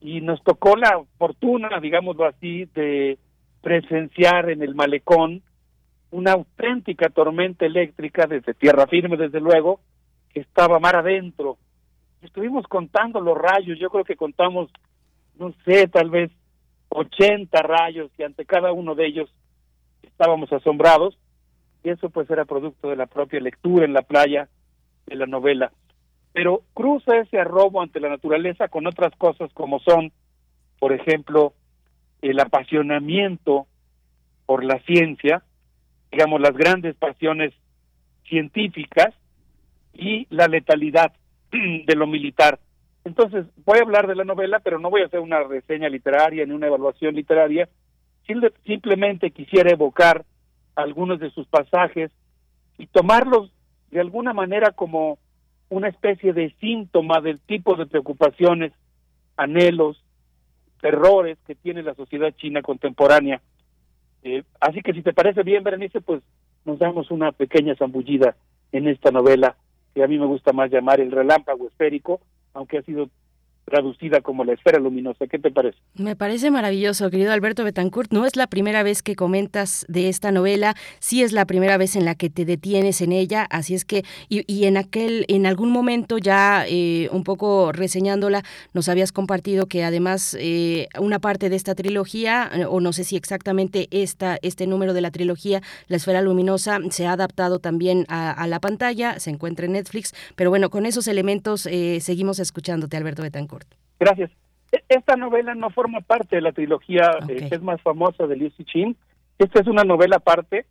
y 0.00 0.20
nos 0.20 0.40
tocó 0.44 0.76
la 0.76 1.02
fortuna, 1.18 1.80
digámoslo 1.80 2.26
así, 2.26 2.66
de 2.76 3.18
presenciar 3.60 4.48
en 4.48 4.62
el 4.62 4.76
malecón 4.76 5.42
una 6.12 6.34
auténtica 6.34 7.08
tormenta 7.08 7.66
eléctrica 7.66 8.28
desde 8.28 8.54
tierra 8.54 8.86
firme, 8.86 9.16
desde 9.16 9.40
luego, 9.40 9.80
que 10.32 10.38
estaba 10.38 10.78
mar 10.78 10.94
adentro. 10.94 11.58
Estuvimos 12.22 12.68
contando 12.68 13.20
los 13.20 13.36
rayos, 13.36 13.80
yo 13.80 13.90
creo 13.90 14.04
que 14.04 14.14
contamos, 14.14 14.70
no 15.40 15.52
sé, 15.64 15.88
tal 15.88 16.08
vez 16.08 16.30
80 16.90 17.60
rayos 17.62 18.12
y 18.16 18.22
ante 18.22 18.44
cada 18.44 18.70
uno 18.70 18.94
de 18.94 19.06
ellos 19.06 19.28
estábamos 20.16 20.50
asombrados 20.50 21.18
y 21.84 21.90
eso 21.90 22.08
pues 22.08 22.30
era 22.30 22.46
producto 22.46 22.88
de 22.88 22.96
la 22.96 23.04
propia 23.04 23.38
lectura 23.38 23.84
en 23.84 23.92
la 23.92 24.00
playa 24.00 24.48
de 25.06 25.14
la 25.14 25.26
novela. 25.26 25.72
Pero 26.32 26.62
cruza 26.72 27.18
ese 27.18 27.38
arrobo 27.38 27.82
ante 27.82 28.00
la 28.00 28.08
naturaleza 28.08 28.68
con 28.68 28.86
otras 28.86 29.14
cosas 29.16 29.52
como 29.52 29.78
son, 29.80 30.10
por 30.78 30.94
ejemplo, 30.94 31.52
el 32.22 32.40
apasionamiento 32.40 33.66
por 34.46 34.64
la 34.64 34.78
ciencia, 34.80 35.42
digamos, 36.10 36.40
las 36.40 36.56
grandes 36.56 36.96
pasiones 36.96 37.52
científicas 38.26 39.14
y 39.92 40.26
la 40.30 40.48
letalidad 40.48 41.12
de 41.52 41.94
lo 41.94 42.06
militar. 42.06 42.58
Entonces, 43.04 43.44
voy 43.66 43.78
a 43.78 43.82
hablar 43.82 44.06
de 44.06 44.16
la 44.16 44.24
novela, 44.24 44.60
pero 44.60 44.78
no 44.78 44.88
voy 44.88 45.02
a 45.02 45.06
hacer 45.06 45.20
una 45.20 45.42
reseña 45.42 45.90
literaria 45.90 46.46
ni 46.46 46.52
una 46.52 46.68
evaluación 46.68 47.14
literaria. 47.14 47.68
Simplemente 48.26 49.30
quisiera 49.30 49.70
evocar 49.70 50.24
algunos 50.74 51.20
de 51.20 51.30
sus 51.30 51.46
pasajes 51.46 52.10
y 52.78 52.86
tomarlos 52.86 53.50
de 53.90 54.00
alguna 54.00 54.32
manera 54.32 54.72
como 54.72 55.18
una 55.68 55.88
especie 55.88 56.32
de 56.32 56.54
síntoma 56.60 57.20
del 57.20 57.40
tipo 57.40 57.76
de 57.76 57.86
preocupaciones, 57.86 58.72
anhelos, 59.36 60.02
terrores 60.80 61.38
que 61.46 61.54
tiene 61.54 61.82
la 61.82 61.94
sociedad 61.94 62.32
china 62.36 62.62
contemporánea. 62.62 63.40
Eh, 64.22 64.42
así 64.60 64.82
que 64.82 64.92
si 64.92 65.02
te 65.02 65.12
parece 65.12 65.42
bien, 65.42 65.64
Berenice, 65.64 66.00
pues 66.00 66.22
nos 66.64 66.78
damos 66.78 67.10
una 67.10 67.32
pequeña 67.32 67.74
zambullida 67.76 68.36
en 68.72 68.88
esta 68.88 69.10
novela 69.10 69.56
que 69.94 70.02
a 70.02 70.08
mí 70.08 70.18
me 70.18 70.26
gusta 70.26 70.52
más 70.52 70.70
llamar 70.70 71.00
El 71.00 71.10
relámpago 71.10 71.68
esférico, 71.68 72.20
aunque 72.52 72.78
ha 72.78 72.82
sido 72.82 73.08
traducida 73.66 74.20
como 74.20 74.44
la 74.44 74.52
esfera 74.52 74.78
luminosa. 74.78 75.26
¿Qué 75.26 75.38
te 75.38 75.50
parece? 75.50 75.76
Me 75.96 76.14
parece 76.14 76.50
maravilloso, 76.52 77.10
querido 77.10 77.32
Alberto 77.32 77.64
Betancourt. 77.64 78.12
No 78.12 78.24
es 78.24 78.36
la 78.36 78.46
primera 78.46 78.84
vez 78.84 79.02
que 79.02 79.16
comentas 79.16 79.84
de 79.88 80.08
esta 80.08 80.30
novela, 80.30 80.76
sí 81.00 81.22
es 81.22 81.32
la 81.32 81.46
primera 81.46 81.76
vez 81.76 81.96
en 81.96 82.04
la 82.04 82.14
que 82.14 82.30
te 82.30 82.44
detienes 82.44 83.00
en 83.00 83.10
ella, 83.10 83.46
así 83.50 83.74
es 83.74 83.84
que, 83.84 84.04
y, 84.28 84.64
en 84.64 84.76
aquel, 84.76 85.24
en 85.28 85.46
algún 85.46 85.70
momento 85.70 86.18
ya 86.18 86.64
eh, 86.68 87.08
un 87.10 87.24
poco 87.24 87.72
reseñándola, 87.72 88.44
nos 88.72 88.88
habías 88.88 89.10
compartido 89.10 89.66
que 89.66 89.82
además 89.82 90.36
eh, 90.38 90.86
una 91.00 91.18
parte 91.18 91.50
de 91.50 91.56
esta 91.56 91.74
trilogía, 91.74 92.48
eh, 92.54 92.64
o 92.66 92.80
no 92.80 92.92
sé 92.92 93.02
si 93.02 93.16
exactamente 93.16 93.88
esta, 93.90 94.38
este 94.42 94.68
número 94.68 94.94
de 94.94 95.00
la 95.00 95.10
trilogía, 95.10 95.60
La 95.88 95.96
Esfera 95.96 96.22
Luminosa, 96.22 96.78
se 96.90 97.06
ha 97.06 97.12
adaptado 97.12 97.58
también 97.58 98.06
a, 98.08 98.46
la 98.46 98.60
pantalla, 98.60 99.18
se 99.18 99.30
encuentra 99.30 99.66
en 99.66 99.72
Netflix, 99.72 100.14
pero 100.36 100.50
bueno, 100.50 100.70
con 100.70 100.86
esos 100.86 101.08
elementos 101.08 101.62
seguimos 101.62 102.38
escuchándote, 102.38 102.96
Alberto 102.96 103.22
Betancourt. 103.22 103.55
Gracias. 103.98 104.30
E, 104.72 104.82
esta 104.88 105.16
novela 105.16 105.54
no 105.54 105.70
forma 105.70 106.00
parte 106.00 106.36
de 106.36 106.42
la 106.42 106.52
trilogía 106.52 107.10
eh, 107.28 107.48
que 107.48 107.54
es 107.54 107.62
más 107.62 107.80
famosa 107.82 108.26
de 108.26 108.36
Liu 108.36 108.50
Cixin. 108.50 108.96
Esta 109.38 109.60
es 109.60 109.66
una 109.66 109.84
novela 109.84 110.16
aparte, 110.16 110.66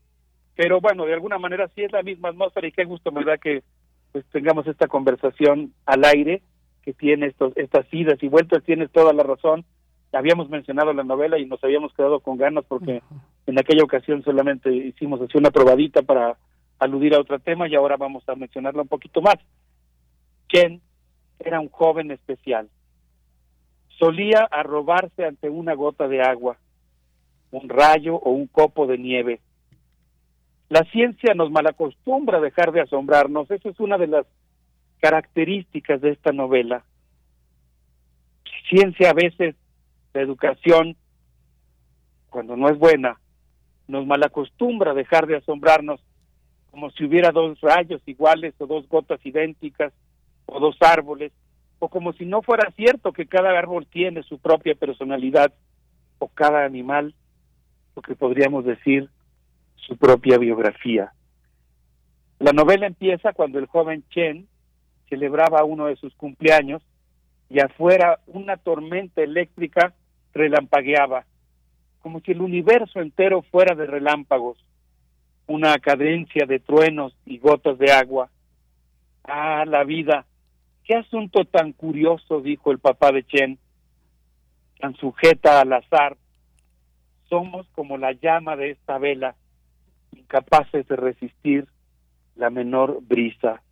pero 0.55 0.81
bueno, 0.81 1.05
de 1.05 1.13
alguna 1.13 1.37
manera 1.37 1.69
sí 1.75 1.83
es 1.83 1.91
la 1.91 2.03
misma 2.03 2.29
atmósfera 2.29 2.67
y 2.67 2.71
qué 2.71 2.85
gusto 2.85 3.11
me 3.11 3.23
da 3.23 3.37
que 3.37 3.63
pues 4.11 4.25
tengamos 4.31 4.65
esta 4.67 4.87
conversación 4.87 5.73
al 5.85 6.05
aire 6.05 6.41
que 6.81 6.93
tiene 6.93 7.27
estos, 7.27 7.51
estas 7.57 7.85
idas 7.91 8.21
y 8.21 8.27
vueltas, 8.27 8.63
tienes 8.63 8.91
toda 8.91 9.11
la 9.11 9.23
razón. 9.23 9.65
Habíamos 10.13 10.49
mencionado 10.49 10.93
la 10.93 11.03
novela 11.03 11.37
y 11.37 11.45
nos 11.45 11.61
habíamos 11.63 11.93
quedado 11.93 12.19
con 12.21 12.37
ganas 12.37 12.63
porque 12.65 13.01
en 13.47 13.59
aquella 13.59 13.83
ocasión 13.83 14.23
solamente 14.23 14.73
hicimos 14.73 15.19
así 15.21 15.37
una 15.37 15.51
probadita 15.51 16.01
para 16.03 16.37
aludir 16.79 17.15
a 17.15 17.19
otro 17.19 17.39
tema 17.39 17.67
y 17.67 17.75
ahora 17.75 17.97
vamos 17.97 18.23
a 18.29 18.35
mencionarla 18.35 18.83
un 18.83 18.87
poquito 18.87 19.21
más. 19.21 19.35
Chen 20.47 20.81
era 21.39 21.59
un 21.59 21.69
joven 21.69 22.11
especial 22.11 22.69
solía 23.97 24.47
arrobarse 24.51 25.25
ante 25.25 25.49
una 25.49 25.73
gota 25.73 26.07
de 26.07 26.21
agua, 26.21 26.57
un 27.51 27.69
rayo 27.69 28.15
o 28.15 28.31
un 28.31 28.47
copo 28.47 28.87
de 28.87 28.97
nieve. 28.97 29.39
La 30.69 30.83
ciencia 30.91 31.33
nos 31.33 31.51
malacostumbra 31.51 32.39
dejar 32.39 32.71
de 32.71 32.81
asombrarnos, 32.81 33.49
esa 33.51 33.69
es 33.69 33.79
una 33.79 33.97
de 33.97 34.07
las 34.07 34.25
características 34.99 36.01
de 36.01 36.11
esta 36.11 36.31
novela. 36.31 36.83
Ciencia 38.69 39.11
a 39.11 39.13
veces, 39.13 39.55
la 40.13 40.21
educación, 40.21 40.95
cuando 42.29 42.57
no 42.57 42.67
es 42.69 42.77
buena, 42.79 43.19
nos 43.87 44.05
malacostumbra 44.07 44.93
dejar 44.93 45.27
de 45.27 45.37
asombrarnos 45.37 46.01
como 46.71 46.89
si 46.91 47.05
hubiera 47.05 47.31
dos 47.31 47.61
rayos 47.61 48.01
iguales 48.05 48.53
o 48.57 48.65
dos 48.65 48.89
gotas 48.89 49.23
idénticas 49.25 49.93
o 50.47 50.59
dos 50.59 50.75
árboles 50.81 51.31
o 51.79 51.89
como 51.89 52.13
si 52.13 52.25
no 52.25 52.41
fuera 52.41 52.71
cierto 52.71 53.13
que 53.13 53.27
cada 53.27 53.57
árbol 53.57 53.85
tiene 53.87 54.23
su 54.23 54.39
propia 54.39 54.75
personalidad, 54.75 55.53
o 56.19 56.27
cada 56.29 56.65
animal, 56.65 57.13
lo 57.95 58.01
que 58.01 58.15
podríamos 58.15 58.65
decir, 58.65 59.09
su 59.75 59.97
propia 59.97 60.37
biografía. 60.37 61.11
La 62.39 62.51
novela 62.51 62.87
empieza 62.87 63.33
cuando 63.33 63.59
el 63.59 63.67
joven 63.67 64.03
Chen 64.09 64.47
celebraba 65.09 65.63
uno 65.63 65.85
de 65.87 65.95
sus 65.95 66.13
cumpleaños 66.15 66.81
y 67.49 67.59
afuera 67.59 68.19
una 68.27 68.57
tormenta 68.57 69.21
eléctrica 69.21 69.93
relampagueaba, 70.33 71.25
como 72.01 72.19
si 72.21 72.31
el 72.31 72.41
universo 72.41 72.99
entero 72.99 73.41
fuera 73.43 73.75
de 73.75 73.85
relámpagos, 73.85 74.57
una 75.47 75.77
cadencia 75.77 76.45
de 76.45 76.59
truenos 76.59 77.15
y 77.25 77.37
gotas 77.37 77.77
de 77.77 77.91
agua. 77.91 78.29
Ah, 79.23 79.63
la 79.65 79.83
vida, 79.83 80.25
Qué 80.85 80.93
asunto 80.93 81.45
tan 81.45 81.73
curioso, 81.73 82.41
dijo 82.41 82.71
el 82.71 82.77
papá 82.77 83.11
de 83.11 83.23
Chen, 83.23 83.57
tan 84.79 84.95
sujeta 84.95 85.59
al 85.59 85.73
azar. 85.73 86.15
Somos 87.27 87.67
como 87.73 87.97
la 87.97 88.11
llama 88.11 88.55
de 88.55 88.69
esta 88.69 88.99
vela, 88.99 89.35
incapaces 90.11 90.87
de 90.87 90.95
resistir 90.95 91.67
la 92.35 92.51
menor 92.51 92.99
brisa. 93.01 93.63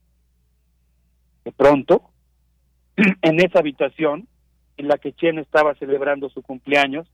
De 1.45 1.51
pronto, 1.51 2.09
en 3.21 3.39
esa 3.39 3.59
habitación 3.59 4.27
en 4.77 4.87
la 4.87 4.97
que 4.97 5.13
Chen 5.13 5.37
estaba 5.37 5.75
celebrando 5.75 6.29
su 6.29 6.41
cumpleaños, 6.41 7.07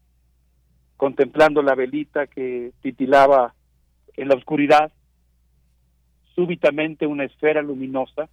contemplando 0.95 1.61
la 1.61 1.75
velita 1.75 2.27
que 2.27 2.71
titilaba 2.81 3.53
en 4.15 4.29
la 4.29 4.35
oscuridad, 4.35 4.93
súbitamente 6.35 7.05
una 7.05 7.25
esfera 7.25 7.61
luminosa 7.61 8.29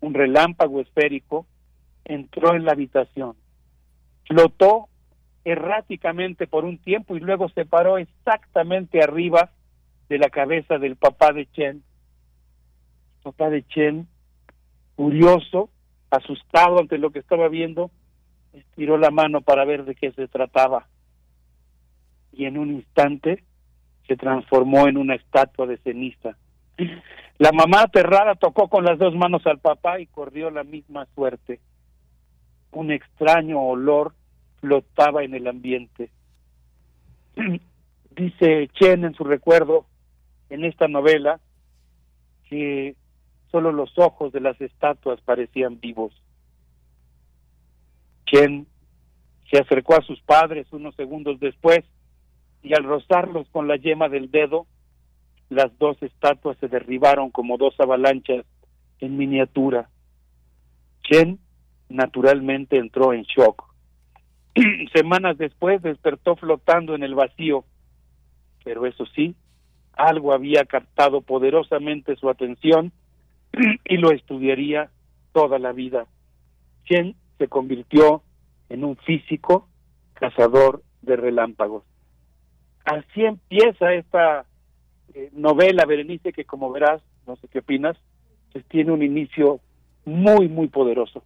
un 0.00 0.14
relámpago 0.14 0.80
esférico, 0.80 1.46
entró 2.04 2.54
en 2.54 2.64
la 2.64 2.72
habitación, 2.72 3.36
flotó 4.26 4.88
erráticamente 5.44 6.46
por 6.46 6.64
un 6.64 6.78
tiempo 6.78 7.16
y 7.16 7.20
luego 7.20 7.48
se 7.50 7.64
paró 7.64 7.98
exactamente 7.98 9.02
arriba 9.02 9.50
de 10.08 10.18
la 10.18 10.28
cabeza 10.28 10.78
del 10.78 10.96
papá 10.96 11.32
de 11.32 11.46
Chen. 11.46 11.82
Papá 13.22 13.50
de 13.50 13.62
Chen, 13.66 14.08
curioso, 14.96 15.70
asustado 16.10 16.80
ante 16.80 16.98
lo 16.98 17.10
que 17.10 17.20
estaba 17.20 17.48
viendo, 17.48 17.90
estiró 18.52 18.98
la 18.98 19.10
mano 19.10 19.40
para 19.40 19.64
ver 19.64 19.84
de 19.84 19.94
qué 19.94 20.12
se 20.12 20.28
trataba. 20.28 20.86
Y 22.32 22.44
en 22.44 22.58
un 22.58 22.72
instante 22.72 23.44
se 24.06 24.16
transformó 24.16 24.88
en 24.88 24.96
una 24.96 25.14
estatua 25.14 25.66
de 25.66 25.78
ceniza. 25.78 26.36
La 27.40 27.52
mamá 27.52 27.84
aterrada 27.84 28.34
tocó 28.34 28.68
con 28.68 28.84
las 28.84 28.98
dos 28.98 29.14
manos 29.14 29.46
al 29.46 29.58
papá 29.60 29.98
y 29.98 30.06
corrió 30.06 30.50
la 30.50 30.62
misma 30.62 31.06
suerte. 31.14 31.58
Un 32.70 32.90
extraño 32.90 33.62
olor 33.62 34.12
flotaba 34.60 35.24
en 35.24 35.32
el 35.32 35.46
ambiente. 35.46 36.10
Dice 38.10 38.68
Chen 38.74 39.06
en 39.06 39.14
su 39.14 39.24
recuerdo 39.24 39.86
en 40.50 40.66
esta 40.66 40.86
novela 40.86 41.40
que 42.50 42.94
solo 43.50 43.72
los 43.72 43.98
ojos 43.98 44.32
de 44.32 44.40
las 44.40 44.60
estatuas 44.60 45.18
parecían 45.22 45.80
vivos. 45.80 46.12
Chen 48.26 48.66
se 49.50 49.60
acercó 49.60 49.94
a 49.94 50.02
sus 50.02 50.20
padres 50.20 50.70
unos 50.72 50.94
segundos 50.94 51.40
después 51.40 51.86
y 52.62 52.74
al 52.74 52.84
rozarlos 52.84 53.48
con 53.48 53.66
la 53.66 53.76
yema 53.76 54.10
del 54.10 54.30
dedo 54.30 54.66
las 55.50 55.76
dos 55.78 56.00
estatuas 56.02 56.56
se 56.58 56.68
derribaron 56.68 57.30
como 57.30 57.58
dos 57.58 57.74
avalanchas 57.78 58.46
en 59.00 59.16
miniatura. 59.16 59.90
Chen 61.02 61.38
naturalmente 61.88 62.78
entró 62.78 63.12
en 63.12 63.24
shock. 63.24 63.64
Semanas 64.94 65.36
después 65.38 65.82
despertó 65.82 66.36
flotando 66.36 66.94
en 66.94 67.02
el 67.02 67.16
vacío, 67.16 67.64
pero 68.64 68.86
eso 68.86 69.04
sí, 69.06 69.34
algo 69.94 70.32
había 70.32 70.64
captado 70.64 71.20
poderosamente 71.20 72.14
su 72.16 72.30
atención 72.30 72.92
y 73.84 73.96
lo 73.96 74.12
estudiaría 74.12 74.90
toda 75.32 75.58
la 75.58 75.72
vida. 75.72 76.06
Chen 76.84 77.16
se 77.38 77.48
convirtió 77.48 78.22
en 78.68 78.84
un 78.84 78.96
físico 78.98 79.68
cazador 80.14 80.82
de 81.02 81.16
relámpagos. 81.16 81.82
Así 82.84 83.24
empieza 83.24 83.94
esta 83.94 84.46
eh, 85.14 85.30
novela, 85.32 85.84
Berenice, 85.86 86.32
que 86.32 86.44
como 86.44 86.70
verás, 86.70 87.02
no 87.26 87.36
sé 87.36 87.48
qué 87.48 87.60
opinas, 87.60 87.96
pues 88.52 88.64
tiene 88.66 88.92
un 88.92 89.02
inicio 89.02 89.60
muy, 90.04 90.48
muy 90.48 90.68
poderoso. 90.68 91.22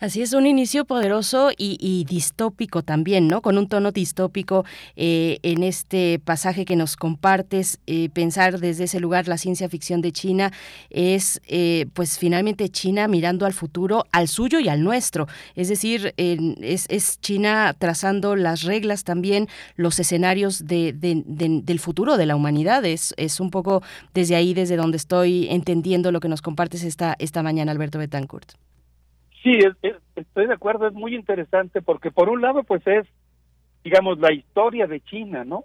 Así 0.00 0.22
es, 0.22 0.32
un 0.32 0.46
inicio 0.46 0.84
poderoso 0.84 1.50
y, 1.58 2.04
distópico 2.08 2.82
también, 2.84 3.26
¿no? 3.26 3.42
Con 3.42 3.58
un 3.58 3.68
tono 3.68 3.90
distópico 3.90 4.64
eh, 4.94 5.40
en 5.42 5.64
este 5.64 6.20
pasaje 6.24 6.64
que 6.64 6.76
nos 6.76 6.94
compartes, 6.94 7.80
eh, 7.88 8.08
pensar 8.10 8.60
desde 8.60 8.84
ese 8.84 9.00
lugar 9.00 9.26
la 9.26 9.38
ciencia 9.38 9.68
ficción 9.68 10.00
de 10.00 10.12
China 10.12 10.52
es, 10.90 11.40
eh, 11.48 11.86
pues 11.94 12.16
finalmente 12.16 12.68
China 12.68 13.08
mirando 13.08 13.44
al 13.44 13.54
futuro, 13.54 14.04
al 14.12 14.28
suyo 14.28 14.60
y 14.60 14.68
al 14.68 14.84
nuestro. 14.84 15.26
Es 15.56 15.68
decir, 15.68 16.14
es, 16.16 17.18
China 17.20 17.74
trazando 17.76 18.36
las 18.36 18.62
reglas 18.62 19.02
también, 19.02 19.48
los 19.74 19.98
escenarios 19.98 20.64
de, 20.64 20.92
del 20.92 21.80
futuro 21.80 22.16
de 22.16 22.26
la 22.26 22.36
humanidad. 22.36 22.84
Es, 22.84 23.14
es 23.16 23.40
un 23.40 23.50
poco 23.50 23.82
desde 24.14 24.36
ahí, 24.36 24.54
desde 24.54 24.76
donde 24.76 24.96
estoy 24.96 25.48
entendiendo 25.50 26.12
lo 26.12 26.20
que 26.20 26.28
nos 26.28 26.40
compartes 26.40 26.84
esta, 26.84 27.16
esta 27.18 27.42
mañana, 27.42 27.72
Alberto 27.72 27.98
Betancourt. 27.98 28.67
Sí, 29.42 29.58
estoy 30.16 30.46
de 30.46 30.54
acuerdo, 30.54 30.88
es 30.88 30.94
muy 30.94 31.14
interesante 31.14 31.80
porque 31.80 32.10
por 32.10 32.28
un 32.28 32.40
lado 32.40 32.64
pues 32.64 32.84
es, 32.86 33.06
digamos, 33.84 34.18
la 34.18 34.32
historia 34.32 34.86
de 34.86 35.00
China, 35.00 35.44
¿no? 35.44 35.64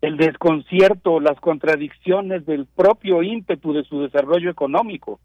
El 0.00 0.16
desconcierto, 0.16 1.18
las 1.18 1.40
contradicciones 1.40 2.46
del 2.46 2.66
propio 2.66 3.22
ímpetu 3.22 3.72
de 3.72 3.82
su 3.82 4.02
desarrollo 4.02 4.50
económico. 4.50 5.18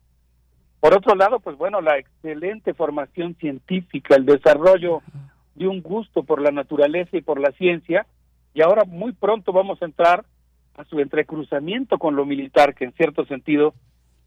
Por 0.79 0.95
otro 0.95 1.15
lado, 1.15 1.39
pues 1.39 1.55
bueno, 1.57 1.79
la 1.79 1.97
excelente 1.97 2.73
formación 2.73 3.35
científica, 3.35 4.15
el 4.15 4.25
desarrollo 4.25 5.01
de 5.55 5.67
un 5.67 5.81
gusto 5.81 6.23
por 6.23 6.41
la 6.41 6.51
naturaleza 6.51 7.15
y 7.15 7.21
por 7.21 7.39
la 7.39 7.51
ciencia, 7.51 8.07
y 8.55 8.61
ahora 8.61 8.83
muy 8.85 9.13
pronto 9.13 9.53
vamos 9.53 9.81
a 9.81 9.85
entrar 9.85 10.25
a 10.75 10.83
su 10.85 10.99
entrecruzamiento 10.99 11.99
con 11.99 12.15
lo 12.15 12.25
militar, 12.25 12.73
que 12.73 12.85
en 12.85 12.93
cierto 12.93 13.25
sentido 13.25 13.75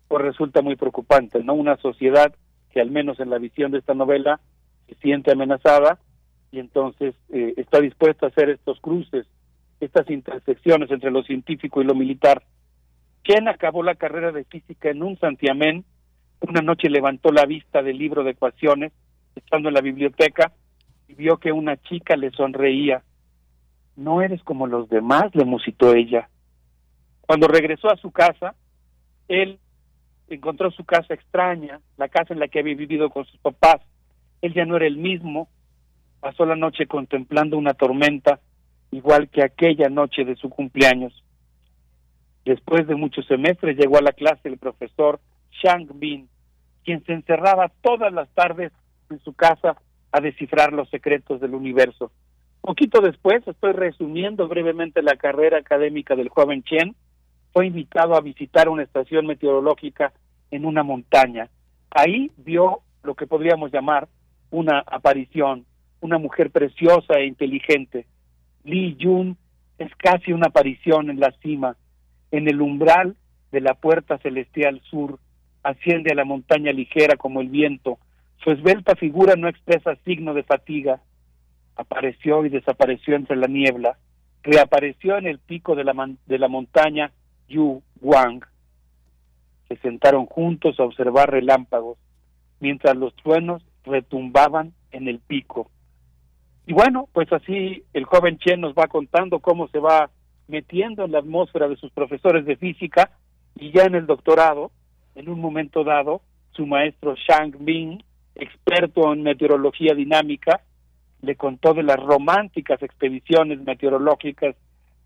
pues 0.09 0.23
resulta 0.23 0.63
muy 0.63 0.77
preocupante, 0.77 1.43
¿no? 1.43 1.55
Una 1.55 1.77
sociedad 1.79 2.33
que 2.77 2.83
al 2.83 2.91
menos 2.91 3.19
en 3.21 3.31
la 3.31 3.39
visión 3.39 3.73
de 3.73 3.79
esta 3.79 3.95
novela 3.95 4.39
se 4.87 4.97
siente 4.97 5.33
amenazada 5.33 5.99
y 6.53 6.59
entonces 6.59 7.15
eh, 7.31 7.55
está 7.57 7.81
dispuesta 7.81 8.27
a 8.27 8.29
hacer 8.29 8.51
estos 8.51 8.79
cruces, 8.81 9.27
estas 9.81 10.11
intersecciones 10.11 10.91
entre 10.91 11.11
lo 11.11 11.23
científico 11.23 11.81
y 11.81 11.87
lo 11.87 11.95
militar. 11.95 12.43
Ken 13.23 13.49
acabó 13.49 13.83
la 13.83 13.95
carrera 13.95 14.31
de 14.31 14.45
física 14.45 14.91
en 14.91 15.03
un 15.03 15.19
santiamén, 15.19 15.87
una 16.47 16.61
noche 16.61 16.91
levantó 16.91 17.33
la 17.33 17.47
vista 17.47 17.83
del 17.83 17.97
libro 17.97 18.25
de 18.25 18.33
ecuaciones, 18.33 18.93
estando 19.35 19.69
en 19.69 19.75
la 19.75 19.81
biblioteca, 19.81 20.53
y 21.09 21.15
vio 21.15 21.39
que 21.39 21.53
una 21.53 21.79
chica 21.79 22.15
le 22.15 22.31
sonreía. 22.33 23.03
No 23.97 24.21
eres 24.21 24.43
como 24.43 24.67
los 24.67 24.91
demás, 24.91 25.35
le 25.35 25.47
musitó 25.47 25.95
ella. 25.95 26.29
Cuando 27.23 27.49
regresó 27.49 27.91
a 27.91 27.97
su 27.97 28.11
casa, 28.11 28.55
él 29.29 29.61
encontró 30.29 30.71
su 30.71 30.85
casa 30.85 31.15
extraña, 31.15 31.81
la 31.97 32.09
casa 32.09 32.35
en 32.35 32.41
la 32.41 32.49
que 32.49 32.61
había 32.61 32.75
vivido 32.75 33.11
con 33.11 33.25
sus 33.25 33.39
papás. 33.41 33.81
Él 34.43 34.55
ya 34.55 34.65
no 34.65 34.77
era 34.77 34.87
el 34.87 34.97
mismo. 34.97 35.49
Pasó 36.21 36.45
la 36.45 36.57
noche 36.57 36.87
contemplando 36.87 37.57
una 37.57 37.75
tormenta, 37.75 38.41
igual 38.91 39.29
que 39.29 39.43
aquella 39.43 39.89
noche 39.89 40.25
de 40.25 40.37
su 40.37 40.51
cumpleaños. 40.51 41.23
Después 42.45 42.87
de 42.87 42.95
muchos 42.95 43.27
semestres 43.27 43.77
llegó 43.77 43.99
a 43.99 44.03
la 44.03 44.13
clase 44.13 44.49
el 44.49 44.59
profesor 44.59 45.21
Shang 45.63 45.89
Bin, 45.95 46.29
quien 46.85 47.05
se 47.05 47.13
encerraba 47.13 47.73
todas 47.83 48.13
las 48.13 48.29
tardes 48.31 48.73
en 49.11 49.19
su 49.21 49.33
casa 49.35 49.77
a 50.13 50.21
descifrar 50.21 50.73
los 50.73 50.89
secretos 50.91 51.41
del 51.41 51.55
universo. 51.55 52.13
Poquito 52.61 53.01
después, 53.01 53.47
estoy 53.47 53.73
resumiendo 53.73 54.49
brevemente 54.49 55.03
la 55.03 55.17
carrera 55.17 55.59
académica 55.59 56.17
del 56.17 56.29
joven 56.29 56.63
Chen, 56.65 56.97
fue 57.57 57.69
invitado 57.69 58.15
a 58.15 58.21
visitar 58.21 58.69
una 58.69 58.83
estación 58.83 59.27
meteorológica 59.27 60.13
en 60.51 60.67
una 60.67 60.83
montaña. 60.83 61.49
Ahí 61.91 62.31
vio 62.37 62.83
lo 63.03 63.15
que 63.15 63.27
podríamos 63.27 63.73
llamar 63.73 64.09
una 64.51 64.81
aparición, 64.81 65.65
una 66.03 66.19
mujer 66.19 66.51
preciosa 66.51 67.15
e 67.15 67.25
inteligente. 67.25 68.05
Li 68.63 68.95
Yun 68.97 69.39
es 69.79 69.91
casi 69.97 70.35
una 70.35 70.49
aparición 70.49 71.09
en 71.09 71.19
la 71.19 71.33
cima, 71.41 71.79
en 72.31 72.47
el 72.47 72.61
umbral 72.61 73.17
de 73.53 73.63
la 73.63 73.73
puerta 73.73 74.19
celestial 74.19 74.83
sur, 74.91 75.19
asciende 75.63 76.13
a 76.13 76.15
la 76.15 76.27
montaña 76.27 76.73
ligera 76.73 77.17
como 77.17 77.41
el 77.41 77.49
viento. 77.49 77.97
Su 78.45 78.51
esbelta 78.51 78.97
figura 78.97 79.35
no 79.35 79.49
expresa 79.49 79.97
signo 80.05 80.35
de 80.35 80.43
fatiga. 80.43 81.01
Apareció 81.75 82.45
y 82.45 82.51
desapareció 82.51 83.17
entre 83.17 83.37
la 83.37 83.47
niebla. 83.47 83.97
Reapareció 84.43 85.17
en 85.17 85.27
el 85.27 85.39
pico 85.39 85.75
de 85.75 85.85
la, 85.85 85.95
de 86.27 86.39
la 86.39 86.49
montaña 86.49 87.13
Yu 87.49 87.83
Wang. 88.01 88.45
Se 89.69 89.77
sentaron 89.79 90.27
juntos 90.27 90.79
a 90.79 90.85
observar 90.85 91.31
relámpagos, 91.31 91.99
mientras 92.61 92.97
los 92.97 93.15
truenos 93.17 93.63
retumbaban 93.85 94.73
en 94.91 95.09
el 95.09 95.19
pico. 95.21 95.71
Y 96.67 96.73
bueno, 96.73 97.09
pues 97.13 97.33
así 97.33 97.85
el 97.93 98.05
joven 98.05 98.39
Chen 98.39 98.61
nos 98.61 98.75
va 98.75 98.89
contando 98.89 99.39
cómo 99.39 99.69
se 99.69 99.79
va 99.79 100.11
metiendo 100.49 101.05
en 101.05 101.13
la 101.13 101.21
atmósfera 101.21 101.69
de 101.69 101.77
sus 101.77 101.91
profesores 101.93 102.45
de 102.45 102.57
física 102.57 103.11
y 103.57 103.71
ya 103.73 103.85
en 103.85 103.95
el 103.95 104.07
doctorado, 104.07 104.71
en 105.15 105.29
un 105.29 105.41
momento 105.41 105.85
dado, 105.85 106.23
su 106.53 106.67
maestro 106.67 107.15
Shang 107.15 107.57
Ming, 107.61 108.03
experto 108.35 109.13
en 109.13 109.23
meteorología 109.23 109.95
dinámica, 109.95 110.63
le 111.23 111.37
contó 111.37 111.73
de 111.73 111.83
las 111.83 111.97
románticas 111.97 112.83
expediciones 112.83 113.61
meteorológicas 113.61 114.57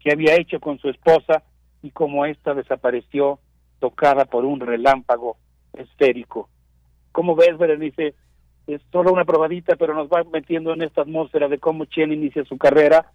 que 0.01 0.13
había 0.13 0.35
hecho 0.35 0.61
con 0.61 0.79
su 0.79 0.89
esposa 0.89 1.43
y 1.83 1.91
como 1.91 2.27
ésta 2.27 2.55
desapareció 2.55 3.39
tocada 3.79 4.25
por 4.27 4.45
un 4.45 4.61
relámpago 4.61 5.37
esférico. 5.73 6.49
¿Cómo 7.13 7.35
ves, 7.35 7.57
Berenice? 7.59 8.15
Es 8.67 8.81
solo 8.93 9.13
una 9.13 9.25
probadita, 9.25 9.77
pero 9.77 9.95
nos 9.95 10.09
va 10.09 10.23
metiendo 10.25 10.73
en 10.73 10.83
esta 10.83 11.03
atmósfera 11.03 11.49
de 11.49 11.59
cómo 11.59 11.87
Chen 11.87 12.13
inicia 12.13 12.45
su 12.45 12.57
carrera 12.57 13.11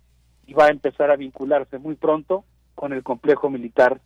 y 0.47 0.53
va 0.53 0.65
a 0.65 0.71
empezar 0.71 1.11
a 1.11 1.15
vincularse 1.15 1.77
muy 1.77 1.95
pronto 1.95 2.43
con 2.73 2.91
el 2.93 3.03
complejo 3.03 3.49
militar 3.49 4.01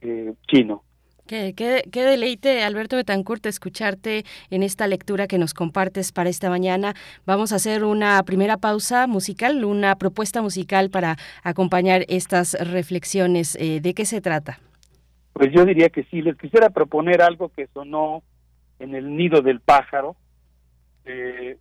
eh, 0.00 0.34
chino. 0.48 0.82
Qué, 1.26 1.54
qué, 1.54 1.84
qué, 1.92 2.02
deleite, 2.02 2.64
Alberto 2.64 2.96
Betancourt, 2.96 3.46
escucharte 3.46 4.24
en 4.50 4.62
esta 4.62 4.88
lectura 4.88 5.28
que 5.28 5.38
nos 5.38 5.54
compartes 5.54 6.10
para 6.10 6.28
esta 6.28 6.50
mañana. 6.50 6.94
Vamos 7.24 7.52
a 7.52 7.56
hacer 7.56 7.84
una 7.84 8.20
primera 8.24 8.56
pausa 8.56 9.06
musical, 9.06 9.64
una 9.64 9.94
propuesta 9.96 10.42
musical 10.42 10.90
para 10.90 11.16
acompañar 11.44 12.04
estas 12.08 12.54
reflexiones. 12.54 13.56
Eh, 13.60 13.80
¿De 13.80 13.94
qué 13.94 14.04
se 14.04 14.20
trata? 14.20 14.58
Pues 15.32 15.52
yo 15.52 15.64
diría 15.64 15.88
que 15.90 16.02
sí, 16.04 16.22
les 16.22 16.36
quisiera 16.36 16.70
proponer 16.70 17.22
algo 17.22 17.50
que 17.50 17.68
sonó 17.68 18.22
en 18.80 18.94
el 18.96 19.16
nido 19.16 19.42
del 19.42 19.60
pájaro, 19.60 20.16
eh, 21.04 21.56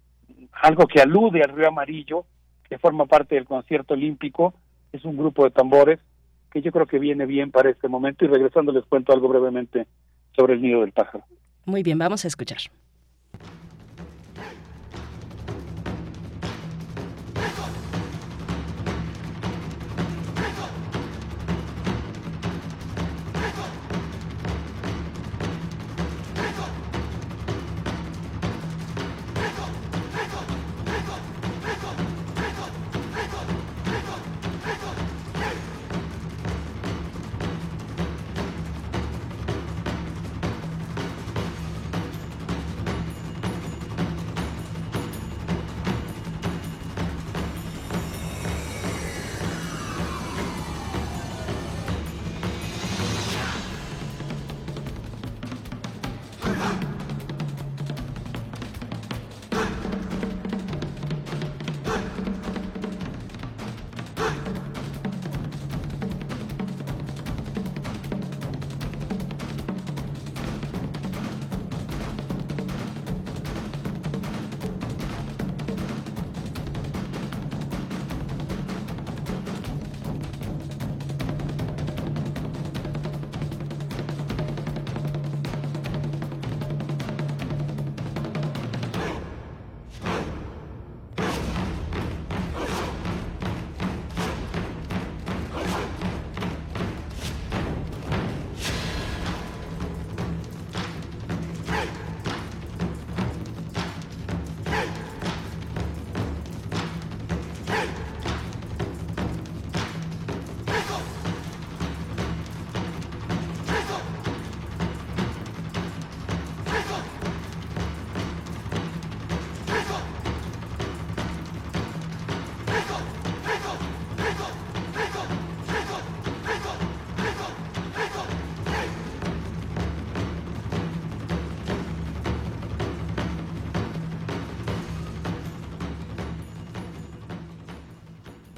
algo 0.54 0.88
que 0.88 1.02
alude 1.02 1.44
al 1.44 1.56
río 1.56 1.68
amarillo, 1.68 2.26
que 2.68 2.80
forma 2.80 3.06
parte 3.06 3.36
del 3.36 3.46
concierto 3.46 3.94
olímpico, 3.94 4.56
es 4.92 5.06
un 5.06 5.16
grupo 5.18 5.44
de 5.44 5.52
tambores 5.52 6.00
que 6.52 6.62
yo 6.62 6.72
creo 6.72 6.86
que 6.86 7.00
viene 7.00 7.26
bien 7.26 7.52
para 7.52 7.70
este 7.70 7.88
momento 7.88 8.26
y 8.26 8.28
regresando 8.28 8.72
les 8.72 8.86
cuento 8.86 9.14
algo 9.14 9.30
brevemente 9.30 9.88
sobre 10.36 10.54
el 10.54 10.62
nido 10.62 10.82
del 10.82 10.92
pájaro. 10.92 11.24
Muy 11.66 11.84
bien, 11.84 11.98
vamos 11.98 12.26
a 12.26 12.28
escuchar. 12.28 12.60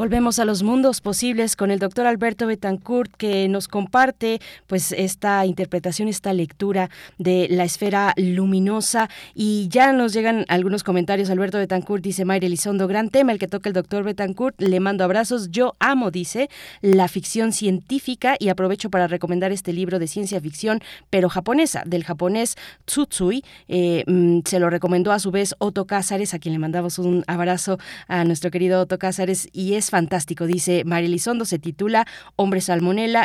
Volvemos 0.04 0.38
a 0.38 0.44
los 0.44 0.64
mundos 0.64 1.00
posibles 1.00 1.56
con 1.56 1.72
el 1.72 1.80
doctor 1.80 2.06
Alberto 2.08 2.46
Betancourt 2.46 3.10
que 3.24 3.48
nos 3.48 3.70
comparte 3.70 4.42
pues 4.68 4.92
esta 4.92 5.46
interpretación, 5.46 6.10
esta 6.10 6.34
lectura 6.34 6.90
de 7.18 7.48
la 7.50 7.64
esfera 7.64 8.14
luminosa. 8.18 9.10
Y 9.34 9.70
ya 9.70 9.94
nos 9.94 10.12
llegan 10.12 10.44
algunos 10.50 10.84
comentarios. 10.84 11.30
Alberto 11.30 11.58
Betancourt 11.58 12.04
dice, 12.04 12.26
Mayre 12.26 12.48
Elizondo, 12.48 12.86
gran 12.86 13.08
tema 13.08 13.32
el 13.32 13.40
que 13.40 13.48
toca 13.48 13.70
el 13.70 13.74
doctor 13.74 14.04
Betancourt, 14.04 14.60
le 14.60 14.82
mando 14.82 15.06
abrazos, 15.06 15.52
yo 15.52 15.78
amo, 15.80 16.12
dice, 16.12 16.50
la 16.82 17.08
ficción 17.08 17.54
científica 17.54 18.36
y 18.38 18.50
aprovecho 18.50 18.90
para 18.90 19.08
recomendar 19.08 19.54
este 19.54 19.72
libro 19.72 20.00
de 20.00 20.08
ciencia 20.08 20.42
ficción, 20.42 20.82
pero 21.10 21.30
japonesa, 21.30 21.84
del 21.86 22.04
japonés 22.04 22.58
Tsutsui, 22.88 23.46
eh, 23.70 24.04
mm, 24.06 24.40
se 24.44 24.60
lo 24.60 24.70
recomendó 24.70 25.14
a 25.14 25.20
su 25.20 25.32
vez 25.32 25.56
Otto 25.60 25.88
Cázares, 25.88 26.34
a 26.34 26.40
quien 26.40 26.52
le 26.52 26.60
mandamos 26.60 27.00
un 27.00 27.24
abrazo 27.28 27.78
a 28.10 28.26
nuestro 28.26 28.52
querido 28.52 28.82
Otto 28.82 29.00
Cázares 29.00 29.48
y 29.54 29.76
es 29.76 29.92
fantástico. 29.92 30.46
Dice 30.46 30.84
Marilizondo, 30.84 31.46
se 31.46 31.58
titula 31.58 32.06
Hombre 32.36 32.60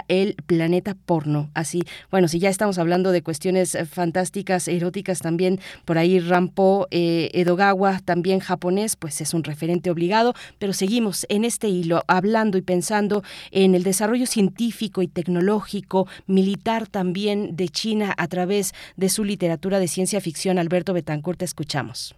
El 0.08 0.34
planeta 0.46 0.94
porno. 0.94 1.48
Así, 1.54 1.82
bueno, 2.10 2.28
si 2.28 2.38
ya 2.38 2.50
estamos 2.50 2.78
hablando 2.78 3.10
de 3.10 3.22
cuestiones 3.22 3.74
eh, 3.74 3.86
fantásticas, 3.86 4.68
eróticas 4.68 5.20
también, 5.20 5.58
por 5.84 5.98
ahí 5.98 6.20
Rampo 6.20 6.86
eh, 6.90 7.30
Edogawa, 7.32 8.00
también 8.04 8.40
japonés, 8.40 8.96
pues 8.96 9.20
es 9.20 9.34
un 9.34 9.44
referente 9.44 9.90
obligado, 9.90 10.34
pero 10.58 10.72
seguimos 10.72 11.26
en 11.28 11.44
este 11.44 11.68
hilo 11.68 12.02
hablando 12.06 12.58
y 12.58 12.62
pensando 12.62 13.22
en 13.50 13.74
el 13.74 13.82
desarrollo 13.82 14.26
científico 14.26 15.02
y 15.02 15.08
tecnológico, 15.08 16.06
militar 16.26 16.86
también 16.86 17.56
de 17.56 17.68
China 17.68 18.14
a 18.16 18.28
través 18.28 18.74
de 18.96 19.08
su 19.08 19.24
literatura 19.24 19.78
de 19.78 19.88
ciencia 19.88 20.20
ficción. 20.20 20.58
Alberto 20.58 20.92
Betancourt, 20.92 21.38
te 21.38 21.44
escuchamos. 21.44 22.14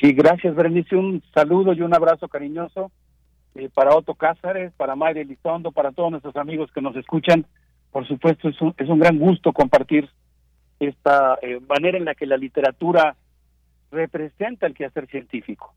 Sí, 0.00 0.12
gracias, 0.12 0.54
Berenice. 0.54 0.96
Un 0.96 1.22
saludo 1.32 1.72
y 1.72 1.80
un 1.80 1.94
abrazo 1.94 2.28
cariñoso 2.28 2.90
eh, 3.54 3.68
para 3.72 3.94
Otto 3.94 4.14
Cázares, 4.14 4.72
para 4.74 4.96
Mayra 4.96 5.20
Elizondo, 5.20 5.72
para 5.72 5.92
todos 5.92 6.10
nuestros 6.10 6.36
amigos 6.36 6.70
que 6.72 6.80
nos 6.80 6.96
escuchan. 6.96 7.44
Por 7.90 8.06
supuesto, 8.06 8.48
es 8.48 8.60
un, 8.60 8.74
es 8.78 8.88
un 8.88 8.98
gran 8.98 9.18
gusto 9.18 9.52
compartir 9.52 10.08
esta 10.80 11.38
eh, 11.42 11.60
manera 11.68 11.98
en 11.98 12.04
la 12.04 12.14
que 12.14 12.26
la 12.26 12.36
literatura 12.36 13.14
representa 13.90 14.66
el 14.66 14.74
quehacer 14.74 15.06
científico. 15.06 15.74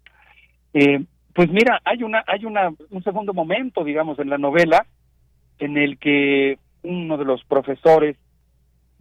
Eh, 0.74 1.04
pues 1.34 1.50
mira, 1.50 1.82
hay 1.84 2.02
una 2.04 2.24
hay 2.28 2.46
una 2.46 2.72
un 2.90 3.04
segundo 3.04 3.34
momento, 3.34 3.84
digamos, 3.84 4.18
en 4.20 4.30
la 4.30 4.38
novela 4.38 4.86
en 5.60 5.78
el 5.78 5.98
que 5.98 6.58
uno 6.84 7.18
de 7.18 7.26
los 7.26 7.44
profesores 7.44 8.18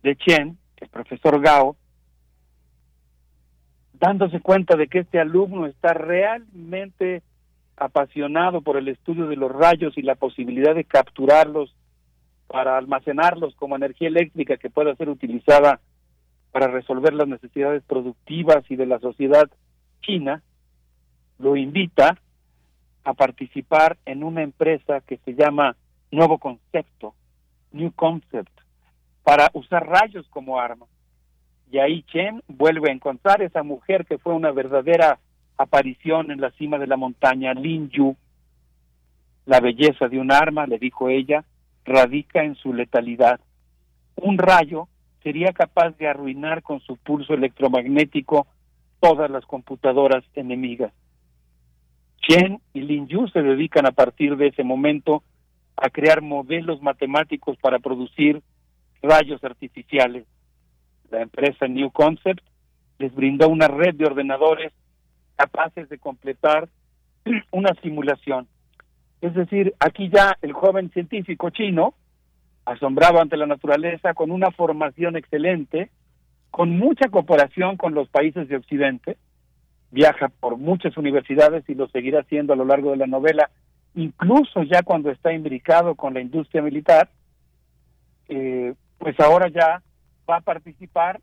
de 0.02 0.16
Chen, 0.16 0.58
el 0.78 0.88
profesor 0.88 1.40
Gao, 1.40 1.76
dándose 3.92 4.40
cuenta 4.40 4.76
de 4.76 4.88
que 4.88 5.00
este 5.00 5.20
alumno 5.20 5.66
está 5.66 5.94
realmente 5.94 7.22
apasionado 7.76 8.62
por 8.62 8.76
el 8.76 8.88
estudio 8.88 9.26
de 9.26 9.36
los 9.36 9.50
rayos 9.50 9.96
y 9.96 10.02
la 10.02 10.14
posibilidad 10.14 10.74
de 10.74 10.84
capturarlos 10.84 11.74
para 12.46 12.76
almacenarlos 12.76 13.54
como 13.56 13.76
energía 13.76 14.08
eléctrica 14.08 14.56
que 14.56 14.70
pueda 14.70 14.94
ser 14.96 15.08
utilizada 15.08 15.80
para 16.52 16.68
resolver 16.68 17.14
las 17.14 17.26
necesidades 17.26 17.82
productivas 17.82 18.64
y 18.70 18.76
de 18.76 18.86
la 18.86 19.00
sociedad 19.00 19.50
china, 20.02 20.42
lo 21.38 21.56
invita 21.56 22.16
a 23.02 23.14
participar 23.14 23.98
en 24.06 24.22
una 24.22 24.42
empresa 24.42 25.00
que 25.00 25.18
se 25.24 25.34
llama 25.34 25.76
Nuevo 26.10 26.38
Concepto, 26.38 27.14
New 27.72 27.92
Concept, 27.92 28.52
para 29.24 29.50
usar 29.52 29.86
rayos 29.86 30.28
como 30.28 30.60
arma. 30.60 30.86
Y 31.72 31.78
ahí 31.78 32.02
Chen 32.04 32.40
vuelve 32.46 32.90
a 32.90 32.94
encontrar 32.94 33.42
esa 33.42 33.62
mujer 33.62 34.06
que 34.06 34.18
fue 34.18 34.32
una 34.32 34.52
verdadera 34.52 35.18
aparición 35.56 36.30
en 36.30 36.40
la 36.40 36.50
cima 36.52 36.78
de 36.78 36.86
la 36.86 36.96
montaña, 36.96 37.54
Lin 37.54 37.90
Yu. 37.90 38.16
La 39.46 39.60
belleza 39.60 40.08
de 40.08 40.18
un 40.18 40.32
arma, 40.32 40.66
le 40.66 40.78
dijo 40.78 41.08
ella, 41.08 41.44
radica 41.84 42.42
en 42.42 42.54
su 42.56 42.72
letalidad. 42.72 43.40
Un 44.16 44.38
rayo 44.38 44.88
sería 45.22 45.52
capaz 45.52 45.96
de 45.98 46.08
arruinar 46.08 46.62
con 46.62 46.80
su 46.80 46.96
pulso 46.96 47.34
electromagnético 47.34 48.46
todas 49.00 49.30
las 49.30 49.44
computadoras 49.44 50.24
enemigas. 50.34 50.92
Chen 52.20 52.60
y 52.72 52.80
Lin 52.80 53.06
Yu 53.06 53.28
se 53.28 53.42
dedican 53.42 53.86
a 53.86 53.92
partir 53.92 54.36
de 54.36 54.48
ese 54.48 54.64
momento 54.64 55.22
a 55.76 55.90
crear 55.90 56.22
modelos 56.22 56.80
matemáticos 56.80 57.56
para 57.58 57.78
producir 57.78 58.42
rayos 59.02 59.42
artificiales. 59.44 60.24
La 61.10 61.20
empresa 61.20 61.68
New 61.68 61.90
Concept 61.90 62.40
les 62.98 63.14
brindó 63.14 63.48
una 63.48 63.68
red 63.68 63.94
de 63.94 64.06
ordenadores 64.06 64.72
capaces 65.36 65.88
de 65.88 65.98
completar 65.98 66.68
una 67.50 67.74
simulación. 67.82 68.48
Es 69.20 69.34
decir, 69.34 69.74
aquí 69.80 70.10
ya 70.10 70.36
el 70.42 70.52
joven 70.52 70.90
científico 70.90 71.50
chino, 71.50 71.94
asombrado 72.64 73.20
ante 73.20 73.36
la 73.36 73.46
naturaleza, 73.46 74.14
con 74.14 74.30
una 74.30 74.50
formación 74.50 75.16
excelente, 75.16 75.90
con 76.50 76.76
mucha 76.78 77.08
cooperación 77.08 77.76
con 77.76 77.94
los 77.94 78.08
países 78.08 78.48
de 78.48 78.56
Occidente, 78.56 79.16
viaja 79.90 80.28
por 80.28 80.56
muchas 80.56 80.96
universidades 80.96 81.64
y 81.68 81.74
lo 81.74 81.88
seguirá 81.88 82.20
haciendo 82.20 82.52
a 82.52 82.56
lo 82.56 82.64
largo 82.64 82.90
de 82.90 82.96
la 82.96 83.06
novela, 83.06 83.50
incluso 83.94 84.62
ya 84.64 84.82
cuando 84.82 85.10
está 85.10 85.32
imbricado 85.32 85.94
con 85.94 86.14
la 86.14 86.20
industria 86.20 86.62
militar, 86.62 87.08
eh, 88.28 88.74
pues 88.98 89.18
ahora 89.20 89.48
ya 89.48 89.82
va 90.28 90.36
a 90.36 90.40
participar 90.40 91.20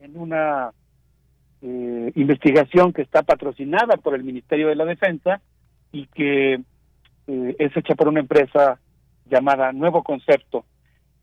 en 0.00 0.16
una 0.18 0.72
eh, 1.62 2.12
investigación 2.14 2.92
que 2.92 3.02
está 3.02 3.22
patrocinada 3.22 3.96
por 3.96 4.14
el 4.14 4.24
Ministerio 4.24 4.68
de 4.68 4.76
la 4.76 4.84
Defensa 4.84 5.40
y 5.90 6.06
que 6.06 6.60
eh, 7.26 7.56
es 7.58 7.76
hecha 7.76 7.94
por 7.94 8.08
una 8.08 8.20
empresa 8.20 8.78
llamada 9.28 9.72
Nuevo 9.72 10.02
Concepto. 10.02 10.64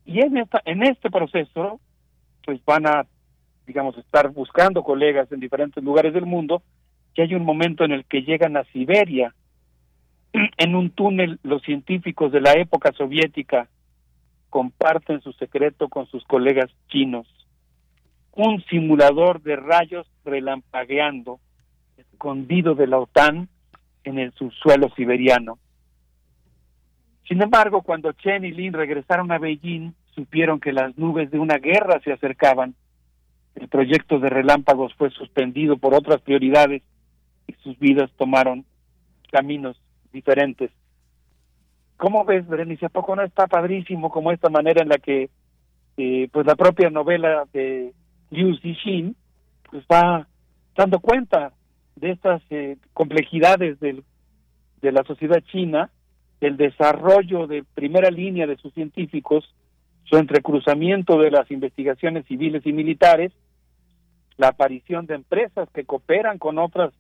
Y 0.06 0.22
en, 0.22 0.38
esta, 0.38 0.62
en 0.66 0.84
este 0.84 1.10
proceso, 1.10 1.80
pues 2.46 2.64
van 2.66 2.88
a, 2.88 3.06
digamos, 3.66 3.98
estar 3.98 4.30
buscando 4.32 4.84
colegas 4.84 5.32
en 5.32 5.40
diferentes 5.40 5.84
lugares 5.84 6.14
del 6.14 6.26
mundo, 6.26 6.64
que 7.14 7.22
hay 7.22 7.36
un 7.36 7.46
momento 7.46 7.86
en 7.86 7.92
el 7.92 8.06
que 8.06 8.24
llegan 8.24 8.58
a 8.58 8.66
Siberia, 8.66 9.34
en 10.58 10.76
un 10.76 10.90
túnel 10.90 11.40
los 11.44 11.62
científicos 11.62 12.32
de 12.32 12.42
la 12.42 12.54
época 12.54 12.92
soviética 12.94 13.70
comparten 14.50 15.22
su 15.22 15.32
secreto 15.34 15.90
con 15.90 16.06
sus 16.08 16.24
colegas 16.26 16.70
chinos 16.88 17.28
un 18.36 18.64
simulador 18.66 19.42
de 19.42 19.56
rayos 19.56 20.08
relampagueando, 20.26 21.40
escondido 21.98 22.76
de 22.76 22.88
la 22.88 23.00
OTAN 23.00 23.48
en 24.04 24.20
el 24.20 24.34
subsuelo 24.34 24.90
siberiano. 24.96 25.60
Sin 27.28 27.42
embargo, 27.42 27.82
cuando 27.84 28.12
Chen 28.14 28.44
y 28.44 28.52
Lin 28.52 28.74
regresaron 28.74 29.32
a 29.32 29.38
Beijing, 29.38 29.94
supieron 30.16 30.60
que 30.60 30.74
las 30.74 30.98
nubes 30.98 31.32
de 31.32 31.40
una 31.40 31.58
guerra 31.58 32.00
se 32.04 32.12
acercaban. 32.12 32.76
El 33.56 33.68
proyecto 33.68 34.20
de 34.20 34.30
relámpagos 34.30 34.94
fue 34.96 35.10
suspendido 35.12 35.78
por 35.78 35.94
otras 35.94 36.22
prioridades 36.22 36.82
y 37.48 37.54
sus 37.64 37.78
vidas 37.80 38.12
tomaron 38.18 38.66
caminos 39.32 39.80
diferentes. 40.12 40.72
¿Cómo 41.98 42.26
ves, 42.26 42.48
Berenice? 42.48 42.88
¿A 42.88 42.90
poco 42.90 43.16
no 43.16 43.24
está 43.24 43.48
padrísimo 43.48 44.10
como 44.10 44.32
esta 44.32 44.50
manera 44.50 44.82
en 44.82 44.90
la 44.90 44.98
que 44.98 45.30
eh, 45.98 46.28
pues 46.32 46.46
la 46.46 46.56
propia 46.56 46.90
novela 46.90 47.46
de 47.54 47.94
Liu 48.34 48.56
Zixin, 48.58 49.16
pues 49.70 49.86
va 49.92 50.28
dando 50.76 51.00
cuenta 51.00 51.54
de 51.96 52.12
estas 52.12 52.42
eh, 52.50 52.78
complejidades 52.94 53.80
del, 53.80 54.04
de 54.82 54.92
la 54.92 55.04
sociedad 55.04 55.42
china, 55.52 55.92
el 56.42 56.58
desarrollo 56.58 57.48
de 57.48 57.64
primera 57.74 58.10
línea 58.10 58.48
de 58.48 58.58
sus 58.58 58.74
científicos, 58.74 59.54
su 60.04 60.18
entrecruzamiento 60.18 61.18
de 61.20 61.32
las 61.32 61.50
investigaciones 61.52 62.26
civiles 62.26 62.66
y 62.66 62.74
militares, 62.74 63.32
la 64.38 64.50
aparición 64.50 65.06
de 65.06 65.16
empresas 65.16 65.70
que 65.74 65.86
cooperan 65.86 66.40
con 66.40 66.58
otras 66.58 66.94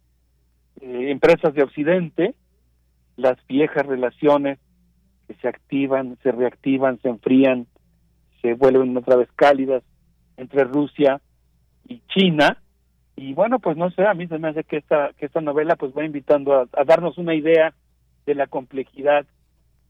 eh, 0.82 1.10
empresas 1.10 1.54
de 1.54 1.64
Occidente, 1.64 2.36
las 3.18 3.38
viejas 3.48 3.86
relaciones 3.86 4.60
que 5.28 5.34
se 5.36 5.48
activan, 5.48 6.18
se 6.24 6.32
reactivan, 6.32 7.00
se 7.02 7.10
enfrían, 7.10 7.68
se 8.42 8.54
vuelven 8.54 8.96
otra 8.96 9.16
vez 9.16 9.30
cálidas, 9.36 9.84
entre 10.38 10.64
Rusia 10.64 11.22
y 11.88 12.02
China. 12.08 12.58
Y 13.16 13.34
bueno, 13.34 13.60
pues 13.60 13.78
no 13.78 13.92
sé, 13.92 14.06
a 14.06 14.14
mí 14.14 14.28
se 14.28 14.40
me 14.40 14.50
hace 14.50 14.64
que 14.64 14.78
esta, 14.78 15.12
que 15.18 15.28
esta 15.28 15.42
novela 15.42 15.76
pues 15.76 15.94
va 15.96 16.04
invitando 16.04 16.54
a, 16.54 16.84
darnos 16.86 17.18
una 17.18 17.36
idea 17.36 17.74
de 18.26 18.36
la 18.36 18.48
complejidad 18.48 19.26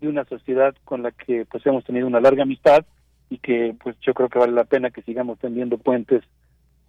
de 0.02 0.08
una 0.08 0.26
sociedad 0.26 0.76
con 0.84 1.04
la 1.04 1.12
que 1.12 1.46
pues 1.46 1.66
hemos 1.66 1.86
tenido 1.86 2.08
una 2.08 2.20
larga 2.20 2.44
amistad 2.44 2.86
y 3.30 3.38
que 3.38 3.76
pues 3.82 3.96
yo 4.02 4.14
creo 4.14 4.28
que 4.28 4.40
vale 4.40 4.52
la 4.52 4.66
pena 4.66 4.92
que 4.92 5.02
sigamos 5.04 5.40
tendiendo 5.40 5.78
puentes 5.78 6.24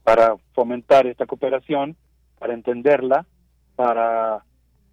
para 0.02 0.34
fomentar 0.52 1.07
esta 1.07 1.26
cooperación, 1.26 1.97
para 2.39 2.55
entenderla, 2.55 3.24
para 3.76 4.44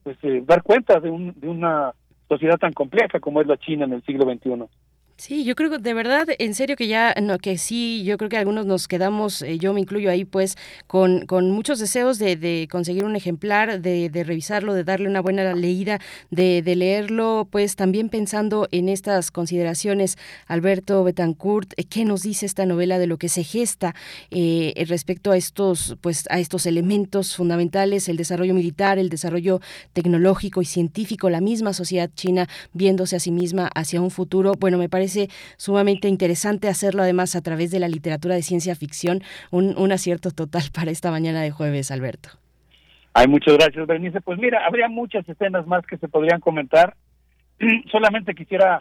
pues 0.04 0.18
eh, 0.24 0.44
dar 0.46 0.62
cuenta 0.62 1.00
de, 1.00 1.10
un, 1.10 1.34
de 1.40 1.50
una 1.50 1.94
sociedad 2.30 2.58
tan 2.58 2.74
compleja 2.74 3.20
como 3.20 3.42
es 3.42 3.48
la 3.48 3.58
China 3.58 3.86
en 3.86 3.94
el 3.94 4.04
siglo 4.04 4.26
XXI. 4.26 4.66
Sí, 5.22 5.44
yo 5.44 5.54
creo 5.54 5.70
que 5.70 5.78
de 5.78 5.94
verdad, 5.94 6.26
en 6.40 6.56
serio 6.56 6.76
que 6.76 6.88
ya, 6.88 7.14
no, 7.22 7.38
que 7.38 7.60
sí, 7.60 8.04
yo 8.04 8.18
creo 8.18 8.28
que 8.28 8.38
algunos 8.38 8.66
nos 8.66 8.88
quedamos, 8.88 9.44
eh, 9.44 9.60
yo 9.60 9.72
me 9.72 9.80
incluyo 9.80 10.10
ahí, 10.10 10.26
pues, 10.26 10.58
con, 10.88 11.28
con 11.28 11.52
muchos 11.52 11.78
deseos 11.78 12.18
de, 12.18 12.36
de 12.36 12.68
conseguir 12.72 13.04
un 13.04 13.16
ejemplar, 13.16 13.82
de, 13.82 14.10
de, 14.10 14.24
revisarlo, 14.24 14.74
de 14.74 14.84
darle 14.84 15.08
una 15.08 15.22
buena 15.22 15.54
leída, 15.54 16.00
de, 16.32 16.64
de, 16.64 16.76
leerlo, 16.76 17.48
pues 17.52 17.76
también 17.76 18.10
pensando 18.10 18.68
en 18.72 18.90
estas 18.90 19.30
consideraciones, 19.30 20.18
Alberto 20.48 21.04
Betancourt, 21.04 21.74
eh, 21.78 21.84
¿qué 21.84 22.04
nos 22.04 22.24
dice 22.24 22.48
esta 22.48 22.66
novela 22.66 22.98
de 22.98 23.06
lo 23.06 23.18
que 23.18 23.30
se 23.30 23.44
gesta 23.44 23.94
eh, 24.32 24.74
respecto 24.88 25.30
a 25.30 25.38
estos, 25.38 25.98
pues, 26.02 26.26
a 26.32 26.40
estos 26.40 26.66
elementos 26.66 27.36
fundamentales, 27.36 28.10
el 28.10 28.18
desarrollo 28.18 28.56
militar, 28.56 28.98
el 28.98 29.10
desarrollo 29.10 29.62
tecnológico 29.94 30.64
y 30.64 30.66
científico, 30.66 31.30
la 31.30 31.42
misma 31.42 31.74
sociedad 31.74 32.10
china 32.16 32.50
viéndose 32.74 33.18
a 33.18 33.20
sí 33.20 33.30
misma 33.30 33.70
hacia 33.76 34.02
un 34.02 34.10
futuro? 34.10 34.54
Bueno, 34.60 34.80
me 34.80 34.90
parece 34.90 35.11
sumamente 35.58 36.08
interesante 36.08 36.68
hacerlo 36.68 37.04
además 37.04 37.36
a 37.36 37.42
través 37.42 37.72
de 37.72 37.80
la 37.80 37.88
literatura 37.88 38.36
de 38.36 38.42
ciencia 38.42 38.76
ficción. 38.76 39.22
Un, 39.52 39.78
un 39.78 39.92
acierto 39.92 40.32
total 40.32 40.64
para 40.74 40.92
esta 40.92 41.12
mañana 41.12 41.42
de 41.42 41.52
jueves, 41.52 41.92
Alberto. 41.92 42.30
Ay, 43.14 43.28
muchas 43.28 43.56
gracias, 43.56 43.86
Bernice. 43.88 44.22
Pues 44.22 44.40
mira, 44.40 44.66
habría 44.66 44.88
muchas 44.88 45.28
escenas 45.28 45.68
más 45.68 45.86
que 45.86 45.98
se 45.98 46.08
podrían 46.08 46.40
comentar. 46.40 46.96
Solamente 47.92 48.34
quisiera, 48.34 48.80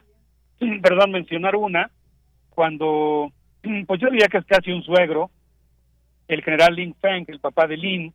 perdón, 0.82 1.10
mencionar 1.10 1.56
una, 1.56 1.90
cuando, 2.50 3.32
pues 3.86 4.00
yo 4.00 4.08
diría 4.10 4.28
que 4.28 4.38
es 4.38 4.46
casi 4.46 4.70
un 4.70 4.82
suegro, 4.82 5.30
el 6.28 6.42
general 6.42 6.74
Lin 6.76 6.94
Feng, 7.00 7.24
el 7.28 7.40
papá 7.40 7.66
de 7.66 7.76
Lin, 7.76 8.14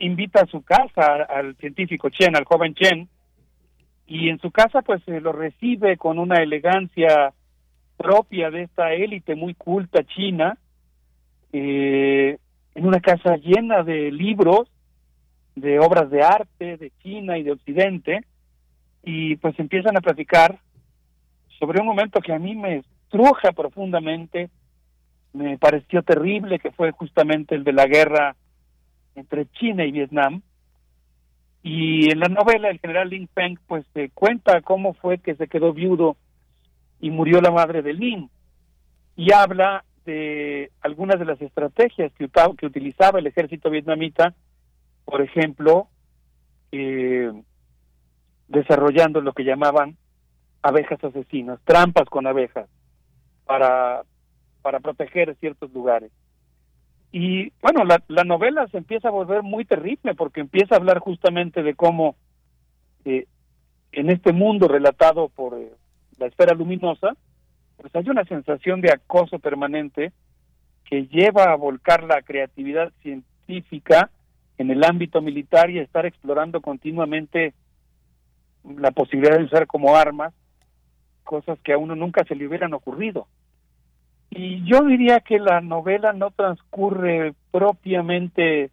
invita 0.00 0.42
a 0.42 0.46
su 0.46 0.62
casa 0.62 1.22
al 1.28 1.54
científico 1.56 2.10
Chen, 2.10 2.36
al 2.36 2.44
joven 2.44 2.74
Chen, 2.74 3.08
y 4.10 4.28
en 4.28 4.40
su 4.40 4.50
casa 4.50 4.82
pues 4.82 5.00
se 5.04 5.20
lo 5.20 5.30
recibe 5.30 5.96
con 5.96 6.18
una 6.18 6.42
elegancia 6.42 7.32
propia 7.96 8.50
de 8.50 8.64
esta 8.64 8.92
élite 8.92 9.36
muy 9.36 9.54
culta 9.54 10.02
china, 10.02 10.58
eh, 11.52 12.36
en 12.74 12.86
una 12.86 12.98
casa 12.98 13.36
llena 13.36 13.84
de 13.84 14.10
libros, 14.10 14.68
de 15.54 15.78
obras 15.78 16.10
de 16.10 16.24
arte 16.24 16.76
de 16.76 16.90
China 17.04 17.38
y 17.38 17.44
de 17.44 17.52
Occidente, 17.52 18.24
y 19.04 19.36
pues 19.36 19.56
empiezan 19.60 19.96
a 19.96 20.00
platicar 20.00 20.58
sobre 21.60 21.80
un 21.80 21.86
momento 21.86 22.20
que 22.20 22.32
a 22.32 22.38
mí 22.40 22.56
me 22.56 22.78
estruja 22.78 23.52
profundamente, 23.52 24.50
me 25.32 25.56
pareció 25.56 26.02
terrible, 26.02 26.58
que 26.58 26.72
fue 26.72 26.90
justamente 26.90 27.54
el 27.54 27.62
de 27.62 27.72
la 27.72 27.86
guerra 27.86 28.34
entre 29.14 29.46
China 29.52 29.84
y 29.84 29.92
Vietnam, 29.92 30.42
y 31.62 32.10
en 32.10 32.20
la 32.20 32.28
novela 32.28 32.70
el 32.70 32.78
general 32.78 33.10
Lin 33.10 33.28
Peng 33.32 33.56
pues 33.66 33.84
se 33.92 34.10
cuenta 34.10 34.62
cómo 34.62 34.94
fue 34.94 35.18
que 35.18 35.34
se 35.34 35.48
quedó 35.48 35.72
viudo 35.72 36.16
y 37.00 37.10
murió 37.10 37.40
la 37.40 37.50
madre 37.50 37.82
de 37.82 37.92
Lin 37.92 38.30
y 39.16 39.32
habla 39.32 39.84
de 40.06 40.70
algunas 40.80 41.18
de 41.18 41.26
las 41.26 41.40
estrategias 41.42 42.12
que, 42.14 42.28
que 42.58 42.66
utilizaba 42.66 43.18
el 43.18 43.26
ejército 43.26 43.68
vietnamita, 43.68 44.34
por 45.04 45.20
ejemplo, 45.20 45.88
eh, 46.72 47.30
desarrollando 48.48 49.20
lo 49.20 49.32
que 49.32 49.44
llamaban 49.44 49.96
abejas 50.62 51.02
asesinas, 51.04 51.60
trampas 51.64 52.08
con 52.08 52.26
abejas 52.26 52.68
para, 53.44 54.02
para 54.62 54.80
proteger 54.80 55.36
ciertos 55.36 55.70
lugares. 55.72 56.10
Y 57.12 57.52
bueno, 57.60 57.84
la, 57.84 58.02
la, 58.08 58.24
novela 58.24 58.68
se 58.68 58.78
empieza 58.78 59.08
a 59.08 59.12
volver 59.12 59.42
muy 59.42 59.64
terrible 59.64 60.14
porque 60.14 60.40
empieza 60.40 60.74
a 60.74 60.78
hablar 60.78 61.00
justamente 61.00 61.62
de 61.62 61.74
cómo 61.74 62.14
eh, 63.04 63.26
en 63.92 64.10
este 64.10 64.32
mundo 64.32 64.68
relatado 64.68 65.28
por 65.28 65.54
eh, 65.54 65.72
la 66.18 66.26
esfera 66.26 66.54
luminosa, 66.54 67.16
pues 67.76 67.94
hay 67.96 68.08
una 68.08 68.24
sensación 68.24 68.80
de 68.80 68.92
acoso 68.92 69.38
permanente 69.38 70.12
que 70.84 71.06
lleva 71.06 71.44
a 71.44 71.56
volcar 71.56 72.04
la 72.04 72.22
creatividad 72.22 72.92
científica 73.02 74.10
en 74.58 74.70
el 74.70 74.84
ámbito 74.84 75.22
militar 75.22 75.70
y 75.70 75.78
a 75.78 75.82
estar 75.82 76.06
explorando 76.06 76.60
continuamente 76.60 77.54
la 78.64 78.90
posibilidad 78.90 79.38
de 79.38 79.44
usar 79.44 79.66
como 79.66 79.96
armas 79.96 80.34
cosas 81.24 81.58
que 81.60 81.72
a 81.72 81.78
uno 81.78 81.94
nunca 81.94 82.24
se 82.24 82.34
le 82.34 82.46
hubieran 82.46 82.74
ocurrido. 82.74 83.26
Y 84.30 84.64
yo 84.64 84.84
diría 84.84 85.20
que 85.20 85.38
la 85.38 85.60
novela 85.60 86.12
no 86.12 86.30
transcurre 86.30 87.34
propiamente 87.50 88.70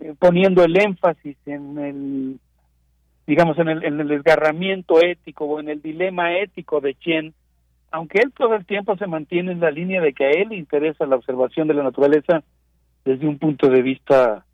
eh, 0.00 0.14
poniendo 0.18 0.64
el 0.64 0.80
énfasis 0.80 1.36
en 1.44 1.78
el, 1.78 2.40
digamos, 3.26 3.58
en 3.58 3.68
el, 3.68 3.84
en 3.84 4.00
el 4.00 4.08
desgarramiento 4.08 5.02
ético 5.02 5.44
o 5.44 5.60
en 5.60 5.68
el 5.68 5.82
dilema 5.82 6.38
ético 6.38 6.80
de 6.80 6.94
Chen, 6.94 7.34
aunque 7.90 8.20
él 8.20 8.32
todo 8.32 8.54
el 8.54 8.64
tiempo 8.64 8.96
se 8.96 9.06
mantiene 9.06 9.52
en 9.52 9.60
la 9.60 9.70
línea 9.70 10.00
de 10.00 10.12
que 10.12 10.24
a 10.24 10.30
él 10.30 10.50
le 10.50 10.56
interesa 10.56 11.06
la 11.06 11.16
observación 11.16 11.66
de 11.68 11.74
la 11.74 11.82
naturaleza 11.82 12.42
desde 13.04 13.26
un 13.26 13.38
punto 13.38 13.68
de 13.68 13.82
vista, 13.82 14.44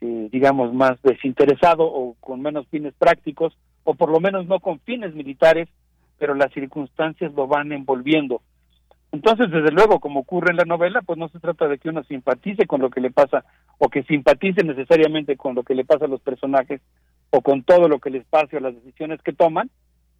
eh, 0.00 0.28
digamos, 0.30 0.72
más 0.72 1.00
desinteresado 1.02 1.84
o 1.84 2.14
con 2.20 2.40
menos 2.40 2.66
fines 2.68 2.94
prácticos, 2.94 3.56
o 3.84 3.94
por 3.94 4.10
lo 4.10 4.20
menos 4.20 4.46
no 4.46 4.60
con 4.60 4.78
fines 4.80 5.14
militares, 5.14 5.68
pero 6.18 6.34
las 6.34 6.52
circunstancias 6.52 7.32
lo 7.34 7.46
van 7.46 7.72
envolviendo. 7.72 8.40
Entonces, 9.12 9.50
desde 9.50 9.70
luego, 9.70 10.00
como 10.00 10.20
ocurre 10.20 10.50
en 10.50 10.56
la 10.56 10.64
novela, 10.64 11.00
pues 11.02 11.18
no 11.18 11.28
se 11.28 11.38
trata 11.38 11.68
de 11.68 11.78
que 11.78 11.88
uno 11.88 12.02
simpatice 12.04 12.66
con 12.66 12.80
lo 12.80 12.90
que 12.90 13.00
le 13.00 13.10
pasa 13.10 13.44
o 13.78 13.88
que 13.88 14.02
simpatice 14.02 14.64
necesariamente 14.64 15.36
con 15.36 15.54
lo 15.54 15.62
que 15.62 15.74
le 15.74 15.84
pasa 15.84 16.06
a 16.06 16.08
los 16.08 16.20
personajes 16.20 16.80
o 17.30 17.40
con 17.40 17.62
todo 17.62 17.88
lo 17.88 17.98
que 17.98 18.10
les 18.10 18.24
pase 18.26 18.56
o 18.56 18.60
las 18.60 18.74
decisiones 18.74 19.22
que 19.22 19.32
toman, 19.32 19.70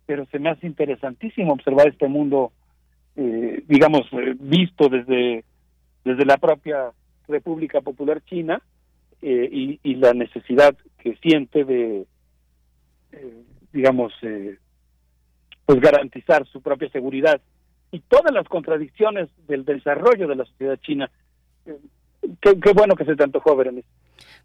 pero 0.06 0.24
se 0.26 0.38
me 0.38 0.50
hace 0.50 0.66
interesantísimo 0.66 1.52
observar 1.52 1.88
este 1.88 2.08
mundo, 2.08 2.52
eh, 3.16 3.62
digamos, 3.66 4.06
eh, 4.12 4.34
visto 4.38 4.88
desde, 4.88 5.44
desde 6.04 6.24
la 6.24 6.36
propia 6.36 6.92
República 7.28 7.80
Popular 7.80 8.22
China 8.24 8.62
eh, 9.22 9.48
y, 9.50 9.80
y, 9.82 9.94
la 9.96 10.12
necesidad 10.12 10.76
que 10.98 11.16
siente 11.16 11.64
de, 11.64 12.06
eh, 13.12 13.42
digamos, 13.72 14.12
eh, 14.22 14.58
pues 15.64 15.80
garantizar 15.80 16.46
su 16.46 16.60
propia 16.60 16.88
seguridad 16.90 17.40
y 17.90 18.00
todas 18.00 18.32
las 18.32 18.48
contradicciones 18.48 19.28
del 19.46 19.64
desarrollo 19.64 20.28
de 20.28 20.36
la 20.36 20.44
sociedad 20.44 20.78
china. 20.80 21.10
Eh, 21.64 21.78
qué, 22.40 22.72
bueno 22.74 22.94
que 22.96 23.04
se 23.04 23.16
te 23.16 23.22
antojó, 23.22 23.56
Berenice. 23.56 23.88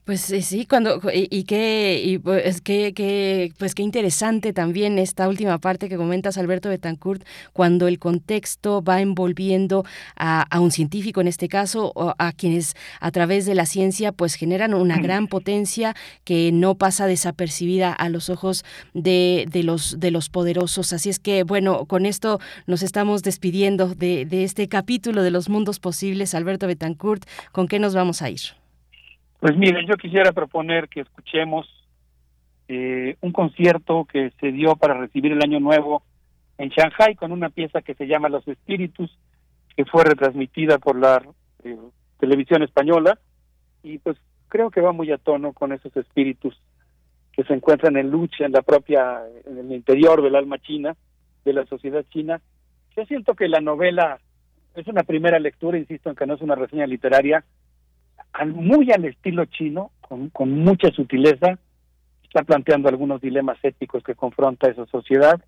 Pues 0.05 0.31
eh, 0.31 0.41
sí, 0.41 0.65
cuando 0.65 0.99
y, 1.13 1.27
y 1.29 1.43
qué 1.43 2.01
y 2.03 2.17
pues 2.17 2.59
qué 2.61 2.91
qué 2.91 3.53
pues 3.59 3.75
qué 3.75 3.83
interesante 3.83 4.51
también 4.51 4.97
esta 4.97 5.29
última 5.29 5.59
parte 5.59 5.89
que 5.89 5.95
comentas 5.95 6.39
Alberto 6.39 6.69
Betancourt 6.69 7.23
cuando 7.53 7.87
el 7.87 7.99
contexto 7.99 8.81
va 8.81 8.99
envolviendo 8.99 9.85
a, 10.15 10.41
a, 10.41 10.59
un 10.59 10.71
científico 10.71 11.21
en 11.21 11.27
este 11.27 11.47
caso 11.47 11.91
o 11.95 12.15
a 12.17 12.31
quienes 12.31 12.73
a 12.99 13.11
través 13.11 13.45
de 13.45 13.53
la 13.53 13.67
ciencia 13.67 14.11
pues 14.11 14.33
generan 14.33 14.73
una 14.73 14.97
gran 14.97 15.27
potencia 15.27 15.95
que 16.23 16.51
no 16.51 16.73
pasa 16.73 17.05
desapercibida 17.05 17.93
a 17.93 18.09
los 18.09 18.31
ojos 18.31 18.65
de, 18.95 19.45
de 19.51 19.61
los 19.61 19.99
de 19.99 20.09
los 20.09 20.29
poderosos. 20.29 20.93
Así 20.93 21.09
es 21.09 21.19
que 21.19 21.43
bueno, 21.43 21.85
con 21.85 22.07
esto 22.07 22.39
nos 22.65 22.81
estamos 22.81 23.21
despidiendo 23.21 23.93
de, 23.93 24.25
de 24.25 24.45
este 24.45 24.67
capítulo 24.67 25.21
de 25.21 25.29
los 25.29 25.47
mundos 25.47 25.79
posibles. 25.79 26.33
Alberto 26.33 26.65
Betancourt, 26.65 27.23
¿con 27.51 27.67
qué 27.67 27.77
nos 27.77 27.93
vamos 27.93 28.23
a 28.23 28.31
ir? 28.31 28.60
Pues 29.41 29.57
miren, 29.57 29.87
yo 29.87 29.95
quisiera 29.95 30.33
proponer 30.33 30.87
que 30.87 30.99
escuchemos 30.99 31.67
eh, 32.67 33.17
un 33.21 33.31
concierto 33.31 34.05
que 34.05 34.31
se 34.39 34.51
dio 34.51 34.75
para 34.75 34.93
recibir 34.93 35.31
el 35.31 35.41
Año 35.41 35.59
Nuevo 35.59 36.03
en 36.59 36.69
Shanghai 36.69 37.15
con 37.15 37.31
una 37.31 37.49
pieza 37.49 37.81
que 37.81 37.95
se 37.95 38.05
llama 38.05 38.29
Los 38.29 38.47
Espíritus, 38.47 39.17
que 39.75 39.83
fue 39.85 40.03
retransmitida 40.03 40.77
por 40.77 40.95
la 40.95 41.23
eh, 41.63 41.75
televisión 42.19 42.61
española 42.61 43.17
y 43.81 43.97
pues 43.97 44.15
creo 44.47 44.69
que 44.69 44.79
va 44.79 44.91
muy 44.91 45.11
a 45.11 45.17
tono 45.17 45.53
con 45.53 45.71
esos 45.71 45.97
espíritus 45.97 46.55
que 47.33 47.43
se 47.43 47.55
encuentran 47.55 47.97
en 47.97 48.11
lucha 48.11 48.45
en 48.45 48.51
la 48.51 48.61
propia, 48.61 49.21
en 49.47 49.57
el 49.57 49.71
interior 49.71 50.21
del 50.21 50.35
alma 50.35 50.59
china, 50.59 50.95
de 51.45 51.53
la 51.53 51.65
sociedad 51.65 52.05
china. 52.11 52.39
Yo 52.95 53.05
siento 53.05 53.33
que 53.33 53.47
la 53.47 53.59
novela 53.59 54.19
es 54.75 54.85
una 54.85 55.01
primera 55.01 55.39
lectura, 55.39 55.79
insisto 55.79 56.11
en 56.11 56.15
que 56.15 56.27
no 56.27 56.35
es 56.35 56.41
una 56.41 56.53
reseña 56.53 56.85
literaria, 56.85 57.43
muy 58.45 58.91
al 58.91 59.05
estilo 59.05 59.45
chino, 59.45 59.91
con, 60.01 60.51
mucha 60.51 60.91
sutileza, 60.91 61.57
está 62.23 62.43
planteando 62.43 62.89
algunos 62.89 63.21
dilemas 63.21 63.57
éticos 63.63 64.03
que 64.03 64.15
confronta 64.15 64.69
esa 64.69 64.85
sociedad 64.87 65.41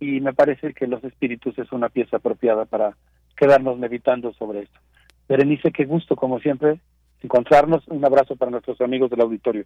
y 0.00 0.20
me 0.20 0.32
parece 0.32 0.74
que 0.74 0.86
Los 0.86 1.02
Espíritus 1.04 1.58
es 1.58 1.72
una 1.72 1.88
pieza 1.88 2.16
apropiada 2.16 2.64
para 2.64 2.96
quedarnos 3.36 3.78
meditando 3.78 4.32
sobre 4.34 4.60
esto. 4.60 4.80
Berenice, 5.28 5.72
qué 5.72 5.84
gusto, 5.84 6.16
como 6.16 6.40
siempre, 6.40 6.80
encontrarnos. 7.22 7.86
Un 7.88 8.04
abrazo 8.04 8.36
para 8.36 8.50
nuestros 8.50 8.80
amigos 8.80 9.10
del 9.10 9.20
auditorio. 9.20 9.64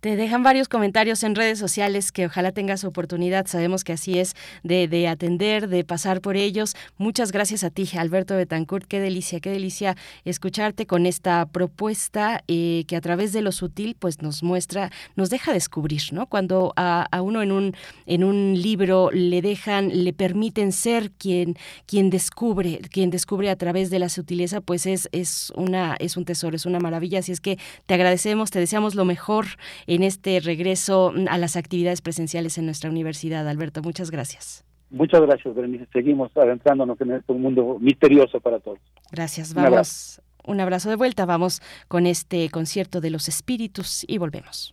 Te 0.00 0.14
dejan 0.14 0.42
varios 0.42 0.68
comentarios 0.68 1.24
en 1.24 1.34
redes 1.34 1.58
sociales 1.58 2.12
que 2.12 2.26
ojalá 2.26 2.52
tengas 2.52 2.84
oportunidad, 2.84 3.46
sabemos 3.46 3.82
que 3.82 3.94
así 3.94 4.18
es, 4.18 4.34
de, 4.62 4.88
de, 4.88 5.08
atender, 5.08 5.68
de 5.68 5.84
pasar 5.84 6.20
por 6.20 6.36
ellos. 6.36 6.76
Muchas 6.98 7.32
gracias 7.32 7.64
a 7.64 7.70
ti, 7.70 7.88
Alberto 7.96 8.36
Betancourt. 8.36 8.86
Qué 8.86 9.00
delicia, 9.00 9.40
qué 9.40 9.50
delicia 9.50 9.96
escucharte 10.24 10.86
con 10.86 11.06
esta 11.06 11.46
propuesta 11.46 12.44
eh, 12.46 12.84
que 12.86 12.94
a 12.94 13.00
través 13.00 13.32
de 13.32 13.40
lo 13.40 13.52
sutil 13.52 13.96
pues 13.98 14.20
nos 14.20 14.42
muestra, 14.42 14.90
nos 15.16 15.30
deja 15.30 15.52
descubrir, 15.52 16.02
¿no? 16.12 16.26
Cuando 16.26 16.74
a, 16.76 17.06
a, 17.10 17.22
uno 17.22 17.40
en 17.40 17.50
un, 17.50 17.74
en 18.04 18.22
un 18.22 18.54
libro 18.54 19.10
le 19.12 19.40
dejan, 19.40 20.04
le 20.04 20.12
permiten 20.12 20.72
ser 20.72 21.10
quien, 21.10 21.56
quien 21.86 22.10
descubre, 22.10 22.80
quien 22.92 23.10
descubre 23.10 23.48
a 23.48 23.56
través 23.56 23.88
de 23.88 23.98
la 23.98 24.10
sutileza, 24.10 24.60
pues 24.60 24.84
es, 24.84 25.08
es, 25.12 25.52
una, 25.56 25.96
es 25.98 26.18
un 26.18 26.26
tesoro, 26.26 26.54
es 26.54 26.66
una 26.66 26.80
maravilla. 26.86 27.18
Así 27.18 27.32
es 27.32 27.40
que 27.40 27.58
te 27.86 27.94
agradecemos, 27.94 28.50
te 28.50 28.58
deseamos 28.58 28.94
lo 28.94 29.04
mejor 29.04 29.44
en 29.86 30.02
este 30.02 30.40
regreso 30.40 31.12
a 31.28 31.38
las 31.38 31.56
actividades 31.56 32.00
presenciales 32.00 32.56
en 32.58 32.64
nuestra 32.64 32.88
universidad. 32.90 33.46
Alberto, 33.46 33.82
muchas 33.82 34.10
gracias. 34.10 34.64
Muchas 34.90 35.20
gracias, 35.20 35.54
Berenice. 35.54 35.86
Seguimos 35.92 36.34
adentrándonos 36.36 37.00
en 37.00 37.12
este 37.12 37.32
mundo 37.32 37.78
misterioso 37.80 38.40
para 38.40 38.60
todos. 38.60 38.78
Gracias. 39.10 39.52
Vamos. 39.52 39.68
Un 39.68 39.74
abrazo. 39.74 40.22
Un 40.46 40.60
abrazo 40.60 40.90
de 40.90 40.96
vuelta. 40.96 41.26
Vamos 41.26 41.60
con 41.88 42.06
este 42.06 42.48
concierto 42.50 43.00
de 43.00 43.10
los 43.10 43.28
espíritus 43.28 44.04
y 44.08 44.18
volvemos. 44.18 44.72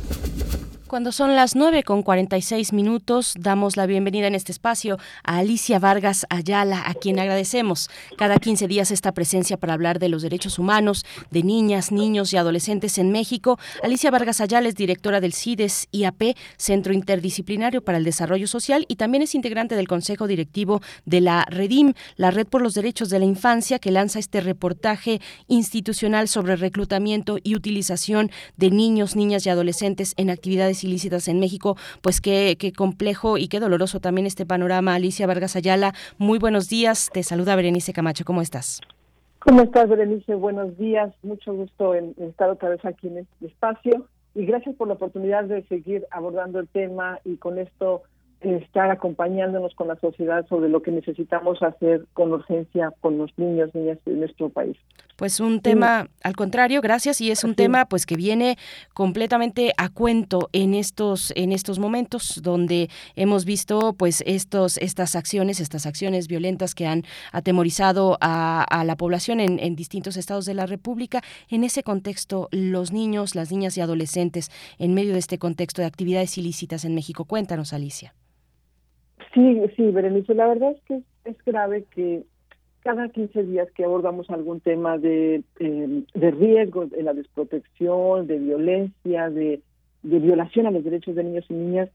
Cuando 0.91 1.13
son 1.13 1.37
las 1.37 1.55
9 1.55 1.83
con 1.83 2.03
46 2.03 2.73
minutos, 2.73 3.35
damos 3.39 3.77
la 3.77 3.85
bienvenida 3.85 4.27
en 4.27 4.35
este 4.35 4.51
espacio 4.51 4.97
a 5.23 5.37
Alicia 5.37 5.79
Vargas 5.79 6.25
Ayala, 6.29 6.83
a 6.85 6.93
quien 6.95 7.17
agradecemos 7.17 7.89
cada 8.17 8.35
15 8.35 8.67
días 8.67 8.91
esta 8.91 9.13
presencia 9.13 9.55
para 9.55 9.71
hablar 9.71 9.99
de 9.99 10.09
los 10.09 10.21
derechos 10.21 10.59
humanos 10.59 11.05
de 11.29 11.43
niñas, 11.43 11.93
niños 11.93 12.33
y 12.33 12.37
adolescentes 12.37 12.97
en 12.97 13.09
México. 13.09 13.57
Alicia 13.81 14.11
Vargas 14.11 14.41
Ayala 14.41 14.67
es 14.67 14.75
directora 14.75 15.21
del 15.21 15.31
CIDES 15.31 15.87
IAP, 15.93 16.35
Centro 16.57 16.91
Interdisciplinario 16.91 17.81
para 17.81 17.97
el 17.97 18.03
Desarrollo 18.03 18.47
Social, 18.47 18.83
y 18.89 18.97
también 18.97 19.21
es 19.21 19.33
integrante 19.33 19.77
del 19.77 19.87
Consejo 19.87 20.27
Directivo 20.27 20.81
de 21.05 21.21
la 21.21 21.45
REDIM, 21.49 21.93
la 22.17 22.31
Red 22.31 22.47
por 22.47 22.61
los 22.61 22.73
Derechos 22.73 23.09
de 23.09 23.19
la 23.19 23.23
Infancia, 23.23 23.79
que 23.79 23.91
lanza 23.91 24.19
este 24.19 24.41
reportaje 24.41 25.21
institucional 25.47 26.27
sobre 26.27 26.57
reclutamiento 26.57 27.37
y 27.41 27.55
utilización 27.55 28.29
de 28.57 28.71
niños, 28.71 29.15
niñas 29.15 29.45
y 29.45 29.49
adolescentes 29.49 30.15
en 30.17 30.29
actividades 30.29 30.80
ilícitas 30.83 31.27
en 31.27 31.39
México, 31.39 31.77
pues 32.01 32.21
qué, 32.21 32.57
qué 32.59 32.71
complejo 32.73 33.37
y 33.37 33.47
qué 33.47 33.59
doloroso 33.59 33.99
también 33.99 34.27
este 34.27 34.45
panorama. 34.45 34.95
Alicia 34.95 35.27
Vargas 35.27 35.55
Ayala, 35.55 35.93
muy 36.17 36.39
buenos 36.39 36.69
días. 36.69 37.09
Te 37.13 37.23
saluda 37.23 37.55
Berenice 37.55 37.93
Camacho. 37.93 38.25
¿Cómo 38.25 38.41
estás? 38.41 38.81
¿Cómo 39.39 39.63
estás, 39.63 39.89
Berenice? 39.89 40.35
Buenos 40.35 40.77
días. 40.77 41.11
Mucho 41.23 41.53
gusto 41.53 41.95
en, 41.95 42.13
estar 42.19 42.49
otra 42.49 42.69
vez 42.69 42.85
aquí 42.85 43.07
en 43.07 43.17
este 43.17 43.47
espacio 43.47 44.05
y 44.35 44.45
gracias 44.45 44.75
por 44.75 44.87
la 44.87 44.93
oportunidad 44.93 45.45
de 45.45 45.63
seguir 45.63 46.05
abordando 46.11 46.59
el 46.59 46.67
tema 46.67 47.19
y 47.25 47.37
con 47.37 47.57
esto 47.57 48.03
estar 48.41 48.89
acompañándonos 48.89 49.75
con 49.75 49.87
la 49.87 49.95
sociedad 49.97 50.45
sobre 50.47 50.69
lo 50.69 50.81
que 50.81 50.91
necesitamos 50.91 51.61
hacer 51.61 52.05
con 52.13 52.31
urgencia 52.31 52.91
con 53.01 53.17
los 53.17 53.31
niños, 53.37 53.73
niñas 53.73 53.99
de 54.05 54.13
nuestro 54.13 54.49
país. 54.49 54.77
Pues 55.15 55.39
un 55.39 55.61
tema, 55.61 56.07
al 56.23 56.35
contrario, 56.35 56.81
gracias, 56.81 57.21
y 57.21 57.29
es 57.29 57.43
un 57.43 57.53
tema 57.53 57.85
pues 57.85 58.07
que 58.07 58.15
viene 58.15 58.57
completamente 58.95 59.71
a 59.77 59.89
cuento 59.89 60.49
en 60.51 60.73
estos, 60.73 61.31
en 61.35 61.51
estos 61.51 61.77
momentos 61.77 62.41
donde 62.41 62.89
hemos 63.15 63.45
visto 63.45 63.93
pues 63.93 64.23
estos, 64.25 64.79
estas 64.79 65.15
acciones, 65.15 65.59
estas 65.59 65.85
acciones 65.85 66.27
violentas 66.27 66.73
que 66.73 66.87
han 66.87 67.03
atemorizado 67.31 68.17
a, 68.19 68.83
la 68.83 68.95
población 68.95 69.39
en, 69.39 69.59
en 69.59 69.75
distintos 69.75 70.17
estados 70.17 70.45
de 70.45 70.55
la 70.55 70.65
República. 70.65 71.21
En 71.49 71.63
ese 71.63 71.83
contexto, 71.83 72.47
los 72.51 72.91
niños, 72.91 73.35
las 73.35 73.51
niñas 73.51 73.77
y 73.77 73.81
adolescentes, 73.81 74.49
en 74.79 74.95
medio 74.95 75.13
de 75.13 75.19
este 75.19 75.37
contexto 75.37 75.83
de 75.83 75.87
actividades 75.87 76.35
ilícitas 76.39 76.83
en 76.83 76.95
México. 76.95 77.25
Cuéntanos, 77.25 77.73
Alicia. 77.73 78.15
Sí, 79.33 79.61
sí, 79.75 79.91
Berenice, 79.91 80.33
la 80.33 80.47
verdad 80.47 80.71
es 80.71 80.81
que 80.83 81.01
es 81.25 81.45
grave 81.45 81.85
que 81.95 82.23
cada 82.81 83.09
15 83.09 83.43
días 83.43 83.69
que 83.71 83.85
abordamos 83.85 84.29
algún 84.29 84.59
tema 84.59 84.97
de, 84.97 85.43
eh, 85.59 86.03
de 86.13 86.31
riesgo, 86.31 86.87
de 86.87 87.03
la 87.03 87.13
desprotección, 87.13 88.27
de 88.27 88.39
violencia, 88.39 89.29
de, 89.29 89.61
de 90.03 90.19
violación 90.19 90.65
a 90.65 90.71
los 90.71 90.83
derechos 90.83 91.15
de 91.15 91.23
niños 91.23 91.45
y 91.49 91.53
niñas, 91.53 91.89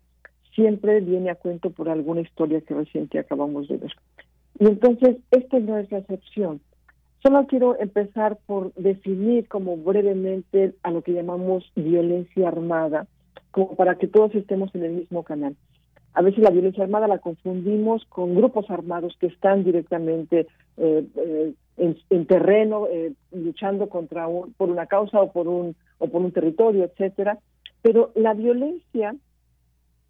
siempre 0.55 1.01
viene 1.01 1.31
a 1.31 1.35
cuento 1.35 1.71
por 1.71 1.89
alguna 1.89 2.23
historia 2.23 2.61
que 2.61 2.75
reciente 2.75 3.19
acabamos 3.19 3.69
de 3.69 3.77
ver. 3.77 3.93
Y 4.59 4.67
entonces, 4.67 5.17
esta 5.31 5.59
no 5.59 5.77
es 5.77 5.91
la 5.91 5.99
excepción. 5.99 6.61
Solo 7.23 7.47
quiero 7.47 7.79
empezar 7.79 8.39
por 8.47 8.73
definir 8.75 9.49
como 9.49 9.77
brevemente 9.77 10.75
a 10.83 10.91
lo 10.91 11.03
que 11.03 11.13
llamamos 11.13 11.71
violencia 11.75 12.49
armada, 12.49 13.07
como 13.51 13.75
para 13.75 13.97
que 13.97 14.07
todos 14.07 14.35
estemos 14.35 14.75
en 14.75 14.85
el 14.85 14.93
mismo 14.93 15.25
canal. 15.25 15.57
A 16.17 16.23
veces 16.23 16.43
la 16.43 16.49
violencia 16.49 16.83
armada 16.83 17.07
la 17.09 17.19
confundimos 17.19 18.07
con 18.07 18.35
grupos 18.35 18.71
armados 18.71 19.15
que 19.21 19.27
están 19.27 19.65
directamente 19.65 20.47
eh, 20.79 21.07
eh, 21.15 21.53
en, 21.77 22.27
terreno 22.27 22.87
eh, 22.91 23.13
luchando 23.33 23.91
contra 23.91 24.27
por 24.57 24.71
una 24.71 24.87
causa 24.87 25.21
o 25.21 25.31
por 25.31 25.47
un 25.47 25.77
o 25.99 26.09
por 26.09 26.23
un 26.23 26.33
territorio, 26.33 26.85
etcétera. 26.85 27.39
Pero 27.83 28.13
la 28.15 28.33
violencia 28.33 29.15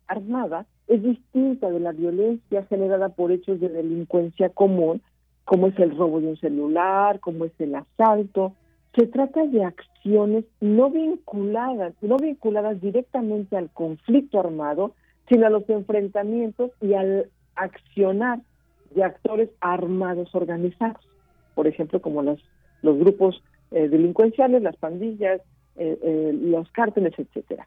armada 0.06 0.66
es 0.86 1.02
distinta 1.02 1.70
de 1.70 1.80
la 1.80 1.90
violencia 1.90 2.62
generada 2.66 3.08
por 3.08 3.32
hechos 3.32 3.58
de 3.58 3.68
delincuencia 3.68 4.50
común, 4.50 5.02
como 5.44 5.66
es 5.66 5.78
el 5.80 5.96
robo 5.96 6.20
de 6.20 6.28
un 6.28 6.36
celular, 6.36 7.18
como 7.18 7.46
es 7.46 7.52
el 7.58 7.74
asalto. 7.74 8.52
Se 8.94 9.08
trata 9.08 9.44
de 9.44 9.64
acciones 9.64 10.44
no 10.60 10.88
vinculadas, 10.88 11.94
no 12.00 12.16
vinculadas 12.16 12.80
directamente 12.80 13.56
al 13.56 13.70
conflicto 13.70 14.38
armado, 14.38 14.92
sino 15.28 15.46
a 15.46 15.50
los 15.50 15.68
enfrentamientos 15.68 16.70
y 16.80 16.94
al 16.94 17.30
accionar 17.54 18.40
de 18.94 19.04
actores 19.04 19.50
armados 19.60 20.34
organizados, 20.34 21.06
por 21.54 21.66
ejemplo, 21.66 22.00
como 22.00 22.22
los, 22.22 22.40
grupos 22.82 23.42
eh, 23.72 23.88
delincuenciales, 23.88 24.62
las 24.62 24.76
pandillas, 24.76 25.40
eh, 25.76 25.98
eh, 26.02 26.32
los 26.32 26.70
cárteles, 26.70 27.14
etcétera. 27.18 27.66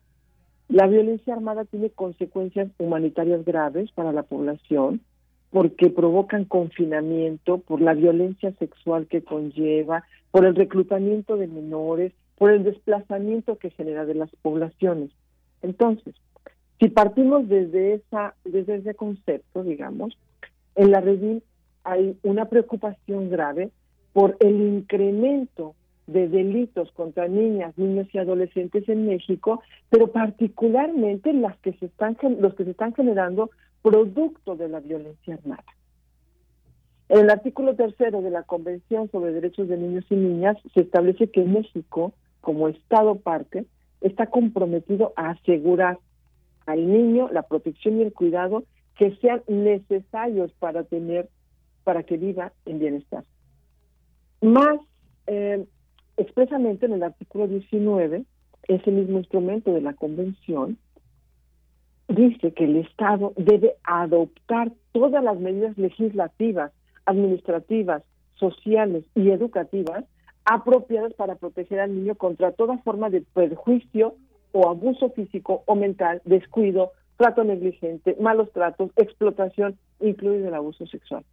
La 0.70 0.88
violencia 0.88 1.34
armada 1.34 1.66
tiene 1.66 1.90
consecuencias 1.90 2.70
humanitarias 2.78 3.44
graves 3.44 3.92
para 3.92 4.12
la 4.12 4.24
población 4.24 5.02
porque 5.50 5.90
provocan 5.90 6.46
confinamiento, 6.46 7.58
por 7.58 7.82
la 7.82 7.96
violencia 7.96 8.52
sexual 8.60 9.08
que 9.08 9.24
conlleva, 9.24 10.04
por 10.32 10.46
el 10.46 10.56
reclutamiento 10.56 11.38
de 11.38 11.48
menores, 11.48 12.14
por 12.38 12.52
el 12.52 12.64
desplazamiento 12.64 13.58
que 13.58 13.72
genera 13.72 14.06
de 14.06 14.14
las 14.14 14.30
poblaciones. 14.44 15.10
Entonces, 15.64 16.14
si 16.80 16.90
partimos 16.90 17.48
desde 17.48 17.96
esa 17.96 18.36
desde 18.46 18.76
ese 18.76 18.96
concepto, 18.96 19.64
digamos, 19.64 20.18
en 20.76 20.92
la 20.92 21.02
red 21.02 21.42
hay 21.84 22.18
una 22.24 22.46
preocupación 22.46 23.30
grave 23.30 23.72
por 24.14 24.38
el 24.40 24.62
incremento 24.62 25.76
de 26.08 26.28
delitos 26.28 26.92
contra 26.94 27.28
niñas, 27.28 27.78
niños 27.78 28.08
y 28.14 28.18
adolescentes 28.18 28.88
en 28.90 29.08
México, 29.08 29.62
pero 29.90 30.08
particularmente 30.08 31.34
las 31.34 31.58
que 31.60 31.74
se 31.74 31.86
están 31.86 32.18
los 32.40 32.56
que 32.56 32.66
se 32.66 32.72
están 32.72 32.94
generando 32.94 33.52
producto 33.82 34.56
de 34.56 34.70
la 34.70 34.80
violencia 34.80 35.36
armada. 35.36 35.64
En 37.10 37.20
el 37.20 37.30
artículo 37.30 37.76
tercero 37.76 38.22
de 38.22 38.30
la 38.30 38.44
Convención 38.44 39.10
sobre 39.12 39.34
Derechos 39.34 39.68
de 39.68 39.78
Niños 39.78 40.06
y 40.10 40.16
Niñas 40.16 40.58
se 40.74 40.82
establece 40.82 41.30
que 41.30 41.44
México, 41.44 42.14
como 42.42 42.68
Estado 42.68 43.16
parte, 43.16 43.66
está 44.02 44.28
comprometido 44.28 45.14
a 45.16 45.32
asegurar 45.32 45.98
al 46.66 46.92
niño 46.92 47.30
la 47.32 47.44
protección 47.44 47.98
y 47.98 48.04
el 48.04 48.14
cuidado 48.14 48.64
que 48.98 49.16
sean 49.18 49.42
necesarios 49.48 50.52
para 50.60 50.84
tener, 50.84 51.30
para 51.84 52.04
que 52.04 52.18
viva 52.18 52.52
en 52.66 52.80
bienestar. 52.80 53.24
Más 54.42 54.80
eh, 55.28 55.66
expresamente 56.18 56.86
en 56.86 56.94
el 56.94 57.04
artículo 57.04 57.48
19, 57.48 58.26
ese 58.68 58.92
mismo 58.92 59.20
instrumento 59.20 59.74
de 59.74 59.82
la 59.82 59.94
Convención, 59.94 60.78
dice 62.08 62.54
que 62.54 62.66
el 62.66 62.78
Estado 62.78 63.34
debe 63.38 63.76
adoptar 63.84 64.72
todas 64.92 65.24
las 65.24 65.40
medidas 65.40 65.78
legislativas, 65.78 66.72
administrativas, 67.06 68.04
sociales 68.36 69.04
y 69.16 69.30
educativas 69.30 70.06
apropiadas 70.46 71.14
para 71.14 71.36
proteger 71.36 71.80
al 71.80 71.96
niño 71.96 72.16
contra 72.16 72.52
toda 72.52 72.78
forma 72.80 73.10
de 73.10 73.22
perjuicio 73.22 74.16
o 74.52 74.70
abuso 74.70 75.10
físico 75.12 75.64
o 75.66 75.76
mental, 75.76 76.22
descuido, 76.26 76.92
trato 77.18 77.44
negligente, 77.44 78.16
malos 78.20 78.52
tratos, 78.52 78.92
explotación, 78.96 79.78
incluido 80.00 80.48
el 80.48 80.54
abuso 80.54 80.88
sexual. 80.88 81.24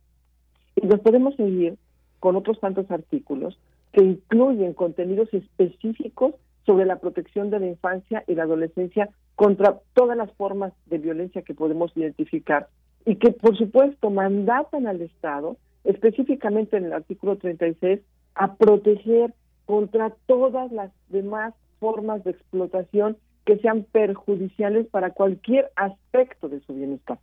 Y 0.75 0.86
nos 0.86 1.01
podemos 1.01 1.35
seguir 1.36 1.77
con 2.20 2.36
otros 2.36 2.59
tantos 2.61 2.91
artículos 2.91 3.59
que 3.93 4.03
incluyen 4.03 4.75
contenidos 4.75 5.33
específicos 5.33 6.35
sobre 6.67 6.85
la 6.85 6.97
protección 6.97 7.51
de 7.51 7.61
la 7.61 7.67
infancia 7.67 8.25
y 8.27 8.35
la 8.35 8.43
adolescencia 8.43 9.09
contra 9.36 9.78
todas 9.95 10.17
las 10.17 10.33
formas 10.33 10.73
de 10.86 10.99
violencia 10.99 11.43
que 11.43 11.55
podemos 11.55 11.97
identificar 11.97 12.69
y 13.05 13.17
que, 13.17 13.31
por 13.31 13.57
supuesto, 13.57 14.11
mandatan 14.11 14.89
al 14.89 15.01
Estado, 15.01 15.57
específicamente 15.85 16.77
en 16.77 16.86
el 16.86 16.93
artículo 16.93 17.36
36, 17.36 18.01
a 18.35 18.57
proteger 18.57 19.33
contra 19.65 20.12
todas 20.27 20.73
las 20.73 20.91
demás 21.09 21.55
formas 21.79 22.25
de 22.25 22.33
explotación 22.33 23.17
que 23.45 23.59
sean 23.59 23.85
perjudiciales 23.85 24.87
para 24.89 25.11
cualquier 25.11 25.71
aspecto 25.77 26.49
de 26.49 26.61
su 26.61 26.75
bienestar. 26.75 27.19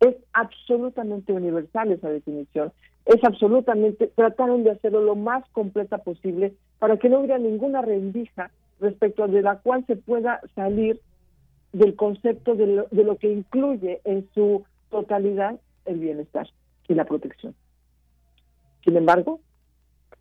Es 0.00 0.14
absolutamente 0.32 1.32
universal 1.32 1.90
esa 1.90 2.08
definición. 2.08 2.72
Es 3.04 3.22
absolutamente, 3.24 4.08
trataron 4.14 4.64
de 4.64 4.70
hacerlo 4.70 5.00
lo 5.00 5.16
más 5.16 5.44
completa 5.50 5.98
posible 5.98 6.54
para 6.78 6.96
que 6.98 7.08
no 7.08 7.18
hubiera 7.18 7.38
ninguna 7.38 7.82
rendija 7.82 8.50
respecto 8.80 9.26
de 9.26 9.42
la 9.42 9.56
cual 9.58 9.84
se 9.86 9.96
pueda 9.96 10.40
salir 10.54 11.00
del 11.72 11.96
concepto 11.96 12.54
de 12.54 12.66
lo, 12.66 12.86
de 12.90 13.04
lo 13.04 13.16
que 13.16 13.32
incluye 13.32 14.00
en 14.04 14.28
su 14.34 14.64
totalidad 14.90 15.58
el 15.84 15.98
bienestar 15.98 16.48
y 16.88 16.94
la 16.94 17.04
protección. 17.04 17.54
Sin 18.84 18.96
embargo, 18.96 19.40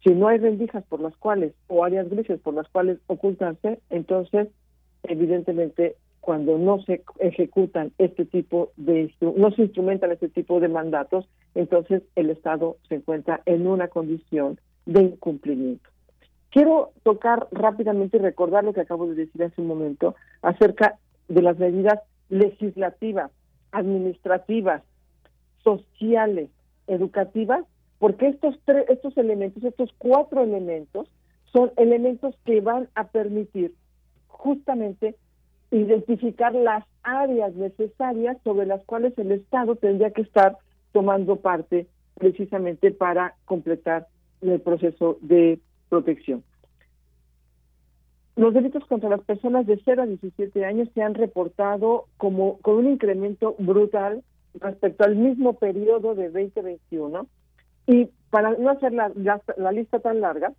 si 0.06 0.14
no 0.14 0.28
hay 0.28 0.38
rendijas 0.38 0.84
por 0.86 1.02
las 1.02 1.16
cuales, 1.18 1.54
o 1.68 1.84
áreas 1.84 2.08
grises 2.10 2.40
por 2.40 2.54
las 2.54 2.70
cuales 2.70 3.00
ocultarse, 3.08 3.80
entonces, 3.90 4.50
evidentemente, 5.04 5.96
cuando 6.22 6.60
no 6.60 6.80
se 6.84 7.04
ejecutan 7.20 7.92
este 7.98 8.26
tipo 8.26 8.72
de, 8.78 9.12
no 9.20 9.50
se 9.52 9.64
instrumentan 9.64 10.12
este 10.12 10.30
tipo 10.30 10.60
de 10.60 10.68
mandatos, 10.68 11.28
entonces 11.56 12.04
el 12.16 12.30
Estado 12.30 12.78
se 12.88 12.96
encuentra 12.96 13.42
en 13.46 13.66
una 13.66 13.88
condición 13.88 14.60
de 14.86 15.02
incumplimiento. 15.02 15.90
Quiero 16.52 16.92
tocar 17.02 17.48
rápidamente 17.52 18.18
y 18.18 18.20
recordar 18.20 18.64
lo 18.64 18.74
que 18.74 18.82
acabo 18.82 19.08
de 19.08 19.16
decir 19.16 19.44
hace 19.44 19.60
un 19.60 19.68
momento 19.68 20.16
acerca 20.44 21.00
de 21.28 21.42
las 21.42 21.58
medidas 21.58 22.00
legislativas, 22.30 23.32
administrativas, 23.72 24.84
sociales, 25.64 26.50
educativas 26.88 27.66
porque 28.00 28.28
estos 28.28 28.58
tres, 28.66 28.86
estos 28.90 29.18
elementos, 29.18 29.64
estos 29.64 29.94
cuatro 29.98 30.44
elementos, 30.44 31.08
son 31.52 31.72
elementos 31.78 32.36
que 32.46 32.62
van 32.62 32.90
a 32.96 33.08
permitir 33.08 33.74
justamente 34.28 35.16
identificar 35.72 36.54
las 36.54 36.86
áreas 37.04 37.54
necesarias 37.56 38.38
sobre 38.44 38.66
las 38.66 38.84
cuales 38.84 39.18
el 39.18 39.32
Estado 39.32 39.76
tendría 39.76 40.12
que 40.12 40.22
estar 40.22 40.58
tomando 40.92 41.38
parte 41.38 41.88
precisamente 42.16 42.92
para 42.92 43.36
completar 43.46 44.08
el 44.42 44.60
proceso 44.62 45.18
de 45.22 45.60
protección. 45.90 46.44
Los 48.36 48.54
delitos 48.54 48.86
contra 48.86 49.10
las 49.10 49.22
personas 49.22 49.66
de 49.66 49.80
0 49.84 50.04
a 50.04 50.06
17 50.06 50.66
años 50.66 50.90
se 50.94 51.02
han 51.02 51.14
reportado 51.14 52.06
como 52.18 52.58
con 52.60 52.76
un 52.76 52.88
incremento 52.88 53.56
brutal 53.58 54.24
respecto 54.60 55.06
al 55.06 55.16
mismo 55.16 55.54
periodo 55.54 56.16
de 56.16 56.30
2021 56.30 57.28
y 57.88 58.10
para 58.30 58.52
no 58.52 58.70
hacer 58.70 58.94
la, 58.94 59.72
lista 59.72 60.00
tan 60.00 60.22
larga, 60.22 60.54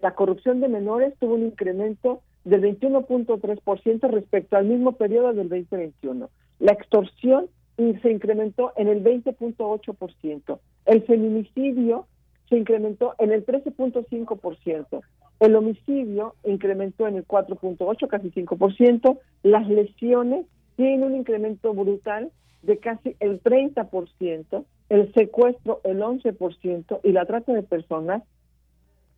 la 0.00 0.14
corrupción 0.14 0.60
de 0.60 0.68
menores 0.68 1.14
tuvo 1.18 1.34
un 1.34 1.44
incremento 1.44 2.20
del 2.44 2.62
21.3% 2.62 4.10
respecto 4.10 4.56
al 4.56 4.66
mismo 4.66 4.92
periodo 4.92 5.32
del 5.32 5.48
2021. 5.48 6.28
La 6.58 6.72
extorsión 6.72 7.46
se 7.76 8.10
incrementó 8.10 8.72
en 8.76 8.88
el 8.88 9.02
20.8%. 9.02 10.58
El 10.86 11.02
feminicidio 11.04 12.06
se 12.48 12.56
incrementó 12.56 13.14
en 13.18 13.32
el 13.32 13.46
13.5%. 13.46 15.00
El 15.40 15.56
homicidio 15.56 16.34
incrementó 16.44 17.08
en 17.08 17.16
el 17.16 17.26
4.8, 17.26 18.06
casi 18.08 18.30
5%. 18.30 19.18
Las 19.42 19.68
lesiones 19.68 20.46
tienen 20.76 21.02
un 21.04 21.16
incremento 21.16 21.72
brutal 21.74 22.30
de 22.62 22.78
casi 22.78 23.16
el 23.20 23.42
30%, 23.42 24.64
el 24.88 25.12
secuestro 25.14 25.80
el 25.84 26.00
11% 26.00 27.00
y 27.02 27.12
la 27.12 27.26
trata 27.26 27.52
de 27.52 27.62
personas 27.62 28.22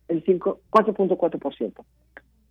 el 0.07 0.23
4.4%. 0.23 1.83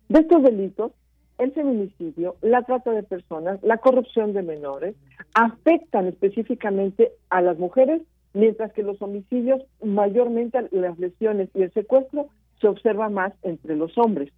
De 0.09 0.19
estos 0.19 0.43
delitos, 0.43 0.91
el 1.37 1.51
feminicidio, 1.51 2.35
la 2.41 2.63
trata 2.63 2.91
de 2.91 3.03
personas, 3.03 3.61
la 3.63 3.77
corrupción 3.77 4.33
de 4.33 4.41
menores 4.41 4.95
afectan 5.33 6.07
específicamente 6.07 7.11
a 7.29 7.41
las 7.41 7.57
mujeres, 7.57 8.01
mientras 8.33 8.71
que 8.73 8.83
los 8.83 9.01
homicidios, 9.01 9.61
mayormente 9.83 10.67
las 10.71 10.97
lesiones 10.97 11.49
y 11.53 11.63
el 11.63 11.73
secuestro, 11.73 12.27
se 12.61 12.67
observa 12.67 13.09
más 13.09 13.33
entre 13.43 13.75
los 13.75 13.97
hombres. 13.97 14.31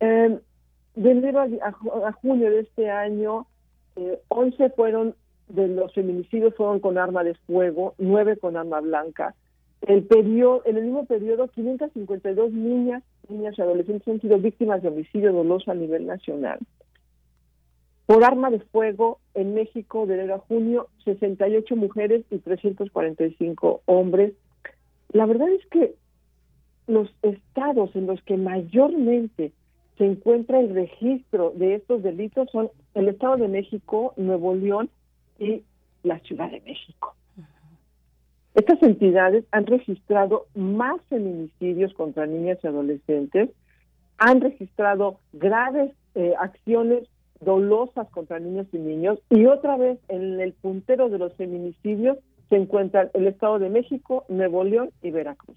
Eh, 0.00 0.38
de 0.94 1.10
enero 1.10 1.40
a, 1.40 2.12
junio 2.12 2.50
de 2.50 2.60
este 2.60 2.90
año, 2.90 3.46
11 4.28 4.64
eh, 4.64 4.70
fueron 4.76 5.14
de 5.48 5.68
los 5.68 5.92
feminicidios 5.94 6.54
fueron 6.54 6.80
con 6.80 6.98
arma 6.98 7.24
de 7.24 7.34
fuego, 7.34 7.94
9 7.98 8.36
con 8.38 8.56
arma 8.56 8.80
blanca. 8.80 9.34
El 9.82 10.04
periodo, 10.04 10.62
en 10.64 10.76
el 10.76 10.84
mismo 10.84 11.06
periodo, 11.06 11.48
552 11.48 12.52
niñas, 12.52 13.02
niñas 13.28 13.58
y 13.58 13.62
adolescentes 13.62 14.06
han 14.06 14.20
sido 14.20 14.38
víctimas 14.38 14.82
de 14.82 14.88
homicidio 14.88 15.32
doloso 15.32 15.70
a 15.70 15.74
nivel 15.74 16.06
nacional. 16.06 16.60
Por 18.06 18.24
arma 18.24 18.50
de 18.50 18.60
fuego, 18.60 19.18
en 19.34 19.54
México, 19.54 20.06
de 20.06 20.14
enero 20.14 20.36
a 20.36 20.38
junio, 20.38 20.88
68 21.04 21.76
mujeres 21.76 22.24
y 22.30 22.38
345 22.38 23.82
hombres. 23.86 24.34
La 25.12 25.26
verdad 25.26 25.48
es 25.48 25.66
que 25.66 25.94
los 26.86 27.08
estados 27.22 27.94
en 27.96 28.06
los 28.06 28.22
que 28.22 28.36
mayormente 28.36 29.52
se 29.98 30.04
encuentra 30.04 30.60
el 30.60 30.74
registro 30.74 31.52
de 31.56 31.74
estos 31.76 32.02
delitos 32.02 32.50
son 32.50 32.70
el 32.94 33.08
Estado 33.08 33.36
de 33.36 33.48
México, 33.48 34.14
Nuevo 34.16 34.54
León 34.54 34.90
y 35.42 35.64
la 36.04 36.18
Ciudad 36.20 36.50
de 36.50 36.60
México. 36.60 37.14
Estas 38.54 38.82
entidades 38.82 39.44
han 39.50 39.66
registrado 39.66 40.46
más 40.54 41.00
feminicidios 41.08 41.92
contra 41.94 42.26
niñas 42.26 42.58
y 42.62 42.66
adolescentes, 42.66 43.50
han 44.18 44.40
registrado 44.40 45.18
graves 45.32 45.92
eh, 46.14 46.34
acciones 46.38 47.08
dolosas 47.40 48.08
contra 48.10 48.38
niños 48.38 48.66
y 48.72 48.78
niños 48.78 49.18
y 49.30 49.46
otra 49.46 49.76
vez 49.76 49.98
en 50.08 50.40
el 50.40 50.52
puntero 50.52 51.08
de 51.08 51.18
los 51.18 51.34
feminicidios 51.34 52.18
se 52.50 52.56
encuentran 52.56 53.10
el 53.14 53.26
Estado 53.26 53.58
de 53.58 53.70
México, 53.70 54.24
Nuevo 54.28 54.62
León 54.62 54.90
y 55.02 55.10
Veracruz. 55.10 55.56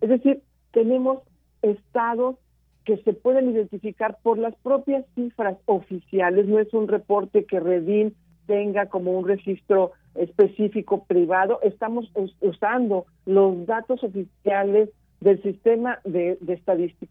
Es 0.00 0.08
decir, 0.08 0.40
tenemos 0.70 1.18
estados 1.60 2.36
que 2.84 2.96
se 2.98 3.12
pueden 3.12 3.50
identificar 3.50 4.18
por 4.22 4.38
las 4.38 4.54
propias 4.62 5.04
cifras 5.14 5.58
oficiales, 5.66 6.46
no 6.46 6.58
es 6.58 6.72
un 6.72 6.88
reporte 6.88 7.44
que 7.44 7.60
Redín 7.60 8.14
tenga 8.46 8.86
como 8.86 9.12
un 9.18 9.26
registro 9.26 9.92
específico 10.14 11.04
privado, 11.04 11.60
estamos 11.62 12.10
usando 12.40 13.06
los 13.26 13.66
datos 13.66 14.02
oficiales 14.02 14.90
del 15.20 15.42
sistema 15.42 16.00
de, 16.04 16.38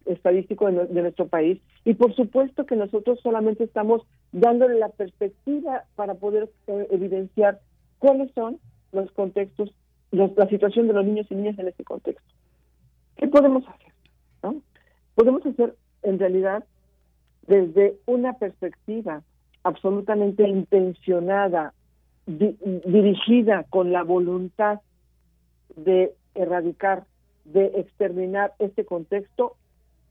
estadístico, 0.06 0.72
de, 0.72 1.02
nuestro 1.02 1.28
país 1.28 1.62
y 1.86 1.94
por 1.94 2.16
supuesto 2.16 2.66
que 2.66 2.76
nosotros 2.76 3.20
solamente 3.22 3.64
estamos 3.64 4.02
dándole 4.32 4.80
la 4.80 4.90
perspectiva 4.90 5.84
para 5.96 6.16
poder 6.16 6.50
eh, 6.68 6.88
evidenciar 6.90 7.60
cuáles 8.00 8.32
son 8.34 8.60
los 8.92 9.12
contextos, 9.12 9.72
la 10.12 10.50
situación 10.50 10.88
de 10.88 10.94
los 10.94 11.06
niños 11.06 11.28
y 11.30 11.36
niñas 11.36 11.60
en 11.60 11.68
este 11.68 11.84
contexto. 11.84 12.24
¿Qué 13.18 13.28
podemos 13.28 13.64
hacer? 13.68 13.90
Podemos 15.14 15.46
hacer 15.46 15.76
en 16.02 16.18
realidad 16.18 16.64
desde 17.46 17.98
una 18.06 18.34
perspectiva 18.34 19.22
absolutamente 19.64 20.48
intencionada, 20.48 21.74
dirigida 22.26 23.64
con 23.70 23.92
la 23.92 24.04
voluntad 24.04 24.80
de 25.76 26.14
erradicar, 26.36 27.06
de 27.46 27.66
exterminar 27.80 28.54
este 28.60 28.86
contexto, 28.86 29.56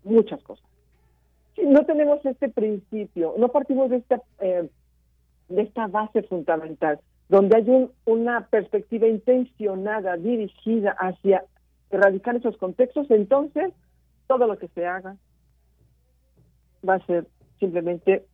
muchas 0.05 0.43
cosas. 0.43 0.67
Si 1.55 1.65
no 1.65 1.85
tenemos 1.85 2.25
este 2.25 2.49
principio, 2.49 3.35
no 3.39 3.49
partimos 3.49 3.91
de 3.91 3.97
esta, 3.97 4.23
eh, 4.41 4.69
de 5.49 5.63
esta 5.63 5.87
base 5.87 6.23
fundamental, 6.25 7.01
donde 7.29 7.57
hay 7.57 7.91
una 8.05 8.47
perspectiva 8.49 9.07
intencionada, 9.07 10.17
dirigida 10.17 10.93
hacia 10.93 11.45
erradicar 11.91 12.37
esos 12.37 12.57
contextos, 12.57 13.11
entonces 13.11 13.73
todo 14.27 14.47
lo 14.47 14.59
que 14.59 14.69
se 14.69 14.87
haga 14.87 15.17
va 16.89 16.95
a 16.95 17.07
ser 17.07 17.27
simplemente 17.59 18.25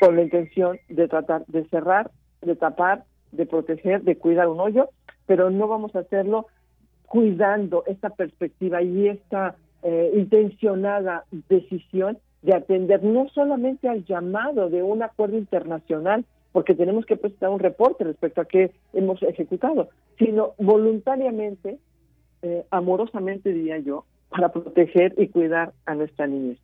con 0.00 0.16
la 0.16 0.22
intención 0.22 0.78
de 0.88 1.08
tratar 1.08 1.44
de 1.46 1.64
cerrar, 1.68 2.10
de 2.42 2.56
tapar, 2.56 3.04
de 3.32 3.46
proteger, 3.46 4.02
de 4.02 4.16
cuidar 4.16 4.48
un 4.48 4.60
hoyo, 4.60 4.90
pero 5.26 5.50
no 5.50 5.68
vamos 5.68 5.94
a 5.96 6.00
hacerlo 6.00 6.46
cuidando 7.06 7.84
esta 7.86 8.10
perspectiva 8.10 8.82
y 8.82 9.08
esta 9.08 9.56
eh, 9.82 10.12
intencionada 10.14 11.24
decisión 11.48 12.18
de 12.42 12.54
atender 12.54 13.02
no 13.02 13.28
solamente 13.28 13.88
al 13.88 14.04
llamado 14.04 14.68
de 14.68 14.82
un 14.82 15.02
acuerdo 15.02 15.38
internacional, 15.38 16.24
porque 16.52 16.74
tenemos 16.74 17.06
que 17.06 17.16
presentar 17.16 17.50
un 17.50 17.58
reporte 17.58 18.04
respecto 18.04 18.40
a 18.40 18.44
qué 18.44 18.72
hemos 18.92 19.22
ejecutado, 19.22 19.88
sino 20.18 20.54
voluntariamente 20.58 21.78
eh, 22.42 22.64
amorosamente, 22.70 23.52
diría 23.52 23.78
yo, 23.78 24.04
para 24.28 24.50
proteger 24.50 25.14
y 25.16 25.28
cuidar 25.28 25.72
a 25.86 25.94
nuestra 25.94 26.26
niñez. 26.26 26.58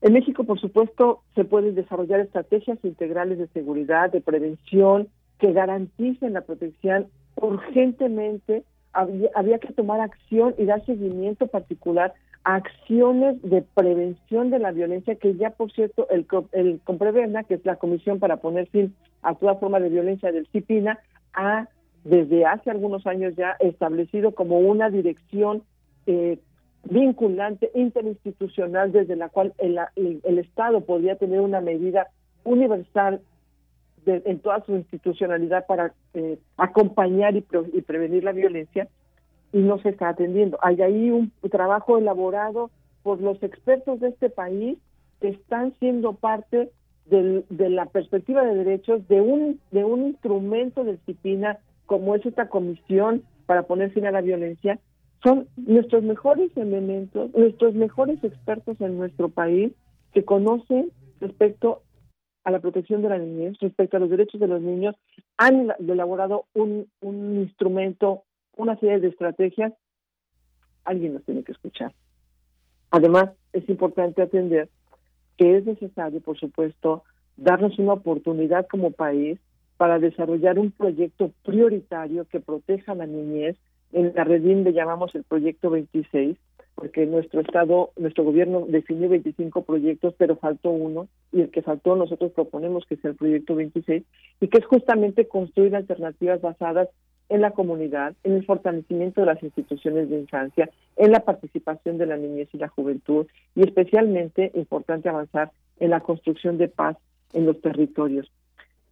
En 0.00 0.12
México, 0.12 0.44
por 0.44 0.60
supuesto, 0.60 1.22
se 1.34 1.44
pueden 1.44 1.74
desarrollar 1.74 2.20
estrategias 2.20 2.78
integrales 2.84 3.38
de 3.38 3.48
seguridad, 3.48 4.10
de 4.12 4.20
prevención, 4.20 5.08
que 5.38 5.52
garanticen 5.52 6.34
la 6.34 6.42
protección 6.42 7.08
urgentemente. 7.36 8.64
Había, 8.92 9.58
que 9.58 9.72
tomar 9.72 10.00
acción 10.00 10.54
y 10.58 10.64
dar 10.64 10.84
seguimiento 10.86 11.46
particular 11.46 12.14
a 12.44 12.56
acciones 12.56 13.40
de 13.42 13.62
prevención 13.62 14.50
de 14.50 14.58
la 14.58 14.72
violencia, 14.72 15.16
que 15.16 15.34
ya, 15.36 15.50
por 15.50 15.70
cierto, 15.72 16.08
el, 16.10 16.26
el 16.52 16.80
Comprevena, 16.84 17.44
que 17.44 17.54
es 17.54 17.64
la 17.64 17.76
Comisión 17.76 18.18
para 18.18 18.38
poner 18.38 18.68
fin 18.68 18.94
a 19.22 19.34
toda 19.34 19.56
forma 19.56 19.80
de 19.80 19.88
violencia 19.88 20.32
del 20.32 20.46
CIPINA, 20.48 20.98
ha 21.34 21.68
desde 22.04 22.46
hace 22.46 22.70
algunos 22.70 23.06
años 23.06 23.34
ya 23.36 23.56
establecido 23.60 24.32
como 24.32 24.58
una 24.58 24.90
dirección 24.90 25.62
eh, 26.06 26.38
vinculante 26.88 27.70
interinstitucional 27.74 28.92
desde 28.92 29.16
la 29.16 29.28
cual 29.28 29.52
el, 29.58 29.78
el, 29.96 30.38
Estado 30.38 30.80
podría 30.80 31.16
tener 31.16 31.40
una 31.40 31.60
medida 31.60 32.08
universal 32.44 33.20
en 34.06 34.38
toda 34.38 34.64
su 34.64 34.74
institucionalidad 34.74 35.66
para 35.66 35.92
eh, 36.14 36.38
acompañar 36.56 37.36
y, 37.36 37.44
y, 37.74 37.82
prevenir 37.82 38.24
la 38.24 38.32
violencia 38.32 38.88
y 39.52 39.58
no 39.58 39.78
se 39.80 39.90
está 39.90 40.08
atendiendo. 40.08 40.58
Hay 40.62 40.80
ahí 40.80 41.10
un 41.10 41.30
trabajo 41.50 41.98
elaborado 41.98 42.70
por 43.02 43.20
los 43.20 43.42
expertos 43.42 44.00
de 44.00 44.08
este 44.08 44.30
país 44.30 44.78
que 45.20 45.28
están 45.28 45.74
siendo 45.78 46.14
parte 46.14 46.70
del, 47.06 47.44
de 47.50 47.68
la 47.70 47.86
perspectiva 47.86 48.44
de 48.44 48.54
derechos 48.54 49.06
de 49.08 49.20
un 49.20 49.60
de 49.72 49.84
un 49.84 50.06
instrumento 50.06 50.84
de 50.84 50.92
disciplina 50.92 51.58
como 51.86 52.14
es 52.14 52.24
esta 52.24 52.48
comisión 52.48 53.22
para 53.46 53.62
poner 53.62 53.90
fin 53.92 54.06
a 54.06 54.10
la 54.10 54.20
violencia, 54.20 54.78
son 55.22 55.48
nuestros 55.56 56.02
mejores 56.02 56.50
elementos, 56.56 57.34
nuestros 57.34 57.74
mejores 57.74 58.22
expertos 58.22 58.80
en 58.80 58.98
nuestro 58.98 59.28
país 59.28 59.72
que 60.12 60.24
conocen 60.24 60.90
respecto 61.20 61.82
a 62.44 62.50
la 62.50 62.60
protección 62.60 63.02
de 63.02 63.08
la 63.08 63.18
niñez, 63.18 63.58
respecto 63.60 63.96
a 63.96 64.00
los 64.00 64.10
derechos 64.10 64.40
de 64.40 64.48
los 64.48 64.62
niños, 64.62 64.94
han 65.36 65.72
elaborado 65.80 66.46
un, 66.54 66.88
un 67.00 67.40
instrumento, 67.40 68.22
una 68.56 68.78
serie 68.78 69.00
de 69.00 69.08
estrategias. 69.08 69.72
Alguien 70.84 71.14
nos 71.14 71.24
tiene 71.24 71.42
que 71.42 71.52
escuchar. 71.52 71.92
Además, 72.90 73.30
es 73.52 73.68
importante 73.68 74.22
atender 74.22 74.68
que 75.36 75.56
es 75.56 75.66
necesario, 75.66 76.20
por 76.20 76.38
supuesto, 76.38 77.04
darnos 77.36 77.78
una 77.78 77.94
oportunidad 77.94 78.66
como 78.66 78.90
país 78.90 79.38
para 79.76 79.98
desarrollar 79.98 80.58
un 80.58 80.72
proyecto 80.72 81.30
prioritario 81.44 82.26
que 82.26 82.40
proteja 82.40 82.92
a 82.92 82.96
la 82.96 83.06
niñez. 83.06 83.56
En 83.92 84.12
la 84.14 84.24
Redín 84.24 84.64
le 84.64 84.72
llamamos 84.72 85.14
el 85.14 85.24
proyecto 85.24 85.70
26, 85.70 86.36
porque 86.74 87.06
nuestro 87.06 87.40
Estado, 87.40 87.90
nuestro 87.96 88.24
gobierno 88.24 88.64
definió 88.68 89.08
25 89.08 89.62
proyectos, 89.62 90.14
pero 90.16 90.36
faltó 90.36 90.70
uno, 90.70 91.08
y 91.32 91.40
el 91.40 91.50
que 91.50 91.62
faltó 91.62 91.96
nosotros 91.96 92.32
proponemos 92.32 92.84
que 92.86 92.96
sea 92.96 93.10
el 93.10 93.16
proyecto 93.16 93.54
26, 93.54 94.04
y 94.40 94.48
que 94.48 94.58
es 94.58 94.64
justamente 94.66 95.26
construir 95.26 95.74
alternativas 95.74 96.40
basadas 96.40 96.88
en 97.30 97.40
la 97.40 97.50
comunidad, 97.50 98.14
en 98.24 98.34
el 98.34 98.44
fortalecimiento 98.44 99.20
de 99.20 99.26
las 99.26 99.42
instituciones 99.42 100.08
de 100.08 100.20
infancia, 100.20 100.70
en 100.96 101.12
la 101.12 101.20
participación 101.20 101.98
de 101.98 102.06
la 102.06 102.16
niñez 102.16 102.48
y 102.52 102.58
la 102.58 102.68
juventud, 102.68 103.26
y 103.54 103.62
especialmente 103.62 104.50
importante 104.54 105.08
avanzar 105.08 105.50
en 105.80 105.90
la 105.90 106.00
construcción 106.00 106.58
de 106.58 106.68
paz 106.68 106.96
en 107.32 107.46
los 107.46 107.60
territorios. 107.60 108.30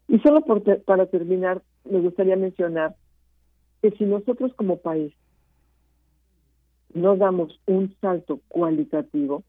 Y 0.09 0.19
solo 0.21 0.45
para 0.85 1.07
terminar, 1.07 1.63
me 1.85 2.01
gustaría 2.01 2.37
mencionar 2.37 2.95
que 3.83 3.91
si 3.93 4.05
nosotros 4.05 4.53
como 4.55 4.79
país 4.79 5.13
no 6.95 7.17
damos 7.17 7.61
un 7.67 7.95
salto 8.01 8.41
cualitativo, 8.49 9.43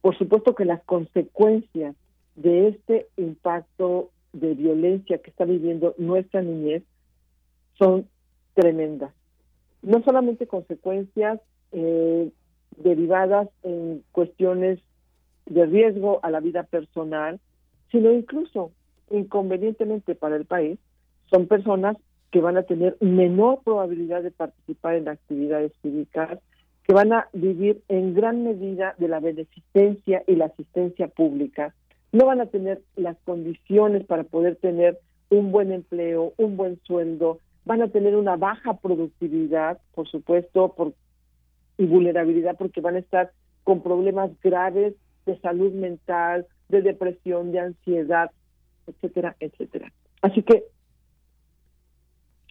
por 0.00 0.16
supuesto 0.16 0.54
que 0.54 0.64
las 0.64 0.82
consecuencias 0.84 1.96
de 2.36 2.68
este 2.68 3.08
impacto 3.16 4.10
de 4.32 4.54
violencia 4.54 5.18
que 5.18 5.30
está 5.30 5.44
viviendo 5.44 5.94
nuestra 5.98 6.42
niñez 6.42 6.82
son 7.78 8.08
tremendas. 8.54 9.12
No 9.82 10.02
solamente 10.02 10.46
consecuencias 10.46 11.40
eh, 11.72 12.30
derivadas 12.76 13.48
en 13.62 14.02
cuestiones 14.12 14.80
de 15.46 15.66
riesgo 15.66 16.20
a 16.22 16.30
la 16.30 16.40
vida 16.40 16.62
personal, 16.64 17.40
sino 17.90 18.12
incluso 18.12 18.72
inconvenientemente 19.10 20.14
para 20.14 20.36
el 20.36 20.46
país, 20.46 20.78
son 21.30 21.46
personas 21.46 21.96
que 22.34 22.40
van 22.40 22.56
a 22.56 22.64
tener 22.64 22.96
menor 22.98 23.60
probabilidad 23.62 24.24
de 24.24 24.32
participar 24.32 24.96
en 24.96 25.08
actividades 25.08 25.70
cívicas, 25.82 26.40
que 26.82 26.92
van 26.92 27.12
a 27.12 27.28
vivir 27.32 27.80
en 27.86 28.12
gran 28.12 28.42
medida 28.42 28.96
de 28.98 29.06
la 29.06 29.20
beneficencia 29.20 30.24
y 30.26 30.34
la 30.34 30.46
asistencia 30.46 31.06
pública, 31.06 31.72
no 32.10 32.26
van 32.26 32.40
a 32.40 32.46
tener 32.46 32.82
las 32.96 33.16
condiciones 33.18 34.04
para 34.04 34.24
poder 34.24 34.56
tener 34.56 34.98
un 35.30 35.52
buen 35.52 35.70
empleo, 35.70 36.32
un 36.36 36.56
buen 36.56 36.80
sueldo, 36.82 37.38
van 37.64 37.82
a 37.82 37.88
tener 37.88 38.16
una 38.16 38.34
baja 38.34 38.78
productividad, 38.78 39.78
por 39.94 40.08
supuesto, 40.08 40.74
por, 40.74 40.92
y 41.78 41.86
vulnerabilidad 41.86 42.56
porque 42.58 42.80
van 42.80 42.96
a 42.96 42.98
estar 42.98 43.30
con 43.62 43.80
problemas 43.80 44.32
graves 44.42 44.94
de 45.24 45.38
salud 45.38 45.72
mental, 45.72 46.48
de 46.68 46.82
depresión, 46.82 47.52
de 47.52 47.60
ansiedad, 47.60 48.32
etcétera, 48.88 49.36
etcétera. 49.38 49.92
Así 50.20 50.42
que 50.42 50.64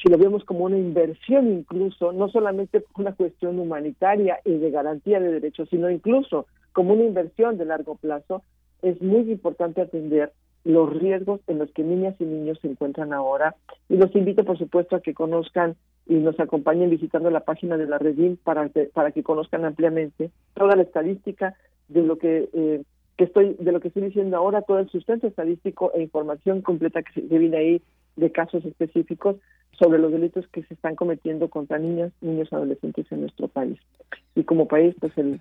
si 0.03 0.09
lo 0.09 0.17
vemos 0.17 0.43
como 0.43 0.65
una 0.65 0.77
inversión 0.77 1.49
incluso, 1.49 2.11
no 2.11 2.27
solamente 2.27 2.83
una 2.98 3.14
cuestión 3.14 3.57
humanitaria 3.57 4.40
y 4.43 4.57
de 4.57 4.69
garantía 4.69 5.22
de 5.22 5.32
derechos, 5.32 5.69
sino 5.69 5.90
incluso 5.90 6.45
como 6.73 6.93
una 6.93 7.06
inversión 7.06 7.57
de 7.57 7.65
largo 7.65 7.95
plazo, 7.95 8.43
es 8.82 9.01
muy 9.01 9.32
importante 9.32 9.80
atender 9.80 10.33
los 10.65 10.93
riesgos 10.93 11.40
en 11.48 11.59
los 11.59 11.72
que 11.72 11.83
niñas 11.83 12.15
y 12.19 12.25
niños 12.25 12.59
se 12.61 12.67
encuentran 12.67 13.14
ahora. 13.14 13.56
Y 13.88 13.95
los 13.95 14.14
invito, 14.14 14.43
por 14.43 14.57
supuesto, 14.57 14.98
a 14.98 15.01
que 15.01 15.14
conozcan 15.14 15.75
y 16.06 16.15
nos 16.15 16.38
acompañen 16.38 16.90
visitando 16.90 17.30
la 17.30 17.45
página 17.45 17.77
de 17.77 17.88
la 17.88 17.98
Redim 17.98 18.35
para 18.35 18.67
que, 18.67 18.85
para 18.85 19.11
que 19.11 19.23
conozcan 19.23 19.64
ampliamente 19.64 20.32
toda 20.53 20.75
la 20.75 20.83
estadística 20.83 21.56
de 21.88 22.01
lo 22.01 22.17
que 22.17 22.49
eh, 22.53 22.83
que 23.17 23.25
estoy 23.25 23.56
de 23.59 23.72
lo 23.72 23.80
que 23.80 23.90
estoy 23.90 24.03
diciendo 24.03 24.38
ahora, 24.38 24.64
todo 24.64 24.80
el 24.80 24.90
sustento 24.90 25.27
estadístico 25.27 25.91
e 25.93 26.01
información 26.01 26.61
completa 26.61 27.03
que, 27.03 27.14
se, 27.14 27.22
viene 27.22 27.57
ahí 27.57 27.82
de 28.16 28.32
casos 28.32 28.64
específicos 28.66 29.38
sobre 29.72 30.00
los 30.00 30.11
delitos 30.11 30.48
que 30.50 30.64
se 30.64 30.74
están 30.74 30.95
cometiendo 30.95 31.50
contra 31.50 31.80
niñas, 31.80 32.11
niños, 32.22 32.51
adolescentes 32.53 33.11
en 33.11 33.22
nuestro 33.22 33.48
país. 33.48 33.80
Y 34.35 34.43
como 34.43 34.67
país, 34.67 34.95
pues 35.00 35.17
el, 35.17 35.40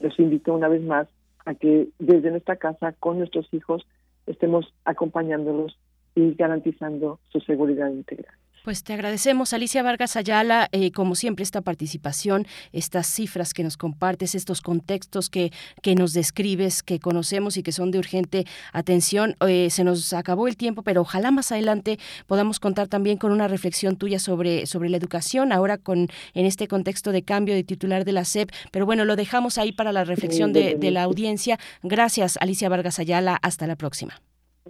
los 0.00 0.18
invito 0.18 0.52
una 0.52 0.68
vez 0.68 0.82
más 0.82 1.08
a 1.44 1.54
que 1.54 1.88
desde 1.98 2.30
nuestra 2.30 2.56
casa, 2.56 2.92
con 2.98 3.18
nuestros 3.18 3.52
hijos, 3.52 3.86
estemos 4.26 4.74
acompañándolos 4.84 5.78
y 6.14 6.34
garantizando 6.34 7.20
su 7.30 7.40
seguridad 7.40 7.90
integral. 7.90 8.34
Pues 8.68 8.84
te 8.84 8.92
agradecemos, 8.92 9.54
Alicia 9.54 9.82
Vargas 9.82 10.14
Ayala, 10.14 10.68
eh, 10.72 10.92
como 10.92 11.14
siempre, 11.14 11.42
esta 11.42 11.62
participación, 11.62 12.46
estas 12.70 13.06
cifras 13.06 13.54
que 13.54 13.64
nos 13.64 13.78
compartes, 13.78 14.34
estos 14.34 14.60
contextos 14.60 15.30
que, 15.30 15.52
que 15.80 15.94
nos 15.94 16.12
describes, 16.12 16.82
que 16.82 17.00
conocemos 17.00 17.56
y 17.56 17.62
que 17.62 17.72
son 17.72 17.90
de 17.90 17.98
urgente 17.98 18.44
atención. 18.74 19.36
Eh, 19.48 19.70
se 19.70 19.84
nos 19.84 20.12
acabó 20.12 20.48
el 20.48 20.58
tiempo, 20.58 20.82
pero 20.82 21.00
ojalá 21.00 21.30
más 21.30 21.50
adelante 21.50 21.98
podamos 22.26 22.60
contar 22.60 22.88
también 22.88 23.16
con 23.16 23.32
una 23.32 23.48
reflexión 23.48 23.96
tuya 23.96 24.18
sobre, 24.18 24.66
sobre 24.66 24.90
la 24.90 24.98
educación, 24.98 25.50
ahora 25.50 25.78
con 25.78 26.08
en 26.34 26.44
este 26.44 26.68
contexto 26.68 27.10
de 27.10 27.22
cambio 27.22 27.54
de 27.54 27.64
titular 27.64 28.04
de 28.04 28.12
la 28.12 28.26
SEP. 28.26 28.50
Pero 28.70 28.84
bueno, 28.84 29.06
lo 29.06 29.16
dejamos 29.16 29.56
ahí 29.56 29.72
para 29.72 29.92
la 29.92 30.04
reflexión 30.04 30.52
de, 30.52 30.74
de 30.74 30.90
la 30.90 31.04
audiencia. 31.04 31.58
Gracias, 31.82 32.36
Alicia 32.38 32.68
Vargas 32.68 32.98
Ayala. 32.98 33.38
Hasta 33.40 33.66
la 33.66 33.76
próxima. 33.76 34.20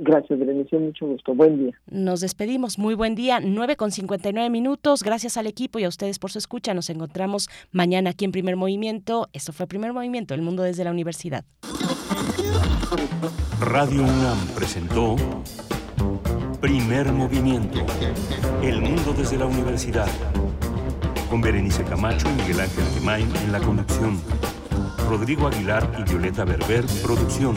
Gracias, 0.00 0.38
Berenice, 0.38 0.78
mucho 0.78 1.06
gusto. 1.06 1.34
Buen 1.34 1.58
día. 1.58 1.72
Nos 1.90 2.20
despedimos. 2.20 2.78
Muy 2.78 2.94
buen 2.94 3.14
día. 3.14 3.40
9 3.40 3.76
con 3.76 3.90
59 3.90 4.48
minutos. 4.48 5.02
Gracias 5.02 5.36
al 5.36 5.46
equipo 5.46 5.78
y 5.78 5.84
a 5.84 5.88
ustedes 5.88 6.18
por 6.18 6.30
su 6.30 6.38
escucha. 6.38 6.72
Nos 6.72 6.88
encontramos 6.88 7.48
mañana 7.72 8.10
aquí 8.10 8.24
en 8.24 8.32
Primer 8.32 8.56
Movimiento. 8.56 9.28
Esto 9.32 9.52
fue 9.52 9.66
Primer 9.66 9.92
Movimiento, 9.92 10.34
el 10.34 10.42
mundo 10.42 10.62
desde 10.62 10.84
la 10.84 10.92
universidad. 10.92 11.44
Radio 13.60 14.02
UNAM 14.02 14.38
presentó 14.54 15.16
Primer 16.60 17.12
Movimiento, 17.12 17.84
el 18.62 18.80
mundo 18.80 19.12
desde 19.14 19.36
la 19.36 19.46
universidad. 19.46 20.08
Con 21.28 21.40
Berenice 21.40 21.82
Camacho 21.84 22.28
y 22.30 22.40
Miguel 22.40 22.60
Ángel 22.60 22.84
Gemain 22.94 23.28
en 23.44 23.52
la 23.52 23.60
conducción. 23.60 24.20
Rodrigo 25.08 25.48
Aguilar 25.48 25.90
y 25.98 26.08
Violeta 26.08 26.44
Berber, 26.44 26.84
producción. 27.02 27.56